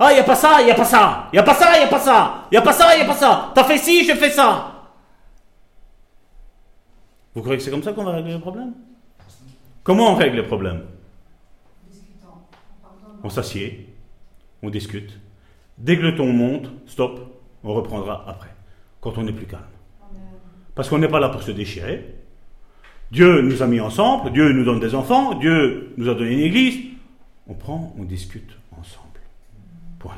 Ah, 0.02 0.12
il 0.12 0.14
n'y 0.14 0.20
a 0.20 0.24
pas 0.24 0.34
ça, 0.34 0.60
il 0.60 0.64
n'y 0.64 0.70
a 0.70 0.74
pas 0.74 0.84
ça, 0.84 1.28
il 1.30 1.36
n'y 1.36 1.40
a 1.40 1.42
pas 1.42 1.54
ça, 1.54 1.76
il 1.76 1.80
n'y 1.80 1.84
a 1.84 1.88
pas 1.88 1.98
ça, 2.00 2.46
il 2.50 2.54
n'y 2.54 2.56
a 2.56 2.62
pas 2.62 2.72
ça, 2.72 2.94
il 2.94 2.98
n'y 3.00 3.04
a 3.04 3.06
pas 3.06 3.14
ça. 3.14 3.52
T'as 3.54 3.64
fait 3.64 3.76
ci, 3.76 4.04
je 4.06 4.14
fais 4.14 4.30
ça. 4.30 4.72
Vous 7.34 7.42
croyez 7.42 7.58
que 7.58 7.62
c'est 7.62 7.70
comme 7.70 7.82
ça 7.82 7.92
qu'on 7.92 8.04
va 8.04 8.12
régler 8.12 8.32
le 8.32 8.40
problème? 8.40 8.72
Comment 9.82 10.12
on 10.12 10.14
règle 10.14 10.38
le 10.38 10.46
problème? 10.46 10.86
On 13.22 13.28
s'assied, 13.28 13.94
on 14.62 14.70
discute. 14.70 15.20
Dès 15.76 15.98
que 15.98 16.02
le 16.02 16.16
ton 16.16 16.32
monte, 16.32 16.70
stop, 16.86 17.20
on 17.62 17.74
reprendra 17.74 18.24
après, 18.26 18.54
quand 19.02 19.18
on 19.18 19.26
est 19.26 19.32
plus 19.34 19.46
calme. 19.46 19.62
Parce 20.74 20.88
qu'on 20.88 20.98
n'est 20.98 21.08
pas 21.08 21.20
là 21.20 21.28
pour 21.28 21.42
se 21.42 21.50
déchirer, 21.50 22.14
Dieu 23.10 23.42
nous 23.42 23.62
a 23.62 23.66
mis 23.66 23.80
ensemble, 23.80 24.32
Dieu 24.32 24.50
nous 24.50 24.64
donne 24.64 24.80
des 24.80 24.94
enfants, 24.94 25.34
Dieu 25.34 25.92
nous 25.98 26.08
a 26.08 26.14
donné 26.14 26.32
une 26.32 26.40
église. 26.40 26.86
On 27.46 27.52
prend, 27.52 27.94
on 27.98 28.04
discute 28.04 28.56
ensemble. 28.72 29.08
Point. 29.98 30.14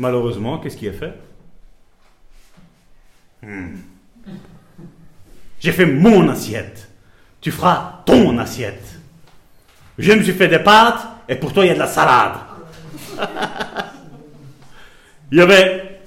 Malheureusement, 0.00 0.58
qu'est-ce 0.58 0.78
qui 0.78 0.86
est 0.86 0.94
fait? 0.94 1.12
Hmm. 3.42 3.76
J'ai 5.60 5.72
fait 5.72 5.84
mon 5.84 6.26
assiette. 6.30 6.88
Tu 7.42 7.50
feras 7.50 8.00
ton 8.06 8.38
assiette. 8.38 8.98
Je 9.98 10.12
me 10.12 10.22
suis 10.22 10.32
fait 10.32 10.48
des 10.48 10.60
pâtes 10.60 11.06
et 11.28 11.34
pour 11.34 11.52
toi 11.52 11.66
il 11.66 11.68
y 11.68 11.70
a 11.70 11.74
de 11.74 11.78
la 11.80 11.86
salade. 11.86 12.32
il 15.32 15.36
y 15.36 15.40
avait 15.42 16.00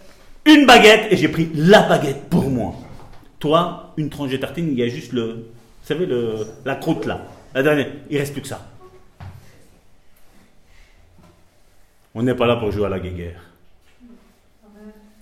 une 0.46 0.66
baguette 0.66 1.12
et 1.12 1.18
j'ai 1.18 1.28
pris 1.28 1.52
la 1.54 1.84
baguette 1.84 2.32
pour 2.32 2.50
moi. 2.50 2.74
Toi, 3.38 3.94
une 3.98 4.10
tranche 4.10 4.32
de 4.32 4.38
tartine, 4.38 4.70
il 4.72 4.80
y 4.80 4.82
a 4.82 4.88
juste 4.88 5.12
le, 5.14 5.52
la 6.66 6.76
croûte 6.78 7.06
là. 7.06 7.22
La 7.54 7.62
dernière, 7.62 7.92
il 8.10 8.18
reste 8.18 8.34
plus 8.34 8.42
que 8.42 8.48
ça. 8.48 8.66
On 12.16 12.24
n'est 12.24 12.34
pas 12.34 12.48
là 12.48 12.56
pour 12.56 12.72
jouer 12.72 12.88
à 12.88 12.90
la 12.90 13.00
guéguerre. 13.00 13.53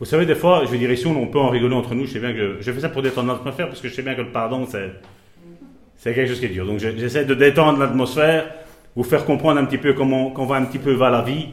Vous 0.02 0.08
savez, 0.08 0.26
des 0.26 0.34
fois, 0.34 0.64
je 0.66 0.72
veux 0.72 0.80
dire, 0.80 0.92
ici, 0.92 1.06
on 1.06 1.28
peut 1.28 1.38
en 1.38 1.50
rigoler 1.50 1.76
entre 1.76 1.94
nous. 1.94 2.08
Je 2.08 2.14
sais 2.14 2.20
bien 2.20 2.34
que 2.34 2.58
je 2.60 2.72
fais 2.72 2.80
ça 2.80 2.90
pour 2.90 3.04
détendre 3.04 3.32
l'atmosphère 3.34 3.68
parce 3.68 3.80
que 3.80 3.88
je 3.88 3.94
sais 3.94 4.02
bien 4.02 4.16
que 4.16 4.22
le 4.22 4.32
pardon, 4.32 4.66
c'est, 4.66 6.12
quelque 6.12 6.26
chose 6.26 6.40
qui 6.40 6.48
est 6.48 6.50
dur. 6.50 6.66
Donc, 6.66 6.80
j'essaie 6.80 7.24
de 7.24 7.36
détendre 7.36 7.78
l'atmosphère, 7.78 8.52
vous 8.96 9.04
faire 9.04 9.26
comprendre 9.26 9.62
un 9.62 9.66
petit 9.66 9.78
peu 9.78 9.94
comment, 9.94 10.32
qu'on 10.32 10.48
va 10.48 10.56
un 10.56 10.66
petit 10.66 10.80
peu 10.80 10.94
vers 10.94 11.12
la 11.12 11.22
vie. 11.22 11.50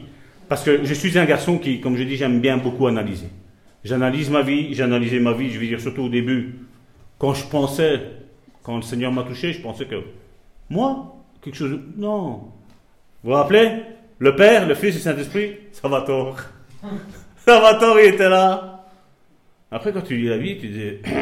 Parce 0.47 0.63
que 0.63 0.83
je 0.83 0.93
suis 0.95 1.15
un 1.19 1.25
garçon 1.25 1.59
qui, 1.59 1.79
comme 1.79 1.95
je 1.95 2.01
dis, 2.01 2.15
j'aime 2.15 2.39
bien 2.39 2.57
beaucoup 2.57 2.87
analyser. 2.87 3.27
J'analyse 3.83 4.31
ma 4.31 4.41
vie, 4.41 4.73
j'analysais 4.73 5.19
ma 5.19 5.33
vie, 5.33 5.51
je 5.51 5.59
veux 5.59 5.67
dire 5.67 5.79
surtout 5.79 6.05
au 6.05 6.09
début, 6.09 6.55
quand 7.19 7.35
je 7.35 7.45
pensais, 7.45 8.01
quand 8.63 8.77
le 8.77 8.81
Seigneur 8.81 9.11
m'a 9.11 9.21
touché, 9.21 9.53
je 9.53 9.61
pensais 9.61 9.85
que 9.85 10.01
moi, 10.71 11.17
quelque 11.43 11.55
chose. 11.55 11.79
Non. 11.97 12.49
Vous 13.23 13.29
vous 13.29 13.33
rappelez? 13.33 13.73
Le 14.17 14.35
Père, 14.35 14.67
le 14.67 14.73
Fils 14.73 14.95
et 14.95 14.97
le 14.97 15.01
Saint-Esprit, 15.01 15.55
ça 15.71 15.87
va 15.87 16.01
tort. 16.01 16.37
Était 17.99 18.29
là. 18.29 18.85
Après, 19.71 19.93
quand 19.93 20.01
tu 20.01 20.17
lis 20.17 20.27
la 20.27 20.37
vie, 20.37 20.57
tu 20.57 20.67
dis 20.69 20.97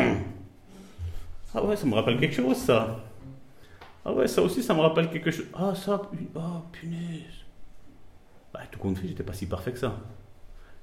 Ah 1.56 1.64
ouais, 1.64 1.76
ça 1.76 1.86
me 1.86 1.96
rappelle 1.96 2.20
quelque 2.20 2.36
chose, 2.36 2.58
ça. 2.58 3.00
Ah 4.06 4.14
ouais, 4.14 4.28
ça 4.28 4.42
aussi, 4.42 4.64
ça 4.64 4.74
me 4.74 4.80
rappelle 4.80 5.10
quelque 5.10 5.32
chose. 5.32 5.48
Ah, 5.54 5.74
ça, 5.76 6.02
ah, 6.36 6.62
punaise. 6.72 7.24
Bah, 8.54 8.62
tout 8.72 8.80
compte 8.80 8.98
fait, 8.98 9.08
j'étais 9.08 9.24
pas 9.24 9.34
si 9.34 9.46
parfait 9.48 9.72
que 9.72 9.80
ça. 9.80 9.98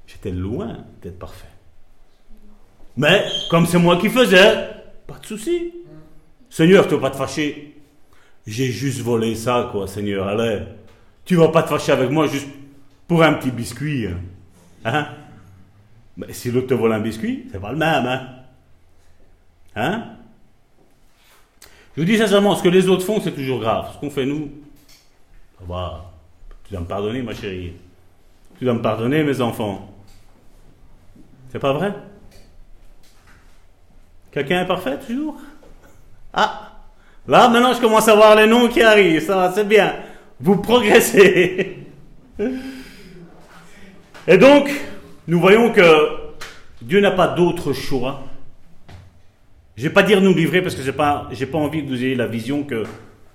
J'étais 0.07 0.31
loin 0.31 0.79
d'être 1.01 1.19
parfait. 1.19 1.49
Mais 2.97 3.25
comme 3.51 3.67
c'est 3.67 3.79
moi 3.79 3.97
qui 3.97 4.09
faisais, 4.09 4.69
pas 5.07 5.19
de 5.19 5.27
souci. 5.27 5.73
Seigneur, 6.51 6.87
tu 6.87 6.95
vas 6.95 7.01
pas 7.01 7.11
te 7.11 7.17
fâcher? 7.17 7.77
J'ai 8.47 8.67
juste 8.67 9.01
volé 9.01 9.35
ça, 9.35 9.71
quoi, 9.73 9.87
Seigneur. 9.87 10.29
Allez, 10.29 10.63
tu 11.25 11.37
vas 11.37 11.49
pas 11.49 11.63
te 11.63 11.69
fâcher 11.69 11.93
avec 11.93 12.11
moi 12.11 12.27
juste 12.27 12.49
pour 13.09 13.23
un 13.23 13.33
petit 13.35 13.51
biscuit. 13.51 14.09
Hein? 14.85 15.09
Mais 16.17 16.33
si 16.33 16.51
l'autre 16.51 16.69
te 16.69 16.75
vole 16.75 16.93
un 16.93 17.01
biscuit, 17.01 17.47
c'est 17.51 17.61
pas 17.61 17.73
le 17.73 17.79
même, 17.79 18.07
hein? 18.07 18.29
Hein? 19.77 20.05
Je 21.97 22.01
vous 22.01 22.07
dis 22.07 22.19
sincèrement, 22.19 22.55
ce 22.55 22.63
que 22.63 22.69
les 22.69 22.89
autres 22.89 23.05
font, 23.05 23.21
c'est 23.21 23.33
toujours 23.33 23.61
grave. 23.61 23.93
Ce 23.95 23.99
qu'on 23.99 24.11
fait 24.11 24.27
nous. 24.27 24.51
Tu 25.59 25.67
dois 25.67 26.81
me 26.81 26.87
pardonner, 26.87 27.23
ma 27.23 27.35
chérie. 27.35 27.73
Tu 28.59 28.65
dois 28.65 28.75
me 28.75 28.83
pardonner, 28.83 29.23
mes 29.23 29.41
enfants. 29.41 29.91
C'est 31.51 31.59
pas 31.59 31.73
vrai? 31.73 31.95
Quelqu'un 34.33 34.63
est 34.63 34.67
parfait 34.67 34.99
toujours? 34.99 35.37
Ah 36.33 36.73
Là, 37.27 37.49
maintenant, 37.49 37.73
je 37.73 37.81
commence 37.81 38.09
à 38.09 38.15
voir 38.15 38.35
les 38.37 38.47
noms 38.47 38.69
qui 38.69 38.83
arrivent. 38.83 39.25
Ça 39.25 39.53
c'est 39.55 39.67
bien. 39.67 39.95
Vous 40.41 40.57
progressez. 40.57 41.79
Et 44.27 44.37
donc, 44.37 44.69
nous 45.27 45.41
voyons 45.41 45.73
que 45.73 45.83
Dieu 46.83 47.01
n'a 47.01 47.11
pas 47.11 47.29
d'autre 47.29 47.73
choix. 47.73 48.23
Je 49.77 49.83
ne 49.83 49.89
vais 49.89 49.95
pas 49.95 50.03
dire 50.03 50.21
nous 50.21 50.35
livrer 50.35 50.61
parce 50.61 50.75
que 50.75 50.83
je 50.83 50.91
n'ai 50.91 50.97
pas, 50.97 51.29
pas 51.51 51.59
envie 51.59 51.83
que 51.83 51.89
vous 51.89 52.05
ayez 52.05 52.15
la 52.15 52.27
vision 52.27 52.63
que 52.63 52.85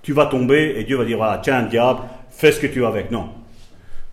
tu 0.02 0.12
vas 0.12 0.26
tomber 0.26 0.74
et 0.76 0.84
Dieu 0.84 0.96
va 0.96 1.04
dire 1.04 1.22
ah, 1.22 1.40
tiens, 1.42 1.62
diable, 1.62 2.00
fais 2.30 2.52
ce 2.52 2.60
que 2.60 2.66
tu 2.66 2.84
as 2.84 2.88
avec. 2.88 3.10
Non. 3.10 3.30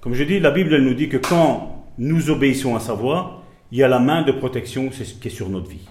Comme 0.02 0.14
je 0.14 0.24
dis, 0.24 0.40
la 0.40 0.52
Bible 0.52 0.74
elle 0.74 0.84
nous 0.84 0.94
dit 0.94 1.08
que 1.08 1.18
quand 1.18 1.86
nous 1.98 2.30
obéissons 2.30 2.76
à 2.76 2.80
sa 2.80 2.94
voix, 2.94 3.44
il 3.72 3.78
y 3.78 3.84
a 3.84 3.88
la 3.88 4.00
main 4.00 4.24
de 4.24 4.32
protection 4.32 4.90
qui 4.90 5.28
est 5.28 5.30
sur 5.30 5.50
notre 5.50 5.70
vie. 5.70 5.88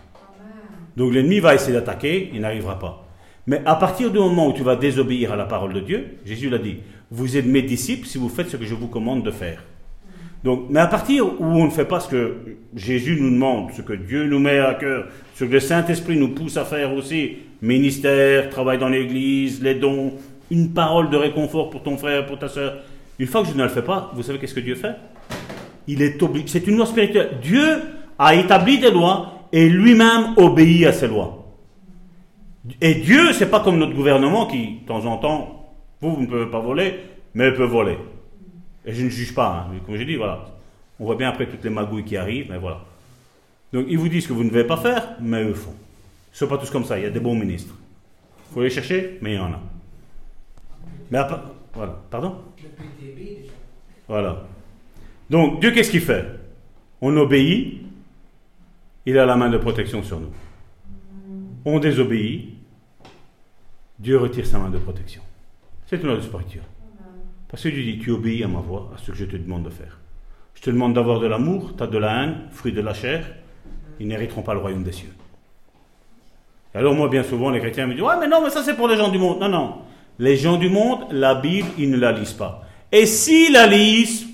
Donc 0.96 1.12
l'ennemi 1.12 1.40
va 1.40 1.54
essayer 1.54 1.72
d'attaquer, 1.72 2.30
il 2.34 2.40
n'arrivera 2.40 2.78
pas. 2.78 3.06
Mais 3.46 3.62
à 3.64 3.76
partir 3.76 4.10
du 4.10 4.18
moment 4.18 4.48
où 4.48 4.52
tu 4.52 4.62
vas 4.62 4.76
désobéir 4.76 5.32
à 5.32 5.36
la 5.36 5.44
parole 5.44 5.72
de 5.72 5.80
Dieu, 5.80 6.18
Jésus 6.24 6.50
l'a 6.50 6.58
dit, 6.58 6.78
vous 7.10 7.36
êtes 7.36 7.46
mes 7.46 7.62
disciples 7.62 8.08
si 8.08 8.18
vous 8.18 8.28
faites 8.28 8.50
ce 8.50 8.56
que 8.56 8.64
je 8.64 8.74
vous 8.74 8.88
commande 8.88 9.22
de 9.22 9.30
faire. 9.30 9.62
Donc, 10.44 10.66
mais 10.70 10.80
à 10.80 10.86
partir 10.86 11.26
où 11.40 11.44
on 11.44 11.64
ne 11.64 11.70
fait 11.70 11.84
pas 11.84 12.00
ce 12.00 12.08
que 12.08 12.36
Jésus 12.74 13.18
nous 13.20 13.30
demande, 13.30 13.72
ce 13.72 13.82
que 13.82 13.94
Dieu 13.94 14.26
nous 14.26 14.38
met 14.38 14.58
à 14.58 14.74
cœur, 14.74 15.06
ce 15.34 15.44
que 15.44 15.52
le 15.52 15.60
Saint-Esprit 15.60 16.16
nous 16.16 16.28
pousse 16.28 16.56
à 16.56 16.64
faire 16.64 16.94
aussi, 16.94 17.36
ministère, 17.62 18.48
travail 18.50 18.78
dans 18.78 18.88
l'Église, 18.88 19.62
les 19.62 19.74
dons, 19.74 20.12
une 20.50 20.72
parole 20.72 21.10
de 21.10 21.16
réconfort 21.16 21.70
pour 21.70 21.82
ton 21.82 21.96
frère, 21.96 22.26
pour 22.26 22.38
ta 22.38 22.48
soeur, 22.48 22.74
une 23.18 23.26
fois 23.26 23.42
que 23.42 23.48
je 23.48 23.54
ne 23.54 23.62
le 23.62 23.68
fais 23.68 23.82
pas, 23.82 24.12
vous 24.14 24.22
savez 24.22 24.38
qu'est-ce 24.38 24.54
que 24.54 24.60
Dieu 24.60 24.74
fait? 24.74 24.94
Il 25.88 26.02
est 26.02 26.22
obligé. 26.22 26.46
C'est 26.48 26.66
une 26.66 26.76
loi 26.76 26.86
spirituelle. 26.86 27.38
Dieu 27.42 27.66
a 28.18 28.34
établi 28.34 28.78
des 28.78 28.90
lois 28.90 29.48
et 29.52 29.68
lui-même 29.68 30.34
obéit 30.36 30.86
à 30.86 30.92
ces 30.92 31.08
lois. 31.08 31.44
Et 32.80 32.96
Dieu, 32.96 33.32
c'est 33.32 33.50
pas 33.50 33.60
comme 33.60 33.78
notre 33.78 33.94
gouvernement 33.94 34.46
qui, 34.46 34.80
de 34.82 34.86
temps 34.86 35.04
en 35.06 35.16
temps, 35.16 35.72
vous, 36.00 36.14
vous 36.14 36.22
ne 36.22 36.26
pouvez 36.26 36.46
pas 36.46 36.60
voler, 36.60 36.94
mais 37.34 37.52
peut 37.52 37.64
voler. 37.64 37.96
Et 38.86 38.92
je 38.92 39.04
ne 39.04 39.08
juge 39.10 39.34
pas, 39.34 39.66
hein. 39.68 39.78
comme 39.84 39.96
j'ai 39.96 40.04
dit, 40.04 40.14
voilà. 40.14 40.46
On 40.98 41.04
voit 41.04 41.16
bien 41.16 41.28
après 41.28 41.46
toutes 41.46 41.64
les 41.64 41.70
magouilles 41.70 42.04
qui 42.04 42.16
arrivent, 42.16 42.50
mais 42.50 42.58
voilà. 42.58 42.80
Donc 43.72 43.86
ils 43.88 43.98
vous 43.98 44.08
disent 44.08 44.26
que 44.26 44.32
vous 44.32 44.44
ne 44.44 44.48
devez 44.48 44.64
pas 44.64 44.76
faire, 44.76 45.16
mais 45.20 45.42
eux 45.42 45.54
font. 45.54 45.72
Ils 45.72 46.34
ne 46.34 46.36
sont 46.36 46.46
pas 46.46 46.58
tous 46.58 46.70
comme 46.70 46.84
ça, 46.84 46.98
il 46.98 47.02
y 47.02 47.06
a 47.06 47.10
des 47.10 47.20
bons 47.20 47.34
ministres. 47.34 47.74
Il 48.50 48.54
faut 48.54 48.62
les 48.62 48.70
chercher, 48.70 49.18
mais 49.20 49.32
il 49.32 49.36
y 49.36 49.38
en 49.38 49.52
a. 49.52 49.60
Mais 51.10 51.18
voilà, 51.74 52.00
pardon? 52.10 52.36
Voilà. 54.08 54.44
Donc 55.28 55.60
Dieu, 55.60 55.72
qu'est-ce 55.72 55.90
qu'il 55.90 56.00
fait? 56.00 56.24
On 57.00 57.14
obéit, 57.16 57.82
il 59.04 59.18
a 59.18 59.26
la 59.26 59.36
main 59.36 59.50
de 59.50 59.58
protection 59.58 60.02
sur 60.02 60.20
nous. 60.20 60.32
On 61.64 61.80
désobéit, 61.80 62.54
Dieu 63.98 64.16
retire 64.18 64.46
sa 64.46 64.58
main 64.58 64.70
de 64.70 64.78
protection. 64.78 65.22
C'est 65.86 65.96
une 65.96 66.06
loi 66.06 66.22
spirituelle. 66.22 66.62
Parce 67.48 67.62
que 67.62 67.68
Dieu 67.68 67.82
dit, 67.82 67.98
tu 67.98 68.10
obéis 68.10 68.42
à 68.42 68.48
ma 68.48 68.60
voix, 68.60 68.90
à 68.94 68.98
ce 68.98 69.10
que 69.10 69.16
je 69.16 69.24
te 69.24 69.36
demande 69.36 69.64
de 69.64 69.70
faire. 69.70 69.98
Je 70.54 70.62
te 70.62 70.70
demande 70.70 70.94
d'avoir 70.94 71.20
de 71.20 71.26
l'amour, 71.26 71.74
tu 71.76 71.82
as 71.82 71.86
de 71.86 71.98
la 71.98 72.22
haine, 72.22 72.36
fruit 72.50 72.72
de 72.72 72.80
la 72.80 72.94
chair, 72.94 73.24
ils 74.00 74.08
n'hériteront 74.08 74.42
pas 74.42 74.54
le 74.54 74.60
royaume 74.60 74.82
des 74.82 74.92
cieux. 74.92 75.12
Alors 76.74 76.94
moi, 76.94 77.08
bien 77.08 77.22
souvent, 77.22 77.50
les 77.50 77.60
chrétiens 77.60 77.86
me 77.86 77.94
disent, 77.94 78.02
ouais, 78.02 78.18
mais 78.20 78.28
non, 78.28 78.42
mais 78.42 78.50
ça 78.50 78.62
c'est 78.62 78.74
pour 78.74 78.88
les 78.88 78.96
gens 78.96 79.10
du 79.10 79.18
monde. 79.18 79.40
Non, 79.40 79.48
non. 79.48 79.78
Les 80.18 80.36
gens 80.36 80.56
du 80.56 80.68
monde, 80.68 81.06
la 81.10 81.34
Bible, 81.34 81.68
ils 81.78 81.90
ne 81.90 81.96
la 81.96 82.12
lisent 82.12 82.32
pas. 82.32 82.64
Et 82.92 83.06
s'ils 83.06 83.52
la 83.52 83.66
lisent, 83.66 84.26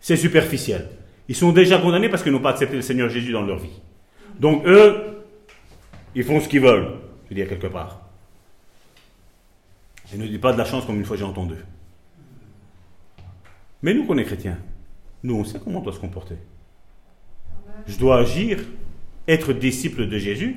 c'est 0.00 0.16
superficiel. 0.16 0.88
Ils 1.28 1.34
sont 1.34 1.52
déjà 1.52 1.78
condamnés 1.78 2.08
parce 2.08 2.22
qu'ils 2.22 2.32
n'ont 2.32 2.40
pas 2.40 2.50
accepté 2.50 2.76
le 2.76 2.82
Seigneur 2.82 3.08
Jésus 3.08 3.32
dans 3.32 3.42
leur 3.42 3.58
vie. 3.58 3.80
Donc 4.38 4.66
eux, 4.66 5.24
ils 6.14 6.24
font 6.24 6.40
ce 6.40 6.48
qu'ils 6.48 6.60
veulent, 6.60 6.88
je 7.24 7.30
veux 7.30 7.34
dire 7.34 7.48
quelque 7.48 7.66
part. 7.66 8.00
Je 10.10 10.16
ne 10.16 10.26
dis 10.26 10.38
pas 10.38 10.52
de 10.52 10.58
la 10.58 10.64
chance 10.64 10.84
comme 10.84 10.96
une 10.96 11.04
fois 11.04 11.16
j'ai 11.16 11.24
entendu. 11.24 11.56
Mais 13.82 13.94
nous 13.94 14.04
qu'on 14.04 14.18
est 14.18 14.24
chrétiens, 14.24 14.58
nous 15.22 15.36
on 15.36 15.44
sait 15.44 15.58
comment 15.62 15.80
on 15.80 15.82
doit 15.82 15.92
se 15.92 16.00
comporter. 16.00 16.36
Je 17.86 17.98
dois 17.98 18.18
agir, 18.18 18.58
être 19.28 19.52
disciple 19.52 20.08
de 20.08 20.18
Jésus, 20.18 20.56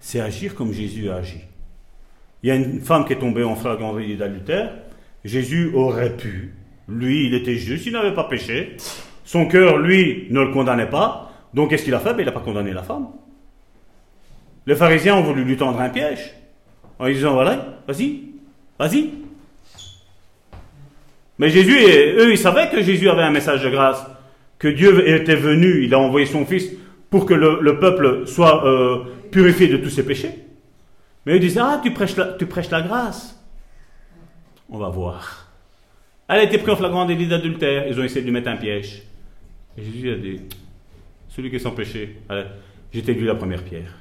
c'est 0.00 0.20
agir 0.20 0.54
comme 0.54 0.72
Jésus 0.72 1.08
a 1.10 1.16
agi. 1.16 1.40
Il 2.42 2.48
y 2.48 2.52
a 2.52 2.54
une 2.54 2.80
femme 2.80 3.04
qui 3.04 3.12
est 3.12 3.18
tombée 3.18 3.42
en 3.42 3.56
flagrant 3.56 3.94
d'adultère. 3.94 4.72
Jésus 5.24 5.72
aurait 5.74 6.16
pu. 6.16 6.54
Lui, 6.88 7.26
il 7.26 7.34
était 7.34 7.56
juste, 7.56 7.86
il 7.86 7.92
n'avait 7.92 8.14
pas 8.14 8.24
péché. 8.24 8.76
Son 9.24 9.46
cœur, 9.46 9.78
lui, 9.78 10.28
ne 10.30 10.40
le 10.40 10.52
condamnait 10.52 10.88
pas. 10.88 11.32
Donc, 11.52 11.70
qu'est-ce 11.70 11.84
qu'il 11.84 11.94
a 11.94 11.98
fait? 11.98 12.14
Ben, 12.14 12.20
Il 12.20 12.26
n'a 12.26 12.32
pas 12.32 12.40
condamné 12.40 12.72
la 12.72 12.82
femme. 12.82 13.08
Les 14.66 14.76
pharisiens 14.76 15.16
ont 15.16 15.22
voulu 15.22 15.44
lui 15.44 15.56
tendre 15.56 15.80
un 15.80 15.88
piège 15.88 16.34
en 16.98 17.08
disant 17.08 17.32
Voilà, 17.32 17.80
vas-y, 17.86 18.20
vas-y. 18.78 19.10
Mais 21.38 21.50
Jésus, 21.50 21.76
eux, 21.76 22.32
ils 22.32 22.38
savaient 22.38 22.68
que 22.68 22.82
Jésus 22.82 23.08
avait 23.08 23.22
un 23.22 23.30
message 23.30 23.62
de 23.62 23.70
grâce, 23.70 24.04
que 24.58 24.68
Dieu 24.68 25.08
était 25.08 25.36
venu, 25.36 25.84
il 25.84 25.94
a 25.94 25.98
envoyé 25.98 26.26
son 26.26 26.44
Fils 26.44 26.68
pour 27.10 27.26
que 27.26 27.34
le, 27.34 27.78
peuple 27.78 28.26
soit 28.26 28.66
euh, 28.66 29.04
purifié 29.30 29.68
de 29.68 29.76
tous 29.76 29.90
ses 29.90 30.04
péchés. 30.04 30.32
Mais 31.24 31.36
ils 31.36 31.40
disaient, 31.40 31.60
ah, 31.60 31.80
tu 31.82 31.92
prêches, 31.92 32.16
la, 32.16 32.26
tu 32.26 32.46
prêches 32.46 32.70
la 32.70 32.82
grâce. 32.82 33.40
On 34.68 34.78
va 34.78 34.88
voir. 34.88 35.48
Elle 36.28 36.40
a 36.40 36.42
été 36.42 36.58
prise 36.58 36.74
en 36.74 36.76
flagrant 36.76 37.06
délit 37.06 37.28
d'adultère. 37.28 37.86
Ils 37.88 37.98
ont 37.98 38.04
essayé 38.04 38.20
de 38.20 38.26
lui 38.26 38.32
mettre 38.32 38.48
un 38.48 38.56
piège. 38.56 39.02
Et 39.76 39.82
Jésus 39.82 40.10
a 40.10 40.16
dit, 40.16 40.40
celui 41.28 41.50
qui 41.50 41.56
est 41.56 41.60
sans 41.60 41.70
péché, 41.70 42.16
j'étais 42.92 43.14
la 43.14 43.34
première 43.34 43.62
pierre. 43.62 43.94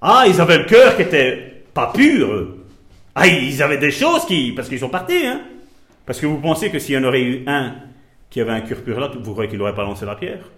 Ah, 0.00 0.24
ils 0.26 0.40
avaient 0.40 0.58
le 0.58 0.64
cœur 0.64 0.96
qui 0.96 1.02
était 1.02 1.64
pas 1.72 1.92
pur. 1.92 2.56
Ah, 3.14 3.26
ils 3.26 3.62
avaient 3.62 3.78
des 3.78 3.90
choses 3.90 4.24
qui... 4.26 4.52
Parce 4.52 4.68
qu'ils 4.68 4.80
sont 4.80 4.88
partis, 4.88 5.26
hein. 5.26 5.42
Parce 6.06 6.20
que 6.20 6.26
vous 6.26 6.38
pensez 6.38 6.70
que 6.70 6.78
s'il 6.78 6.94
y 6.94 6.98
en 6.98 7.04
aurait 7.04 7.22
eu 7.22 7.44
un 7.46 7.76
qui 8.28 8.40
avait 8.40 8.52
un 8.52 8.60
cœur 8.60 8.82
pur 8.82 8.98
là, 8.98 9.08
vous 9.08 9.32
croyez 9.32 9.48
qu'il 9.48 9.58
n'aurait 9.58 9.74
pas 9.74 9.84
lancé 9.84 10.04
la 10.04 10.16
pierre? 10.16 10.50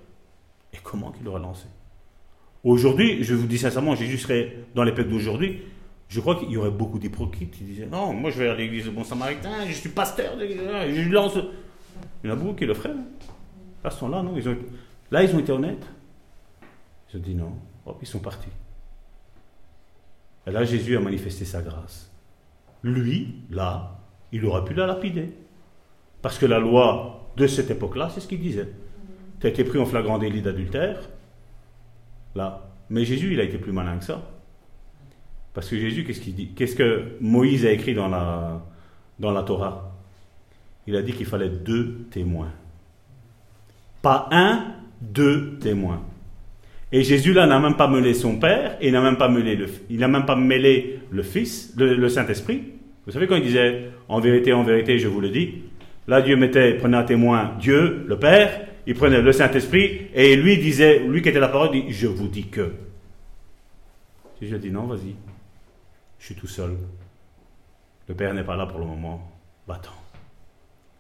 Et 0.73 0.79
comment 0.83 1.13
qu'il 1.13 1.25
l'aurait 1.25 1.41
lancé? 1.41 1.67
Aujourd'hui, 2.65 3.23
je 3.23 3.35
vous 3.35 3.47
dis 3.47 3.59
sincèrement, 3.59 3.95
Jésus 3.95 4.19
serait 4.19 4.57
dans 4.75 4.83
les 4.83 4.93
peuples 4.93 5.11
d'aujourd'hui. 5.11 5.63
Je 6.09 6.21
crois 6.21 6.37
qu'il 6.37 6.51
y 6.51 6.57
aurait 6.57 6.71
beaucoup 6.71 6.99
d'hypocrites 6.99 7.51
qui 7.51 7.65
disaient 7.65 7.87
Non, 7.87 8.13
moi 8.13 8.31
je 8.31 8.43
vais 8.43 8.49
à 8.49 8.55
l'église 8.55 8.87
de 8.87 8.91
Bon 8.91 9.05
Samaritain, 9.05 9.67
je 9.67 9.73
suis 9.73 9.89
pasteur, 9.89 10.37
je 10.39 11.09
lance. 11.11 11.39
Il 12.23 12.29
y 12.29 12.33
en 12.33 12.35
a 12.35 12.37
beaucoup 12.37 12.55
qui 12.55 12.67
le 12.67 12.75
feraient. 12.75 12.91
Hein. 12.91 13.05
À 13.85 13.91
ce 13.91 14.01
temps-là, 14.01 14.23
non. 14.23 14.35
Ils 14.37 14.49
ont... 14.49 14.57
Là, 15.11 15.23
ils 15.23 15.35
ont 15.35 15.39
été 15.39 15.53
honnêtes. 15.53 15.87
Ils 17.13 17.19
ont 17.19 17.21
dit 17.21 17.35
non. 17.35 17.53
Hop, 17.87 17.99
ils 18.03 18.09
sont 18.09 18.19
partis. 18.19 18.49
Et 20.47 20.51
là, 20.51 20.65
Jésus 20.65 20.97
a 20.97 21.01
manifesté 21.01 21.45
sa 21.45 21.63
grâce. 21.63 22.11
Lui, 22.87 23.35
là, 23.51 23.99
il 24.33 24.45
aurait 24.47 24.65
pu 24.65 24.75
la 24.75 24.87
lapider. 24.87 25.31
Parce 26.23 26.39
que 26.39 26.47
la 26.47 26.59
loi 26.59 27.31
de 27.37 27.47
cette 27.47 27.71
époque-là, 27.71 28.11
c'est 28.15 28.21
ce 28.21 28.29
qu'il 28.29 28.41
disait. 28.41 28.69
Tu 29.41 29.47
as 29.47 29.51
été 29.51 29.65
pris 29.65 29.79
en 29.79 29.87
flagrant 29.87 30.19
délit 30.19 30.41
d'adultère, 30.41 30.99
là. 32.35 32.63
Mais 32.89 33.05
Jésus, 33.05 33.33
il 33.33 33.41
a 33.41 33.43
été 33.43 33.59
plus 33.59 33.73
malin 33.73 33.99
que 33.99 34.05
ça. 34.05 34.23
Parce 35.53 35.69
que 35.69 35.77
Jésus, 35.77 36.05
qu'est-ce 36.05 36.21
qu'il 36.21 36.35
dit? 36.35 36.49
Qu'est-ce 36.55 36.77
que 36.77 37.17
Moïse 37.21 37.67
a 37.67 37.73
écrit 37.73 37.95
dans 37.95 38.09
la, 38.09 38.63
dans 39.19 39.33
la 39.33 39.43
Torah? 39.43 39.93
Il 40.87 40.95
a 40.95 41.03
dit 41.03 41.13
qu'il 41.13 41.27
fallait 41.27 41.49
deux 41.49 42.07
témoins. 42.11 42.53
Pas 44.03 44.29
un, 44.31 44.75
deux 45.01 45.59
témoins. 45.59 46.03
Et 46.93 47.03
Jésus, 47.03 47.33
là, 47.33 47.47
n'a 47.47 47.59
même 47.59 47.77
pas 47.77 47.89
mêlé 47.89 48.15
son 48.15 48.39
Père, 48.39 48.77
et 48.81 48.93
n'a 48.93 49.03
même 49.03 49.17
pas 49.17 49.29
mêlé 49.29 49.57
le, 49.57 49.67
il 49.91 49.99
n'a 49.99 50.09
même 50.09 50.25
pas 50.25 50.37
mêlé 50.37 51.01
le 51.11 51.23
Fils, 51.23 51.75
le, 51.77 52.09
Saint-Esprit. 52.09 52.63
Vous 53.07 53.13
savez 53.13 53.29
quand 53.29 53.37
il 53.37 53.43
disait, 53.43 53.91
en 54.09 54.19
vérité, 54.19 54.53
en 54.53 54.65
vérité, 54.65 54.99
je 54.99 55.07
vous 55.07 55.21
le 55.21 55.29
dis, 55.29 55.63
là, 56.09 56.23
Dieu 56.23 56.37
mettait, 56.37 56.75
prenait 56.75 56.97
un 56.97 57.05
témoin 57.05 57.55
Dieu, 57.61 58.05
le 58.07 58.19
Père, 58.19 58.67
il 58.87 58.95
prenait 58.95 59.23
le 59.23 59.33
Saint-Esprit 59.33 60.09
et 60.13 60.35
lui 60.37 60.59
disait, 60.59 60.99
lui 61.01 61.23
qui 61.23 61.29
était 61.29 61.41
la 61.41 61.49
parole, 61.49 61.71
dit 61.71 61.85
Je 61.89 62.09
vous 62.09 62.29
dis 62.29 62.49
que. 62.49 62.73
Jésus 64.41 64.55
a 64.55 64.59
dit 64.59 64.71
Non, 64.71 64.87
vas-y, 64.87 65.15
je 66.19 66.25
suis 66.25 66.35
tout 66.35 66.47
seul. 66.49 66.77
Le 68.09 68.15
Père 68.15 68.35
n'est 68.35 68.45
pas 68.45 68.57
là 68.57 68.67
pour 68.67 68.79
le 68.79 68.87
moment. 68.87 69.33
Va-t'en. 69.67 69.91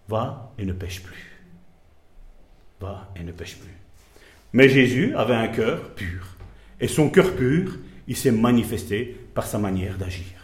Va 0.08 0.52
et 0.58 0.64
ne 0.64 0.72
pêche 0.72 1.02
plus. 1.02 1.40
Va 2.80 3.10
et 3.16 3.22
ne 3.22 3.32
pêche 3.32 3.56
plus. 3.56 3.74
Mais 4.52 4.68
Jésus 4.68 5.14
avait 5.14 5.34
un 5.34 5.48
cœur 5.48 5.90
pur. 5.94 6.36
Et 6.80 6.88
son 6.88 7.10
cœur 7.10 7.34
pur, 7.34 7.76
il 8.06 8.16
s'est 8.16 8.32
manifesté 8.32 9.16
par 9.34 9.46
sa 9.46 9.58
manière 9.58 9.98
d'agir. 9.98 10.35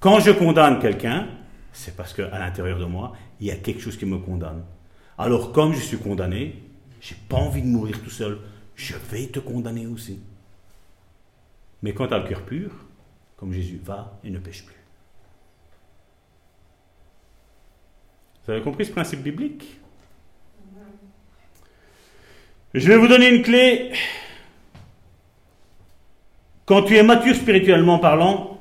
Quand 0.00 0.18
je 0.18 0.30
condamne 0.30 0.80
quelqu'un, 0.80 1.28
c'est 1.72 1.94
parce 1.94 2.14
qu'à 2.14 2.38
l'intérieur 2.38 2.78
de 2.78 2.86
moi, 2.86 3.12
il 3.38 3.46
y 3.46 3.50
a 3.50 3.56
quelque 3.56 3.80
chose 3.80 3.98
qui 3.98 4.06
me 4.06 4.18
condamne. 4.18 4.64
Alors 5.18 5.52
comme 5.52 5.74
je 5.74 5.80
suis 5.80 5.98
condamné, 5.98 6.62
j'ai 7.00 7.16
pas 7.28 7.36
envie 7.36 7.62
de 7.62 7.66
mourir 7.66 8.02
tout 8.02 8.10
seul. 8.10 8.38
Je 8.74 8.94
vais 9.10 9.26
te 9.26 9.38
condamner 9.38 9.86
aussi. 9.86 10.18
Mais 11.82 11.92
quand 11.92 12.08
tu 12.08 12.14
as 12.14 12.18
le 12.18 12.28
cœur 12.28 12.42
pur, 12.42 12.70
comme 13.36 13.52
Jésus, 13.52 13.80
va 13.82 14.18
et 14.24 14.30
ne 14.30 14.38
pêche 14.38 14.64
plus. 14.64 14.76
Vous 18.44 18.52
avez 18.52 18.62
compris 18.62 18.86
ce 18.86 18.92
principe 18.92 19.22
biblique? 19.22 19.78
Je 22.72 22.86
vais 22.88 22.96
vous 22.96 23.08
donner 23.08 23.28
une 23.28 23.42
clé. 23.42 23.92
Quand 26.64 26.82
tu 26.84 26.96
es 26.96 27.02
mature 27.02 27.34
spirituellement 27.34 27.98
parlant, 27.98 28.59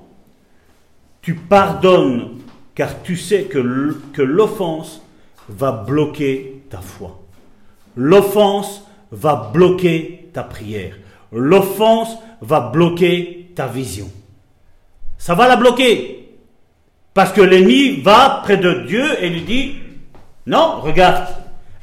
tu 1.22 1.36
pardonnes 1.36 2.40
car 2.76 3.02
tu 3.04 3.18
sais 3.18 3.44
que 3.44 4.22
l'offense 4.22 5.02
va 5.50 5.72
bloquer 5.72 6.64
ta 6.70 6.80
foi. 6.80 7.20
L'offense 7.96 8.84
va 9.12 9.50
bloquer 9.54 10.30
ta 10.34 10.44
prière. 10.44 10.96
L'offense 11.32 12.18
va 12.42 12.62
bloquer 12.62 13.52
ta 13.56 13.68
vision. 13.68 14.10
Ça 15.18 15.36
va 15.36 15.48
la 15.48 15.58
bloquer. 15.58 16.38
Parce 17.14 17.34
que 17.34 17.42
l'ennemi 17.42 18.02
va 18.02 18.42
près 18.44 18.58
de 18.58 18.86
Dieu 18.86 19.04
et 19.22 19.30
lui 19.30 19.42
dit, 19.42 19.76
non, 20.46 20.80
regarde, 20.82 21.28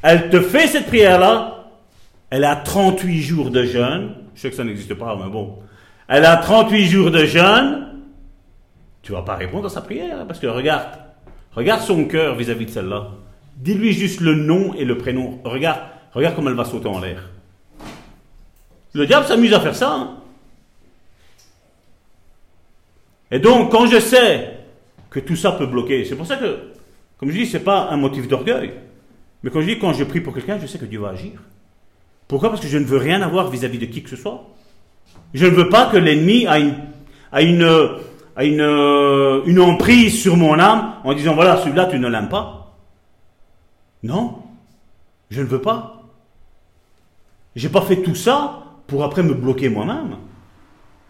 elle 0.01 0.29
te 0.29 0.41
fait 0.41 0.67
cette 0.67 0.87
prière-là, 0.87 1.65
elle 2.29 2.43
a 2.43 2.55
38 2.55 3.21
jours 3.21 3.51
de 3.51 3.63
jeûne, 3.63 4.15
je 4.35 4.41
sais 4.41 4.49
que 4.49 4.55
ça 4.55 4.63
n'existe 4.63 4.93
pas, 4.95 5.17
mais 5.21 5.29
bon, 5.29 5.59
elle 6.07 6.25
a 6.25 6.37
38 6.37 6.85
jours 6.87 7.11
de 7.11 7.25
jeûne, 7.25 7.87
tu 9.07 9.13
vas 9.13 9.21
pas 9.21 9.35
répondre 9.35 9.67
à 9.67 9.69
sa 9.69 9.79
prière, 9.79 10.27
parce 10.27 10.37
que 10.37 10.47
regarde, 10.47 10.99
regarde 11.53 11.79
son 11.79 12.03
cœur 12.03 12.35
vis-à-vis 12.35 12.65
de 12.65 12.71
celle-là 12.71 13.11
Dis-lui 13.55 13.93
juste 13.93 14.19
le 14.19 14.35
nom 14.35 14.73
et 14.73 14.83
le 14.83 14.97
prénom. 14.97 15.39
Regarde, 15.45 15.79
regarde 16.11 16.35
comme 16.35 16.49
elle 16.49 16.55
va 16.55 16.65
sauter 16.65 16.89
en 16.89 16.99
l'air. 16.99 17.29
Le 18.91 19.05
diable 19.05 19.25
s'amuse 19.25 19.53
à 19.53 19.61
faire 19.61 19.75
ça. 19.77 19.93
Hein. 19.93 20.17
Et 23.31 23.39
donc, 23.39 23.71
quand 23.71 23.87
je 23.87 23.97
sais 23.97 24.57
que 25.09 25.21
tout 25.21 25.37
ça 25.37 25.53
peut 25.53 25.67
bloquer, 25.67 26.03
c'est 26.03 26.17
pour 26.17 26.25
ça 26.25 26.35
que, 26.35 26.73
comme 27.17 27.31
je 27.31 27.37
dis, 27.37 27.45
ce 27.45 27.55
n'est 27.55 27.63
pas 27.63 27.87
un 27.89 27.95
motif 27.95 28.27
d'orgueil. 28.27 28.73
Mais 29.41 29.51
quand 29.51 29.61
je 29.61 29.67
dis, 29.67 29.79
quand 29.79 29.93
je 29.93 30.03
prie 30.03 30.19
pour 30.19 30.33
quelqu'un, 30.33 30.59
je 30.59 30.67
sais 30.67 30.79
que 30.79 30.85
Dieu 30.85 30.99
va 30.99 31.11
agir. 31.11 31.31
Pourquoi? 32.27 32.49
Parce 32.49 32.61
que 32.61 32.67
je 32.67 32.77
ne 32.77 32.83
veux 32.83 32.97
rien 32.97 33.21
avoir 33.21 33.49
vis-à-vis 33.49 33.79
de 33.79 33.85
qui 33.85 34.03
que 34.03 34.09
ce 34.09 34.17
soit. 34.17 34.49
Je 35.33 35.45
ne 35.45 35.51
veux 35.51 35.69
pas 35.69 35.85
que 35.85 35.95
l'ennemi 35.95 36.43
ait 36.43 36.59
une, 36.59 36.75
une, 37.31 37.99
une, 38.45 38.61
une 39.45 39.59
emprise 39.59 40.21
sur 40.21 40.37
mon 40.37 40.59
âme 40.59 40.93
en 41.03 41.13
disant, 41.13 41.33
voilà, 41.33 41.57
celui-là, 41.57 41.87
tu 41.87 41.99
ne 41.99 42.07
l'aimes 42.07 42.29
pas. 42.29 42.75
Non, 44.03 44.43
je 45.29 45.41
ne 45.41 45.47
veux 45.47 45.61
pas. 45.61 46.03
J'ai 47.55 47.69
pas 47.69 47.81
fait 47.81 48.03
tout 48.03 48.15
ça 48.15 48.63
pour 48.85 49.03
après 49.03 49.23
me 49.23 49.33
bloquer 49.33 49.69
moi-même. 49.69 50.17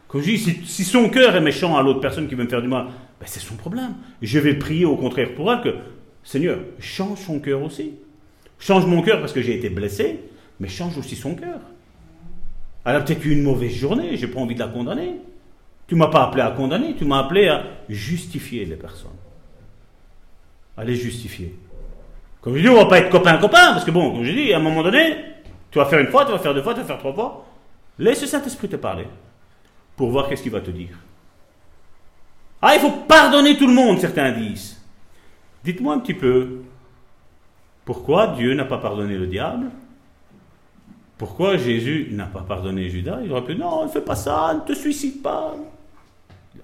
Quand 0.08 0.20
je 0.20 0.24
dis, 0.24 0.38
si, 0.38 0.84
son 0.86 1.10
cœur 1.10 1.36
est 1.36 1.42
méchant 1.42 1.76
à 1.76 1.84
l'autre 1.84 2.00
personne 2.00 2.28
qui 2.28 2.36
veut 2.36 2.46
me 2.46 2.50
faire 2.50 2.62
du 2.62 2.70
mal, 2.70 2.86
ben 3.20 3.26
c'est 3.26 3.42
son 3.42 3.56
problème. 3.56 3.96
Je 4.22 4.40
vais 4.40 4.54
prier 4.54 4.86
au 4.86 4.96
contraire 4.96 5.36
pour 5.36 5.52
elle 5.52 5.62
que, 5.62 5.76
Seigneur, 6.24 6.60
change 6.80 7.20
son 7.20 7.40
cœur 7.40 7.62
aussi. 7.62 7.96
Change 8.60 8.86
mon 8.86 9.02
cœur 9.02 9.20
parce 9.20 9.34
que 9.34 9.42
j'ai 9.42 9.56
été 9.56 9.70
blessé, 9.70 10.22
mais 10.60 10.70
change 10.70 10.98
aussi 10.98 11.16
son 11.16 11.36
cœur. 11.36 11.60
Elle 12.86 12.96
a 12.96 13.02
peut-être 13.02 13.26
eu 13.26 13.32
une 13.32 13.44
mauvaise 13.44 13.74
journée, 13.74 14.16
j'ai 14.16 14.28
pas 14.28 14.40
envie 14.40 14.56
de 14.56 14.60
la 14.60 14.70
condamner. 14.70 15.16
Tu 15.88 15.96
m'as 15.96 16.08
pas 16.08 16.24
appelé 16.24 16.42
à 16.42 16.52
condamner, 16.52 16.96
tu 16.96 17.06
m'as 17.06 17.20
appelé 17.20 17.48
à 17.48 17.64
justifier 17.88 18.66
les 18.66 18.76
personnes. 18.76 19.12
À 20.76 20.84
les 20.84 20.96
justifier. 20.96 21.58
Comme 22.42 22.56
je 22.56 22.62
dis, 22.62 22.70
on 22.70 22.76
va 22.76 22.86
pas 22.86 23.00
être 23.00 23.10
copain-copain, 23.10 23.74
parce 23.74 23.86
que 23.86 23.92
bon, 23.92 24.12
comme 24.12 24.24
je 24.24 24.32
dis, 24.32 24.54
à 24.54 24.58
un 24.58 24.62
moment 24.62 24.84
donné, 24.84 25.16
tu 25.72 25.80
vas 25.80 25.86
faire 25.86 26.00
une 26.00 26.08
fois, 26.08 26.26
tu 26.26 26.32
vas 26.32 26.40
faire 26.40 26.54
deux 26.54 26.62
fois, 26.62 26.74
tu 26.74 26.82
vas 26.82 26.86
faire 26.86 26.98
trois 26.98 27.14
fois. 27.14 27.46
Laisse 27.98 28.22
le 28.22 28.28
Saint-Esprit 28.28 28.68
te 28.68 28.76
parler 28.76 29.08
pour 29.96 30.10
voir 30.10 30.28
qu'est-ce 30.28 30.44
qu'il 30.44 30.52
va 30.52 30.62
te 30.62 30.72
dire. 30.72 30.98
Ah, 32.62 32.76
il 32.76 32.80
faut 32.80 32.92
pardonner 33.08 33.58
tout 33.58 33.68
le 33.68 33.74
monde, 33.74 34.00
certains 34.00 34.32
disent. 34.32 34.82
Dites-moi 35.64 35.96
un 35.96 36.00
petit 36.00 36.14
peu, 36.14 36.62
pourquoi 37.86 38.28
Dieu 38.28 38.54
n'a 38.54 38.66
pas 38.66 38.78
pardonné 38.78 39.18
le 39.18 39.28
diable? 39.28 39.68
Pourquoi 41.18 41.58
Jésus 41.58 42.10
n'a 42.12 42.26
pas 42.26 42.42
pardonné 42.42 42.90
Judas? 42.90 43.20
Il 43.24 43.32
aurait 43.32 43.44
pu, 43.44 43.56
non, 43.56 43.86
ne 43.86 43.90
fais 43.90 44.02
pas 44.02 44.16
ça, 44.16 44.54
ne 44.54 44.60
te 44.60 44.78
suicide 44.78 45.22
pas. 45.22 45.56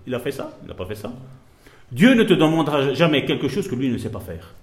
Il 0.05 0.13
a 0.15 0.19
fait 0.19 0.31
ça? 0.31 0.51
Il 0.63 0.67
n'a 0.67 0.73
pas 0.73 0.85
fait 0.85 0.95
ça? 0.95 1.11
Dieu 1.91 2.13
ne 2.13 2.23
te 2.23 2.33
demandera 2.33 2.93
jamais 2.93 3.25
quelque 3.25 3.47
chose 3.47 3.67
que 3.67 3.75
lui 3.75 3.89
ne 3.89 3.97
sait 3.97 4.09
pas 4.09 4.19
faire. 4.19 4.53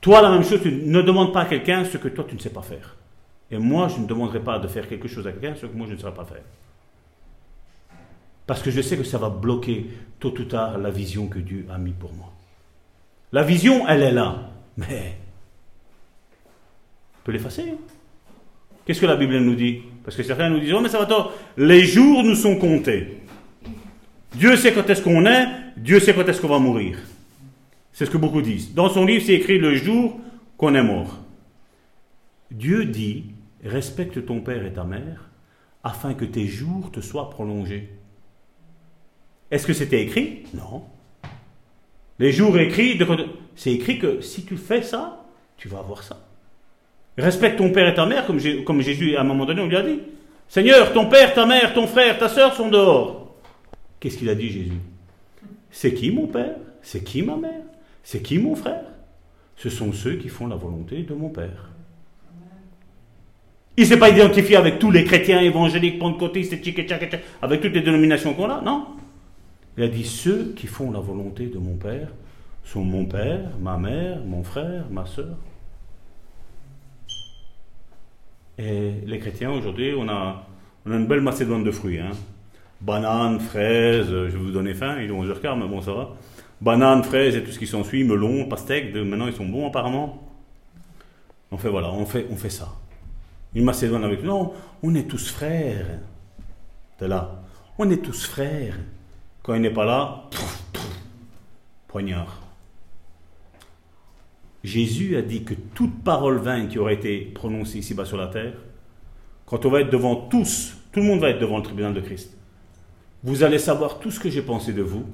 Toi, 0.00 0.20
la 0.20 0.30
même 0.30 0.42
chose, 0.42 0.60
tu 0.62 0.72
ne 0.72 1.02
demandes 1.02 1.32
pas 1.32 1.42
à 1.42 1.46
quelqu'un 1.46 1.84
ce 1.84 1.96
que 1.96 2.08
toi 2.08 2.24
tu 2.28 2.34
ne 2.34 2.40
sais 2.40 2.50
pas 2.50 2.62
faire. 2.62 2.96
Et 3.50 3.58
moi, 3.58 3.88
je 3.88 4.00
ne 4.00 4.06
demanderai 4.06 4.40
pas 4.40 4.58
de 4.58 4.66
faire 4.66 4.88
quelque 4.88 5.06
chose 5.06 5.26
à 5.26 5.32
quelqu'un 5.32 5.54
ce 5.54 5.66
que 5.66 5.76
moi 5.76 5.86
je 5.86 5.92
ne 5.92 5.98
saurais 5.98 6.14
pas 6.14 6.24
faire. 6.24 6.42
Parce 8.46 8.62
que 8.62 8.70
je 8.70 8.80
sais 8.80 8.96
que 8.96 9.04
ça 9.04 9.18
va 9.18 9.28
bloquer 9.28 9.86
tôt 10.18 10.34
ou 10.38 10.44
tard 10.44 10.78
la 10.78 10.90
vision 10.90 11.26
que 11.26 11.38
Dieu 11.38 11.66
a 11.70 11.78
mis 11.78 11.92
pour 11.92 12.12
moi. 12.14 12.32
La 13.30 13.42
vision, 13.42 13.86
elle 13.88 14.02
est 14.02 14.12
là. 14.12 14.50
Mais 14.76 15.16
on 17.14 17.24
peut 17.24 17.32
l'effacer. 17.32 17.74
Qu'est-ce 18.84 19.00
que 19.00 19.06
la 19.06 19.16
Bible 19.16 19.38
nous 19.38 19.54
dit? 19.54 19.82
Parce 20.04 20.16
que 20.16 20.22
certains 20.22 20.48
nous 20.48 20.58
disent, 20.58 20.72
oh 20.72 20.80
mais 20.80 20.88
ça 20.88 20.98
va 20.98 21.06
tort, 21.06 21.32
les 21.56 21.84
jours 21.84 22.24
nous 22.24 22.34
sont 22.34 22.56
comptés. 22.56 23.21
Dieu 24.34 24.56
sait 24.56 24.72
quand 24.72 24.88
est-ce 24.88 25.02
qu'on 25.02 25.26
est, 25.26 25.46
Dieu 25.76 26.00
sait 26.00 26.14
quand 26.14 26.26
est-ce 26.26 26.40
qu'on 26.40 26.48
va 26.48 26.58
mourir. 26.58 26.98
C'est 27.92 28.06
ce 28.06 28.10
que 28.10 28.16
beaucoup 28.16 28.42
disent. 28.42 28.72
Dans 28.74 28.88
son 28.88 29.04
livre, 29.04 29.24
c'est 29.26 29.34
écrit 29.34 29.58
le 29.58 29.74
jour 29.74 30.18
qu'on 30.56 30.74
est 30.74 30.82
mort. 30.82 31.18
Dieu 32.50 32.86
dit, 32.86 33.26
respecte 33.64 34.24
ton 34.24 34.40
père 34.40 34.64
et 34.64 34.72
ta 34.72 34.84
mère, 34.84 35.28
afin 35.84 36.14
que 36.14 36.24
tes 36.24 36.46
jours 36.46 36.90
te 36.90 37.00
soient 37.00 37.30
prolongés. 37.30 37.90
Est-ce 39.50 39.66
que 39.66 39.72
c'était 39.74 40.02
écrit? 40.02 40.44
Non. 40.54 40.84
Les 42.18 42.32
jours 42.32 42.58
écrits, 42.58 42.98
c'est 43.56 43.72
écrit 43.72 43.98
que 43.98 44.20
si 44.20 44.44
tu 44.44 44.56
fais 44.56 44.82
ça, 44.82 45.24
tu 45.56 45.68
vas 45.68 45.80
avoir 45.80 46.02
ça. 46.02 46.20
Respecte 47.18 47.58
ton 47.58 47.70
père 47.70 47.88
et 47.88 47.94
ta 47.94 48.06
mère, 48.06 48.26
comme, 48.26 48.80
Jésus, 48.80 49.16
à 49.16 49.20
un 49.20 49.24
moment 49.24 49.44
donné, 49.44 49.60
on 49.60 49.66
lui 49.66 49.76
a 49.76 49.82
dit. 49.82 50.00
Seigneur, 50.48 50.92
ton 50.92 51.06
père, 51.06 51.34
ta 51.34 51.44
mère, 51.44 51.74
ton 51.74 51.86
frère, 51.86 52.18
ta 52.18 52.28
soeur 52.28 52.54
sont 52.54 52.68
dehors. 52.68 53.21
Qu'est-ce 54.02 54.18
qu'il 54.18 54.28
a 54.30 54.34
dit 54.34 54.50
Jésus? 54.50 54.80
C'est 55.70 55.94
qui 55.94 56.10
mon 56.10 56.26
père? 56.26 56.56
C'est 56.82 57.04
qui 57.04 57.22
ma 57.22 57.36
mère? 57.36 57.62
C'est 58.02 58.20
qui 58.20 58.36
mon 58.36 58.56
frère? 58.56 58.82
Ce 59.54 59.70
sont 59.70 59.92
ceux 59.92 60.16
qui 60.16 60.28
font 60.28 60.48
la 60.48 60.56
volonté 60.56 61.04
de 61.04 61.14
mon 61.14 61.28
père. 61.28 61.70
Il 63.76 63.84
ne 63.84 63.88
s'est 63.88 64.00
pas 64.00 64.10
identifié 64.10 64.56
avec 64.56 64.80
tous 64.80 64.90
les 64.90 65.04
chrétiens 65.04 65.40
évangéliques, 65.40 66.00
pentecôtistes, 66.00 66.52
avec 67.42 67.60
toutes 67.60 67.74
les 67.74 67.80
dénominations 67.80 68.34
qu'on 68.34 68.50
a, 68.50 68.60
non? 68.60 68.88
Il 69.78 69.84
a 69.84 69.88
dit 69.88 70.04
ceux 70.04 70.52
qui 70.56 70.66
font 70.66 70.90
la 70.90 70.98
volonté 70.98 71.46
de 71.46 71.58
mon 71.58 71.76
Père 71.76 72.08
sont 72.64 72.82
mon 72.82 73.04
Père, 73.04 73.50
ma 73.60 73.78
mère, 73.78 74.18
mon 74.26 74.42
frère, 74.42 74.86
ma 74.90 75.06
soeur. 75.06 75.36
Et 78.58 78.94
les 79.06 79.20
chrétiens, 79.20 79.52
aujourd'hui, 79.52 79.94
on 79.96 80.08
a, 80.08 80.44
on 80.86 80.90
a 80.90 80.96
une 80.96 81.06
belle 81.06 81.20
macédoine 81.20 81.62
de 81.62 81.70
fruits. 81.70 82.00
Hein. 82.00 82.10
Bananes, 82.82 83.38
fraises, 83.38 84.08
je 84.08 84.26
vais 84.26 84.38
vous 84.38 84.50
donner 84.50 84.74
faim, 84.74 85.00
ils 85.00 85.12
ont 85.12 85.24
11h15, 85.24 85.58
mais 85.58 85.68
bon, 85.68 85.80
ça 85.80 85.92
va. 85.92 86.16
Bananes, 86.60 87.04
fraises 87.04 87.36
et 87.36 87.44
tout 87.44 87.52
ce 87.52 87.58
qui 87.58 87.66
s'ensuit, 87.66 88.02
melons, 88.02 88.46
pastèques, 88.46 88.94
maintenant 88.94 89.28
ils 89.28 89.34
sont 89.34 89.46
bons 89.46 89.68
apparemment. 89.68 90.28
On 91.52 91.58
fait 91.58 91.68
voilà, 91.68 91.92
on 91.92 92.06
fait, 92.06 92.26
on 92.30 92.36
fait 92.36 92.50
ça. 92.50 92.68
Une 93.54 93.64
macédoine 93.64 94.02
avec. 94.02 94.24
Non, 94.24 94.52
on 94.82 94.94
est 94.94 95.08
tous 95.08 95.30
frères. 95.30 96.00
T'es 96.98 97.06
là. 97.06 97.42
On 97.78 97.88
est 97.90 98.02
tous 98.02 98.26
frères. 98.26 98.76
Quand 99.42 99.54
il 99.54 99.60
n'est 99.60 99.70
pas 99.70 99.84
là, 99.84 100.28
poignard. 101.88 102.40
Jésus 104.64 105.16
a 105.16 105.22
dit 105.22 105.44
que 105.44 105.54
toute 105.54 106.02
parole 106.02 106.38
vaine 106.38 106.68
qui 106.68 106.78
aurait 106.78 106.94
été 106.94 107.18
prononcée 107.20 107.78
ici-bas 107.78 108.04
sur 108.04 108.16
la 108.16 108.28
terre, 108.28 108.54
quand 109.46 109.66
on 109.66 109.70
va 109.70 109.80
être 109.80 109.90
devant 109.90 110.16
tous, 110.16 110.76
tout 110.92 111.00
le 111.00 111.06
monde 111.06 111.20
va 111.20 111.30
être 111.30 111.40
devant 111.40 111.58
le 111.58 111.62
tribunal 111.62 111.92
de 111.92 112.00
Christ. 112.00 112.36
Vous 113.24 113.44
allez 113.44 113.58
savoir 113.58 113.98
tout 113.98 114.10
ce 114.10 114.18
que 114.18 114.30
j'ai 114.30 114.42
pensé 114.42 114.72
de 114.72 114.82
vous, 114.82 115.04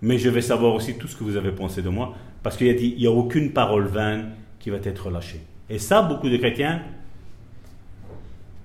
mais 0.00 0.18
je 0.18 0.28
vais 0.28 0.42
savoir 0.42 0.74
aussi 0.74 0.96
tout 0.96 1.08
ce 1.08 1.16
que 1.16 1.24
vous 1.24 1.36
avez 1.36 1.50
pensé 1.50 1.82
de 1.82 1.88
moi, 1.88 2.14
parce 2.42 2.56
qu'il 2.56 2.68
a 2.68 2.74
dit, 2.74 2.94
il 2.96 3.00
n'y 3.00 3.06
a 3.06 3.10
aucune 3.10 3.52
parole 3.52 3.86
vaine 3.86 4.30
qui 4.60 4.70
va 4.70 4.76
être 4.76 5.10
lâchée. 5.10 5.40
Et 5.68 5.78
ça, 5.78 6.02
beaucoup 6.02 6.28
de 6.28 6.36
chrétiens, 6.36 6.82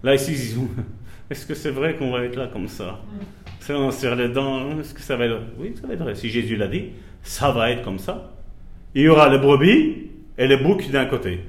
là 0.03 0.13
ici, 0.15 0.33
ils 0.33 0.57
est-ce 1.29 1.45
que 1.45 1.55
c'est 1.55 1.71
vrai 1.71 1.95
qu'on 1.95 2.11
va 2.11 2.23
être 2.23 2.35
là 2.35 2.47
comme 2.47 2.67
ça? 2.67 2.99
On 3.69 3.91
serre 3.91 4.15
les 4.15 4.29
dents, 4.29 4.79
est-ce 4.79 4.93
que 4.93 5.01
ça 5.01 5.15
va 5.15 5.25
être 5.25 5.39
Oui, 5.57 5.73
ça 5.79 5.87
va 5.87 5.93
être 5.93 6.03
vrai. 6.03 6.15
Si 6.15 6.29
Jésus 6.29 6.55
l'a 6.55 6.67
dit, 6.67 6.89
ça 7.23 7.51
va 7.51 7.71
être 7.71 7.81
comme 7.81 7.99
ça. 7.99 8.31
Il 8.93 9.03
y 9.03 9.07
aura 9.07 9.29
les 9.29 9.39
brebis 9.39 10.11
et 10.37 10.47
les 10.47 10.57
boucs 10.57 10.91
d'un 10.91 11.05
côté, 11.05 11.39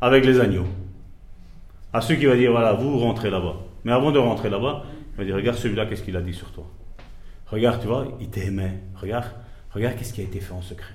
avec 0.00 0.24
les 0.24 0.40
agneaux. 0.40 0.66
À 1.92 2.00
ceux 2.00 2.16
qui 2.16 2.26
vont 2.26 2.34
dire, 2.34 2.50
voilà, 2.50 2.72
vous 2.72 2.98
rentrez 2.98 3.30
là-bas. 3.30 3.56
Mais 3.84 3.92
avant 3.92 4.10
de 4.10 4.18
rentrer 4.18 4.50
là-bas, 4.50 4.84
il 5.16 5.20
va 5.20 5.24
dire, 5.24 5.34
regarde 5.34 5.56
celui-là, 5.56 5.86
qu'est-ce 5.86 6.02
qu'il 6.02 6.16
a 6.16 6.20
dit 6.20 6.34
sur 6.34 6.52
toi. 6.52 6.66
Regarde, 7.46 7.80
tu 7.80 7.86
vois, 7.86 8.16
il 8.20 8.28
t'aimait. 8.28 8.80
Regarde, 8.96 9.30
regarde 9.70 9.96
qu'est-ce 9.96 10.12
qui 10.12 10.20
a 10.20 10.24
été 10.24 10.40
fait 10.40 10.52
en 10.52 10.60
secret. 10.60 10.92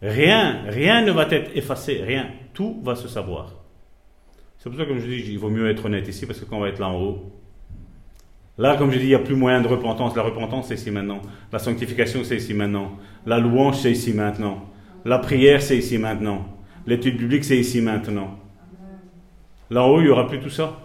Rien, 0.00 0.64
rien 0.66 1.04
ne 1.04 1.12
va 1.12 1.28
être 1.30 1.56
effacé, 1.56 2.02
rien. 2.02 2.26
Tout 2.52 2.80
va 2.82 2.96
se 2.96 3.06
savoir. 3.06 3.54
C'est 4.58 4.68
pour 4.68 4.78
ça 4.78 4.84
comme 4.84 4.98
je 4.98 5.06
dis, 5.06 5.30
il 5.30 5.38
vaut 5.38 5.50
mieux 5.50 5.70
être 5.70 5.84
honnête 5.84 6.08
ici, 6.08 6.26
parce 6.26 6.40
que 6.40 6.44
quand 6.44 6.56
on 6.56 6.60
va 6.60 6.68
être 6.68 6.80
là 6.80 6.88
en 6.88 7.00
haut, 7.00 7.32
là, 8.58 8.76
comme 8.76 8.90
je 8.90 8.98
dis, 8.98 9.04
il 9.04 9.08
n'y 9.08 9.14
a 9.14 9.20
plus 9.20 9.36
moyen 9.36 9.60
de 9.60 9.68
repentance. 9.68 10.16
La 10.16 10.22
repentance, 10.22 10.68
c'est 10.68 10.74
ici 10.74 10.90
maintenant. 10.90 11.22
La 11.52 11.58
sanctification, 11.60 12.24
c'est 12.24 12.36
ici 12.36 12.54
maintenant. 12.54 12.98
La 13.24 13.38
louange, 13.38 13.76
c'est 13.76 13.92
ici 13.92 14.12
maintenant. 14.12 14.68
La 15.04 15.18
prière, 15.18 15.62
c'est 15.62 15.76
ici 15.78 15.98
maintenant. 15.98 16.46
L'étude 16.86 17.16
biblique, 17.16 17.44
c'est 17.44 17.56
ici 17.56 17.80
maintenant. 17.80 18.38
Là 19.72 19.82
en 19.82 19.88
haut, 19.88 20.00
il 20.00 20.04
n'y 20.04 20.10
aura 20.10 20.28
plus 20.28 20.38
tout 20.38 20.50
ça. 20.50 20.78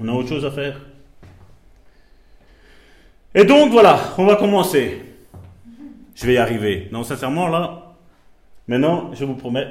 On 0.00 0.08
a 0.08 0.12
autre 0.12 0.28
chose 0.28 0.44
à 0.44 0.50
faire. 0.50 0.80
Et 3.34 3.44
donc, 3.44 3.70
voilà, 3.70 4.00
on 4.18 4.26
va 4.26 4.34
commencer. 4.34 5.00
Je 6.16 6.26
vais 6.26 6.34
y 6.34 6.38
arriver. 6.38 6.88
Non, 6.90 7.04
sincèrement, 7.04 7.46
là, 7.46 7.94
maintenant, 8.66 9.10
je 9.14 9.24
vous 9.24 9.34
promets, 9.34 9.68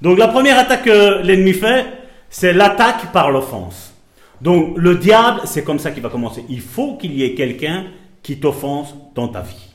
donc 0.00 0.18
la 0.18 0.28
première 0.28 0.56
attaque 0.58 0.84
que 0.84 1.22
l'ennemi 1.22 1.52
fait, 1.52 1.84
c'est 2.30 2.52
l'attaque 2.52 3.12
par 3.12 3.32
l'offense. 3.32 3.92
Donc 4.40 4.78
le 4.78 4.94
diable, 4.94 5.40
c'est 5.44 5.64
comme 5.64 5.80
ça 5.80 5.90
qu'il 5.90 6.02
va 6.02 6.08
commencer. 6.08 6.44
Il 6.48 6.60
faut 6.60 6.96
qu'il 6.96 7.12
y 7.14 7.24
ait 7.24 7.34
quelqu'un 7.34 7.86
qui 8.22 8.38
t'offense 8.38 8.94
dans 9.16 9.26
ta 9.26 9.40
vie. 9.40 9.66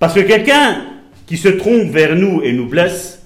Parce 0.00 0.14
que 0.14 0.20
quelqu'un 0.20 0.82
qui 1.26 1.36
se 1.36 1.48
trompe 1.48 1.90
vers 1.90 2.16
nous 2.16 2.42
et 2.42 2.52
nous 2.52 2.66
blesse, 2.66 3.23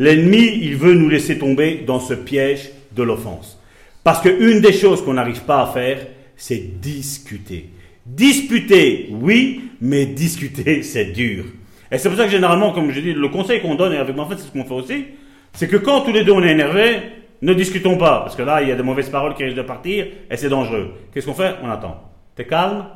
l'ennemi, 0.00 0.58
il 0.62 0.76
veut 0.76 0.94
nous 0.94 1.10
laisser 1.10 1.38
tomber 1.38 1.84
dans 1.86 2.00
ce 2.00 2.14
piège 2.14 2.70
de 2.92 3.02
l'offense. 3.02 3.60
Parce 4.02 4.22
qu'une 4.22 4.60
des 4.60 4.72
choses 4.72 5.04
qu'on 5.04 5.12
n'arrive 5.12 5.42
pas 5.42 5.62
à 5.62 5.66
faire, 5.66 5.98
c'est 6.36 6.80
discuter. 6.80 7.68
Disputer, 8.06 9.10
oui, 9.10 9.70
mais 9.80 10.06
discuter, 10.06 10.82
c'est 10.82 11.12
dur. 11.12 11.44
Et 11.92 11.98
c'est 11.98 12.08
pour 12.08 12.16
ça 12.16 12.24
que 12.24 12.30
généralement, 12.30 12.72
comme 12.72 12.90
je 12.90 13.00
dis, 13.00 13.12
le 13.12 13.28
conseil 13.28 13.60
qu'on 13.60 13.74
donne, 13.74 13.92
et 13.92 13.98
avec 13.98 14.16
ma 14.16 14.24
femme, 14.24 14.38
c'est 14.38 14.46
ce 14.46 14.52
qu'on 14.52 14.64
fait 14.64 14.74
aussi, 14.74 15.04
c'est 15.52 15.68
que 15.68 15.76
quand 15.76 16.00
tous 16.00 16.12
les 16.12 16.24
deux 16.24 16.32
on 16.32 16.42
est 16.42 16.52
énervés, 16.52 17.00
ne 17.42 17.52
discutons 17.52 17.98
pas, 17.98 18.20
parce 18.20 18.36
que 18.36 18.42
là, 18.42 18.62
il 18.62 18.68
y 18.68 18.72
a 18.72 18.76
de 18.76 18.82
mauvaises 18.82 19.10
paroles 19.10 19.34
qui 19.34 19.44
risquent 19.44 19.58
de 19.58 19.62
partir, 19.62 20.06
et 20.30 20.36
c'est 20.36 20.48
dangereux. 20.48 20.94
Qu'est-ce 21.12 21.26
qu'on 21.26 21.34
fait? 21.34 21.56
On 21.62 21.68
attend. 21.68 22.10
T'es 22.34 22.46
calme? 22.46 22.86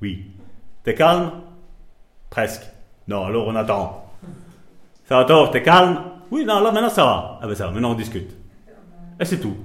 Oui. 0.00 0.24
T'es 0.84 0.94
calme? 0.94 1.32
Presque. 2.30 2.62
Non, 3.08 3.26
alors 3.26 3.46
on 3.46 3.54
attend. 3.56 4.06
Ça 5.06 5.18
va 5.18 5.24
tort, 5.26 5.50
t'es 5.50 5.62
calme? 5.62 5.98
Oui, 6.30 6.44
non, 6.44 6.60
là 6.60 6.72
maintenant 6.72 6.88
ça 6.88 7.04
va. 7.04 7.38
Ah 7.42 7.46
ben 7.46 7.54
ça 7.54 7.66
va, 7.66 7.72
maintenant 7.72 7.92
on 7.92 7.94
discute. 7.94 8.30
Et 9.20 9.24
c'est 9.24 9.38
tout. 9.38 9.56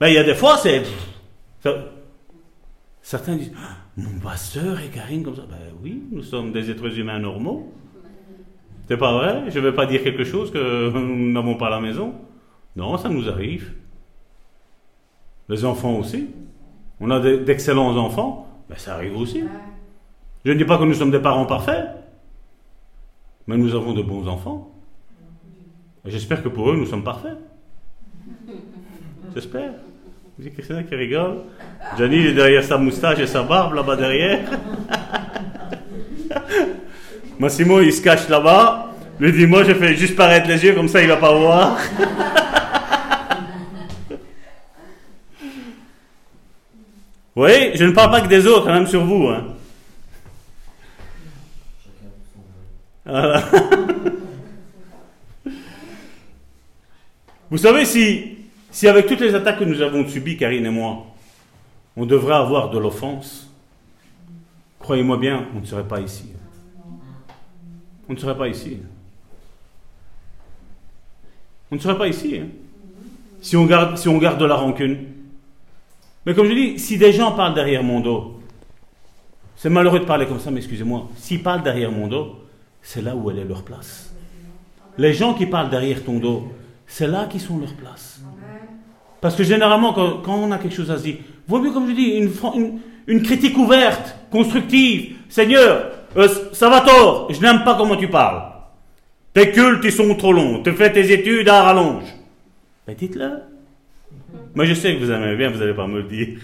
Mais 0.00 0.12
il 0.12 0.14
y 0.14 0.18
a 0.18 0.24
des 0.24 0.34
fois, 0.34 0.56
c'est. 0.58 0.82
Certains 3.00 3.36
disent 3.36 3.52
ah, 3.56 3.76
Mon 3.96 4.18
pasteur 4.20 4.80
et 4.80 4.88
Karine 4.88 5.22
comme 5.22 5.36
ça. 5.36 5.42
Ben 5.48 5.56
oui, 5.82 6.02
nous 6.10 6.22
sommes 6.22 6.52
des 6.52 6.70
êtres 6.70 6.98
humains 6.98 7.18
normaux. 7.18 7.72
C'est 8.88 8.96
pas 8.96 9.12
vrai? 9.12 9.44
Je 9.48 9.58
ne 9.58 9.64
vais 9.64 9.74
pas 9.74 9.86
dire 9.86 10.02
quelque 10.02 10.24
chose 10.24 10.50
que 10.50 10.90
nous 10.90 11.32
n'avons 11.32 11.54
pas 11.54 11.68
à 11.68 11.70
la 11.70 11.80
maison. 11.80 12.14
Non, 12.76 12.98
ça 12.98 13.08
nous 13.08 13.28
arrive. 13.28 13.72
Les 15.48 15.64
enfants 15.64 15.96
aussi. 15.96 16.28
On 17.00 17.10
a 17.10 17.20
d'excellents 17.20 17.96
enfants. 17.96 18.46
Ben, 18.68 18.76
ça 18.76 18.94
arrive 18.94 19.16
aussi. 19.16 19.42
Je 20.44 20.52
ne 20.52 20.58
dis 20.58 20.64
pas 20.64 20.76
que 20.78 20.84
nous 20.84 20.94
sommes 20.94 21.10
des 21.10 21.20
parents 21.20 21.46
parfaits. 21.46 21.86
Mais 23.46 23.56
nous 23.56 23.74
avons 23.74 23.92
de 23.92 24.02
bons 24.02 24.26
enfants. 24.26 24.70
J'espère 26.04 26.42
que 26.42 26.48
pour 26.48 26.70
eux, 26.70 26.76
nous 26.76 26.86
sommes 26.86 27.04
parfaits. 27.04 27.38
J'espère. 29.34 29.72
Vous 30.36 30.44
avez 30.44 30.50
Christina 30.50 30.82
qui 30.82 30.94
rigole. 30.94 31.42
Johnny 31.98 32.26
est 32.26 32.32
derrière 32.32 32.64
sa 32.64 32.78
moustache 32.78 33.18
et 33.20 33.26
sa 33.26 33.42
barbe 33.42 33.74
là-bas 33.74 33.96
derrière. 33.96 34.40
Massimo, 37.38 37.80
il 37.80 37.92
se 37.92 38.02
cache 38.02 38.28
là-bas. 38.28 38.90
Lui 39.20 39.32
dit, 39.32 39.46
moi, 39.46 39.62
je 39.64 39.74
fais 39.74 39.94
juste 39.94 40.16
paraître 40.16 40.48
les 40.48 40.64
yeux, 40.64 40.74
comme 40.74 40.88
ça, 40.88 41.02
il 41.02 41.08
va 41.08 41.16
pas 41.16 41.34
voir. 41.34 41.76
oui, 47.36 47.70
je 47.74 47.84
ne 47.84 47.92
parle 47.92 48.10
pas 48.10 48.22
que 48.22 48.28
des 48.28 48.46
autres, 48.46 48.66
même 48.66 48.86
sur 48.86 49.04
vous. 49.04 49.28
Hein. 49.28 49.44
Vous 57.50 57.58
savez, 57.58 57.84
si, 57.84 58.38
si 58.70 58.88
avec 58.88 59.06
toutes 59.06 59.20
les 59.20 59.34
attaques 59.34 59.58
que 59.58 59.64
nous 59.64 59.82
avons 59.82 60.06
subies, 60.08 60.36
Karine 60.36 60.66
et 60.66 60.70
moi, 60.70 61.06
on 61.96 62.06
devrait 62.06 62.34
avoir 62.34 62.70
de 62.70 62.78
l'offense, 62.78 63.50
croyez-moi 64.78 65.18
bien, 65.18 65.46
on 65.54 65.60
ne 65.60 65.66
serait 65.66 65.86
pas 65.86 66.00
ici 66.00 66.34
on 68.08 68.12
ne 68.12 68.18
serait 68.18 68.36
pas 68.36 68.48
ici. 68.48 68.78
On 71.70 71.76
ne 71.76 71.80
serait 71.80 71.96
pas 71.96 72.08
ici. 72.08 72.38
Hein. 72.40 72.48
Si, 73.40 73.56
on 73.56 73.64
garde, 73.64 73.96
si 73.96 74.08
on 74.08 74.18
garde 74.18 74.38
de 74.40 74.44
la 74.44 74.56
rancune. 74.56 75.06
Mais 76.26 76.34
comme 76.34 76.46
je 76.48 76.54
dis, 76.54 76.78
si 76.78 76.98
des 76.98 77.12
gens 77.12 77.32
parlent 77.32 77.54
derrière 77.54 77.82
mon 77.82 78.00
dos, 78.00 78.40
c'est 79.56 79.70
malheureux 79.70 80.00
de 80.00 80.04
parler 80.04 80.26
comme 80.26 80.40
ça, 80.40 80.50
mais 80.50 80.58
excusez-moi, 80.58 81.08
s'ils 81.16 81.42
parlent 81.42 81.62
derrière 81.62 81.90
mon 81.90 82.06
dos, 82.06 82.38
c'est 82.84 83.02
là 83.02 83.16
où 83.16 83.30
elle 83.30 83.38
est 83.38 83.44
leur 83.44 83.62
place. 83.62 84.14
Les 84.98 85.12
gens 85.12 85.34
qui 85.34 85.46
parlent 85.46 85.70
derrière 85.70 86.04
ton 86.04 86.20
dos, 86.20 86.52
c'est 86.86 87.08
là 87.08 87.26
qui 87.28 87.40
sont 87.40 87.58
leur 87.58 87.72
place. 87.72 88.20
Parce 89.20 89.34
que 89.34 89.42
généralement, 89.42 89.92
quand, 89.92 90.22
on 90.28 90.52
a 90.52 90.58
quelque 90.58 90.76
chose 90.76 90.90
à 90.90 90.98
se 90.98 91.02
dire, 91.02 91.16
vaut 91.48 91.58
mieux, 91.58 91.72
comme 91.72 91.88
je 91.88 91.94
dis, 91.94 92.28
une, 93.06 93.22
critique 93.22 93.56
ouverte, 93.56 94.14
constructive. 94.30 95.16
Seigneur, 95.30 95.90
euh, 96.16 96.28
ça 96.52 96.68
va 96.68 96.82
tort, 96.82 97.32
je 97.32 97.40
n'aime 97.40 97.64
pas 97.64 97.74
comment 97.74 97.96
tu 97.96 98.08
parles. 98.08 98.42
Tes 99.32 99.50
cultes, 99.50 99.80
ils 99.82 99.90
sont 99.90 100.14
trop 100.14 100.32
longs. 100.32 100.62
Tu 100.62 100.70
fais 100.72 100.92
tes 100.92 101.10
études 101.10 101.48
à 101.48 101.62
rallonge. 101.62 102.04
Mais 102.86 102.94
dites-le. 102.94 103.40
Moi, 104.54 104.66
je 104.66 104.74
sais 104.74 104.94
que 104.94 105.00
vous 105.00 105.10
aimez 105.10 105.34
bien, 105.34 105.50
vous 105.50 105.58
n'allez 105.58 105.74
pas 105.74 105.88
me 105.88 106.02
le 106.02 106.08
dire. 106.08 106.38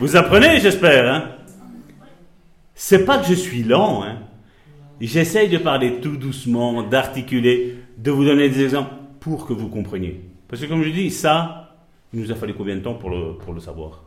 Vous 0.00 0.16
apprenez, 0.16 0.58
j'espère. 0.58 1.12
Hein? 1.12 1.24
C'est 2.74 3.04
pas 3.04 3.18
que 3.18 3.26
je 3.26 3.34
suis 3.34 3.62
lent. 3.62 4.02
Hein? 4.02 4.16
J'essaye 5.00 5.48
de 5.48 5.58
parler 5.58 6.00
tout 6.00 6.16
doucement, 6.16 6.82
d'articuler, 6.82 7.76
de 7.96 8.10
vous 8.10 8.24
donner 8.24 8.48
des 8.48 8.62
exemples 8.62 8.92
pour 9.18 9.46
que 9.46 9.52
vous 9.52 9.68
compreniez. 9.68 10.20
Parce 10.48 10.60
que 10.60 10.66
comme 10.66 10.82
je 10.82 10.90
dis, 10.90 11.10
ça, 11.10 11.74
il 12.12 12.20
nous 12.20 12.30
a 12.30 12.34
fallu 12.34 12.54
combien 12.54 12.76
de 12.76 12.80
temps 12.80 12.94
pour 12.94 13.10
le, 13.10 13.60
savoir? 13.60 14.02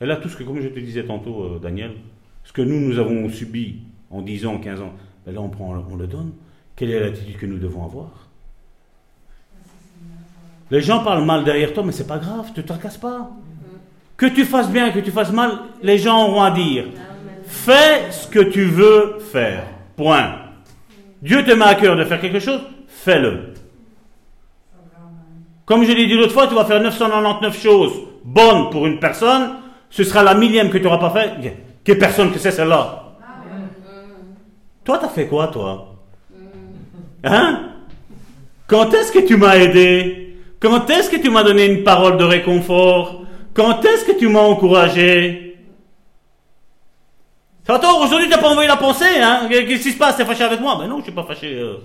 Et 0.00 0.06
là, 0.06 0.16
tout 0.16 0.28
ce 0.28 0.36
que, 0.36 0.42
comme 0.42 0.60
je 0.60 0.68
te 0.68 0.80
disais 0.80 1.04
tantôt, 1.04 1.42
euh, 1.42 1.58
Daniel, 1.62 1.92
ce 2.44 2.52
que 2.52 2.62
nous, 2.62 2.80
nous 2.80 2.98
avons 2.98 3.28
subi 3.28 3.78
en 4.10 4.22
10 4.22 4.46
ans, 4.46 4.58
15 4.58 4.80
ans, 4.82 4.92
ben 5.24 5.34
là, 5.34 5.40
on, 5.40 5.48
prend, 5.48 5.84
on 5.90 5.96
le 5.96 6.06
donne. 6.06 6.32
Quelle 6.74 6.90
est 6.90 7.00
l'attitude 7.00 7.36
que 7.36 7.46
nous 7.46 7.58
devons 7.58 7.84
avoir? 7.84 8.28
Les 10.70 10.80
gens 10.80 11.02
parlent 11.04 11.24
mal 11.24 11.44
derrière 11.44 11.72
toi, 11.72 11.84
mais 11.84 11.92
c'est 11.92 12.06
pas 12.06 12.18
grave, 12.18 12.52
te 12.52 12.60
tracasses 12.60 12.98
pas. 12.98 13.30
Que 14.16 14.26
tu 14.26 14.44
fasses 14.44 14.70
bien, 14.70 14.90
que 14.90 14.98
tu 14.98 15.10
fasses 15.10 15.32
mal, 15.32 15.58
les 15.82 15.98
gens 15.98 16.26
auront 16.26 16.42
à 16.42 16.50
dire. 16.50 16.86
Fais 17.46 18.10
ce 18.10 18.26
que 18.26 18.40
tu 18.40 18.64
veux 18.64 19.18
faire. 19.32 19.64
Point. 19.96 20.34
Dieu 21.22 21.44
te 21.44 21.52
met 21.52 21.64
à 21.64 21.74
cœur 21.74 21.96
de 21.96 22.04
faire 22.04 22.20
quelque 22.20 22.40
chose, 22.40 22.60
fais-le. 22.88 23.54
Comme 25.64 25.84
je 25.84 25.92
l'ai 25.92 26.06
dit 26.06 26.14
l'autre 26.14 26.32
fois, 26.32 26.46
tu 26.46 26.54
vas 26.54 26.64
faire 26.64 26.80
999 26.80 27.60
choses 27.60 27.92
bonnes 28.24 28.70
pour 28.70 28.86
une 28.86 28.98
personne, 28.98 29.56
ce 29.88 30.04
sera 30.04 30.22
la 30.22 30.34
millième 30.34 30.70
que 30.70 30.78
tu 30.78 30.84
n'auras 30.84 30.98
pas 30.98 31.10
fait. 31.10 31.54
Que 31.84 31.92
personne 31.92 32.32
que 32.32 32.38
c'est 32.38 32.50
celle-là. 32.50 33.04
Toi, 34.84 34.98
t'as 34.98 35.08
fait 35.08 35.26
quoi, 35.26 35.48
toi? 35.48 35.94
Hein? 37.24 37.70
Quand 38.66 38.92
est-ce 38.94 39.12
que 39.12 39.26
tu 39.26 39.36
m'as 39.36 39.56
aidé? 39.56 40.36
Quand 40.60 40.88
est-ce 40.90 41.10
que 41.10 41.16
tu 41.16 41.30
m'as 41.30 41.42
donné 41.42 41.66
une 41.66 41.84
parole 41.84 42.16
de 42.16 42.24
réconfort? 42.24 43.22
Quand 43.54 43.84
est-ce 43.84 44.04
que 44.04 44.18
tu 44.18 44.28
m'as 44.28 44.40
encouragé? 44.40 45.45
Attends, 47.68 48.04
aujourd'hui, 48.04 48.28
t'as 48.28 48.38
pas 48.38 48.50
envoyé 48.50 48.68
la 48.68 48.76
pensée, 48.76 49.20
hein? 49.20 49.48
Qu'est-ce 49.48 49.82
qui 49.82 49.92
se 49.92 49.98
passe? 49.98 50.16
T'es 50.16 50.24
fâché 50.24 50.44
avec 50.44 50.60
moi? 50.60 50.76
Ben 50.78 50.86
non, 50.86 50.98
je 50.98 51.04
suis 51.04 51.12
pas 51.12 51.24
fâché. 51.24 51.58
Euh. 51.58 51.78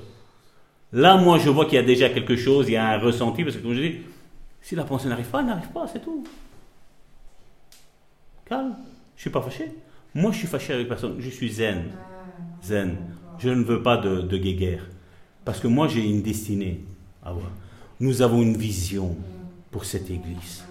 Là, 0.93 1.17
moi, 1.17 1.39
je 1.39 1.49
vois 1.49 1.65
qu'il 1.65 1.75
y 1.75 1.77
a 1.79 1.83
déjà 1.83 2.09
quelque 2.09 2.35
chose, 2.35 2.67
il 2.67 2.73
y 2.73 2.77
a 2.77 2.87
un 2.87 2.99
ressenti, 2.99 3.43
parce 3.43 3.55
que 3.55 3.61
comme 3.61 3.73
je 3.73 3.81
dis, 3.81 3.95
si 4.61 4.75
la 4.75 4.83
pensée 4.83 5.07
n'arrive 5.07 5.27
pas, 5.27 5.39
elle 5.39 5.47
n'arrive 5.47 5.69
pas, 5.69 5.87
c'est 5.91 6.03
tout. 6.03 6.23
Calme, 8.45 8.75
je 9.15 9.21
suis 9.21 9.29
pas 9.31 9.41
fâché. 9.41 9.71
Moi, 10.13 10.31
je 10.31 10.37
suis 10.37 10.47
fâché 10.47 10.73
avec 10.73 10.87
personne. 10.87 11.15
Je 11.19 11.29
suis 11.29 11.49
zen. 11.49 11.85
Zen. 12.61 12.97
Je 13.39 13.49
ne 13.49 13.63
veux 13.63 13.81
pas 13.81 13.97
de, 13.97 14.21
de 14.21 14.37
guéguerre. 14.37 14.85
Parce 15.45 15.59
que 15.59 15.67
moi, 15.67 15.87
j'ai 15.87 16.03
une 16.05 16.21
destinée 16.21 16.81
à 17.23 17.31
voir. 17.31 17.49
Nous 17.99 18.21
avons 18.21 18.41
une 18.41 18.57
vision 18.57 19.15
pour 19.71 19.85
cette 19.85 20.09
église. 20.11 20.63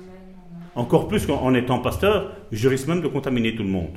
Encore 0.77 1.09
plus 1.09 1.27
qu'en 1.27 1.55
étant 1.55 1.81
pasteur, 1.81 2.33
je 2.53 2.69
risque 2.69 2.87
même 2.87 3.01
de 3.01 3.09
contaminer 3.09 3.57
tout 3.57 3.65
le 3.65 3.71
monde. 3.71 3.97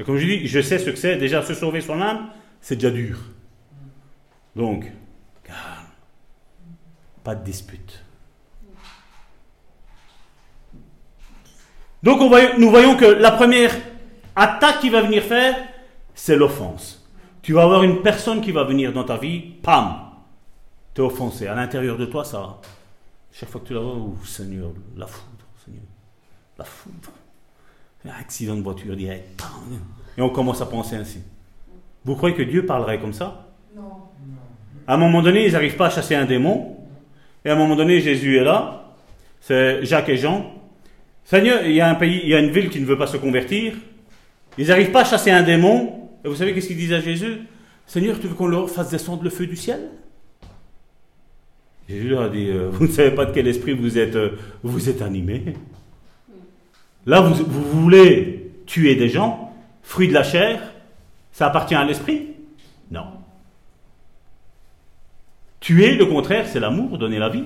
Et 0.00 0.02
comme 0.02 0.16
je 0.16 0.24
dis, 0.24 0.46
je 0.46 0.62
sais 0.62 0.78
ce 0.78 0.88
que 0.88 0.96
c'est. 0.96 1.16
Déjà, 1.16 1.42
se 1.42 1.52
sauver 1.52 1.82
son 1.82 2.00
âme, 2.00 2.30
c'est 2.62 2.76
déjà 2.76 2.90
dur. 2.90 3.18
Donc, 4.56 4.90
calme. 5.44 5.58
Pas 7.22 7.34
de 7.34 7.44
dispute. 7.44 8.02
Donc, 12.02 12.22
on 12.22 12.30
nous 12.58 12.70
voyons 12.70 12.96
que 12.96 13.04
la 13.04 13.30
première 13.30 13.76
attaque 14.34 14.80
qui 14.80 14.88
va 14.88 15.02
venir 15.02 15.22
faire, 15.22 15.54
c'est 16.14 16.34
l'offense. 16.34 17.06
Tu 17.42 17.52
vas 17.52 17.64
avoir 17.64 17.82
une 17.82 18.00
personne 18.00 18.40
qui 18.40 18.52
va 18.52 18.64
venir 18.64 18.94
dans 18.94 19.04
ta 19.04 19.18
vie, 19.18 19.40
pam, 19.40 20.00
t'es 20.94 21.02
offensé. 21.02 21.46
À 21.46 21.54
l'intérieur 21.54 21.98
de 21.98 22.06
toi, 22.06 22.24
ça. 22.24 22.58
Chaque 23.30 23.50
fois 23.50 23.60
que 23.60 23.66
tu 23.66 23.74
la 23.74 23.80
vois, 23.80 23.96
oh, 23.96 24.16
Seigneur, 24.24 24.70
la 24.96 25.06
foudre, 25.06 25.44
Seigneur, 25.62 25.82
la 26.56 26.64
foudre. 26.64 27.10
Accident 28.08 28.56
de 28.56 28.62
voiture 28.62 28.96
direct, 28.96 29.42
et 30.16 30.22
on 30.22 30.30
commence 30.30 30.62
à 30.62 30.66
penser 30.66 30.96
ainsi. 30.96 31.20
Vous 32.04 32.16
croyez 32.16 32.34
que 32.34 32.42
Dieu 32.42 32.64
parlerait 32.64 32.98
comme 32.98 33.12
ça? 33.12 33.48
Non. 33.76 33.82
À 34.86 34.94
un 34.94 34.96
moment 34.96 35.22
donné, 35.22 35.46
ils 35.46 35.52
n'arrivent 35.52 35.76
pas 35.76 35.86
à 35.86 35.90
chasser 35.90 36.14
un 36.14 36.24
démon. 36.24 36.76
Et 37.44 37.50
à 37.50 37.52
un 37.52 37.56
moment 37.56 37.76
donné, 37.76 38.00
Jésus 38.00 38.38
est 38.38 38.44
là. 38.44 38.94
C'est 39.40 39.84
Jacques 39.84 40.08
et 40.08 40.16
Jean. 40.16 40.52
Seigneur, 41.24 41.64
il 41.64 41.72
y 41.72 41.80
a 41.80 41.88
un 41.88 41.94
pays, 41.94 42.20
il 42.22 42.30
y 42.30 42.34
a 42.34 42.40
une 42.40 42.50
ville 42.50 42.70
qui 42.70 42.80
ne 42.80 42.86
veut 42.86 42.98
pas 42.98 43.06
se 43.06 43.18
convertir. 43.18 43.74
Ils 44.56 44.68
n'arrivent 44.68 44.90
pas 44.90 45.02
à 45.02 45.04
chasser 45.04 45.30
un 45.30 45.42
démon. 45.42 46.08
Et 46.24 46.28
vous 46.28 46.34
savez 46.34 46.54
qu'est-ce 46.54 46.68
qu'ils 46.68 46.78
disent 46.78 46.94
à 46.94 47.00
Jésus? 47.00 47.42
Seigneur, 47.86 48.18
tu 48.18 48.26
veux 48.26 48.34
qu'on 48.34 48.48
leur 48.48 48.68
fasse 48.70 48.90
descendre 48.90 49.22
le 49.22 49.30
feu 49.30 49.46
du 49.46 49.56
ciel? 49.56 49.90
Jésus 51.88 52.08
leur 52.08 52.22
a 52.22 52.28
dit, 52.28 52.48
euh, 52.48 52.70
vous 52.70 52.86
ne 52.86 52.92
savez 52.92 53.10
pas 53.10 53.26
de 53.26 53.32
quel 53.32 53.46
esprit 53.46 53.74
vous 53.74 53.98
êtes, 53.98 54.16
euh, 54.16 54.38
vous 54.62 54.88
êtes 54.88 55.02
animé. 55.02 55.54
Là, 57.06 57.20
vous, 57.20 57.80
voulez 57.80 58.52
tuer 58.66 58.94
des 58.94 59.08
gens, 59.08 59.54
fruit 59.82 60.08
de 60.08 60.14
la 60.14 60.22
chair, 60.22 60.60
ça 61.32 61.46
appartient 61.46 61.74
à 61.74 61.84
l'esprit? 61.84 62.28
Non. 62.90 63.06
Tuer, 65.60 65.96
le 65.96 66.06
contraire, 66.06 66.46
c'est 66.46 66.60
l'amour, 66.60 66.98
donner 66.98 67.18
la 67.18 67.28
vie. 67.28 67.44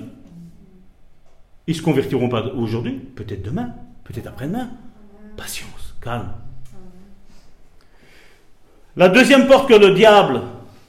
Ils 1.67 1.73
ne 1.73 1.77
se 1.77 1.81
convertiront 1.81 2.29
pas 2.29 2.45
aujourd'hui, 2.47 2.93
peut-être 2.93 3.41
demain, 3.41 3.73
peut-être 4.03 4.27
après-demain. 4.27 4.69
Patience 5.35 5.95
calme. 6.01 6.31
La 8.95 9.09
deuxième 9.09 9.47
porte 9.47 9.67
que 9.67 9.73
le 9.73 9.93
diable, 9.93 10.41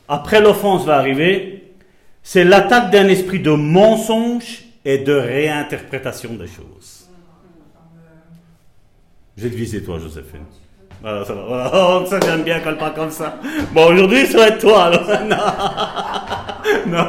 après 0.06 0.40
l'offense, 0.40 0.84
va 0.84 0.96
arriver, 0.96 1.74
c'est 2.22 2.44
l'attaque 2.44 2.90
d'un 2.90 3.08
esprit 3.08 3.40
de 3.40 3.50
mensonge 3.50 4.64
et 4.84 4.98
de 4.98 5.12
réinterprétation 5.12 6.34
des 6.34 6.46
choses. 6.46 6.95
Je 9.36 9.42
vais 9.42 9.50
te 9.50 9.56
viser, 9.56 9.82
toi, 9.82 9.98
Joséphine. 9.98 10.44
Voilà, 11.02 11.24
ça 11.24 11.34
va. 11.34 11.70
Oh, 12.02 12.06
ça 12.06 12.18
j'aime 12.24 12.42
bien 12.42 12.60
qu'elle 12.60 12.78
parle 12.78 12.94
comme 12.94 13.10
ça. 13.10 13.38
Bon, 13.72 13.92
aujourd'hui, 13.92 14.26
ça 14.26 14.38
va 14.38 14.48
être 14.48 14.58
toi. 14.58 14.90
Non. 16.86 16.96
non. 16.96 17.04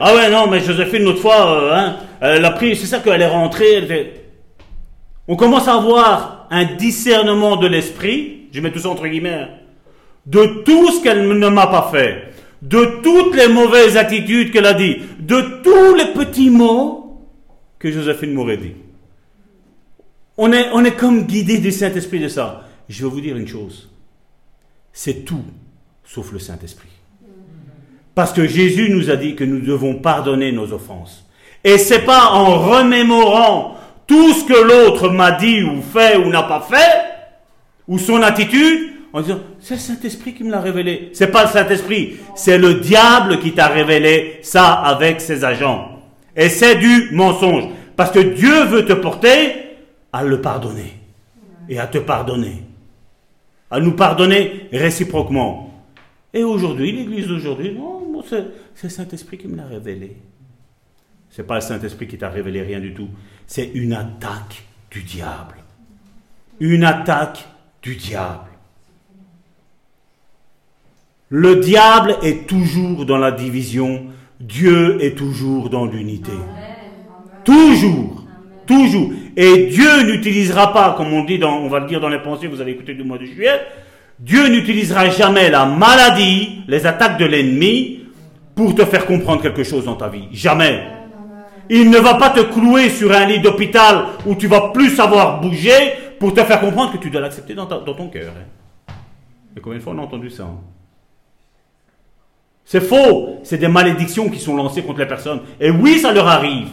Ah 0.00 0.14
ouais, 0.14 0.30
non, 0.30 0.46
mais 0.48 0.60
Joséphine, 0.60 1.04
l'autre 1.04 1.20
fois, 1.20 1.62
euh, 1.62 1.74
hein, 1.74 1.96
elle 2.20 2.44
a 2.44 2.50
pris, 2.52 2.74
c'est 2.74 2.86
ça 2.86 3.00
qu'elle 3.00 3.20
est 3.20 3.26
rentrée. 3.26 3.74
elle 3.74 4.06
On 5.28 5.36
commence 5.36 5.68
à 5.68 5.74
avoir 5.74 6.46
un 6.50 6.64
discernement 6.64 7.56
de 7.56 7.66
l'esprit, 7.66 8.48
je 8.52 8.60
mets 8.60 8.72
tout 8.72 8.78
ça 8.78 8.88
entre 8.88 9.06
guillemets, 9.06 9.48
de 10.26 10.62
tout 10.64 10.90
ce 10.90 11.02
qu'elle 11.02 11.28
ne 11.28 11.48
m'a 11.48 11.66
pas 11.66 11.90
fait, 11.92 12.32
de 12.62 13.00
toutes 13.02 13.36
les 13.36 13.48
mauvaises 13.48 13.96
attitudes 13.96 14.50
qu'elle 14.52 14.66
a 14.66 14.74
dit, 14.74 15.02
de 15.20 15.40
tous 15.62 15.94
les 15.94 16.12
petits 16.12 16.50
mots 16.50 17.20
que 17.78 17.90
Joséphine 17.90 18.32
m'aurait 18.32 18.56
dit. 18.56 18.72
On 20.36 20.52
est, 20.52 20.70
on 20.72 20.84
est 20.84 20.96
comme 20.96 21.24
guidé 21.24 21.58
du 21.58 21.72
Saint-Esprit 21.72 22.20
de 22.20 22.28
ça. 22.28 22.68
Je 22.88 23.04
vais 23.04 23.10
vous 23.10 23.20
dire 23.20 23.36
une 23.36 23.48
chose. 23.48 23.90
C'est 24.92 25.24
tout 25.24 25.44
sauf 26.04 26.32
le 26.32 26.38
Saint-Esprit. 26.38 26.88
Parce 28.14 28.32
que 28.32 28.46
Jésus 28.46 28.90
nous 28.90 29.10
a 29.10 29.16
dit 29.16 29.34
que 29.34 29.44
nous 29.44 29.60
devons 29.60 29.94
pardonner 29.94 30.52
nos 30.52 30.72
offenses. 30.72 31.26
Et 31.64 31.78
c'est 31.78 32.04
pas 32.04 32.30
en 32.32 32.58
remémorant 32.58 33.76
tout 34.06 34.34
ce 34.34 34.44
que 34.44 34.52
l'autre 34.52 35.08
m'a 35.08 35.32
dit 35.32 35.62
ou 35.62 35.80
fait 35.80 36.16
ou 36.16 36.28
n'a 36.28 36.42
pas 36.42 36.60
fait, 36.60 37.02
ou 37.88 37.98
son 37.98 38.20
attitude, 38.22 38.90
en 39.12 39.22
disant 39.22 39.38
c'est 39.60 39.74
le 39.74 39.80
Saint-Esprit 39.80 40.34
qui 40.34 40.44
me 40.44 40.50
l'a 40.50 40.60
révélé. 40.60 41.10
C'est 41.14 41.28
pas 41.28 41.44
le 41.44 41.50
Saint-Esprit, 41.50 42.16
c'est 42.34 42.58
le 42.58 42.74
diable 42.74 43.38
qui 43.40 43.52
t'a 43.52 43.68
révélé 43.68 44.40
ça 44.42 44.72
avec 44.72 45.20
ses 45.20 45.44
agents. 45.44 46.00
Et 46.36 46.48
c'est 46.48 46.76
du 46.76 47.10
mensonge. 47.12 47.64
Parce 47.96 48.10
que 48.10 48.18
Dieu 48.18 48.64
veut 48.64 48.84
te 48.84 48.94
porter 48.94 49.71
à 50.12 50.24
le 50.24 50.40
pardonner. 50.40 50.94
Et 51.68 51.78
à 51.78 51.86
te 51.86 51.98
pardonner. 51.98 52.64
À 53.70 53.80
nous 53.80 53.92
pardonner 53.92 54.68
réciproquement. 54.72 55.72
Et 56.34 56.44
aujourd'hui, 56.44 56.92
l'Église 56.92 57.28
d'aujourd'hui, 57.28 57.72
non, 57.72 58.22
c'est 58.28 58.44
c'est 58.74 58.84
le 58.84 58.90
Saint-Esprit 58.90 59.38
qui 59.38 59.48
me 59.48 59.56
l'a 59.56 59.66
révélé. 59.66 60.16
C'est 61.30 61.46
pas 61.46 61.56
le 61.56 61.60
Saint-Esprit 61.60 62.06
qui 62.06 62.18
t'a 62.18 62.28
révélé 62.28 62.62
rien 62.62 62.80
du 62.80 62.92
tout. 62.94 63.08
C'est 63.46 63.70
une 63.74 63.92
attaque 63.92 64.64
du 64.90 65.02
diable. 65.02 65.56
Une 66.60 66.84
attaque 66.84 67.46
du 67.82 67.96
diable. 67.96 68.50
Le 71.28 71.56
diable 71.56 72.16
est 72.22 72.46
toujours 72.46 73.06
dans 73.06 73.16
la 73.16 73.32
division. 73.32 74.06
Dieu 74.40 75.02
est 75.02 75.16
toujours 75.16 75.70
dans 75.70 75.86
l'unité. 75.86 76.32
Toujours. 77.44 78.24
Toujours. 78.66 79.12
Et 79.36 79.66
Dieu 79.66 80.02
n'utilisera 80.04 80.72
pas, 80.72 80.94
comme 80.96 81.12
on 81.12 81.24
dit 81.24 81.40
on 81.42 81.68
va 81.68 81.80
le 81.80 81.86
dire 81.86 82.00
dans 82.00 82.08
les 82.08 82.18
pensées, 82.18 82.46
vous 82.46 82.60
avez 82.60 82.72
écouté 82.72 82.94
du 82.94 83.02
mois 83.02 83.18
de 83.18 83.24
juillet, 83.24 83.60
Dieu 84.18 84.48
n'utilisera 84.48 85.08
jamais 85.10 85.50
la 85.50 85.64
maladie, 85.64 86.62
les 86.68 86.86
attaques 86.86 87.18
de 87.18 87.24
l'ennemi, 87.24 88.00
pour 88.54 88.74
te 88.74 88.84
faire 88.84 89.06
comprendre 89.06 89.42
quelque 89.42 89.64
chose 89.64 89.86
dans 89.86 89.96
ta 89.96 90.08
vie. 90.08 90.28
Jamais. 90.32 90.82
Il 91.70 91.88
ne 91.90 91.98
va 91.98 92.14
pas 92.14 92.30
te 92.30 92.40
clouer 92.40 92.90
sur 92.90 93.12
un 93.12 93.24
lit 93.24 93.40
d'hôpital 93.40 94.04
où 94.26 94.34
tu 94.34 94.46
vas 94.46 94.72
plus 94.72 94.90
savoir 94.90 95.40
bouger 95.40 95.94
pour 96.20 96.34
te 96.34 96.42
faire 96.44 96.60
comprendre 96.60 96.92
que 96.92 96.98
tu 96.98 97.08
dois 97.08 97.20
l'accepter 97.22 97.54
dans, 97.54 97.64
dans 97.64 97.94
ton 97.94 98.08
cœur. 98.08 98.32
hein. 98.36 98.92
Et 99.56 99.60
combien 99.60 99.78
de 99.78 99.82
fois 99.82 99.94
on 99.94 99.98
a 99.98 100.02
entendu 100.02 100.28
ça 100.30 100.44
hein? 100.44 100.58
C'est 102.64 102.80
faux. 102.80 103.40
C'est 103.42 103.58
des 103.58 103.68
malédictions 103.68 104.28
qui 104.28 104.38
sont 104.38 104.54
lancées 104.54 104.82
contre 104.82 105.00
les 105.00 105.06
personnes. 105.06 105.40
Et 105.60 105.70
oui, 105.70 105.98
ça 105.98 106.12
leur 106.12 106.28
arrive. 106.28 106.68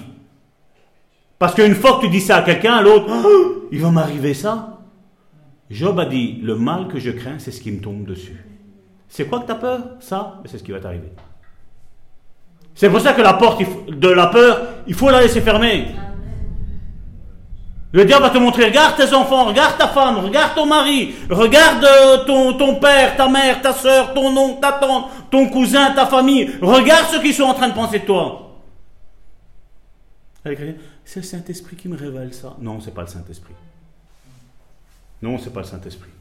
Parce 1.40 1.56
qu'une 1.56 1.74
fois 1.74 1.96
que 1.96 2.02
tu 2.02 2.10
dis 2.10 2.20
ça 2.20 2.38
à 2.38 2.42
quelqu'un, 2.42 2.82
l'autre, 2.82 3.08
Oh, 3.10 3.68
il 3.72 3.82
va 3.82 3.90
m'arriver 3.90 4.34
ça. 4.34 4.80
Job 5.70 6.00
a 6.00 6.06
dit, 6.06 6.40
le 6.44 6.56
mal 6.56 6.88
que 6.88 7.00
je 7.00 7.12
crains, 7.12 7.40
c'est 7.40 7.52
ce 7.52 7.62
qui 7.62 7.72
me 7.72 7.80
tombe 7.80 8.06
dessus. 8.06 8.46
C'est 9.08 9.26
quoi 9.26 9.40
que 9.40 9.46
tu 9.46 9.52
as 9.52 9.56
peur? 9.56 9.80
Ça, 10.00 10.42
c'est 10.46 10.58
ce 10.58 10.64
qui 10.64 10.72
va 10.72 10.80
t'arriver. 10.80 11.12
C'est 12.76 12.90
pour 12.90 13.00
ça 13.00 13.14
que 13.14 13.22
la 13.22 13.34
porte 13.34 13.62
de 13.90 14.10
la 14.10 14.28
peur, 14.28 14.62
il 14.88 14.94
faut 14.94 15.10
la 15.10 15.22
laisser 15.22 15.42
fermer. 15.42 15.88
Le 17.92 18.06
diable 18.06 18.24
va 18.24 18.30
te 18.30 18.38
montrer, 18.38 18.66
regarde 18.66 18.96
tes 18.98 19.14
enfants, 19.16 19.46
regarde 19.46 19.78
ta 19.78 19.88
femme, 19.88 20.20
regarde 20.20 20.54
ton 20.54 20.68
mari, 20.68 21.16
regarde 21.30 21.84
euh, 21.84 22.18
ton, 22.26 22.54
ton 22.54 22.76
père, 22.76 23.16
ta 23.18 23.28
mère, 23.28 23.62
ta 23.62 23.74
soeur, 23.74 24.14
ton 24.14 24.36
oncle, 24.38 24.60
ta 24.62 24.74
tante, 24.74 25.08
ton 25.32 25.50
cousin, 25.50 25.92
ta 25.94 26.06
famille. 26.06 26.52
Regarde 26.62 27.08
ceux 27.12 27.20
qui 27.22 27.34
sont 27.34 27.44
en 27.44 27.56
train 27.56 27.70
de 27.70 27.74
penser 27.74 28.00
de 28.00 28.06
toi. 28.06 28.58
C'est 31.12 31.22
le 31.22 31.26
Saint-Esprit 31.26 31.76
qui 31.76 31.88
me 31.88 31.98
révèle 31.98 32.36
ça. 32.36 32.56
Non, 32.62 32.80
c'est 32.80 32.94
pas 32.94 33.02
le 33.02 33.08
Saint-Esprit. 33.08 33.56
Non, 35.24 35.40
c'est 35.40 35.52
pas 35.52 35.62
le 35.62 35.66
Saint-Esprit. 35.66 36.12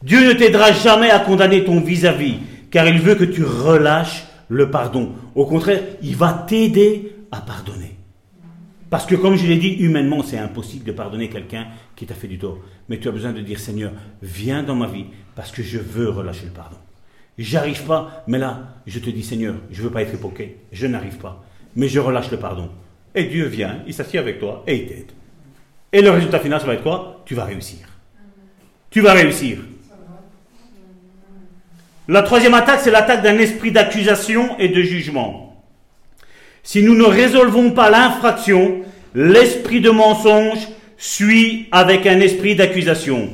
Dieu 0.00 0.28
ne 0.28 0.32
t'aidera 0.34 0.70
jamais 0.70 1.10
à 1.10 1.18
condamner 1.18 1.64
ton 1.64 1.80
vis-à-vis, 1.80 2.36
car 2.70 2.86
il 2.86 3.00
veut 3.00 3.16
que 3.16 3.24
tu 3.24 3.42
relâches 3.42 4.26
le 4.48 4.70
pardon. 4.70 5.12
Au 5.34 5.44
contraire, 5.44 5.82
il 6.02 6.14
va 6.14 6.44
t'aider 6.48 7.16
à 7.32 7.40
pardonner. 7.40 7.96
Parce 8.88 9.04
que 9.04 9.16
comme 9.16 9.34
je 9.34 9.48
l'ai 9.48 9.56
dit, 9.56 9.70
humainement, 9.70 10.22
c'est 10.22 10.38
impossible 10.38 10.84
de 10.84 10.92
pardonner 10.92 11.28
quelqu'un 11.30 11.66
qui 11.96 12.06
t'a 12.06 12.14
fait 12.14 12.28
du 12.28 12.38
tort. 12.38 12.60
Mais 12.88 13.00
tu 13.00 13.08
as 13.08 13.10
besoin 13.10 13.32
de 13.32 13.40
dire, 13.40 13.58
Seigneur, 13.58 13.90
viens 14.22 14.62
dans 14.62 14.76
ma 14.76 14.86
vie, 14.86 15.06
parce 15.34 15.50
que 15.50 15.64
je 15.64 15.80
veux 15.80 16.10
relâcher 16.10 16.44
le 16.44 16.52
pardon. 16.52 16.76
J'arrive 17.36 17.82
pas, 17.82 18.22
mais 18.26 18.38
là, 18.38 18.60
je 18.86 18.98
te 18.98 19.10
dis, 19.10 19.22
Seigneur, 19.22 19.54
je 19.70 19.82
veux 19.82 19.90
pas 19.90 20.02
être 20.02 20.14
hypocrite, 20.14 20.56
je 20.72 20.86
n'arrive 20.86 21.18
pas, 21.18 21.44
mais 21.74 21.88
je 21.88 21.98
relâche 21.98 22.30
le 22.30 22.38
pardon. 22.38 22.70
Et 23.14 23.24
Dieu 23.24 23.46
vient, 23.46 23.78
il 23.86 23.94
s'assied 23.94 24.18
avec 24.18 24.38
toi 24.38 24.62
et 24.66 24.76
il 24.76 24.86
t'aide. 24.86 25.12
Et 25.92 26.02
le 26.02 26.10
résultat 26.10 26.40
final, 26.40 26.60
ça 26.60 26.66
va 26.66 26.74
être 26.74 26.82
quoi? 26.82 27.22
Tu 27.24 27.34
vas 27.34 27.44
réussir. 27.44 27.86
Tu 28.90 29.00
vas 29.00 29.12
réussir. 29.12 29.58
La 32.06 32.22
troisième 32.22 32.54
attaque, 32.54 32.80
c'est 32.80 32.90
l'attaque 32.90 33.22
d'un 33.22 33.38
esprit 33.38 33.72
d'accusation 33.72 34.58
et 34.58 34.68
de 34.68 34.82
jugement. 34.82 35.62
Si 36.62 36.82
nous 36.82 36.94
ne 36.94 37.04
résolvons 37.04 37.72
pas 37.72 37.90
l'infraction, 37.90 38.82
l'esprit 39.14 39.80
de 39.80 39.90
mensonge 39.90 40.68
suit 40.96 41.68
avec 41.72 42.06
un 42.06 42.20
esprit 42.20 42.56
d'accusation. 42.56 43.30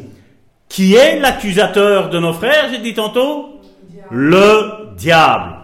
Qui 0.69 0.95
est 0.95 1.19
l'accusateur 1.19 2.11
de 2.11 2.19
nos 2.19 2.33
frères, 2.33 2.69
j'ai 2.71 2.79
dit 2.79 2.95
tantôt 2.95 3.60
Le 4.11 4.95
diable. 4.97 5.57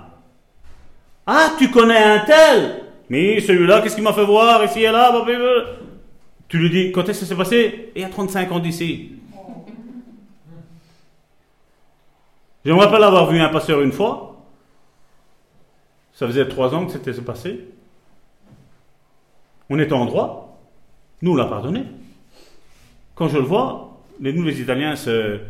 Ah, 1.27 1.53
tu 1.59 1.71
connais 1.71 1.99
un 1.99 2.21
tel? 2.21 2.85
Mais 3.09 3.41
celui-là, 3.41 3.81
qu'est-ce 3.81 3.95
qu'il 3.95 4.05
m'a 4.05 4.13
fait 4.13 4.25
voir 4.25 4.63
ici 4.65 4.83
et 4.83 4.91
là. 4.91 5.13
Tu 6.49 6.59
lui 6.59 6.71
dis, 6.71 6.93
quand 6.93 7.03
est-ce 7.09 7.21
que 7.21 7.27
ça 7.27 7.27
s'est 7.27 7.37
passé? 7.37 7.93
Il 7.95 8.03
y 8.03 8.05
a 8.05 8.09
35 8.09 8.53
ans 8.53 8.59
d'ici. 8.61 9.13
Je 12.65 12.73
me 12.73 12.79
rappelle 12.79 13.03
avoir 13.03 13.31
vu 13.31 13.39
un 13.39 13.49
pasteur 13.49 13.81
une 13.81 13.93
fois. 13.93 14.37
Ça 16.13 16.27
faisait 16.27 16.49
trois 16.49 16.75
ans 16.75 16.87
que 16.87 16.93
c'était 16.93 17.13
passé. 17.13 17.69
On 19.69 19.79
était 19.79 19.93
en 19.93 20.07
droit. 20.07 20.59
Nous, 21.23 21.33
on 21.33 21.37
l'a 21.37 21.47
pardonné. 21.47 21.85
Quand 23.15 23.29
je 23.29 23.39
le 23.39 23.45
vois, 23.45 23.99
nous, 24.21 24.45
les 24.45 24.61
Italiens, 24.61 24.95
c'est 24.97 25.11
euh, 25.11 25.41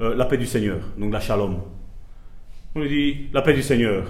la 0.00 0.24
paix 0.24 0.36
du 0.36 0.46
Seigneur, 0.46 0.78
donc 0.96 1.12
la 1.12 1.20
shalom. 1.20 1.56
Lui 2.78 2.88
dit, 2.88 3.28
la 3.32 3.42
paix 3.42 3.54
du 3.54 3.62
Seigneur. 3.62 4.04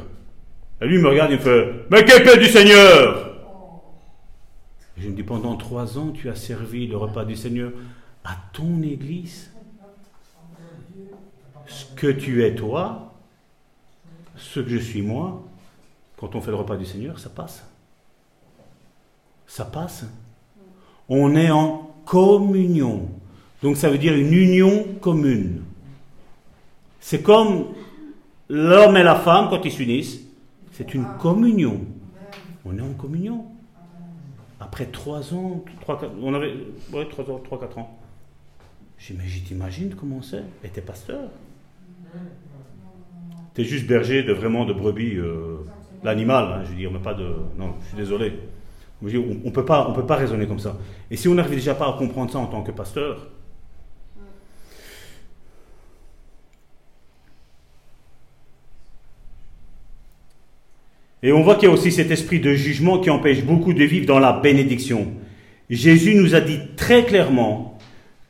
Et 0.80 0.86
lui, 0.86 0.98
me 0.98 1.08
regarde, 1.08 1.30
il 1.32 1.38
me 1.38 1.42
fait, 1.42 1.86
mais 1.90 2.04
quelle 2.04 2.22
paix 2.22 2.38
du 2.38 2.46
Seigneur? 2.46 3.34
Et 4.96 5.02
Je 5.02 5.08
me 5.08 5.14
dis, 5.14 5.22
pendant 5.22 5.56
trois 5.56 5.98
ans, 5.98 6.10
tu 6.10 6.28
as 6.28 6.36
servi 6.36 6.86
le 6.86 6.96
repas 6.96 7.24
du 7.24 7.36
Seigneur 7.36 7.72
à 8.24 8.36
ton 8.52 8.82
église 8.82 9.50
ce 11.68 11.84
que 11.94 12.06
tu 12.06 12.44
es 12.44 12.54
toi, 12.54 13.12
ce 14.36 14.60
que 14.60 14.70
je 14.70 14.78
suis 14.78 15.02
moi, 15.02 15.44
quand 16.16 16.34
on 16.34 16.40
fait 16.40 16.50
le 16.50 16.56
repas 16.56 16.76
du 16.76 16.86
Seigneur, 16.86 17.18
ça 17.18 17.28
passe. 17.28 17.64
Ça 19.46 19.64
passe. 19.64 20.04
On 21.08 21.36
est 21.36 21.50
en 21.50 21.94
communion. 22.04 23.08
Donc 23.62 23.76
ça 23.76 23.90
veut 23.90 23.98
dire 23.98 24.14
une 24.14 24.32
union 24.32 24.86
commune. 25.00 25.62
C'est 27.00 27.22
comme 27.22 27.66
l'homme 28.48 28.96
et 28.96 29.02
la 29.02 29.16
femme 29.16 29.48
quand 29.50 29.64
ils 29.64 29.72
s'unissent. 29.72 30.20
C'est 30.72 30.94
une 30.94 31.06
communion. 31.20 31.80
On 32.64 32.76
est 32.76 32.82
en 32.82 32.92
communion. 32.92 33.46
Après 34.60 34.86
trois 34.86 35.34
ans, 35.34 35.64
trois, 35.80 36.00
on 36.22 36.34
avait, 36.34 36.54
ouais, 36.92 37.06
trois 37.08 37.24
ans, 37.30 37.40
trois, 37.42 37.58
quatre 37.60 37.78
ans. 37.78 37.98
J'ai 38.98 39.14
dit, 39.14 39.20
mais 39.22 39.28
je 39.28 39.40
t'imagine 39.40 39.94
comment 39.94 40.22
c'est? 40.22 40.42
Et 40.64 40.68
t'es 40.68 40.80
pasteur? 40.80 41.30
T'es 43.54 43.64
juste 43.64 43.86
berger 43.86 44.22
de 44.22 44.32
vraiment 44.32 44.64
de 44.64 44.72
brebis, 44.72 45.16
euh, 45.16 45.58
l'animal, 46.02 46.44
hein, 46.52 46.62
je 46.64 46.70
veux 46.70 46.76
dire, 46.76 46.90
mais 46.92 46.98
pas 46.98 47.14
de. 47.14 47.28
Non, 47.56 47.74
je 47.80 47.86
suis 47.88 47.96
désolé. 47.96 48.38
On 49.02 49.06
ne 49.06 49.50
peut 49.50 49.64
pas 49.64 50.16
raisonner 50.16 50.46
comme 50.46 50.58
ça. 50.58 50.76
Et 51.10 51.16
si 51.16 51.28
on 51.28 51.34
n'arrive 51.34 51.54
déjà 51.54 51.74
pas 51.74 51.88
à 51.88 51.92
comprendre 51.92 52.32
ça 52.32 52.38
en 52.38 52.46
tant 52.46 52.62
que 52.62 52.72
pasteur, 52.72 53.28
Et 61.22 61.32
on 61.32 61.42
voit 61.42 61.56
qu'il 61.56 61.68
y 61.68 61.70
a 61.70 61.74
aussi 61.74 61.90
cet 61.90 62.10
esprit 62.10 62.40
de 62.40 62.54
jugement 62.54 62.98
qui 62.98 63.10
empêche 63.10 63.42
beaucoup 63.42 63.72
de 63.72 63.84
vivre 63.84 64.06
dans 64.06 64.18
la 64.18 64.32
bénédiction. 64.32 65.08
Jésus 65.68 66.14
nous 66.14 66.34
a 66.34 66.40
dit 66.40 66.60
très 66.76 67.04
clairement 67.04 67.78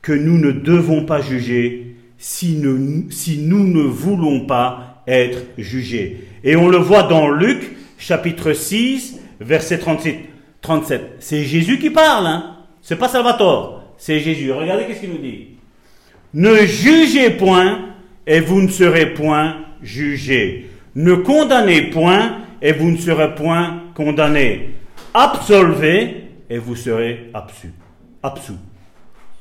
que 0.02 0.12
nous 0.12 0.38
ne 0.38 0.50
devons 0.50 1.04
pas 1.04 1.20
juger 1.20 1.96
si 2.16 2.54
nous, 2.54 3.10
si 3.10 3.38
nous 3.38 3.66
ne 3.66 3.82
voulons 3.82 4.46
pas 4.46 5.02
être 5.06 5.44
jugés. 5.58 6.24
Et 6.44 6.56
on 6.56 6.68
le 6.68 6.78
voit 6.78 7.04
dans 7.04 7.28
Luc 7.28 7.76
chapitre 7.98 8.52
6, 8.52 9.20
verset 9.40 9.78
37. 9.78 10.16
37. 10.62 11.16
C'est 11.20 11.44
Jésus 11.44 11.78
qui 11.78 11.90
parle, 11.90 12.26
hein. 12.26 12.54
C'est 12.80 12.96
pas 12.96 13.08
Salvatore, 13.08 13.82
c'est 13.98 14.20
Jésus. 14.20 14.50
Regardez 14.50 14.84
qu'est-ce 14.86 15.00
qu'il 15.00 15.10
nous 15.10 15.18
dit. 15.18 15.48
Ne 16.34 16.56
jugez 16.64 17.30
point 17.30 17.86
et 18.26 18.40
vous 18.40 18.62
ne 18.62 18.68
serez 18.68 19.14
point 19.14 19.56
jugés. 19.82 20.70
Ne 20.94 21.14
condamnez 21.14 21.82
point 21.90 22.38
et 22.60 22.72
vous 22.72 22.90
ne 22.90 22.96
serez 22.96 23.34
point 23.34 23.84
condamnés. 23.94 24.74
Absolvez 25.14 26.30
et 26.50 26.58
vous 26.58 26.76
serez 26.76 27.30
absous. 27.34 27.72
absous. 28.22 28.58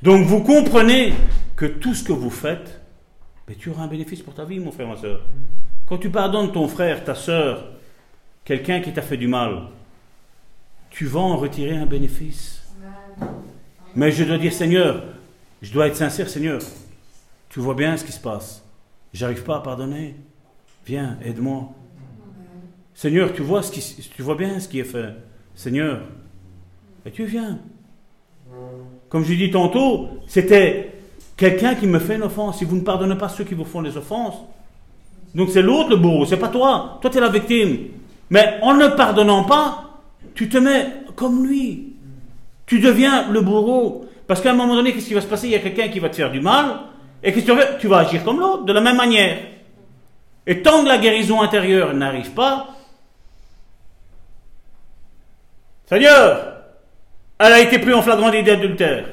Donc 0.01 0.25
vous 0.25 0.41
comprenez 0.43 1.13
que 1.55 1.65
tout 1.65 1.93
ce 1.93 2.03
que 2.03 2.13
vous 2.13 2.29
faites, 2.29 2.81
mais 3.47 3.55
tu 3.55 3.69
auras 3.69 3.83
un 3.83 3.87
bénéfice 3.87 4.21
pour 4.21 4.33
ta 4.33 4.45
vie, 4.45 4.59
mon 4.59 4.71
frère, 4.71 4.87
ma 4.87 4.97
soeur. 4.97 5.21
Quand 5.87 5.97
tu 5.97 6.09
pardonnes 6.09 6.51
ton 6.51 6.67
frère, 6.67 7.03
ta 7.03 7.15
soeur, 7.15 7.65
quelqu'un 8.43 8.81
qui 8.81 8.91
t'a 8.91 9.01
fait 9.01 9.17
du 9.17 9.27
mal, 9.27 9.63
tu 10.89 11.05
vas 11.05 11.19
en 11.19 11.37
retirer 11.37 11.77
un 11.77 11.85
bénéfice. 11.85 12.63
Mais 13.95 14.11
je 14.11 14.23
dois 14.23 14.37
dire, 14.37 14.53
Seigneur, 14.53 15.03
je 15.61 15.73
dois 15.73 15.87
être 15.87 15.95
sincère, 15.95 16.29
Seigneur. 16.29 16.61
Tu 17.49 17.59
vois 17.59 17.73
bien 17.73 17.97
ce 17.97 18.03
qui 18.03 18.11
se 18.11 18.19
passe. 18.19 18.63
J'arrive 19.13 19.43
pas 19.43 19.57
à 19.57 19.61
pardonner. 19.61 20.15
Viens, 20.85 21.17
aide-moi. 21.23 21.73
Seigneur, 22.97 23.31
tu 23.31 23.43
vois, 23.43 23.61
ce 23.61 23.71
qui, 23.71 24.09
tu 24.09 24.23
bien 24.35 24.59
ce 24.59 24.67
qui 24.67 24.79
est 24.79 24.83
fait. 24.83 25.13
Seigneur, 25.53 25.99
et 27.05 27.11
tu 27.11 27.25
viens. 27.25 27.59
Comme 29.07 29.23
je 29.23 29.35
dis 29.35 29.51
tantôt, 29.51 30.09
c'était 30.25 30.95
quelqu'un 31.37 31.75
qui 31.75 31.85
me 31.85 31.99
fait 31.99 32.15
une 32.15 32.23
offense. 32.23 32.57
Si 32.57 32.65
vous 32.65 32.75
ne 32.75 32.81
pardonnez 32.81 33.15
pas 33.15 33.29
ceux 33.29 33.43
qui 33.43 33.53
vous 33.53 33.65
font 33.65 33.81
les 33.81 33.97
offenses, 33.97 34.37
donc 35.35 35.49
c'est 35.51 35.61
l'autre 35.61 35.91
le 35.91 35.97
bourreau, 35.97 36.25
c'est 36.25 36.37
pas 36.37 36.47
toi. 36.47 36.97
Toi, 36.99 37.11
tu 37.11 37.19
es 37.19 37.21
la 37.21 37.29
victime. 37.29 37.89
Mais 38.31 38.57
en 38.63 38.73
ne 38.73 38.87
pardonnant 38.87 39.43
pas, 39.43 40.01
tu 40.33 40.49
te 40.49 40.57
mets 40.57 40.87
comme 41.15 41.45
lui. 41.45 41.93
Tu 42.65 42.79
deviens 42.79 43.29
le 43.29 43.41
bourreau. 43.41 44.05
Parce 44.25 44.41
qu'à 44.41 44.53
un 44.53 44.55
moment 44.55 44.73
donné, 44.73 44.91
qu'est-ce 44.91 45.07
qui 45.07 45.13
va 45.13 45.21
se 45.21 45.27
passer? 45.27 45.45
Il 45.45 45.51
y 45.51 45.55
a 45.55 45.59
quelqu'un 45.59 45.89
qui 45.89 45.99
va 45.99 46.09
te 46.09 46.15
faire 46.15 46.31
du 46.31 46.41
mal, 46.41 46.79
et 47.21 47.31
que 47.31 47.41
Tu 47.77 47.87
vas 47.87 47.97
agir 47.99 48.23
comme 48.23 48.39
l'autre, 48.39 48.65
de 48.65 48.73
la 48.73 48.81
même 48.81 48.97
manière. 48.97 49.37
Et 50.47 50.63
tant 50.63 50.81
que 50.81 50.87
la 50.87 50.97
guérison 50.97 51.43
intérieure 51.43 51.93
n'arrive 51.93 52.31
pas, 52.31 52.73
Seigneur, 55.87 56.63
elle 57.39 57.53
a 57.53 57.61
été 57.61 57.79
prise 57.79 57.93
en 57.93 58.01
flagrant 58.01 58.29
délit 58.29 58.43
d'adultère. 58.43 59.07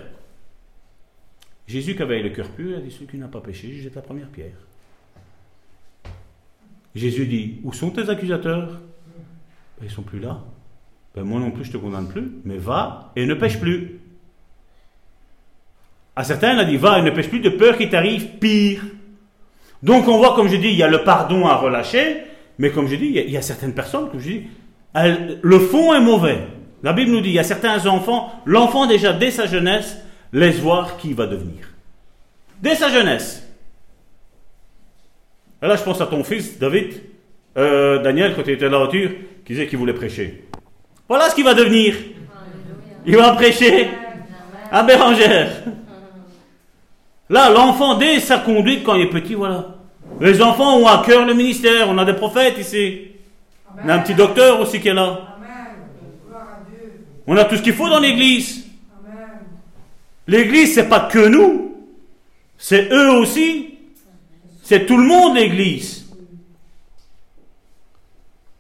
Jésus 1.67 1.95
qui 1.95 2.03
avait 2.03 2.21
le 2.21 2.31
cœur 2.31 2.49
pur 2.49 2.77
a 2.77 2.81
dit 2.81 2.91
celui 2.91 3.07
qui 3.07 3.17
n'a 3.17 3.29
pas 3.29 3.41
péché, 3.41 3.73
jette 3.75 3.95
la 3.95 4.03
première 4.03 4.29
pierre. 4.29 4.57
Jésus 6.95 7.27
dit 7.27 7.61
Où 7.63 7.73
sont 7.73 7.91
tes 7.91 8.09
accusateurs? 8.09 8.81
Ben, 9.79 9.83
Ils 9.83 9.87
ne 9.87 9.91
sont 9.91 10.03
plus 10.03 10.19
là. 10.19 10.41
Ben, 11.15 11.23
moi 11.23 11.41
non 11.41 11.53
plus, 11.53 11.65
je 11.65 11.71
ne 11.71 11.75
te 11.75 11.79
condamne 11.79 12.09
plus, 12.09 12.33
mais 12.45 12.59
va 12.59 13.13
et 13.15 13.25
ne 13.25 13.35
pêche 13.35 13.61
plus. 13.61 14.01
À 16.17 16.25
certains, 16.25 16.55
il 16.55 16.59
a 16.59 16.65
dit 16.65 16.77
Va 16.77 16.99
et 16.99 17.03
ne 17.03 17.11
pêche 17.11 17.29
plus 17.29 17.41
de 17.41 17.51
peur 17.51 17.77
qu'il 17.77 17.89
t'arrive 17.89 18.39
pire. 18.39 18.83
Donc 19.83 20.09
on 20.09 20.19
voit, 20.19 20.35
comme 20.35 20.49
je 20.49 20.57
dis, 20.57 20.69
il 20.69 20.77
y 20.77 20.83
a 20.83 20.89
le 20.89 21.05
pardon 21.05 21.47
à 21.47 21.57
relâcher, 21.57 22.23
mais 22.59 22.71
comme 22.71 22.89
je 22.89 22.97
dis, 22.97 23.07
il 23.07 23.31
y 23.31 23.37
a, 23.37 23.43
certaines 23.43 23.75
personnes, 23.75 24.11
comme 24.11 24.21
je 24.21 24.31
dis, 24.31 24.43
le 24.95 25.59
fond 25.59 25.95
est 25.95 26.01
mauvais. 26.01 26.39
La 26.85 26.93
Bible 26.93 27.13
nous 27.13 27.23
dit, 27.23 27.31
il 27.31 27.35
y 27.35 27.39
a 27.39 27.45
certains 27.45 27.87
enfants, 27.87 28.31
l'enfant 28.45 28.85
déjà 28.85 29.15
dès 29.15 29.31
sa 29.31 29.47
jeunesse 29.47 29.97
laisse 30.35 30.59
voir 30.59 30.99
qui 30.99 31.15
va 31.15 31.27
devenir. 31.27 31.65
Dès 32.61 32.75
sa 32.75 32.91
jeunesse. 32.91 33.43
Et 35.63 35.67
là, 35.67 35.77
je 35.77 35.83
pense 35.83 36.03
à 36.03 36.07
ton 36.07 36.23
fils, 36.23 36.59
David, 36.59 36.93
euh, 37.57 38.03
Daniel, 38.03 38.35
quand 38.37 38.43
il 38.47 38.53
était 38.53 38.67
dans 38.67 38.81
la 38.81 38.85
voiture, 38.85 39.13
qui 39.47 39.55
disait 39.55 39.67
qu'il 39.67 39.79
voulait 39.79 39.95
prêcher. 39.95 40.45
Voilà 41.09 41.31
ce 41.31 41.35
qu'il 41.35 41.45
va 41.45 41.55
devenir. 41.55 41.95
Il 43.07 43.17
va 43.17 43.33
prêcher 43.33 43.89
à 44.71 44.83
Bérangère. 44.83 45.53
Là, 47.31 47.49
l'enfant, 47.49 47.97
dès 47.97 48.21
sa 48.21 48.41
conduite, 48.41 48.85
quand 48.85 48.95
il 48.97 49.07
est 49.07 49.11
petit, 49.11 49.33
voilà. 49.33 49.77
Les 50.21 50.43
enfants 50.43 50.79
ont 50.79 50.87
à 50.87 51.03
cœur 51.03 51.25
le 51.25 51.33
ministère. 51.33 51.89
On 51.89 51.97
a 51.97 52.05
des 52.05 52.13
prophètes 52.13 52.59
ici. 52.59 53.09
On 53.83 53.89
a 53.89 53.95
un 53.95 53.99
petit 54.01 54.15
docteur 54.15 54.61
aussi 54.61 54.81
qui 54.81 54.89
est 54.89 54.95
là. 54.95 55.34
On 57.27 57.37
a 57.37 57.45
tout 57.45 57.57
ce 57.57 57.63
qu'il 57.63 57.73
faut 57.73 57.89
dans 57.89 58.01
l'église. 58.01 58.65
L'église, 60.27 60.75
c'est 60.75 60.89
pas 60.89 61.01
que 61.01 61.27
nous. 61.27 61.75
C'est 62.59 62.91
eux 62.93 63.11
aussi. 63.13 63.75
C'est 64.63 64.87
tout 64.87 64.97
le 64.97 65.05
monde, 65.05 65.37
l'église. 65.37 66.07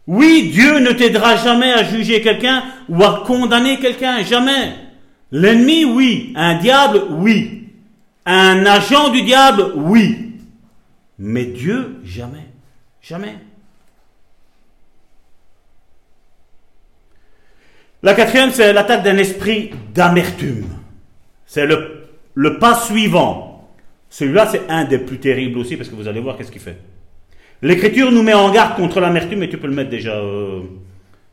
Oui, 0.06 0.50
Dieu 0.52 0.80
ne 0.80 0.92
t'aidera 0.92 1.36
jamais 1.36 1.72
à 1.72 1.84
juger 1.84 2.20
quelqu'un 2.20 2.62
ou 2.88 3.02
à 3.02 3.24
condamner 3.26 3.78
quelqu'un, 3.78 4.22
jamais. 4.22 4.74
L'ennemi, 5.32 5.84
oui. 5.86 6.32
Un 6.36 6.58
diable, 6.58 7.04
oui. 7.10 7.68
Un 8.26 8.66
agent 8.66 9.08
du 9.10 9.22
diable, 9.22 9.72
oui. 9.76 10.32
Mais 11.18 11.44
Dieu, 11.44 12.00
jamais. 12.04 12.46
Jamais. 13.00 13.36
La 18.04 18.12
quatrième, 18.12 18.50
c'est 18.50 18.74
l'attaque 18.74 19.02
d'un 19.02 19.16
esprit 19.16 19.70
d'amertume. 19.94 20.66
C'est 21.46 21.64
le, 21.64 22.58
pas 22.58 22.74
suivant. 22.74 23.70
Celui-là, 24.10 24.46
c'est 24.52 24.60
un 24.68 24.84
des 24.84 24.98
plus 24.98 25.18
terribles 25.18 25.58
aussi, 25.58 25.78
parce 25.78 25.88
que 25.88 25.94
vous 25.94 26.06
allez 26.06 26.20
voir 26.20 26.36
qu'est-ce 26.36 26.52
qu'il 26.52 26.60
fait. 26.60 26.76
L'Écriture 27.62 28.12
nous 28.12 28.22
met 28.22 28.34
en 28.34 28.52
garde 28.52 28.76
contre 28.76 29.00
l'amertume, 29.00 29.42
et 29.42 29.48
tu 29.48 29.56
peux 29.56 29.68
le 29.68 29.72
mettre 29.72 29.88
déjà, 29.88 30.16
euh, 30.16 30.60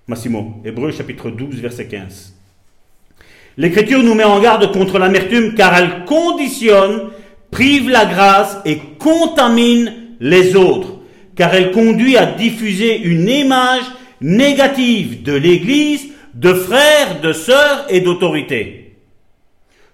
Massimo. 0.07 0.61
Hébreu 0.63 0.91
chapitre 0.91 1.29
12, 1.29 1.55
verset 1.55 1.87
15. 1.87 2.35
L'Écriture 3.57 4.01
nous 4.01 4.15
met 4.15 4.23
en 4.23 4.39
garde 4.39 4.71
contre 4.71 4.97
l'amertume, 4.97 5.55
car 5.55 5.75
elle 5.75 6.05
conditionne, 6.05 7.09
prive 7.51 7.89
la 7.89 8.05
grâce 8.05 8.59
et 8.63 8.77
contamine 8.97 9.91
les 10.21 10.55
autres, 10.55 10.99
car 11.35 11.53
elle 11.53 11.71
conduit 11.71 12.15
à 12.15 12.27
diffuser 12.27 12.97
une 12.97 13.27
image 13.27 13.83
négative 14.21 15.21
de 15.23 15.33
l'Église 15.33 16.10
de 16.33 16.53
frères, 16.53 17.21
de 17.21 17.33
sœurs 17.33 17.85
et 17.89 18.01
d'autorité. 18.01 18.97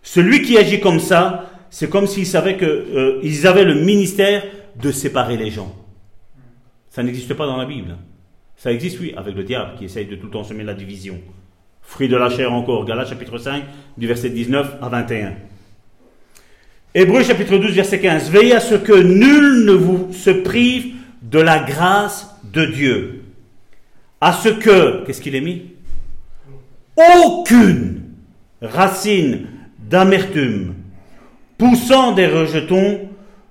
Celui 0.02 0.42
qui 0.42 0.58
agit 0.58 0.80
comme 0.80 1.00
ça, 1.00 1.50
c'est 1.70 1.90
comme 1.90 2.08
s'il 2.08 2.26
savait 2.26 2.58
qu'ils 2.58 2.68
euh, 2.68 3.46
avaient 3.46 3.66
le 3.66 3.76
ministère 3.76 4.44
de 4.82 4.92
séparer 4.92 5.38
les 5.38 5.52
gens. 5.52 5.76
Ça 6.90 7.04
n'existe 7.04 7.34
pas 7.34 7.46
dans 7.46 7.58
la 7.58 7.66
Bible. 7.66 7.98
Ça 8.56 8.72
existe, 8.72 9.00
oui, 9.00 9.14
avec 9.16 9.36
le 9.36 9.44
diable 9.44 9.72
qui 9.78 9.86
essaye 9.86 10.06
de 10.06 10.16
tout 10.16 10.28
le 10.28 10.32
temps 10.32 10.44
semer 10.44 10.64
la 10.64 10.74
division. 10.74 11.20
Fruit 11.82 12.08
de 12.08 12.18
la 12.18 12.30
chair 12.30 12.52
encore, 12.52 12.86
Galates 12.86 13.10
chapitre 13.10 13.38
5, 13.38 13.64
du 13.98 14.08
verset 14.08 14.30
19 14.30 14.78
à 14.82 14.90
21. 14.90 15.36
Hébreu 16.96 17.24
chapitre 17.24 17.58
12, 17.58 17.72
verset 17.74 18.00
15. 18.00 18.32
Veillez 18.32 18.54
à 18.54 18.60
ce 18.60 18.76
que 18.76 18.94
nul 18.94 19.66
ne 19.66 19.74
vous 19.74 20.12
se 20.12 20.32
prive 20.32 20.96
de 21.22 21.40
la 21.40 21.60
grâce 21.60 22.36
de 22.44 22.66
Dieu. 22.66 23.24
À 24.20 24.34
ce 24.34 24.50
que, 24.50 25.06
qu'est-ce 25.06 25.22
qu'il 25.22 25.36
est 25.36 25.42
mis? 25.42 25.77
Aucune 26.98 28.02
racine 28.62 29.48
d'amertume 29.80 30.74
poussant 31.58 32.12
des 32.12 32.28
rejetons 32.28 33.08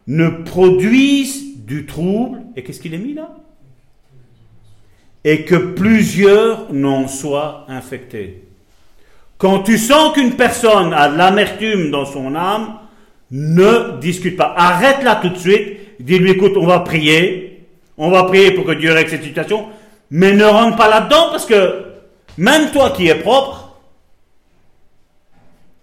ne 0.06 0.28
produise 0.28 1.64
du 1.64 1.86
trouble. 1.86 2.40
Et 2.56 2.62
qu'est-ce 2.62 2.81
qu'il 2.81 2.94
est 2.94 2.98
mis 2.98 3.14
là? 3.14 3.31
Et 5.24 5.44
que 5.44 5.56
plusieurs 5.56 6.73
n'en 6.73 7.09
soient 7.09 7.66
infectés. 7.68 8.44
Quand 9.39 9.60
tu 9.60 9.77
sens 9.77 10.14
qu'une 10.14 10.36
personne 10.36 10.93
a 10.94 11.09
de 11.09 11.18
l'amertume 11.18 11.90
dans 11.90 12.06
son 12.06 12.35
âme, 12.35 12.78
ne 13.31 13.98
discute 14.01 14.36
pas. 14.36 14.55
Arrête-la 14.56 15.16
tout 15.16 15.31
de 15.31 15.39
suite. 15.39 16.01
Dis-lui, 16.01 16.31
écoute, 16.32 16.52
on 16.56 16.66
va 16.66 16.81
prier. 16.81 17.66
On 17.98 18.10
va 18.10 18.24
prier 18.24 18.52
pour 18.52 18.64
que 18.64 18.73
Dieu 18.73 18.93
règle 18.93 19.10
cette 19.10 19.24
situation. 19.24 19.66
Mais 20.10 20.32
ne 20.32 20.44
rentre 20.44 20.77
pas 20.77 20.89
là-dedans 20.89 21.28
parce 21.31 21.44
que 21.44 21.85
même 22.38 22.70
toi 22.70 22.90
qui 22.90 23.08
es 23.08 23.14
propre, 23.14 23.76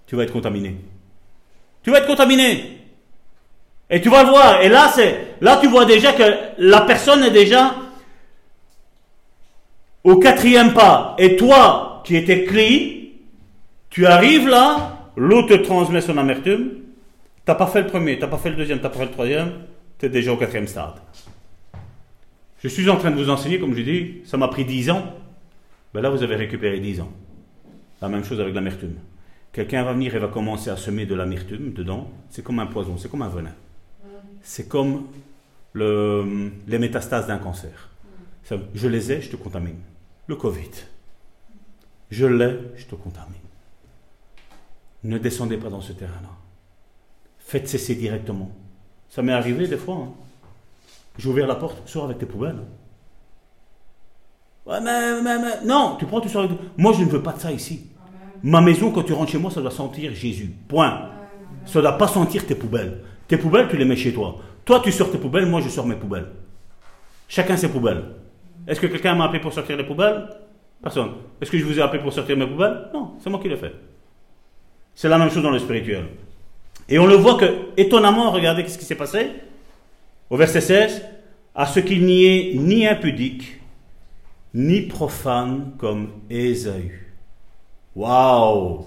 tu 0.08 0.16
vas 0.16 0.24
être 0.24 0.34
contaminé. 0.34 0.76
Tu 1.84 1.92
vas 1.92 2.00
être 2.00 2.08
contaminé. 2.08 2.80
Et 3.90 4.02
tu 4.02 4.10
vas 4.10 4.24
le 4.24 4.30
voir. 4.30 4.62
Et 4.62 4.70
là, 4.70 4.92
c'est, 4.94 5.36
là, 5.42 5.58
tu 5.62 5.68
vois 5.68 5.86
déjà 5.86 6.14
que 6.14 6.24
la 6.58 6.82
personne 6.82 7.24
est 7.24 7.32
déjà 7.32 7.76
au 10.04 10.18
quatrième 10.18 10.74
pas. 10.74 11.16
Et 11.18 11.36
toi, 11.36 12.02
qui 12.04 12.16
était 12.16 12.44
clean, 12.46 13.04
tu 13.90 14.06
arrives 14.06 14.48
là, 14.48 15.10
l'autre 15.16 15.56
te 15.56 15.62
transmet 15.62 16.02
son 16.02 16.18
amertume, 16.18 16.72
t'as 17.46 17.56
pas 17.56 17.68
fait 17.68 17.82
le 17.82 17.88
premier, 17.88 18.20
t'as 18.20 18.28
pas 18.28 18.38
fait 18.38 18.50
le 18.50 18.56
deuxième, 18.56 18.80
t'as 18.80 18.90
pas 18.90 19.00
fait 19.00 19.06
le 19.06 19.12
troisième, 19.12 19.52
tu 20.00 20.06
es 20.06 20.10
déjà 20.10 20.34
au 20.34 20.38
quatrième 20.38 20.68
stade. 20.68 20.96
Je 22.64 22.68
suis 22.68 22.90
en 22.90 22.98
train 22.98 23.12
de 23.12 23.18
vous 23.22 23.30
enseigner, 23.30 23.60
comme 23.60 23.76
je 23.76 23.82
dis, 23.82 24.22
ça 24.26 24.38
m'a 24.38 24.48
pris 24.48 24.66
dix 24.66 24.90
ans. 24.90 25.14
Ben 25.94 26.02
là, 26.02 26.10
vous 26.10 26.24
avez 26.24 26.36
récupéré 26.36 26.80
dix 26.80 27.00
ans. 27.00 27.12
La 28.02 28.10
même 28.10 28.24
chose 28.24 28.40
avec 28.42 28.54
l'amertume. 28.56 28.96
Quelqu'un 29.52 29.84
va 29.84 29.94
venir 29.94 30.16
et 30.16 30.20
va 30.20 30.28
commencer 30.28 30.70
à 30.70 30.78
semer 30.78 31.06
de 31.06 31.14
l'amertume 31.14 31.74
dedans. 31.74 32.10
C'est 32.30 32.44
comme 32.44 32.60
un 32.60 32.66
poison, 32.66 32.98
c'est 32.98 33.10
comme 33.10 33.22
un 33.22 33.30
venin. 33.30 33.54
C'est 34.42 34.68
comme 34.68 35.08
le, 35.74 36.52
les 36.68 36.80
métastases 36.80 37.28
d'un 37.28 37.38
cancer. 37.38 37.90
Je 38.74 38.88
les 38.88 39.12
ai, 39.12 39.22
je 39.22 39.30
te 39.30 39.36
contamine. 39.36 39.80
Le 40.28 40.36
Covid. 40.36 40.72
Je 42.10 42.26
l'ai, 42.26 42.58
je 42.76 42.86
te 42.86 42.96
contamine. 42.96 43.36
Ne 45.04 45.18
descendez 45.18 45.58
pas 45.58 45.70
dans 45.70 45.82
ce 45.82 45.94
terrain-là. 45.94 46.30
Faites 47.40 47.68
cesser 47.68 47.96
directement. 47.96 48.52
Ça 49.10 49.22
m'est 49.22 49.34
arrivé 49.34 49.68
des 49.68 49.78
fois. 49.78 49.96
Hein. 49.96 50.14
J'ai 51.18 51.30
ouvert 51.30 51.46
la 51.46 51.56
porte, 51.56 51.88
sors 51.88 52.06
avec 52.06 52.18
tes 52.18 52.26
poubelles. 52.26 52.62
Ouais, 54.66 54.80
mais, 54.82 55.22
mais, 55.22 55.40
mais, 55.40 55.66
non, 55.66 55.98
tu 56.00 56.06
prends, 56.06 56.22
tu 56.22 56.30
sors 56.30 56.44
avec... 56.44 56.58
Moi, 56.78 56.94
je 56.98 57.04
ne 57.04 57.10
veux 57.10 57.22
pas 57.22 57.34
de 57.34 57.40
ça 57.40 57.52
ici. 57.52 57.88
Ma 58.42 58.62
maison, 58.62 58.92
quand 58.92 59.04
tu 59.04 59.14
rentres 59.14 59.32
chez 59.32 59.38
moi, 59.38 59.52
ça 59.52 59.62
doit 59.62 59.72
sentir 59.72 60.14
Jésus. 60.14 60.54
Point. 60.68 61.10
Ça 61.66 61.80
ne 61.80 61.84
doit 61.84 61.98
pas 61.98 62.08
sentir 62.08 62.46
tes 62.46 62.56
poubelles. 62.56 63.00
Tes 63.28 63.38
poubelles, 63.38 63.68
tu 63.70 63.78
les 63.78 63.86
mets 63.86 63.96
chez 63.96 64.14
toi. 64.14 64.38
Toi, 64.66 64.82
tu 64.84 64.92
sors 64.92 65.12
tes 65.12 65.18
poubelles, 65.18 65.46
moi, 65.46 65.62
je 65.62 65.70
sors 65.70 65.86
mes 65.86 65.96
poubelles. 65.96 66.28
Chacun 67.28 67.58
ses 67.58 67.70
poubelles. 67.70 68.04
Est-ce 68.68 68.80
que 68.80 68.88
quelqu'un 68.88 69.16
m'a 69.16 69.26
appelé 69.26 69.40
pour 69.40 69.52
sortir 69.52 69.76
les 69.76 69.84
poubelles? 69.84 70.30
Personne. 70.82 71.12
Est-ce 71.42 71.52
que 71.52 71.58
je 71.58 71.66
vous 71.66 71.80
ai 71.80 71.82
appelé 71.82 72.02
pour 72.02 72.14
sortir 72.14 72.38
mes 72.38 72.48
poubelles? 72.48 72.90
Non, 72.94 73.14
c'est 73.20 73.30
moi 73.30 73.40
qui 73.40 73.50
l'ai 73.50 73.58
fait. 73.58 73.74
C'est 74.96 75.10
la 75.10 75.18
même 75.18 75.30
chose 75.30 75.44
dans 75.44 75.52
le 75.52 75.60
spirituel. 75.60 76.06
Et 76.88 77.00
on 77.00 77.06
le 77.06 77.16
voit 77.16 77.36
que, 77.36 77.46
étonnamment, 77.78 78.32
regardez 78.32 78.68
ce 78.68 78.78
qui 78.78 78.86
s'est 78.86 78.96
passé. 78.96 79.32
Au 80.30 80.38
verset 80.38 80.62
16, 80.62 81.02
à 81.56 81.66
ce 81.66 81.80
qu'il 81.80 82.06
n'y 82.06 82.26
ait 82.26 82.54
ni 82.56 82.88
impudique, 82.88 83.60
ni 84.54 84.82
profane 84.82 85.72
comme 85.78 86.10
Ésaü. 86.30 87.08
Waouh 87.96 88.86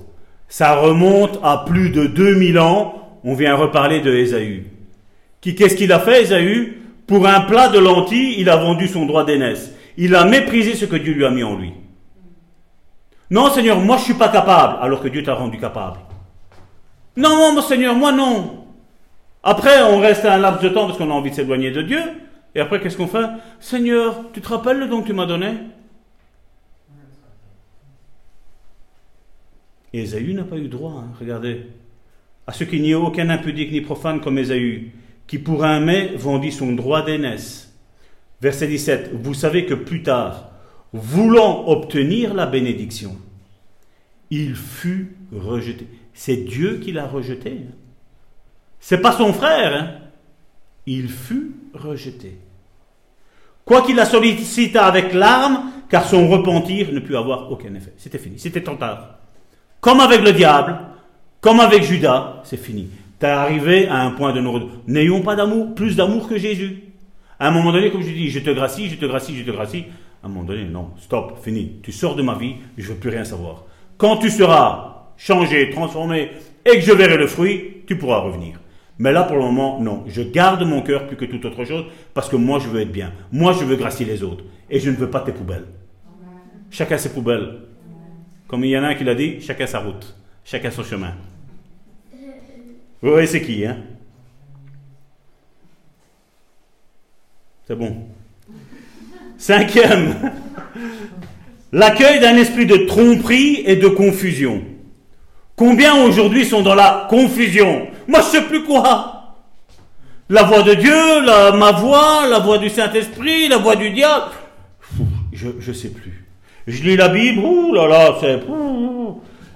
Ça 0.49 0.77
remonte 0.77 1.39
à 1.43 1.65
plus 1.67 1.91
de 1.91 2.07
2000 2.07 2.59
ans. 2.59 3.19
On 3.25 3.35
vient 3.35 3.57
reparler 3.57 4.01
de 4.01 4.15
Ésaü. 4.15 4.67
Qu'est-ce 5.41 5.77
qu'il 5.77 5.93
a 5.93 6.01
fait, 6.01 6.23
Ésaü? 6.23 6.83
Pour 7.07 7.27
un 7.27 7.43
plat 7.43 7.69
de 7.69 7.79
lentilles, 7.79 8.37
il 8.39 8.51
a 8.51 8.57
vendu 8.57 8.89
son 8.89 9.07
droit 9.07 9.25
d'aînesse. 9.25 9.73
Il 9.97 10.15
a 10.15 10.25
méprisé 10.25 10.75
ce 10.75 10.85
que 10.85 10.97
Dieu 10.97 11.15
lui 11.15 11.25
a 11.25 11.31
mis 11.31 11.43
en 11.43 11.57
lui. 11.57 11.73
Non, 13.31 13.51
Seigneur, 13.51 13.81
moi 13.81 13.97
je 13.97 14.05
suis 14.05 14.15
pas 14.15 14.29
capable, 14.29 14.79
alors 14.81 15.01
que 15.01 15.09
Dieu 15.09 15.23
t'a 15.23 15.35
rendu 15.35 15.59
capable. 15.59 15.99
Non, 17.17 17.55
mon 17.55 17.63
Seigneur, 17.63 17.95
moi 17.95 18.13
non. 18.13 18.67
Après, 19.43 19.83
on 19.83 20.01
reste 20.01 20.25
à 20.25 20.35
un 20.35 20.39
laps 20.39 20.63
de 20.63 20.69
temps 20.69 20.87
parce 20.87 20.99
qu'on 20.99 21.11
a 21.11 21.15
envie 21.15 21.31
de 21.31 21.37
s'éloigner 21.37 21.71
de 21.71 21.83
Dieu. 21.83 22.01
Et 22.57 22.61
après, 22.61 22.81
qu'est-ce 22.81 22.97
qu'on 22.97 23.07
fait? 23.07 23.27
Seigneur, 23.61 24.33
tu 24.33 24.41
te 24.41 24.49
rappelles 24.49 24.79
le 24.79 24.89
don 24.89 25.03
que 25.03 25.09
tu 25.09 25.13
m'as 25.13 25.27
donné? 25.27 25.59
Ésaü 29.93 30.33
n'a 30.33 30.45
pas 30.45 30.57
eu 30.57 30.69
droit, 30.69 30.93
hein, 30.93 31.13
regardez. 31.21 31.67
À 32.47 32.55
ce 32.55 32.65
qu'il 32.65 32.81
n'y 32.81 32.93
ait 32.93 32.95
aucun 32.95 33.29
impudique 33.29 33.73
ni 33.73 33.83
profane 33.83 34.23
comme 34.23 34.39
Ésaü, 34.39 34.91
qui 35.27 35.39
pour 35.39 35.65
un 35.65 35.81
mai 35.81 36.17
vendit 36.17 36.51
son 36.51 36.73
droit 36.73 37.05
d'aînesse. 37.05 37.75
Verset 38.41 38.69
17. 38.69 39.11
Vous 39.13 39.35
savez 39.35 39.67
que 39.67 39.75
plus 39.75 40.03
tard, 40.03 40.51
voulant 40.95 41.69
obtenir 41.69 42.33
la 42.33 42.47
bénédiction, 42.47 43.19
il 44.31 44.55
fut 44.55 45.15
rejeté. 45.31 45.87
C'est 46.15 46.39
Dieu 46.39 46.79
qui 46.79 46.93
l'a 46.93 47.07
rejeté. 47.07 47.67
C'est 48.81 49.03
pas 49.03 49.13
son 49.13 49.35
frère. 49.35 49.75
Hein. 49.75 49.99
Il 50.87 51.11
fut 51.11 51.53
rejeté. 51.75 52.39
Quoi 53.67 53.83
qu'il 53.83 53.97
la 53.97 54.05
sollicita 54.05 54.87
avec 54.87 55.13
larmes, 55.13 55.73
car 55.91 56.07
son 56.07 56.29
repentir 56.29 56.93
ne 56.93 57.01
put 57.01 57.17
avoir 57.17 57.51
aucun 57.51 57.75
effet. 57.75 57.93
C'était 57.99 58.19
fini. 58.19 58.39
C'était 58.39 58.63
trop 58.63 58.77
tard. 58.77 59.17
Comme 59.81 59.99
avec 59.99 60.23
le 60.23 60.33
diable, 60.33 60.79
comme 61.41 61.59
avec 61.59 61.83
Judas, 61.83 62.43
c'est 62.45 62.57
fini. 62.57 62.89
Tu 63.19 63.27
es 63.27 63.29
arrivé 63.29 63.89
à 63.89 64.03
un 64.03 64.13
point 64.13 64.33
de 64.33 64.41
non 64.41 64.69
N'ayons 64.87 65.21
pas 65.21 65.35
d'amour, 65.35 65.75
plus 65.75 65.97
d'amour 65.97 66.29
que 66.29 66.39
Jésus. 66.39 66.85
À 67.41 67.49
un 67.49 67.51
moment 67.51 67.73
donné, 67.73 67.91
comme 67.91 68.03
je 68.03 68.11
dis, 68.11 68.31
je 68.31 68.39
te 68.39 68.51
gracie, 68.51 68.89
je 68.89 68.95
te 68.95 69.05
gracie, 69.05 69.37
je 69.37 69.43
te 69.43 69.51
gracie. 69.51 69.87
À 70.23 70.27
un 70.27 70.29
moment 70.29 70.45
donné, 70.45 70.65
non, 70.65 70.93
stop, 70.99 71.39
fini. 71.43 71.81
Tu 71.83 71.91
sors 71.91 72.15
de 72.15 72.23
ma 72.23 72.37
vie, 72.37 72.55
je 72.79 72.85
ne 72.85 72.95
veux 72.95 73.01
plus 73.01 73.11
rien 73.11 73.25
savoir. 73.25 73.65
Quand 73.99 74.19
tu 74.19 74.31
seras 74.31 75.09
changé, 75.17 75.71
transformé, 75.71 76.31
et 76.65 76.79
que 76.79 76.81
je 76.81 76.93
verrai 76.93 77.17
le 77.17 77.27
fruit, 77.27 77.83
tu 77.89 77.99
pourras 77.99 78.19
revenir. 78.19 78.61
Mais 78.99 79.13
là, 79.13 79.25
pour 79.25 79.37
le 79.37 79.43
moment, 79.43 79.81
non. 79.81 80.05
Je 80.07 80.23
garde 80.23 80.63
mon 80.63 80.83
cœur 80.83 81.07
plus 81.07 81.17
que 81.17 81.27
toute 81.27 81.45
autre 81.45 81.65
chose, 81.65 81.85
parce 82.15 82.29
que 82.29 82.37
moi, 82.37 82.59
je 82.59 82.69
veux 82.69 82.81
être 82.81 82.93
bien. 82.93 83.13
Moi, 83.31 83.53
je 83.53 83.65
veux 83.65 83.77
gracier 83.77 84.07
les 84.07 84.23
autres. 84.23 84.45
Et 84.71 84.81
je 84.81 84.91
ne 84.91 84.97
veux 84.97 85.11
pas 85.11 85.21
tes 85.21 85.33
poubelles. 85.33 85.67
Chacun 86.71 86.99
ses 86.99 87.11
poubelles. 87.11 87.61
Comme 88.49 88.65
il 88.65 88.71
y 88.71 88.79
en 88.79 88.85
a 88.85 88.89
un 88.89 88.95
qui 88.95 89.05
l'a 89.05 89.15
dit, 89.15 89.41
chacun 89.41 89.67
sa 89.67 89.81
route. 89.81 90.17
Chacun 90.45 90.71
son 90.71 90.83
chemin. 90.83 91.13
Vous 93.03 93.11
voyez, 93.11 93.27
c'est 93.27 93.43
qui, 93.43 93.67
hein? 93.67 93.77
C'est 97.67 97.77
bon. 97.77 97.97
Cinquième, 99.39 100.15
l'accueil 101.73 102.21
d'un 102.21 102.37
esprit 102.37 102.65
de 102.65 102.77
tromperie 102.87 103.63
et 103.67 103.77
de 103.77 103.89
confusion. 103.89 104.63
Combien 105.57 106.05
aujourd'hui 106.05 106.45
sont 106.45 106.63
dans 106.63 106.75
la 106.75 107.07
confusion? 107.09 107.89
Moi, 108.07 108.21
je 108.21 108.27
sais 108.27 108.43
plus 108.43 108.63
quoi. 108.63 109.35
La 110.29 110.43
voix 110.43 110.63
de 110.63 110.75
Dieu, 110.75 111.25
la, 111.25 111.53
ma 111.53 111.73
voix, 111.73 112.27
la 112.29 112.41
voix 112.41 112.59
du 112.59 112.69
Saint-Esprit, 112.69 113.49
la 113.49 113.57
voix 113.57 113.77
du 113.77 113.91
diable. 113.91 114.27
Je 115.33 115.49
ne 115.49 115.75
sais 115.75 115.89
plus. 115.89 116.27
Je 116.67 116.83
lis 116.83 116.97
la 116.97 117.09
Bible, 117.09 117.41
ouh 117.41 117.73
là 117.73 117.87
là, 117.87 118.17
c'est... 118.21 118.41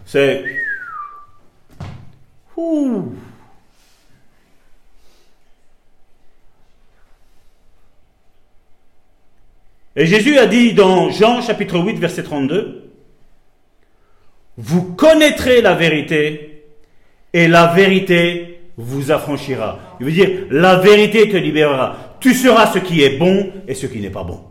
C'est... 0.07 0.45
Et 9.97 10.07
Jésus 10.07 10.39
a 10.39 10.47
dit 10.47 10.73
dans 10.73 11.11
Jean 11.11 11.43
chapitre 11.43 11.79
8 11.79 11.99
verset 11.99 12.23
32, 12.23 12.80
Vous 14.63 14.93
connaîtrez 14.93 15.63
la 15.63 15.75
vérité 15.75 16.65
et 17.33 17.49
la 17.49 17.69
vérité 17.69 18.61
vous 18.77 19.11
affranchira. 19.11 19.97
Il 19.99 20.05
veut 20.05 20.13
dire, 20.13 20.29
la 20.51 20.77
vérité 20.77 21.31
te 21.31 21.37
libérera. 21.39 22.17
Tu 22.21 22.35
seras 22.35 22.67
ce 22.67 22.79
qui 22.79 23.03
est 23.03 23.17
bon 23.17 23.51
et 23.67 23.75
ce 23.75 23.87
qui 23.87 24.01
n'est 24.01 24.11
pas 24.11 24.23
bon. 24.23 24.43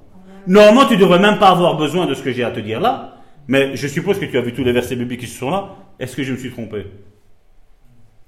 Normalement, 0.47 0.87
tu 0.87 0.95
ne 0.95 0.99
devrais 0.99 1.19
même 1.19 1.37
pas 1.37 1.49
avoir 1.49 1.77
besoin 1.77 2.07
de 2.07 2.15
ce 2.15 2.23
que 2.23 2.31
j'ai 2.31 2.43
à 2.43 2.49
te 2.49 2.59
dire 2.59 2.79
là, 2.79 3.21
mais 3.47 3.75
je 3.75 3.87
suppose 3.87 4.19
que 4.19 4.25
tu 4.25 4.35
as 4.35 4.41
vu 4.41 4.51
tous 4.51 4.63
les 4.63 4.71
versets 4.71 4.95
bibliques 4.95 5.19
qui 5.19 5.27
sont 5.27 5.51
là. 5.51 5.75
Est-ce 5.99 6.15
que 6.15 6.23
je 6.23 6.31
me 6.31 6.37
suis 6.37 6.49
trompé? 6.49 6.87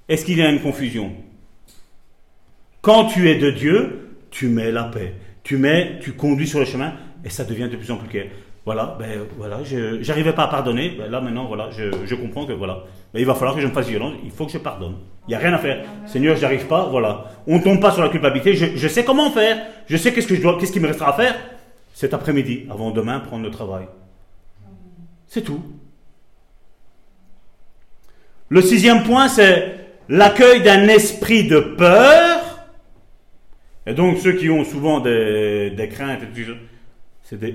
Est-ce 0.08 0.24
qu'il 0.24 0.38
y 0.38 0.42
a 0.42 0.50
une 0.50 0.60
confusion? 0.60 1.12
Quand 2.80 3.06
tu 3.06 3.28
es 3.28 3.34
de 3.34 3.50
Dieu, 3.50 4.18
tu 4.30 4.46
mets 4.46 4.70
la 4.70 4.84
paix. 4.84 5.14
Tu 5.42 5.56
mets, 5.56 5.98
tu 6.00 6.12
conduis 6.12 6.46
sur 6.46 6.60
le 6.60 6.64
chemin 6.64 6.92
et 7.24 7.28
ça 7.28 7.42
devient 7.44 7.68
de 7.68 7.76
plus 7.76 7.90
en 7.90 7.96
plus 7.96 8.08
clair. 8.08 8.26
Voilà, 8.64 8.96
ben 8.98 9.26
voilà, 9.36 9.64
je 9.64 10.06
n'arrivais 10.06 10.32
pas 10.32 10.44
à 10.44 10.48
pardonner. 10.48 10.94
Ben 10.96 11.10
là 11.10 11.20
maintenant, 11.20 11.46
voilà, 11.46 11.70
je, 11.70 11.90
je 12.04 12.14
comprends 12.14 12.46
que 12.46 12.52
voilà, 12.52 12.84
ben, 13.12 13.18
il 13.18 13.26
va 13.26 13.34
falloir 13.34 13.56
que 13.56 13.60
je 13.60 13.66
me 13.66 13.72
fasse 13.72 13.88
violence. 13.88 14.14
Il 14.24 14.30
faut 14.30 14.46
que 14.46 14.52
je 14.52 14.58
pardonne. 14.58 14.96
Il 15.26 15.30
n'y 15.30 15.34
a 15.34 15.38
rien 15.38 15.52
à 15.52 15.58
faire. 15.58 15.84
Seigneur, 16.06 16.36
j'arrive 16.36 16.66
pas. 16.66 16.86
Voilà, 16.88 17.24
on 17.46 17.58
tombe 17.58 17.80
pas 17.80 17.90
sur 17.90 18.02
la 18.02 18.08
culpabilité. 18.08 18.54
Je, 18.54 18.76
je 18.76 18.88
sais 18.88 19.04
comment 19.04 19.30
faire. 19.30 19.58
Je 19.86 19.96
sais 19.96 20.12
qu'est-ce 20.12 20.28
que 20.28 20.36
je 20.36 20.42
dois, 20.42 20.58
qu'est-ce 20.58 20.72
qui 20.72 20.80
me 20.80 20.86
restera 20.86 21.10
à 21.10 21.12
faire 21.14 21.34
cet 21.92 22.14
après-midi, 22.14 22.66
avant 22.70 22.90
demain 22.90 23.20
prendre 23.20 23.44
le 23.44 23.50
travail. 23.50 23.86
C'est 25.26 25.42
tout. 25.42 25.62
Le 28.48 28.60
sixième 28.62 29.02
point, 29.02 29.28
c'est 29.28 29.76
l'accueil 30.08 30.62
d'un 30.62 30.88
esprit 30.88 31.48
de 31.48 31.58
peur. 31.58 32.40
Et 33.86 33.94
donc 33.94 34.18
ceux 34.18 34.32
qui 34.32 34.50
ont 34.50 34.64
souvent 34.64 35.00
des, 35.00 35.70
des 35.70 35.88
craintes, 35.88 36.20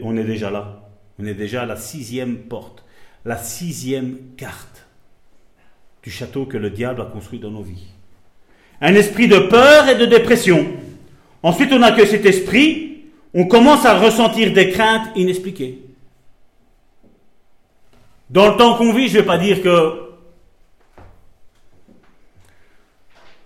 on 0.04 0.18
est 0.18 0.24
déjà 0.24 0.50
là. 0.50 0.87
On 1.20 1.26
est 1.26 1.34
déjà 1.34 1.64
à 1.64 1.66
la 1.66 1.76
sixième 1.76 2.38
porte, 2.38 2.84
la 3.26 3.38
sixième 3.38 4.18
carte 4.38 4.86
du 6.04 6.12
château 6.12 6.46
que 6.46 6.58
le 6.58 6.70
diable 6.70 7.02
a 7.02 7.06
construit 7.06 7.40
dans 7.40 7.52
nos 7.52 7.64
vies. 7.64 7.88
Un 8.80 8.94
esprit 8.94 9.28
de 9.28 9.40
peur 9.40 9.90
et 9.90 9.96
de 9.96 10.06
dépression. 10.06 10.66
Ensuite, 11.44 11.74
on 11.74 11.82
accueille 11.82 12.08
cet 12.08 12.26
esprit, 12.26 13.06
on 13.34 13.46
commence 13.46 13.86
à 13.86 14.00
ressentir 14.00 14.54
des 14.54 14.70
craintes 14.70 15.10
inexpliquées. 15.16 15.82
Dans 18.30 18.52
le 18.52 18.58
temps 18.58 18.76
qu'on 18.76 18.94
vit, 18.94 19.08
je 19.08 19.16
ne 19.16 19.22
vais 19.22 19.28
pas 19.28 19.38
dire 19.38 19.62
que 19.62 20.08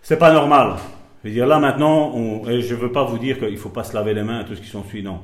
c'est 0.01 0.17
pas 0.17 0.33
normal. 0.33 0.75
Je 1.23 1.29
veux 1.29 1.33
dire, 1.33 1.47
là 1.47 1.57
maintenant, 1.57 2.13
je 2.45 2.51
ne 2.51 2.79
veux 2.79 2.91
pas 2.91 3.05
vous 3.05 3.17
dire 3.17 3.39
qu'il 3.39 3.53
ne 3.53 3.57
faut 3.57 3.69
pas 3.69 3.83
se 3.83 3.93
laver 3.93 4.13
les 4.13 4.23
mains 4.23 4.43
tout 4.43 4.55
ce 4.55 4.61
qui 4.61 4.67
s'ensuit, 4.67 5.03
non. 5.03 5.21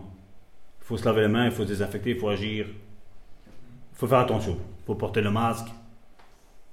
Il 0.87 0.91
faut 0.91 0.97
se 0.97 1.03
laver 1.03 1.19
les 1.23 1.27
mains, 1.27 1.43
il 1.43 1.51
faut 1.51 1.63
se 1.63 1.67
désinfecter, 1.67 2.11
il 2.11 2.17
faut 2.17 2.29
agir. 2.29 2.65
Il 2.65 3.97
faut 3.97 4.07
faire 4.07 4.19
attention. 4.19 4.53
Il 4.53 4.85
faut 4.85 4.95
porter 4.95 5.19
le 5.19 5.29
masque. 5.29 5.67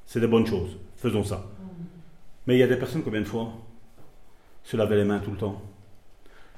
C'est 0.06 0.20
des 0.20 0.28
bonnes 0.28 0.46
choses. 0.46 0.78
Faisons 0.94 1.24
ça. 1.24 1.44
Mais 2.46 2.54
il 2.54 2.60
y 2.60 2.62
a 2.62 2.68
des 2.68 2.76
personnes, 2.76 3.02
combien 3.02 3.22
de 3.22 3.26
fois, 3.26 3.48
se 4.62 4.76
lavaient 4.76 4.98
les 4.98 5.04
mains 5.04 5.18
tout 5.18 5.32
le 5.32 5.36
temps? 5.36 5.60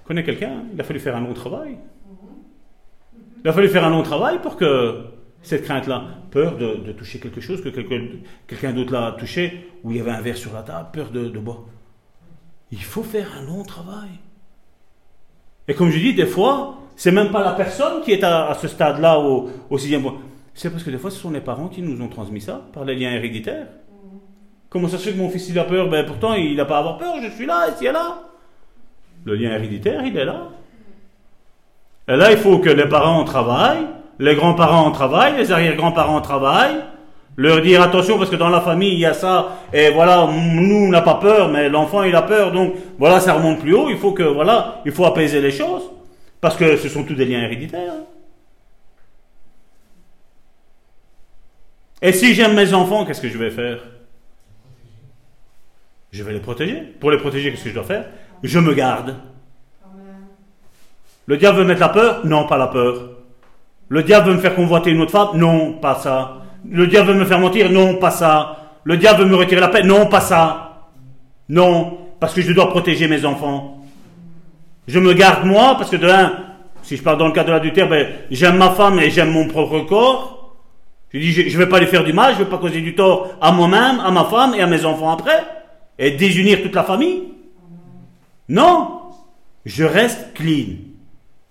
Connais 0.04 0.22
quelqu'un, 0.22 0.64
il 0.74 0.78
a 0.78 0.84
fallu 0.84 1.00
faire 1.00 1.16
un 1.16 1.20
long 1.20 1.32
travail. 1.32 1.78
Il 3.42 3.48
a 3.48 3.54
fallu 3.54 3.70
faire 3.70 3.86
un 3.86 3.90
long 3.90 4.02
travail 4.02 4.42
pour 4.42 4.56
que 4.56 5.06
cette 5.40 5.64
crainte-là, 5.64 6.04
peur 6.30 6.58
de, 6.58 6.92
toucher 6.92 7.20
quelque 7.20 7.40
chose 7.40 7.62
que 7.62 7.70
quelqu'un 7.70 8.72
d'autre 8.74 8.92
l'a 8.92 9.12
touché, 9.12 9.70
ou 9.82 9.92
il 9.92 9.96
y 9.96 10.00
avait 10.00 10.10
un 10.10 10.20
verre 10.20 10.36
sur 10.36 10.52
la 10.52 10.62
table, 10.62 10.90
peur 10.92 11.10
de, 11.10 11.38
boire. 11.38 11.62
Il 12.70 12.82
faut 12.82 13.02
faire 13.02 13.34
un 13.34 13.46
long 13.46 13.62
travail. 13.62 14.10
Et 15.68 15.74
comme 15.74 15.88
je 15.88 15.98
dis, 15.98 16.12
des 16.12 16.26
fois, 16.26 16.80
c'est 16.96 17.12
même 17.12 17.30
pas 17.30 17.44
la 17.44 17.52
personne 17.52 18.00
qui 18.02 18.12
est 18.12 18.24
à, 18.24 18.56
ce 18.60 18.68
stade-là 18.68 19.18
au, 19.18 19.78
sixième 19.78 20.02
mois. 20.02 20.14
C'est 20.54 20.70
parce 20.70 20.82
que 20.82 20.90
des 20.90 20.98
fois, 20.98 21.10
ce 21.10 21.18
sont 21.18 21.30
les 21.30 21.40
parents 21.40 21.68
qui 21.68 21.82
nous 21.82 22.02
ont 22.02 22.08
transmis 22.08 22.40
ça 22.40 22.62
par 22.72 22.84
les 22.84 22.96
liens 22.96 23.12
héréditaires. 23.12 23.66
Comment 24.70 24.88
ça 24.88 24.96
se 24.96 25.04
fait 25.04 25.12
que 25.12 25.18
mon 25.18 25.28
fils 25.28 25.48
il 25.50 25.58
a 25.58 25.64
peur? 25.64 25.88
Ben 25.88 26.04
pourtant, 26.06 26.34
il 26.34 26.56
n'a 26.56 26.64
pas 26.64 26.76
à 26.76 26.78
avoir 26.80 26.98
peur, 26.98 27.14
je 27.22 27.30
suis 27.30 27.46
là, 27.46 27.68
ici 27.68 27.86
et 27.86 27.92
là. 27.92 28.22
Le 29.24 29.34
lien 29.34 29.52
héréditaire, 29.52 30.02
il 30.04 30.16
est 30.16 30.24
là. 30.24 30.48
Et 32.08 32.16
là, 32.16 32.30
il 32.30 32.38
faut 32.38 32.58
que 32.58 32.70
les 32.70 32.88
parents 32.88 33.24
travaillent, 33.24 33.86
les 34.18 34.34
grands-parents 34.34 34.90
travaillent, 34.90 35.36
les 35.36 35.52
arrière-grands-parents 35.52 36.20
travaillent, 36.20 36.80
leur 37.36 37.60
dire 37.60 37.82
attention 37.82 38.16
parce 38.16 38.30
que 38.30 38.36
dans 38.36 38.48
la 38.48 38.60
famille 38.60 38.94
il 38.94 39.00
y 39.00 39.06
a 39.06 39.12
ça, 39.12 39.58
et 39.72 39.90
voilà, 39.90 40.26
nous 40.32 40.86
on 40.86 40.88
n'a 40.88 41.02
pas 41.02 41.14
peur, 41.14 41.48
mais 41.48 41.68
l'enfant 41.68 42.02
il 42.02 42.14
a 42.14 42.22
peur, 42.22 42.52
donc 42.52 42.74
voilà, 42.98 43.20
ça 43.20 43.34
remonte 43.34 43.60
plus 43.60 43.74
haut, 43.74 43.88
il 43.90 43.96
faut 43.96 44.12
que, 44.12 44.22
voilà, 44.22 44.80
il 44.86 44.92
faut 44.92 45.04
apaiser 45.04 45.40
les 45.40 45.50
choses, 45.50 45.82
parce 46.46 46.58
que 46.58 46.76
ce 46.76 46.88
sont 46.88 47.02
tous 47.02 47.16
des 47.16 47.24
liens 47.24 47.42
héréditaires. 47.42 47.94
Et 52.00 52.12
si 52.12 52.34
j'aime 52.34 52.54
mes 52.54 52.72
enfants, 52.72 53.04
qu'est-ce 53.04 53.20
que 53.20 53.28
je 53.28 53.36
vais 53.36 53.50
faire? 53.50 53.80
Je 56.12 56.22
vais 56.22 56.34
les 56.34 56.38
protéger. 56.38 56.82
Pour 57.00 57.10
les 57.10 57.18
protéger, 57.18 57.50
qu'est-ce 57.50 57.64
que 57.64 57.70
je 57.70 57.74
dois 57.74 57.82
faire? 57.82 58.06
Je 58.44 58.60
me 58.60 58.74
garde. 58.74 59.16
Le 61.26 61.36
diable 61.36 61.58
veut 61.58 61.64
mettre 61.64 61.80
la 61.80 61.88
peur? 61.88 62.24
Non, 62.24 62.46
pas 62.46 62.58
la 62.58 62.68
peur. 62.68 63.10
Le 63.88 64.04
diable 64.04 64.28
veut 64.28 64.36
me 64.36 64.40
faire 64.40 64.54
convoiter 64.54 64.92
une 64.92 65.00
autre 65.00 65.10
femme? 65.10 65.30
Non, 65.34 65.72
pas 65.72 65.96
ça. 65.96 66.44
Le 66.70 66.86
diable 66.86 67.08
veut 67.08 67.18
me 67.18 67.24
faire 67.24 67.40
mentir? 67.40 67.72
Non, 67.72 67.96
pas 67.96 68.12
ça. 68.12 68.78
Le 68.84 68.96
diable 68.96 69.24
veut 69.24 69.30
me 69.30 69.34
retirer 69.34 69.60
la 69.60 69.66
paix? 69.66 69.82
Non, 69.82 70.06
pas 70.06 70.20
ça. 70.20 70.92
Non, 71.48 71.98
parce 72.20 72.34
que 72.34 72.40
je 72.40 72.52
dois 72.52 72.68
protéger 72.68 73.08
mes 73.08 73.24
enfants. 73.24 73.84
Je 74.86 74.98
me 74.98 75.12
garde 75.14 75.44
moi, 75.44 75.74
parce 75.76 75.90
que 75.90 75.96
de 75.96 76.08
un, 76.08 76.32
si 76.82 76.96
je 76.96 77.02
parle 77.02 77.18
dans 77.18 77.26
le 77.26 77.32
cas 77.32 77.44
de 77.44 77.50
l'adultère, 77.50 77.88
ben, 77.88 78.06
j'aime 78.30 78.56
ma 78.56 78.70
femme 78.70 79.00
et 79.00 79.10
j'aime 79.10 79.30
mon 79.30 79.48
propre 79.48 79.80
corps. 79.80 80.54
Je 81.12 81.18
dis, 81.18 81.32
je 81.32 81.42
ne 81.42 81.64
vais 81.64 81.68
pas 81.68 81.80
lui 81.80 81.86
faire 81.86 82.04
du 82.04 82.12
mal, 82.12 82.34
je 82.34 82.40
ne 82.40 82.44
vais 82.44 82.50
pas 82.50 82.58
causer 82.58 82.80
du 82.80 82.94
tort 82.94 83.30
à 83.40 83.52
moi-même, 83.52 84.00
à 84.00 84.10
ma 84.10 84.24
femme 84.24 84.54
et 84.54 84.60
à 84.60 84.66
mes 84.66 84.84
enfants 84.84 85.10
après, 85.10 85.44
et 85.98 86.12
désunir 86.12 86.62
toute 86.62 86.74
la 86.74 86.84
famille. 86.84 87.22
Non, 88.48 89.00
je 89.64 89.84
reste 89.84 90.34
clean. 90.34 90.76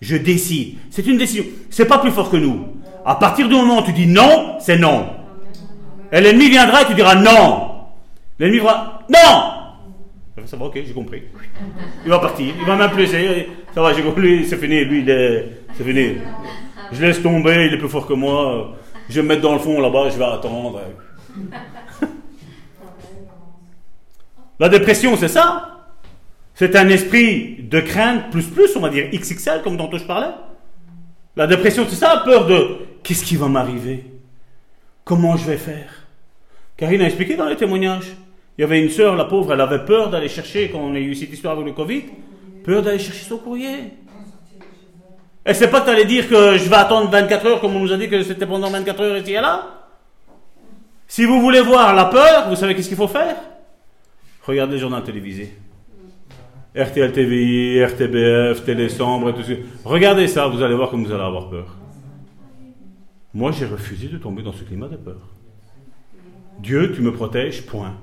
Je 0.02 0.18
décide. 0.18 0.78
C'est 0.90 1.08
une 1.08 1.18
décision. 1.18 1.46
C'est 1.70 1.86
pas 1.86 1.98
plus 1.98 2.12
fort 2.12 2.30
que 2.30 2.38
nous. 2.38 2.68
À 3.06 3.16
partir 3.16 3.48
du 3.48 3.56
moment 3.56 3.80
où 3.80 3.86
tu 3.86 3.92
dis 3.92 4.08
non, 4.08 4.58
c'est 4.60 4.78
non. 4.78 5.08
Et 6.12 6.22
l'ennemi 6.22 6.50
viendra 6.50 6.84
et 6.84 6.86
tu 6.86 6.94
diras 6.94 7.16
non. 7.16 7.72
L'ennemi 8.40 8.60
va 8.60 9.02
non. 9.10 9.55
Ça 10.46 10.58
va, 10.58 10.66
ok, 10.66 10.74
j'ai 10.86 10.94
compris. 10.94 11.24
Il 12.04 12.10
va 12.10 12.20
partir, 12.20 12.54
il 12.58 12.66
va 12.66 12.76
m'implaiser. 12.76 13.50
Ça 13.74 13.82
va, 13.82 13.94
j'ai 13.94 14.04
compris, 14.04 14.46
c'est 14.46 14.58
fini, 14.58 14.84
lui, 14.86 15.04
c'est 15.06 15.84
fini. 15.84 16.18
Je 16.92 17.02
laisse 17.02 17.22
tomber, 17.22 17.68
il 17.68 17.74
est 17.74 17.78
plus 17.78 17.90
fort 17.90 18.06
que 18.08 18.14
moi. 18.14 18.76
Je 19.10 19.16
vais 19.16 19.22
me 19.22 19.28
mettre 19.30 19.42
dans 19.42 19.54
le 19.54 19.60
fond 19.60 19.80
là-bas, 19.82 20.10
je 20.10 20.18
vais 20.18 20.26
attendre. 20.26 20.82
La 24.60 24.70
dépression, 24.70 25.18
c'est 25.18 25.28
ça? 25.28 25.72
C'est 26.54 26.76
un 26.76 26.88
esprit 26.88 27.58
de 27.60 27.82
crainte 27.82 28.32
plus 28.32 28.48
plus, 28.48 28.76
on 28.78 28.80
va 28.80 28.90
dire 28.90 29.10
XXL, 29.12 29.62
comme 29.64 29.78
tantôt 29.78 29.98
je 29.98 30.06
parlais. 30.06 30.34
La 31.36 31.48
dépression, 31.48 31.86
c'est 31.90 31.96
ça, 31.96 32.22
peur 32.24 32.48
de 32.48 32.78
qu'est-ce 33.04 33.26
qui 33.26 33.36
va 33.36 33.50
m'arriver? 33.50 34.06
Comment 35.04 35.36
je 35.36 35.46
vais 35.46 35.58
faire? 35.58 36.08
Karine 36.78 37.02
a 37.02 37.06
expliqué 37.06 37.36
dans 37.36 37.46
les 37.46 37.58
témoignages. 37.58 38.16
Il 38.58 38.62
y 38.62 38.64
avait 38.64 38.82
une 38.82 38.90
sœur, 38.90 39.16
la 39.16 39.26
pauvre, 39.26 39.54
elle 39.54 39.62
avait 39.62 39.84
peur 39.84 40.10
d'aller 40.10 40.30
chercher, 40.30 40.70
quand 40.70 40.80
on 40.80 40.96
a 40.96 41.00
eu 41.00 41.14
cette 41.14 41.32
histoire 41.32 41.54
avec 41.56 41.66
le 41.66 41.74
Covid, 41.74 42.04
peur 42.64 42.82
d'aller 42.82 43.00
chercher 43.00 43.26
son 43.26 43.38
courrier. 43.38 43.92
Et 45.46 45.54
c'est 45.54 45.70
pas 45.70 45.82
que 45.82 46.04
dire 46.06 46.28
que 46.28 46.58
je 46.58 46.70
vais 46.70 46.76
attendre 46.76 47.10
24 47.12 47.46
heures, 47.46 47.62
comme 47.62 47.76
on 47.76 47.80
nous 47.80 47.92
a 47.92 47.98
dit 47.98 48.10
que 48.10 48.24
c'était 48.24 48.48
pendant 48.48 48.70
24 48.70 49.02
heures 49.02 49.18
ici 49.18 49.34
et 49.34 49.42
là. 49.42 49.86
Si 51.08 51.26
vous 51.26 51.40
voulez 51.40 51.62
voir 51.62 51.94
la 51.94 52.06
peur, 52.06 52.50
vous 52.50 52.56
savez 52.56 52.74
qu'est-ce 52.76 52.88
qu'il 52.88 52.98
faut 52.98 53.08
faire? 53.08 53.36
Regardez 54.44 54.74
le 54.74 54.80
journal 54.80 55.04
télévisé. 55.04 55.54
RTL 56.76 57.12
TVI, 57.12 57.84
RTBF, 57.84 58.66
Télésombre 58.66 59.30
et 59.30 59.34
tout 59.34 59.44
ça. 59.44 59.54
Regardez 59.84 60.28
ça, 60.28 60.48
vous 60.48 60.62
allez 60.62 60.76
voir 60.76 60.90
comme 60.90 61.06
vous 61.06 61.12
allez 61.12 61.24
avoir 61.24 61.50
peur. 61.50 61.78
Moi, 63.34 63.52
j'ai 63.52 63.66
refusé 63.66 64.08
de 64.08 64.18
tomber 64.18 64.44
dans 64.44 64.54
ce 64.54 64.64
climat 64.64 64.88
de 64.88 64.96
peur. 64.96 65.20
Dieu, 66.60 66.92
tu 66.94 67.02
me 67.02 67.14
protèges, 67.14 67.66
point. 67.66 67.94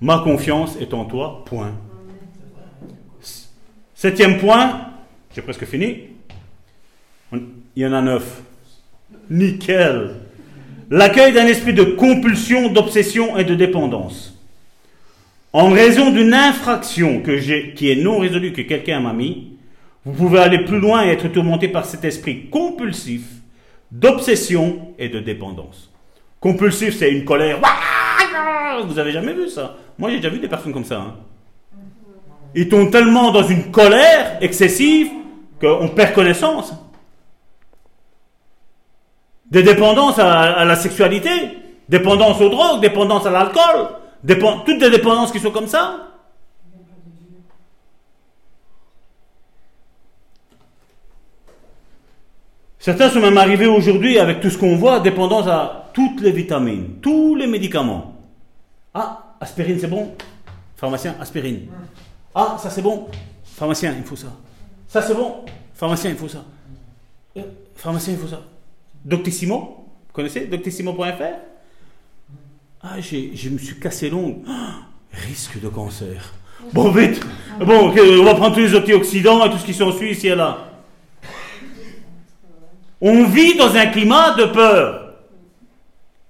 Ma 0.00 0.20
confiance 0.20 0.76
est 0.80 0.94
en 0.94 1.04
toi, 1.04 1.44
point. 1.46 1.72
Septième 3.94 4.38
point, 4.38 4.92
j'ai 5.34 5.42
presque 5.42 5.64
fini. 5.64 6.04
Il 7.32 7.40
y 7.82 7.86
en 7.86 7.92
a 7.92 8.00
neuf. 8.00 8.42
Nickel. 9.30 10.14
L'accueil 10.90 11.32
d'un 11.32 11.46
esprit 11.46 11.74
de 11.74 11.84
compulsion, 11.84 12.72
d'obsession 12.72 13.36
et 13.36 13.44
de 13.44 13.54
dépendance 13.54 14.38
en 15.52 15.70
raison 15.70 16.10
d'une 16.10 16.34
infraction 16.34 17.22
qui 17.22 17.90
est 17.90 18.02
non 18.02 18.18
résolue 18.18 18.52
que 18.52 18.62
quelqu'un 18.62 19.00
m'a 19.00 19.12
mis, 19.12 19.56
vous 20.04 20.12
pouvez 20.12 20.38
aller 20.38 20.64
plus 20.64 20.78
loin 20.78 21.04
et 21.04 21.08
être 21.08 21.28
tourmenté 21.28 21.68
par 21.68 21.84
cet 21.84 22.04
esprit 22.04 22.48
compulsif 22.50 23.22
d'obsession 23.90 24.94
et 24.98 25.08
de 25.08 25.20
dépendance. 25.20 25.90
Compulsif, 26.40 26.96
c'est 26.96 27.10
une 27.10 27.24
colère. 27.24 27.60
Vous 28.86 28.98
avez 28.98 29.12
jamais 29.12 29.32
vu 29.32 29.48
ça? 29.48 29.76
Moi, 29.98 30.10
j'ai 30.10 30.16
déjà 30.16 30.28
vu 30.28 30.38
des 30.38 30.48
personnes 30.48 30.72
comme 30.72 30.84
ça. 30.84 30.98
Hein. 30.98 31.14
Ils 32.54 32.68
tombent 32.68 32.90
tellement 32.90 33.30
dans 33.30 33.42
une 33.42 33.70
colère 33.70 34.38
excessive 34.40 35.08
qu'on 35.60 35.88
perd 35.88 36.14
connaissance. 36.14 36.72
Des 39.50 39.62
dépendances 39.62 40.18
à 40.18 40.64
la 40.64 40.76
sexualité, 40.76 41.30
dépendance 41.88 42.40
aux 42.40 42.48
drogues, 42.48 42.80
dépendance 42.80 43.26
à 43.26 43.30
l'alcool, 43.30 43.88
toutes 44.66 44.78
des 44.78 44.90
dépendances 44.90 45.32
qui 45.32 45.40
sont 45.40 45.50
comme 45.50 45.68
ça 45.68 46.08
Certains 52.78 53.10
sont 53.10 53.20
même 53.20 53.36
arrivés 53.36 53.66
aujourd'hui 53.66 54.18
avec 54.18 54.40
tout 54.40 54.50
ce 54.50 54.56
qu'on 54.56 54.76
voit, 54.76 55.00
dépendance 55.00 55.46
à 55.46 55.90
toutes 55.92 56.20
les 56.20 56.30
vitamines, 56.30 57.00
tous 57.02 57.34
les 57.34 57.46
médicaments. 57.46 58.17
Ah, 59.00 59.36
aspirine 59.40 59.78
c'est 59.78 59.86
bon 59.88 60.14
Pharmacien, 60.76 61.14
aspirine. 61.20 61.68
Ah, 62.34 62.56
ça 62.60 62.70
c'est 62.70 62.82
bon 62.82 63.06
Pharmacien, 63.44 63.94
il 63.96 64.04
faut 64.04 64.16
ça. 64.16 64.28
Ça 64.88 65.02
c'est 65.02 65.14
bon 65.14 65.44
Pharmacien, 65.74 66.10
il 66.10 66.16
faut 66.16 66.28
ça. 66.28 66.44
Euh, 67.36 67.42
pharmacien, 67.76 68.14
il 68.14 68.18
faut 68.18 68.26
ça. 68.26 68.42
Doctissimo, 69.04 69.86
vous 70.08 70.12
connaissez 70.12 70.46
Doctissimo.fr 70.46 71.48
ah, 72.80 73.00
je 73.00 73.48
me 73.48 73.58
suis 73.58 73.80
cassé 73.80 74.08
l'ongle. 74.08 74.38
Ah, 74.48 74.86
risque 75.12 75.60
de 75.60 75.68
cancer. 75.68 76.32
Bon, 76.72 76.90
vite. 76.90 77.20
Bon, 77.58 77.92
on 77.92 78.24
va 78.24 78.34
prendre 78.34 78.54
tous 78.54 78.60
les 78.60 78.76
antioxydants 78.76 79.44
et 79.44 79.50
tout 79.50 79.58
ce 79.58 79.64
qui 79.64 79.74
s'ensuit 79.74 80.12
ici 80.12 80.28
et 80.28 80.34
là. 80.36 80.58
On 83.00 83.24
vit 83.24 83.56
dans 83.56 83.74
un 83.74 83.86
climat 83.86 84.34
de 84.34 84.44
peur. 84.44 85.07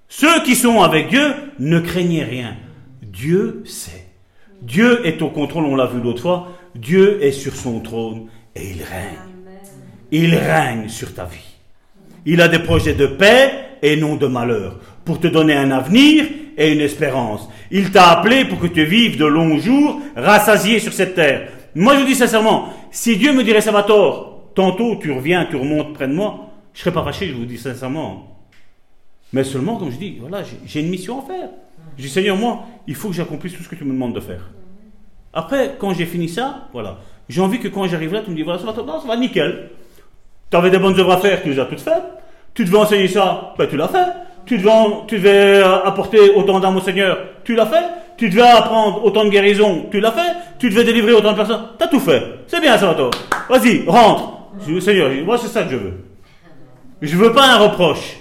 Ceux 0.08 0.42
qui 0.42 0.56
sont 0.56 0.80
avec 0.80 1.08
Dieu 1.08 1.34
ne 1.58 1.80
craignez 1.80 2.24
rien. 2.24 2.56
Dieu 3.02 3.62
sait. 3.66 4.06
Dieu 4.62 5.06
est 5.06 5.20
au 5.22 5.28
contrôle, 5.28 5.64
on 5.64 5.76
l'a 5.76 5.86
vu 5.86 6.00
l'autre 6.00 6.22
fois. 6.22 6.48
Dieu 6.74 7.22
est 7.22 7.32
sur 7.32 7.54
son 7.54 7.80
trône 7.80 8.26
et 8.56 8.70
il 8.70 8.82
règne. 8.82 9.18
Il 10.10 10.34
règne 10.34 10.88
sur 10.88 11.14
ta 11.14 11.24
vie. 11.24 11.38
Il 12.24 12.40
a 12.40 12.48
des 12.48 12.58
projets 12.58 12.94
de 12.94 13.06
paix 13.06 13.52
et 13.82 13.96
non 13.96 14.16
de 14.16 14.26
malheur 14.26 14.80
pour 15.04 15.20
te 15.20 15.26
donner 15.26 15.54
un 15.54 15.70
avenir 15.70 16.24
et 16.56 16.72
une 16.72 16.80
espérance. 16.80 17.48
Il 17.70 17.90
t'a 17.90 18.08
appelé 18.08 18.46
pour 18.46 18.58
que 18.58 18.66
tu 18.66 18.84
vives 18.84 19.18
de 19.18 19.26
longs 19.26 19.58
jours 19.58 20.00
rassasié 20.16 20.78
sur 20.78 20.92
cette 20.92 21.14
terre. 21.14 21.48
Moi, 21.74 21.94
je 21.94 22.00
vous 22.00 22.06
dis 22.06 22.14
sincèrement, 22.14 22.72
si 22.90 23.16
Dieu 23.18 23.32
me 23.32 23.44
dirait 23.44 23.60
Salvatore, 23.60 24.50
tantôt 24.54 24.96
tu 24.96 25.12
reviens, 25.12 25.46
tu 25.48 25.56
remontes 25.56 25.92
près 25.92 26.08
de 26.08 26.14
moi, 26.14 26.50
je 26.72 26.80
serais 26.80 26.92
pas 26.92 27.04
fâché, 27.04 27.28
je 27.28 27.34
vous 27.34 27.44
dis 27.44 27.58
sincèrement. 27.58 28.37
Mais 29.32 29.44
seulement, 29.44 29.76
comme 29.76 29.90
je 29.90 29.96
dis, 29.96 30.18
voilà, 30.20 30.42
j'ai 30.64 30.80
une 30.80 30.88
mission 30.88 31.20
à 31.20 31.26
faire. 31.26 31.48
Je 31.96 32.02
dis, 32.02 32.08
Seigneur, 32.08 32.36
moi, 32.36 32.64
il 32.86 32.94
faut 32.94 33.08
que 33.08 33.14
j'accomplisse 33.14 33.54
tout 33.54 33.62
ce 33.62 33.68
que 33.68 33.74
tu 33.74 33.84
me 33.84 33.92
demandes 33.92 34.14
de 34.14 34.20
faire. 34.20 34.50
Après, 35.32 35.76
quand 35.78 35.92
j'ai 35.92 36.06
fini 36.06 36.28
ça, 36.28 36.68
voilà, 36.72 36.98
j'ai 37.28 37.40
envie 37.40 37.58
que 37.58 37.68
quand 37.68 37.86
j'arrive 37.86 38.14
là, 38.14 38.22
tu 38.22 38.30
me 38.30 38.36
dis, 38.36 38.42
voilà, 38.42 38.58
ça 38.58 38.66
va, 38.66 38.74
ça 38.74 39.06
va 39.06 39.16
nickel. 39.16 39.70
Tu 40.50 40.56
avais 40.56 40.70
des 40.70 40.78
bonnes 40.78 40.98
œuvres 40.98 41.12
à 41.12 41.18
faire, 41.18 41.42
tu 41.42 41.50
les 41.50 41.58
as 41.58 41.66
toutes 41.66 41.80
faites. 41.80 42.02
Tu 42.54 42.64
devais 42.64 42.78
enseigner 42.78 43.08
ça, 43.08 43.54
ben 43.58 43.68
tu 43.68 43.76
l'as 43.76 43.88
fait. 43.88 44.06
Tu 44.46 44.56
devais, 44.56 44.70
devais 45.10 45.62
apporter 45.84 46.30
autant 46.34 46.58
d'âmes 46.58 46.76
au 46.76 46.80
Seigneur, 46.80 47.18
tu 47.44 47.54
l'as 47.54 47.66
fait. 47.66 47.84
Tu 48.16 48.30
devais 48.30 48.42
apprendre 48.42 49.04
autant 49.04 49.24
de 49.24 49.30
guérisons, 49.30 49.86
tu 49.90 50.00
l'as 50.00 50.10
fait. 50.10 50.34
Tu 50.58 50.70
devais 50.70 50.84
délivrer 50.84 51.12
autant 51.12 51.32
de 51.32 51.36
personnes, 51.36 51.68
tu 51.78 51.84
as 51.84 51.88
tout 51.88 52.00
fait. 52.00 52.22
C'est 52.46 52.60
bien, 52.60 52.76
toi. 52.78 53.10
Vas-y, 53.50 53.84
rentre. 53.86 54.32
Seigneur, 54.80 55.10
moi 55.24 55.38
c'est 55.38 55.48
ça 55.48 55.62
que 55.64 55.70
je 55.70 55.76
veux. 55.76 55.92
Je 57.02 57.16
veux 57.16 57.32
pas 57.32 57.46
un 57.46 57.58
reproche. 57.58 58.16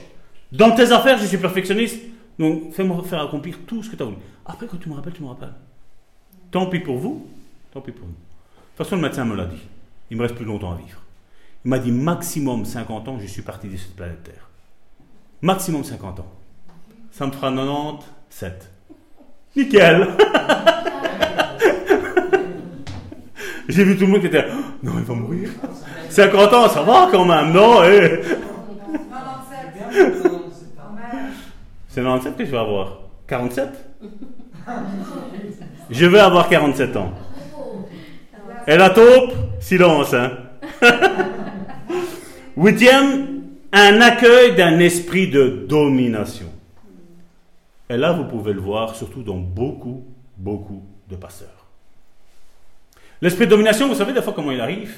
Dans 0.52 0.72
tes 0.76 0.91
affaires, 0.91 1.18
je 1.18 1.26
suis 1.26 1.38
perfectionniste. 1.38 2.02
Donc 2.40 2.74
fais-moi 2.74 3.02
faire 3.03 3.22
accomplir 3.22 3.57
tout 3.65 3.82
ce 3.84 3.90
que 3.90 3.95
tu 3.95 4.03
as 4.03 4.06
voulu. 4.06 4.18
Après, 4.45 4.68
quand 4.68 4.78
tu 4.78 4.90
me 4.90 4.95
rappelles, 4.95 5.14
tu 5.14 5.24
me 5.24 5.28
rappelles. 5.28 5.53
Tant 6.52 6.68
pis 6.68 6.80
pour 6.80 6.98
vous, 6.98 7.28
tant 7.74 7.82
pis 7.82 7.91
pour 7.91 8.06
nous. 8.07 8.14
De 8.14 8.18
toute 8.78 8.86
façon, 8.86 8.95
le 8.95 9.02
médecin 9.02 9.26
me 9.26 9.36
l'a 9.36 9.45
dit. 9.45 9.61
Il 10.10 10.18
me 10.18 10.22
reste 10.22 10.36
plus 10.36 10.45
longtemps 10.45 10.72
à 10.72 10.76
vivre. 10.76 11.02
Il 11.65 11.69
m'a 11.69 11.80
dit 11.80 11.91
maximum 11.91 12.64
50 12.64 13.07
ans, 13.10 13.18
je 13.19 13.26
suis 13.26 13.41
parti 13.41 13.68
de 13.68 13.76
cette 13.76 13.95
planète 13.95 14.24
Terre. 14.24 14.49
Maximum 15.41 15.84
50 15.84 16.19
ans. 16.22 16.32
Ça 17.11 17.26
me 17.26 17.32
fera 17.32 17.52
97. 17.52 18.72
Nickel 19.56 20.07
J'ai 23.68 23.84
vu 23.84 23.98
tout 23.98 24.06
le 24.06 24.11
monde 24.11 24.22
qui 24.22 24.28
était 24.28 24.45
non, 24.82 24.94
il 24.98 25.03
va 25.03 25.14
mourir. 25.14 25.49
50 26.10 26.53
ans, 26.53 26.69
ça 26.69 26.84
va 26.84 27.10
quand 27.11 27.26
même, 27.26 27.52
non 27.52 27.84
eh. 27.84 28.22
C'est 31.98 32.03
97 32.03 32.38
que 32.38 32.45
je 32.45 32.52
vais 32.52 32.57
avoir. 32.60 32.99
47 33.28 33.69
Je 35.90 36.06
vais 36.06 36.19
avoir 36.19 36.48
47 36.48 36.95
ans. 36.95 37.11
Et 38.68 38.78
la 38.78 38.91
taupe 38.91 39.34
Silence. 39.60 40.14
Hein? 40.14 40.30
Huitième, 42.56 43.45
un 43.72 43.99
accueil 44.02 44.56
d'un 44.56 44.78
esprit 44.78 45.28
de 45.28 45.65
domination. 45.68 46.45
Et 47.90 47.98
là, 47.98 48.11
vous 48.11 48.26
pouvez 48.26 48.53
le 48.53 48.61
voir, 48.61 48.95
surtout 48.95 49.24
dans 49.24 49.38
beaucoup, 49.38 50.06
beaucoup 50.38 50.84
de 51.10 51.15
pasteurs. 51.15 51.65
L'esprit 53.24 53.45
de 53.45 53.49
domination, 53.49 53.88
vous 53.88 53.95
savez 53.95 54.14
des 54.14 54.22
fois 54.22 54.34
comment 54.34 54.52
il 54.52 54.61
arrive? 54.61 54.95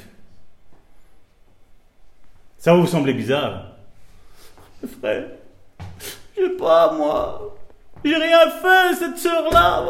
Ça 2.58 2.74
va 2.74 2.82
vous 2.82 2.88
sembler 2.88 3.14
bizarre. 3.14 3.68
Frère, 5.00 5.28
je 6.40 6.46
sais 6.46 6.58
pas, 6.58 6.94
moi. 6.94 7.56
J'ai 8.04 8.16
rien 8.16 8.50
fait, 8.50 8.96
cette 8.96 9.18
sœur-là. 9.18 9.84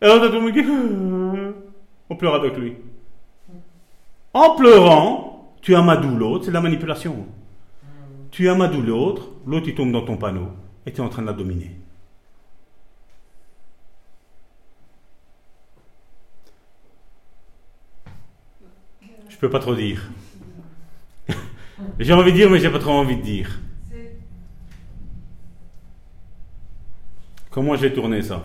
Et 0.00 0.04
alors, 0.04 0.26
tout 0.30 0.32
le 0.32 0.40
monde 0.40 1.54
on 2.10 2.16
pleure 2.16 2.34
avec 2.34 2.56
lui. 2.58 2.76
En 4.34 4.54
pleurant, 4.54 5.54
tu 5.62 5.74
amadoues 5.74 6.16
l'autre, 6.16 6.44
c'est 6.44 6.50
la 6.50 6.60
manipulation. 6.60 7.26
Tu 8.30 8.50
amadoues 8.50 8.82
l'autre, 8.82 9.30
l'autre 9.46 9.68
il 9.68 9.74
tombe 9.74 9.92
dans 9.92 10.04
ton 10.04 10.18
panneau 10.18 10.48
et 10.84 10.92
tu 10.92 11.00
es 11.00 11.04
en 11.04 11.08
train 11.08 11.22
de 11.22 11.28
la 11.28 11.32
dominer. 11.32 11.70
Je 19.28 19.36
peux 19.38 19.48
pas 19.48 19.58
trop 19.58 19.74
dire. 19.74 20.10
j'ai 21.98 22.12
envie 22.12 22.32
de 22.32 22.36
dire, 22.36 22.50
mais 22.50 22.58
j'ai 22.58 22.70
pas 22.70 22.78
trop 22.78 22.92
envie 22.92 23.16
de 23.16 23.22
dire. 23.22 23.58
Comment 27.52 27.76
j'ai 27.76 27.92
tourné 27.92 28.22
ça 28.22 28.42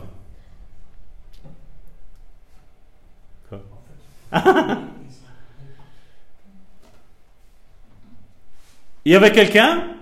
Il 9.05 9.13
y 9.13 9.15
avait 9.15 9.31
quelqu'un. 9.31 9.95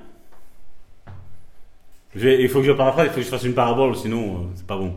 Il 2.16 2.50
faut 2.50 2.62
que 2.62 2.66
je 2.66 2.72
paraphrase, 2.72 3.06
il 3.06 3.10
faut 3.10 3.18
que 3.18 3.22
je 3.22 3.30
fasse 3.30 3.44
une 3.44 3.54
parabole, 3.54 3.96
sinon 3.96 4.38
euh, 4.38 4.48
c'est 4.56 4.66
pas 4.66 4.78
bon. 4.78 4.96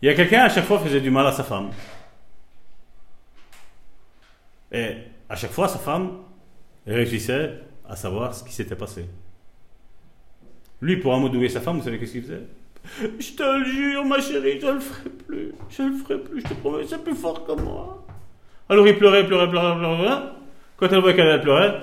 Il 0.00 0.06
y 0.06 0.08
a 0.08 0.14
quelqu'un 0.14 0.44
à 0.44 0.48
chaque 0.48 0.66
fois 0.66 0.78
faisait 0.78 1.00
du 1.00 1.10
mal 1.10 1.26
à 1.26 1.32
sa 1.32 1.42
femme. 1.42 1.70
Et 4.70 4.98
à 5.28 5.34
chaque 5.34 5.50
fois, 5.50 5.66
sa 5.66 5.78
femme 5.78 6.18
réussissait 6.86 7.62
à 7.88 7.96
savoir 7.96 8.32
ce 8.32 8.44
qui 8.44 8.52
s'était 8.52 8.76
passé. 8.76 9.06
Lui, 10.80 10.96
pour 10.98 11.14
amadouer 11.14 11.48
sa 11.48 11.60
femme, 11.60 11.78
vous 11.78 11.84
savez 11.84 11.98
qu'est-ce 11.98 12.12
qu'il 12.12 12.22
faisait? 12.22 12.42
Je 13.18 13.32
te 13.32 13.42
le 13.42 13.64
jure, 13.64 14.04
ma 14.04 14.20
chérie, 14.20 14.60
je 14.60 14.66
le 14.66 14.80
ferai 14.80 15.10
plus. 15.10 15.52
Je 15.70 15.82
le 15.82 15.92
ferai 15.94 16.18
plus, 16.18 16.40
je 16.40 16.46
te 16.46 16.54
promets, 16.54 16.84
c'est 16.86 17.02
plus 17.02 17.14
fort 17.14 17.44
que 17.46 17.60
moi. 17.60 18.06
Alors 18.68 18.86
il 18.86 18.96
pleurait, 18.96 19.26
pleurait, 19.26 19.48
pleurait, 19.48 19.76
pleurait. 19.76 20.22
Quand 20.76 20.88
elle 20.88 21.00
voit 21.00 21.12
qu'elle 21.12 21.40
pleurait, 21.40 21.80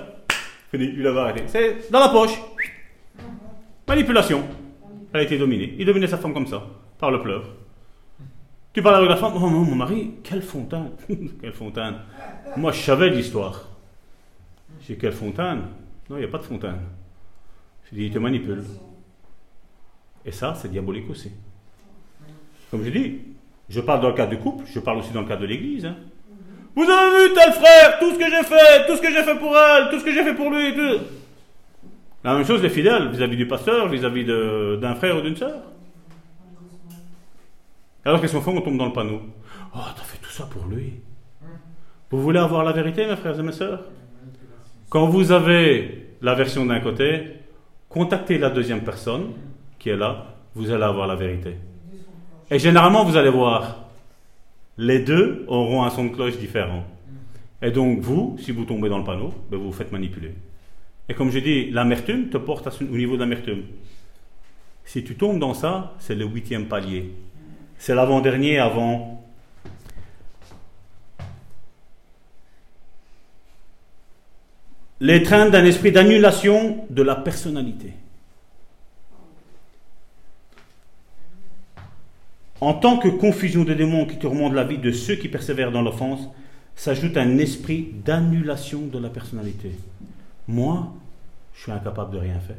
il 0.72 1.06
avait 1.06 1.20
arrêté. 1.20 1.42
C'est 1.46 1.90
dans 1.90 2.00
la 2.00 2.08
poche. 2.08 2.40
Manipulation. 3.88 4.44
Elle 5.12 5.20
a 5.20 5.22
été 5.22 5.38
dominée. 5.38 5.74
Il 5.78 5.86
dominait 5.86 6.06
sa 6.06 6.18
femme 6.18 6.34
comme 6.34 6.46
ça, 6.46 6.62
par 6.98 7.10
le 7.10 7.20
pleur. 7.20 7.44
Tu 8.72 8.82
parles 8.82 8.96
avec 8.96 9.08
la 9.08 9.16
femme, 9.16 9.32
oh 9.36 9.40
non, 9.40 9.60
mon 9.60 9.76
mari, 9.76 10.14
quelle 10.24 10.42
fontaine. 10.42 10.90
quelle 11.40 11.52
fontaine. 11.52 11.94
Moi, 12.56 12.72
je 12.72 12.80
savais 12.80 13.10
l'histoire. 13.10 13.68
J'ai 14.80 14.96
quelle 14.96 15.12
fontaine? 15.12 15.62
Non, 16.10 16.16
il 16.16 16.20
n'y 16.20 16.24
a 16.24 16.28
pas 16.28 16.38
de 16.38 16.42
fontaine. 16.42 16.80
Je 17.90 17.96
dis, 17.96 18.06
il 18.06 18.12
te 18.12 18.18
manipule. 18.18 18.64
Et 20.24 20.32
ça, 20.32 20.54
c'est 20.54 20.70
diabolique 20.70 21.10
aussi. 21.10 21.30
Comme 22.70 22.82
je 22.84 22.90
dis, 22.90 23.20
je 23.68 23.80
parle 23.80 24.00
dans 24.00 24.08
le 24.08 24.14
cadre 24.14 24.30
du 24.30 24.38
couple, 24.38 24.64
je 24.66 24.80
parle 24.80 24.98
aussi 24.98 25.12
dans 25.12 25.20
le 25.20 25.28
cadre 25.28 25.42
de 25.42 25.46
l'Église. 25.46 25.86
Hein. 25.86 25.96
Vous 26.74 26.82
avez 26.82 27.28
vu 27.28 27.34
tel 27.34 27.52
frère, 27.52 27.98
tout 28.00 28.12
ce 28.12 28.18
que 28.18 28.24
j'ai 28.24 28.42
fait, 28.42 28.86
tout 28.86 28.96
ce 28.96 29.02
que 29.02 29.10
j'ai 29.10 29.22
fait 29.22 29.38
pour 29.38 29.56
elle, 29.56 29.90
tout 29.90 30.00
ce 30.00 30.04
que 30.04 30.12
j'ai 30.12 30.24
fait 30.24 30.34
pour 30.34 30.50
lui. 30.50 30.74
Tout. 30.74 31.04
La 32.24 32.34
même 32.34 32.44
chose 32.44 32.62
les 32.62 32.70
fidèles 32.70 33.10
vis-à-vis 33.10 33.36
du 33.36 33.46
pasteur, 33.46 33.88
vis-à-vis 33.88 34.24
d'un 34.24 34.94
frère 34.94 35.18
ou 35.18 35.20
d'une 35.20 35.36
sœur. 35.36 35.60
Alors 38.04 38.20
qu'est-ce 38.20 38.32
qu'on 38.34 38.40
fait? 38.40 38.50
On 38.50 38.60
tombe 38.60 38.78
dans 38.78 38.86
le 38.86 38.92
panneau. 38.92 39.20
Oh, 39.74 39.78
t'as 39.94 40.02
fait 40.02 40.18
tout 40.18 40.30
ça 40.30 40.46
pour 40.46 40.66
lui. 40.66 40.94
Vous 42.10 42.20
voulez 42.20 42.38
avoir 42.38 42.64
la 42.64 42.72
vérité, 42.72 43.06
mes 43.06 43.16
frères 43.16 43.38
et 43.38 43.42
mes 43.42 43.52
sœurs? 43.52 43.84
Quand 44.88 45.06
vous 45.06 45.32
avez 45.32 46.16
la 46.22 46.34
version 46.34 46.66
d'un 46.66 46.80
côté, 46.80 47.24
contactez 47.94 48.38
la 48.38 48.50
deuxième 48.50 48.80
personne 48.80 49.34
qui 49.78 49.88
est 49.88 49.96
là, 49.96 50.26
vous 50.56 50.72
allez 50.72 50.82
avoir 50.82 51.06
la 51.06 51.14
vérité. 51.14 51.54
Et 52.50 52.58
généralement, 52.58 53.04
vous 53.04 53.16
allez 53.16 53.30
voir, 53.30 53.84
les 54.76 54.98
deux 54.98 55.44
auront 55.46 55.84
un 55.84 55.90
son 55.90 56.06
de 56.06 56.08
cloche 56.08 56.36
différent. 56.36 56.82
Et 57.62 57.70
donc, 57.70 58.00
vous, 58.00 58.36
si 58.40 58.50
vous 58.50 58.64
tombez 58.64 58.88
dans 58.88 58.98
le 58.98 59.04
panneau, 59.04 59.32
ben, 59.48 59.58
vous 59.58 59.66
vous 59.66 59.72
faites 59.72 59.92
manipuler. 59.92 60.34
Et 61.08 61.14
comme 61.14 61.30
je 61.30 61.38
dis, 61.38 61.70
l'amertume 61.70 62.30
te 62.30 62.36
porte 62.36 62.66
au 62.82 62.96
niveau 62.96 63.14
de 63.14 63.20
l'amertume. 63.20 63.62
Si 64.84 65.04
tu 65.04 65.14
tombes 65.14 65.38
dans 65.38 65.54
ça, 65.54 65.94
c'est 66.00 66.16
le 66.16 66.24
huitième 66.24 66.66
palier. 66.66 67.12
C'est 67.78 67.94
l'avant-dernier 67.94 68.58
avant 68.58 69.23
l'étreinte 75.00 75.50
d'un 75.50 75.64
esprit 75.64 75.92
d'annulation 75.92 76.86
de 76.90 77.02
la 77.02 77.16
personnalité. 77.16 77.92
En 82.60 82.74
tant 82.74 82.98
que 82.98 83.08
confusion 83.08 83.64
de 83.64 83.74
démons 83.74 84.06
qui 84.06 84.18
tourmentent 84.18 84.54
la 84.54 84.64
vie 84.64 84.78
de 84.78 84.92
ceux 84.92 85.16
qui 85.16 85.28
persévèrent 85.28 85.72
dans 85.72 85.82
l'offense, 85.82 86.28
s'ajoute 86.76 87.16
un 87.16 87.38
esprit 87.38 87.90
d'annulation 88.04 88.80
de 88.82 88.98
la 88.98 89.10
personnalité. 89.10 89.72
Moi, 90.48 90.92
je 91.54 91.62
suis 91.62 91.72
incapable 91.72 92.12
de 92.12 92.18
rien 92.18 92.40
faire. 92.40 92.56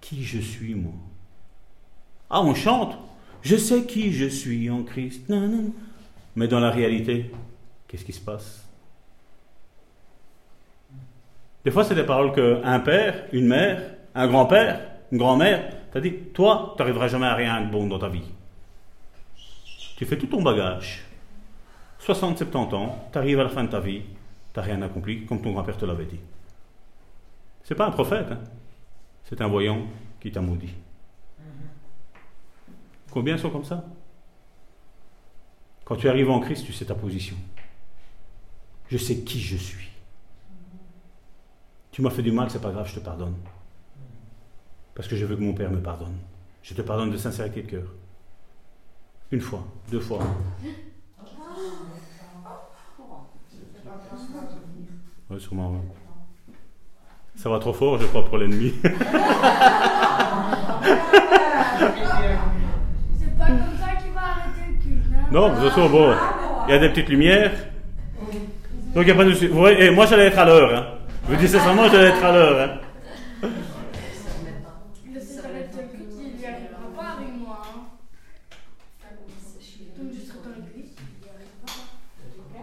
Qui 0.00 0.24
je 0.24 0.38
suis, 0.38 0.74
moi? 0.74 0.92
Ah, 2.30 2.42
on 2.42 2.54
chante. 2.54 2.96
Je 3.42 3.56
sais 3.56 3.84
qui 3.84 4.12
je 4.12 4.26
suis 4.26 4.70
en 4.70 4.82
Christ. 4.84 5.30
Mais 6.36 6.48
dans 6.48 6.60
la 6.60 6.70
réalité, 6.70 7.30
qu'est-ce 7.88 8.04
qui 8.04 8.12
se 8.12 8.20
passe? 8.20 8.61
Des 11.64 11.70
fois, 11.70 11.84
c'est 11.84 11.94
des 11.94 12.04
paroles 12.04 12.32
qu'un 12.32 12.80
père, 12.80 13.26
une 13.32 13.46
mère, 13.46 13.80
un 14.14 14.26
grand-père, 14.26 14.80
une 15.10 15.18
grand-mère 15.18 15.72
T'as 15.92 16.00
dit, 16.00 16.12
toi, 16.32 16.72
tu 16.74 16.82
n'arriveras 16.82 17.08
jamais 17.08 17.26
à 17.26 17.34
rien 17.34 17.60
de 17.60 17.70
bon 17.70 17.86
dans 17.86 17.98
ta 17.98 18.08
vie. 18.08 18.24
Tu 19.96 20.06
fais 20.06 20.16
tout 20.16 20.26
ton 20.26 20.42
bagage. 20.42 21.04
60, 21.98 22.38
70 22.38 22.74
ans, 22.74 23.08
tu 23.12 23.18
arrives 23.18 23.38
à 23.38 23.44
la 23.44 23.50
fin 23.50 23.62
de 23.62 23.68
ta 23.68 23.78
vie, 23.78 24.00
tu 24.00 24.58
n'as 24.58 24.62
rien 24.62 24.80
accompli, 24.80 25.26
comme 25.26 25.42
ton 25.42 25.52
grand-père 25.52 25.76
te 25.76 25.84
l'avait 25.84 26.06
dit. 26.06 26.18
C'est 27.62 27.74
pas 27.74 27.86
un 27.86 27.90
prophète, 27.90 28.26
hein. 28.32 28.40
c'est 29.24 29.40
un 29.42 29.48
voyant 29.48 29.86
qui 30.18 30.32
t'a 30.32 30.40
maudit. 30.40 30.72
Combien 33.10 33.36
sont 33.36 33.50
comme 33.50 33.64
ça? 33.64 33.84
Quand 35.84 35.96
tu 35.96 36.08
arrives 36.08 36.30
en 36.30 36.40
Christ, 36.40 36.64
tu 36.64 36.72
sais 36.72 36.86
ta 36.86 36.94
position. 36.94 37.36
Je 38.88 38.96
sais 38.96 39.18
qui 39.18 39.40
je 39.40 39.58
suis. 39.58 39.91
Tu 41.92 42.02
m'as 42.02 42.10
fait 42.10 42.22
du 42.22 42.32
mal, 42.32 42.50
c'est 42.50 42.60
pas 42.60 42.70
grave, 42.70 42.88
je 42.88 42.94
te 42.98 43.04
pardonne 43.04 43.34
parce 44.94 45.08
que 45.08 45.16
je 45.16 45.24
veux 45.24 45.36
que 45.36 45.40
mon 45.40 45.54
Père 45.54 45.70
me 45.70 45.80
pardonne. 45.80 46.16
Je 46.62 46.74
te 46.74 46.82
pardonne 46.82 47.10
de 47.10 47.16
sincérité 47.16 47.62
de 47.62 47.70
cœur. 47.70 47.84
Une 49.30 49.40
fois, 49.40 49.64
deux 49.90 50.00
fois. 50.00 50.18
Oui, 55.30 55.40
sûrement, 55.40 55.70
oui. 55.72 55.78
Ça 57.36 57.48
va 57.48 57.58
trop 57.58 57.72
fort, 57.72 57.98
je 57.98 58.04
crois, 58.06 58.22
pour 58.24 58.36
l'ennemi. 58.36 58.74
C'est 58.82 58.92
pas 63.38 63.46
comme 63.46 63.58
ça 63.80 63.94
qu'il 63.96 64.12
va 64.12 64.20
arrêter 64.20 64.68
le 64.68 64.74
culte. 64.74 65.06
hein. 65.14 65.26
non, 65.32 65.48
de 65.48 65.54
toute 65.54 65.68
façon, 65.70 65.88
bon, 65.88 66.14
il 66.68 66.70
y 66.70 66.74
a 66.74 66.78
des 66.78 66.90
petites 66.90 67.08
lumières. 67.08 67.50
Donc, 68.94 69.02
il 69.02 69.06
n'y 69.06 69.10
a 69.10 69.14
pas 69.14 69.24
de 69.24 69.46
voyez, 69.48 69.86
et 69.86 69.90
moi, 69.90 70.04
j'allais 70.04 70.26
être 70.26 70.38
à 70.38 70.44
l'heure. 70.44 70.78
Hein. 70.78 70.84
Je 71.24 71.34
vous 71.34 71.36
dis 71.36 71.48
sincèrement, 71.48 71.88
j'allais 71.88 72.08
être 72.08 72.24
à 72.24 72.32
l'heure. 72.32 72.60
Hein. 72.60 72.78
Moi. 77.38 77.62
hein. 77.64 77.80
Donc 79.98 80.10
je 80.12 80.20
serai 80.20 80.38
dans 80.44 80.50
l'église, 80.56 80.92
il 80.98 81.04
n'y 81.20 81.28
arrivera 81.28 81.48
pas. 81.48 82.62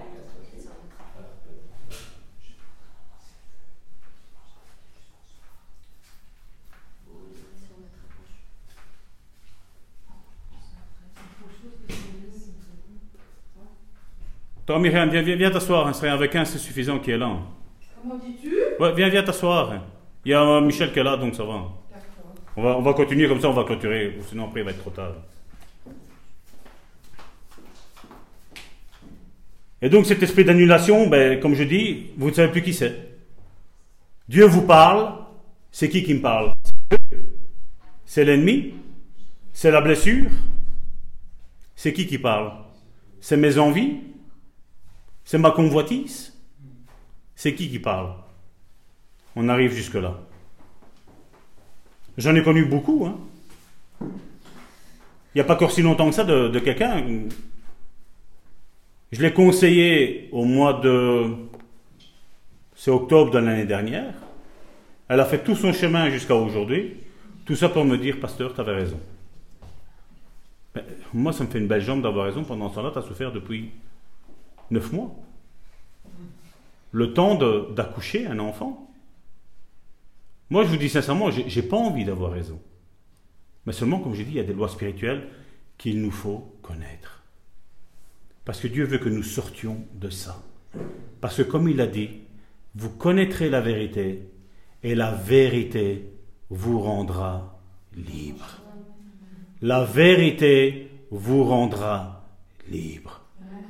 Toi, 14.66 14.80
Myriam, 14.80 15.10
viens, 15.10 15.22
viens, 15.24 15.36
viens 15.36 15.50
t'asseoir. 15.52 15.88
Un 15.88 15.94
avec 16.10 16.36
un, 16.36 16.46
c'est 16.46 16.60
suffisant 16.60 17.00
qui 17.00 17.12
est 17.12 17.18
là. 17.18 17.32
Comment 18.02 18.18
dis-tu? 18.18 18.56
Ouais, 18.80 18.94
viens, 18.94 19.10
viens 19.10 19.24
t'asseoir. 19.24 19.74
Il 20.26 20.32
y 20.32 20.34
a 20.34 20.62
Michel 20.62 20.92
qui 20.94 21.00
est 21.00 21.04
là, 21.04 21.18
donc 21.18 21.36
ça 21.36 21.44
va. 21.44 21.54
D'accord. 21.54 22.34
On 22.56 22.62
va, 22.62 22.78
on 22.78 22.82
va 22.82 22.94
continuer 22.94 23.28
comme 23.28 23.42
ça, 23.42 23.50
on 23.50 23.54
va 23.54 23.64
clôturer. 23.64 24.18
Sinon, 24.28 24.46
après, 24.46 24.62
il 24.62 24.64
va 24.64 24.72
être 24.72 24.80
trop 24.80 24.92
tard. 24.92 25.14
Et 29.82 29.90
donc, 29.90 30.06
cet 30.06 30.22
esprit 30.24 30.44
d'annulation, 30.44 31.08
ben, 31.08 31.40
comme 31.40 31.56
je 31.56 31.64
dis, 31.64 32.08
vous 32.18 32.30
ne 32.30 32.34
savez 32.34 32.52
plus 32.52 32.62
qui 32.62 32.74
c'est. 32.74 33.18
Dieu 34.28 34.46
vous 34.46 34.64
parle. 34.64 35.14
C'est 35.72 35.88
qui 35.88 36.04
qui 36.04 36.16
me 36.16 36.22
parle? 36.22 36.54
C'est 38.06 38.26
l'ennemi? 38.26 38.74
C'est 39.54 39.72
la 39.72 39.82
blessure? 39.82 40.30
C'est 41.76 41.94
qui 41.94 42.08
qui 42.08 42.18
parle? 42.18 42.52
C'est 43.22 43.38
mes 43.38 43.58
envies? 43.60 44.00
C'est 45.24 45.38
ma 45.38 45.52
convoitise? 45.52 46.29
C'est 47.40 47.56
qui 47.56 47.70
qui 47.70 47.80
parle? 47.80 48.12
On 49.34 49.48
arrive 49.48 49.72
jusque-là. 49.72 50.20
J'en 52.18 52.36
ai 52.36 52.44
connu 52.44 52.66
beaucoup. 52.66 53.06
Hein. 53.06 53.18
Il 54.02 55.36
n'y 55.36 55.40
a 55.40 55.46
pas 55.46 55.54
encore 55.54 55.72
si 55.72 55.82
longtemps 55.82 56.10
que 56.10 56.16
ça 56.16 56.26
de, 56.26 56.60
quelqu'un. 56.60 57.02
Je 59.14 59.22
l'ai 59.22 59.32
conseillé 59.32 60.28
au 60.34 60.44
mois 60.44 60.82
de. 60.82 61.28
C'est 62.76 62.92
octobre 62.92 63.32
de 63.32 63.40
l'année 63.40 63.66
dernière. 63.66 64.16
Elle 65.08 65.22
a 65.22 65.26
fait 65.26 65.42
tout 65.42 65.56
son 65.56 65.72
chemin 65.72 66.10
jusqu'à 66.10 66.36
aujourd'hui. 66.36 66.98
Tout 67.46 67.56
ça 67.56 67.70
pour 67.70 67.86
me 67.86 67.98
dire, 67.98 68.20
pasteur, 68.20 68.54
tu 68.54 68.60
avais 68.60 68.74
raison. 68.74 69.00
Ben, 70.76 70.84
moi, 71.14 71.32
ça 71.32 71.46
me 71.46 71.50
fait 71.50 71.60
une 71.60 71.68
belle 71.68 71.84
jambe 71.84 72.02
d'avoir 72.02 72.26
raison. 72.26 72.44
Pendant 72.44 72.70
ce 72.70 72.76
temps-là, 72.76 72.92
tu 72.92 73.00
as 73.00 73.04
souffert 73.04 73.32
depuis 73.32 73.72
neuf 74.72 74.92
mois. 74.92 75.16
Le 76.92 77.14
temps 77.14 77.36
d'accoucher 77.36 78.28
un 78.28 78.40
enfant. 78.40 78.92
Moi, 80.50 80.64
je 80.64 80.70
vous 80.70 80.78
dis 80.78 80.90
sincèrement, 80.90 81.30
j'ai 81.32 81.62
pas 81.62 81.78
envie 81.78 82.06
d'avoir 82.06 82.32
raison. 82.32 82.60
Mais 83.66 83.74
seulement, 83.74 84.00
comme 84.00 84.16
j'ai 84.16 84.24
dit, 84.24 84.32
il 84.32 84.38
y 84.38 84.40
a 84.40 84.44
des 84.44 84.54
lois 84.54 84.70
spirituelles 84.70 85.28
qu'il 85.78 86.02
nous 86.02 86.12
faut 86.12 86.56
connaître. 86.62 87.24
Parce 88.46 88.60
que 88.60 88.68
Dieu 88.68 88.86
veut 88.86 88.98
que 88.98 89.10
nous 89.10 89.24
sortions 89.24 89.78
de 89.94 90.10
ça. 90.10 90.42
Parce 91.22 91.38
que 91.38 91.44
comme 91.44 91.68
il 91.70 91.80
a 91.82 91.88
dit, 91.88 92.10
vous 92.76 92.90
connaîtrez 92.90 93.50
la 93.50 93.62
vérité 93.62 94.28
et 94.84 94.96
la 94.96 95.12
vérité 95.12 96.06
vous 96.50 96.80
rendra 96.80 97.60
libre. 97.96 98.60
La 99.62 99.84
vérité 99.84 100.90
vous 101.12 101.44
rendra 101.44 102.26
libre. 102.70 103.22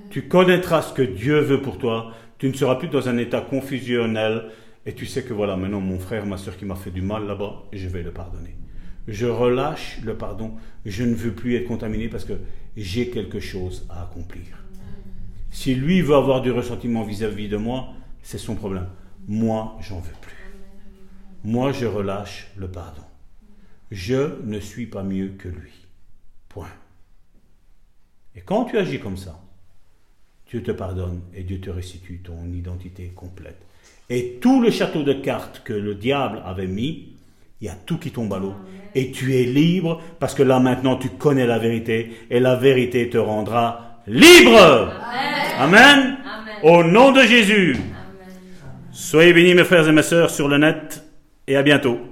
Tu 0.10 0.28
connaîtras 0.28 0.84
ce 0.84 0.94
que 0.94 1.02
Dieu 1.02 1.40
veut 1.40 1.62
pour 1.62 1.78
toi. 1.78 2.14
Tu 2.40 2.48
ne 2.48 2.54
seras 2.54 2.76
plus 2.76 2.88
dans 2.88 3.08
un 3.08 3.18
état 3.18 3.42
confusionnel 3.42 4.46
et 4.86 4.94
tu 4.94 5.06
sais 5.06 5.24
que 5.24 5.34
voilà, 5.34 5.58
maintenant 5.58 5.82
mon 5.82 6.00
frère, 6.00 6.26
ma 6.26 6.38
soeur 6.38 6.58
qui 6.58 6.66
m'a 6.66 6.76
fait 6.76 6.90
du 6.90 7.02
mal 7.02 7.28
là-bas, 7.28 7.66
je 7.74 7.88
vais 7.88 8.02
le 8.02 8.12
pardonner. 8.12 8.56
Je 9.08 9.26
relâche 9.26 10.00
le 10.04 10.18
pardon. 10.18 10.54
Je 10.86 11.04
ne 11.04 11.14
veux 11.14 11.34
plus 11.34 11.56
être 11.56 11.68
contaminé 11.68 12.08
parce 12.08 12.26
que 12.26 12.34
j'ai 12.78 13.10
quelque 13.10 13.40
chose 13.40 13.86
à 13.90 14.04
accomplir. 14.04 14.64
Si 15.52 15.76
lui 15.76 16.02
veut 16.02 16.16
avoir 16.16 16.42
du 16.42 16.52
ressentiment 16.52 17.04
vis-à-vis 17.04 17.50
de 17.50 17.58
moi, 17.58 17.90
c'est 18.24 18.38
son 18.38 18.56
problème. 18.56 18.88
Moi, 19.28 19.78
j'en 19.82 20.00
veux 20.00 20.16
plus. 20.22 20.54
Moi, 21.44 21.72
je 21.72 21.86
relâche 21.86 22.52
le 22.56 22.70
pardon. 22.70 23.04
Je 23.92 24.42
ne 24.44 24.60
suis 24.60 24.86
pas 24.86 25.04
mieux 25.04 25.30
que 25.38 25.50
lui. 25.50 25.74
Point. 26.48 26.72
Et 28.36 28.42
quand 28.42 28.66
tu 28.66 28.78
agis 28.78 29.00
comme 29.00 29.18
ça, 29.18 29.42
Dieu 30.50 30.64
te 30.64 30.72
pardonne 30.72 31.22
et 31.36 31.44
Dieu 31.44 31.60
te 31.60 31.70
restitue 31.70 32.22
ton 32.24 32.52
identité 32.54 33.12
complète. 33.16 33.62
Et 34.10 34.40
tout 34.42 34.62
le 34.62 34.72
château 34.72 35.04
de 35.04 35.14
cartes 35.14 35.62
que 35.64 35.74
le 35.74 35.94
diable 35.94 36.42
avait 36.44 36.66
mis, 36.66 37.10
il 37.62 37.68
y 37.68 37.70
a 37.70 37.76
tout 37.76 37.98
qui 37.98 38.10
tombe 38.10 38.34
à 38.34 38.40
l'eau. 38.40 38.56
Et 38.96 39.12
tu 39.12 39.36
es 39.36 39.44
libre 39.44 40.02
parce 40.20 40.34
que 40.34 40.42
là 40.42 40.60
maintenant 40.60 40.96
tu 40.96 41.10
connais 41.10 41.46
la 41.46 41.60
vérité 41.60 42.12
et 42.32 42.40
la 42.40 42.56
vérité 42.56 43.10
te 43.10 43.20
rendra 43.20 44.02
libre. 44.08 44.92
Amen. 45.60 46.18
Au 46.64 46.84
nom 46.84 47.12
de 47.12 47.22
Jésus. 47.22 47.78
Soyez 48.92 49.34
bénis 49.34 49.54
mes 49.54 49.64
frères 49.64 49.88
et 49.88 49.92
mes 49.92 50.02
sœurs 50.02 50.32
sur 50.32 50.48
le 50.48 50.58
net 50.58 51.04
et 51.48 51.56
à 51.56 51.62
bientôt. 51.62 52.09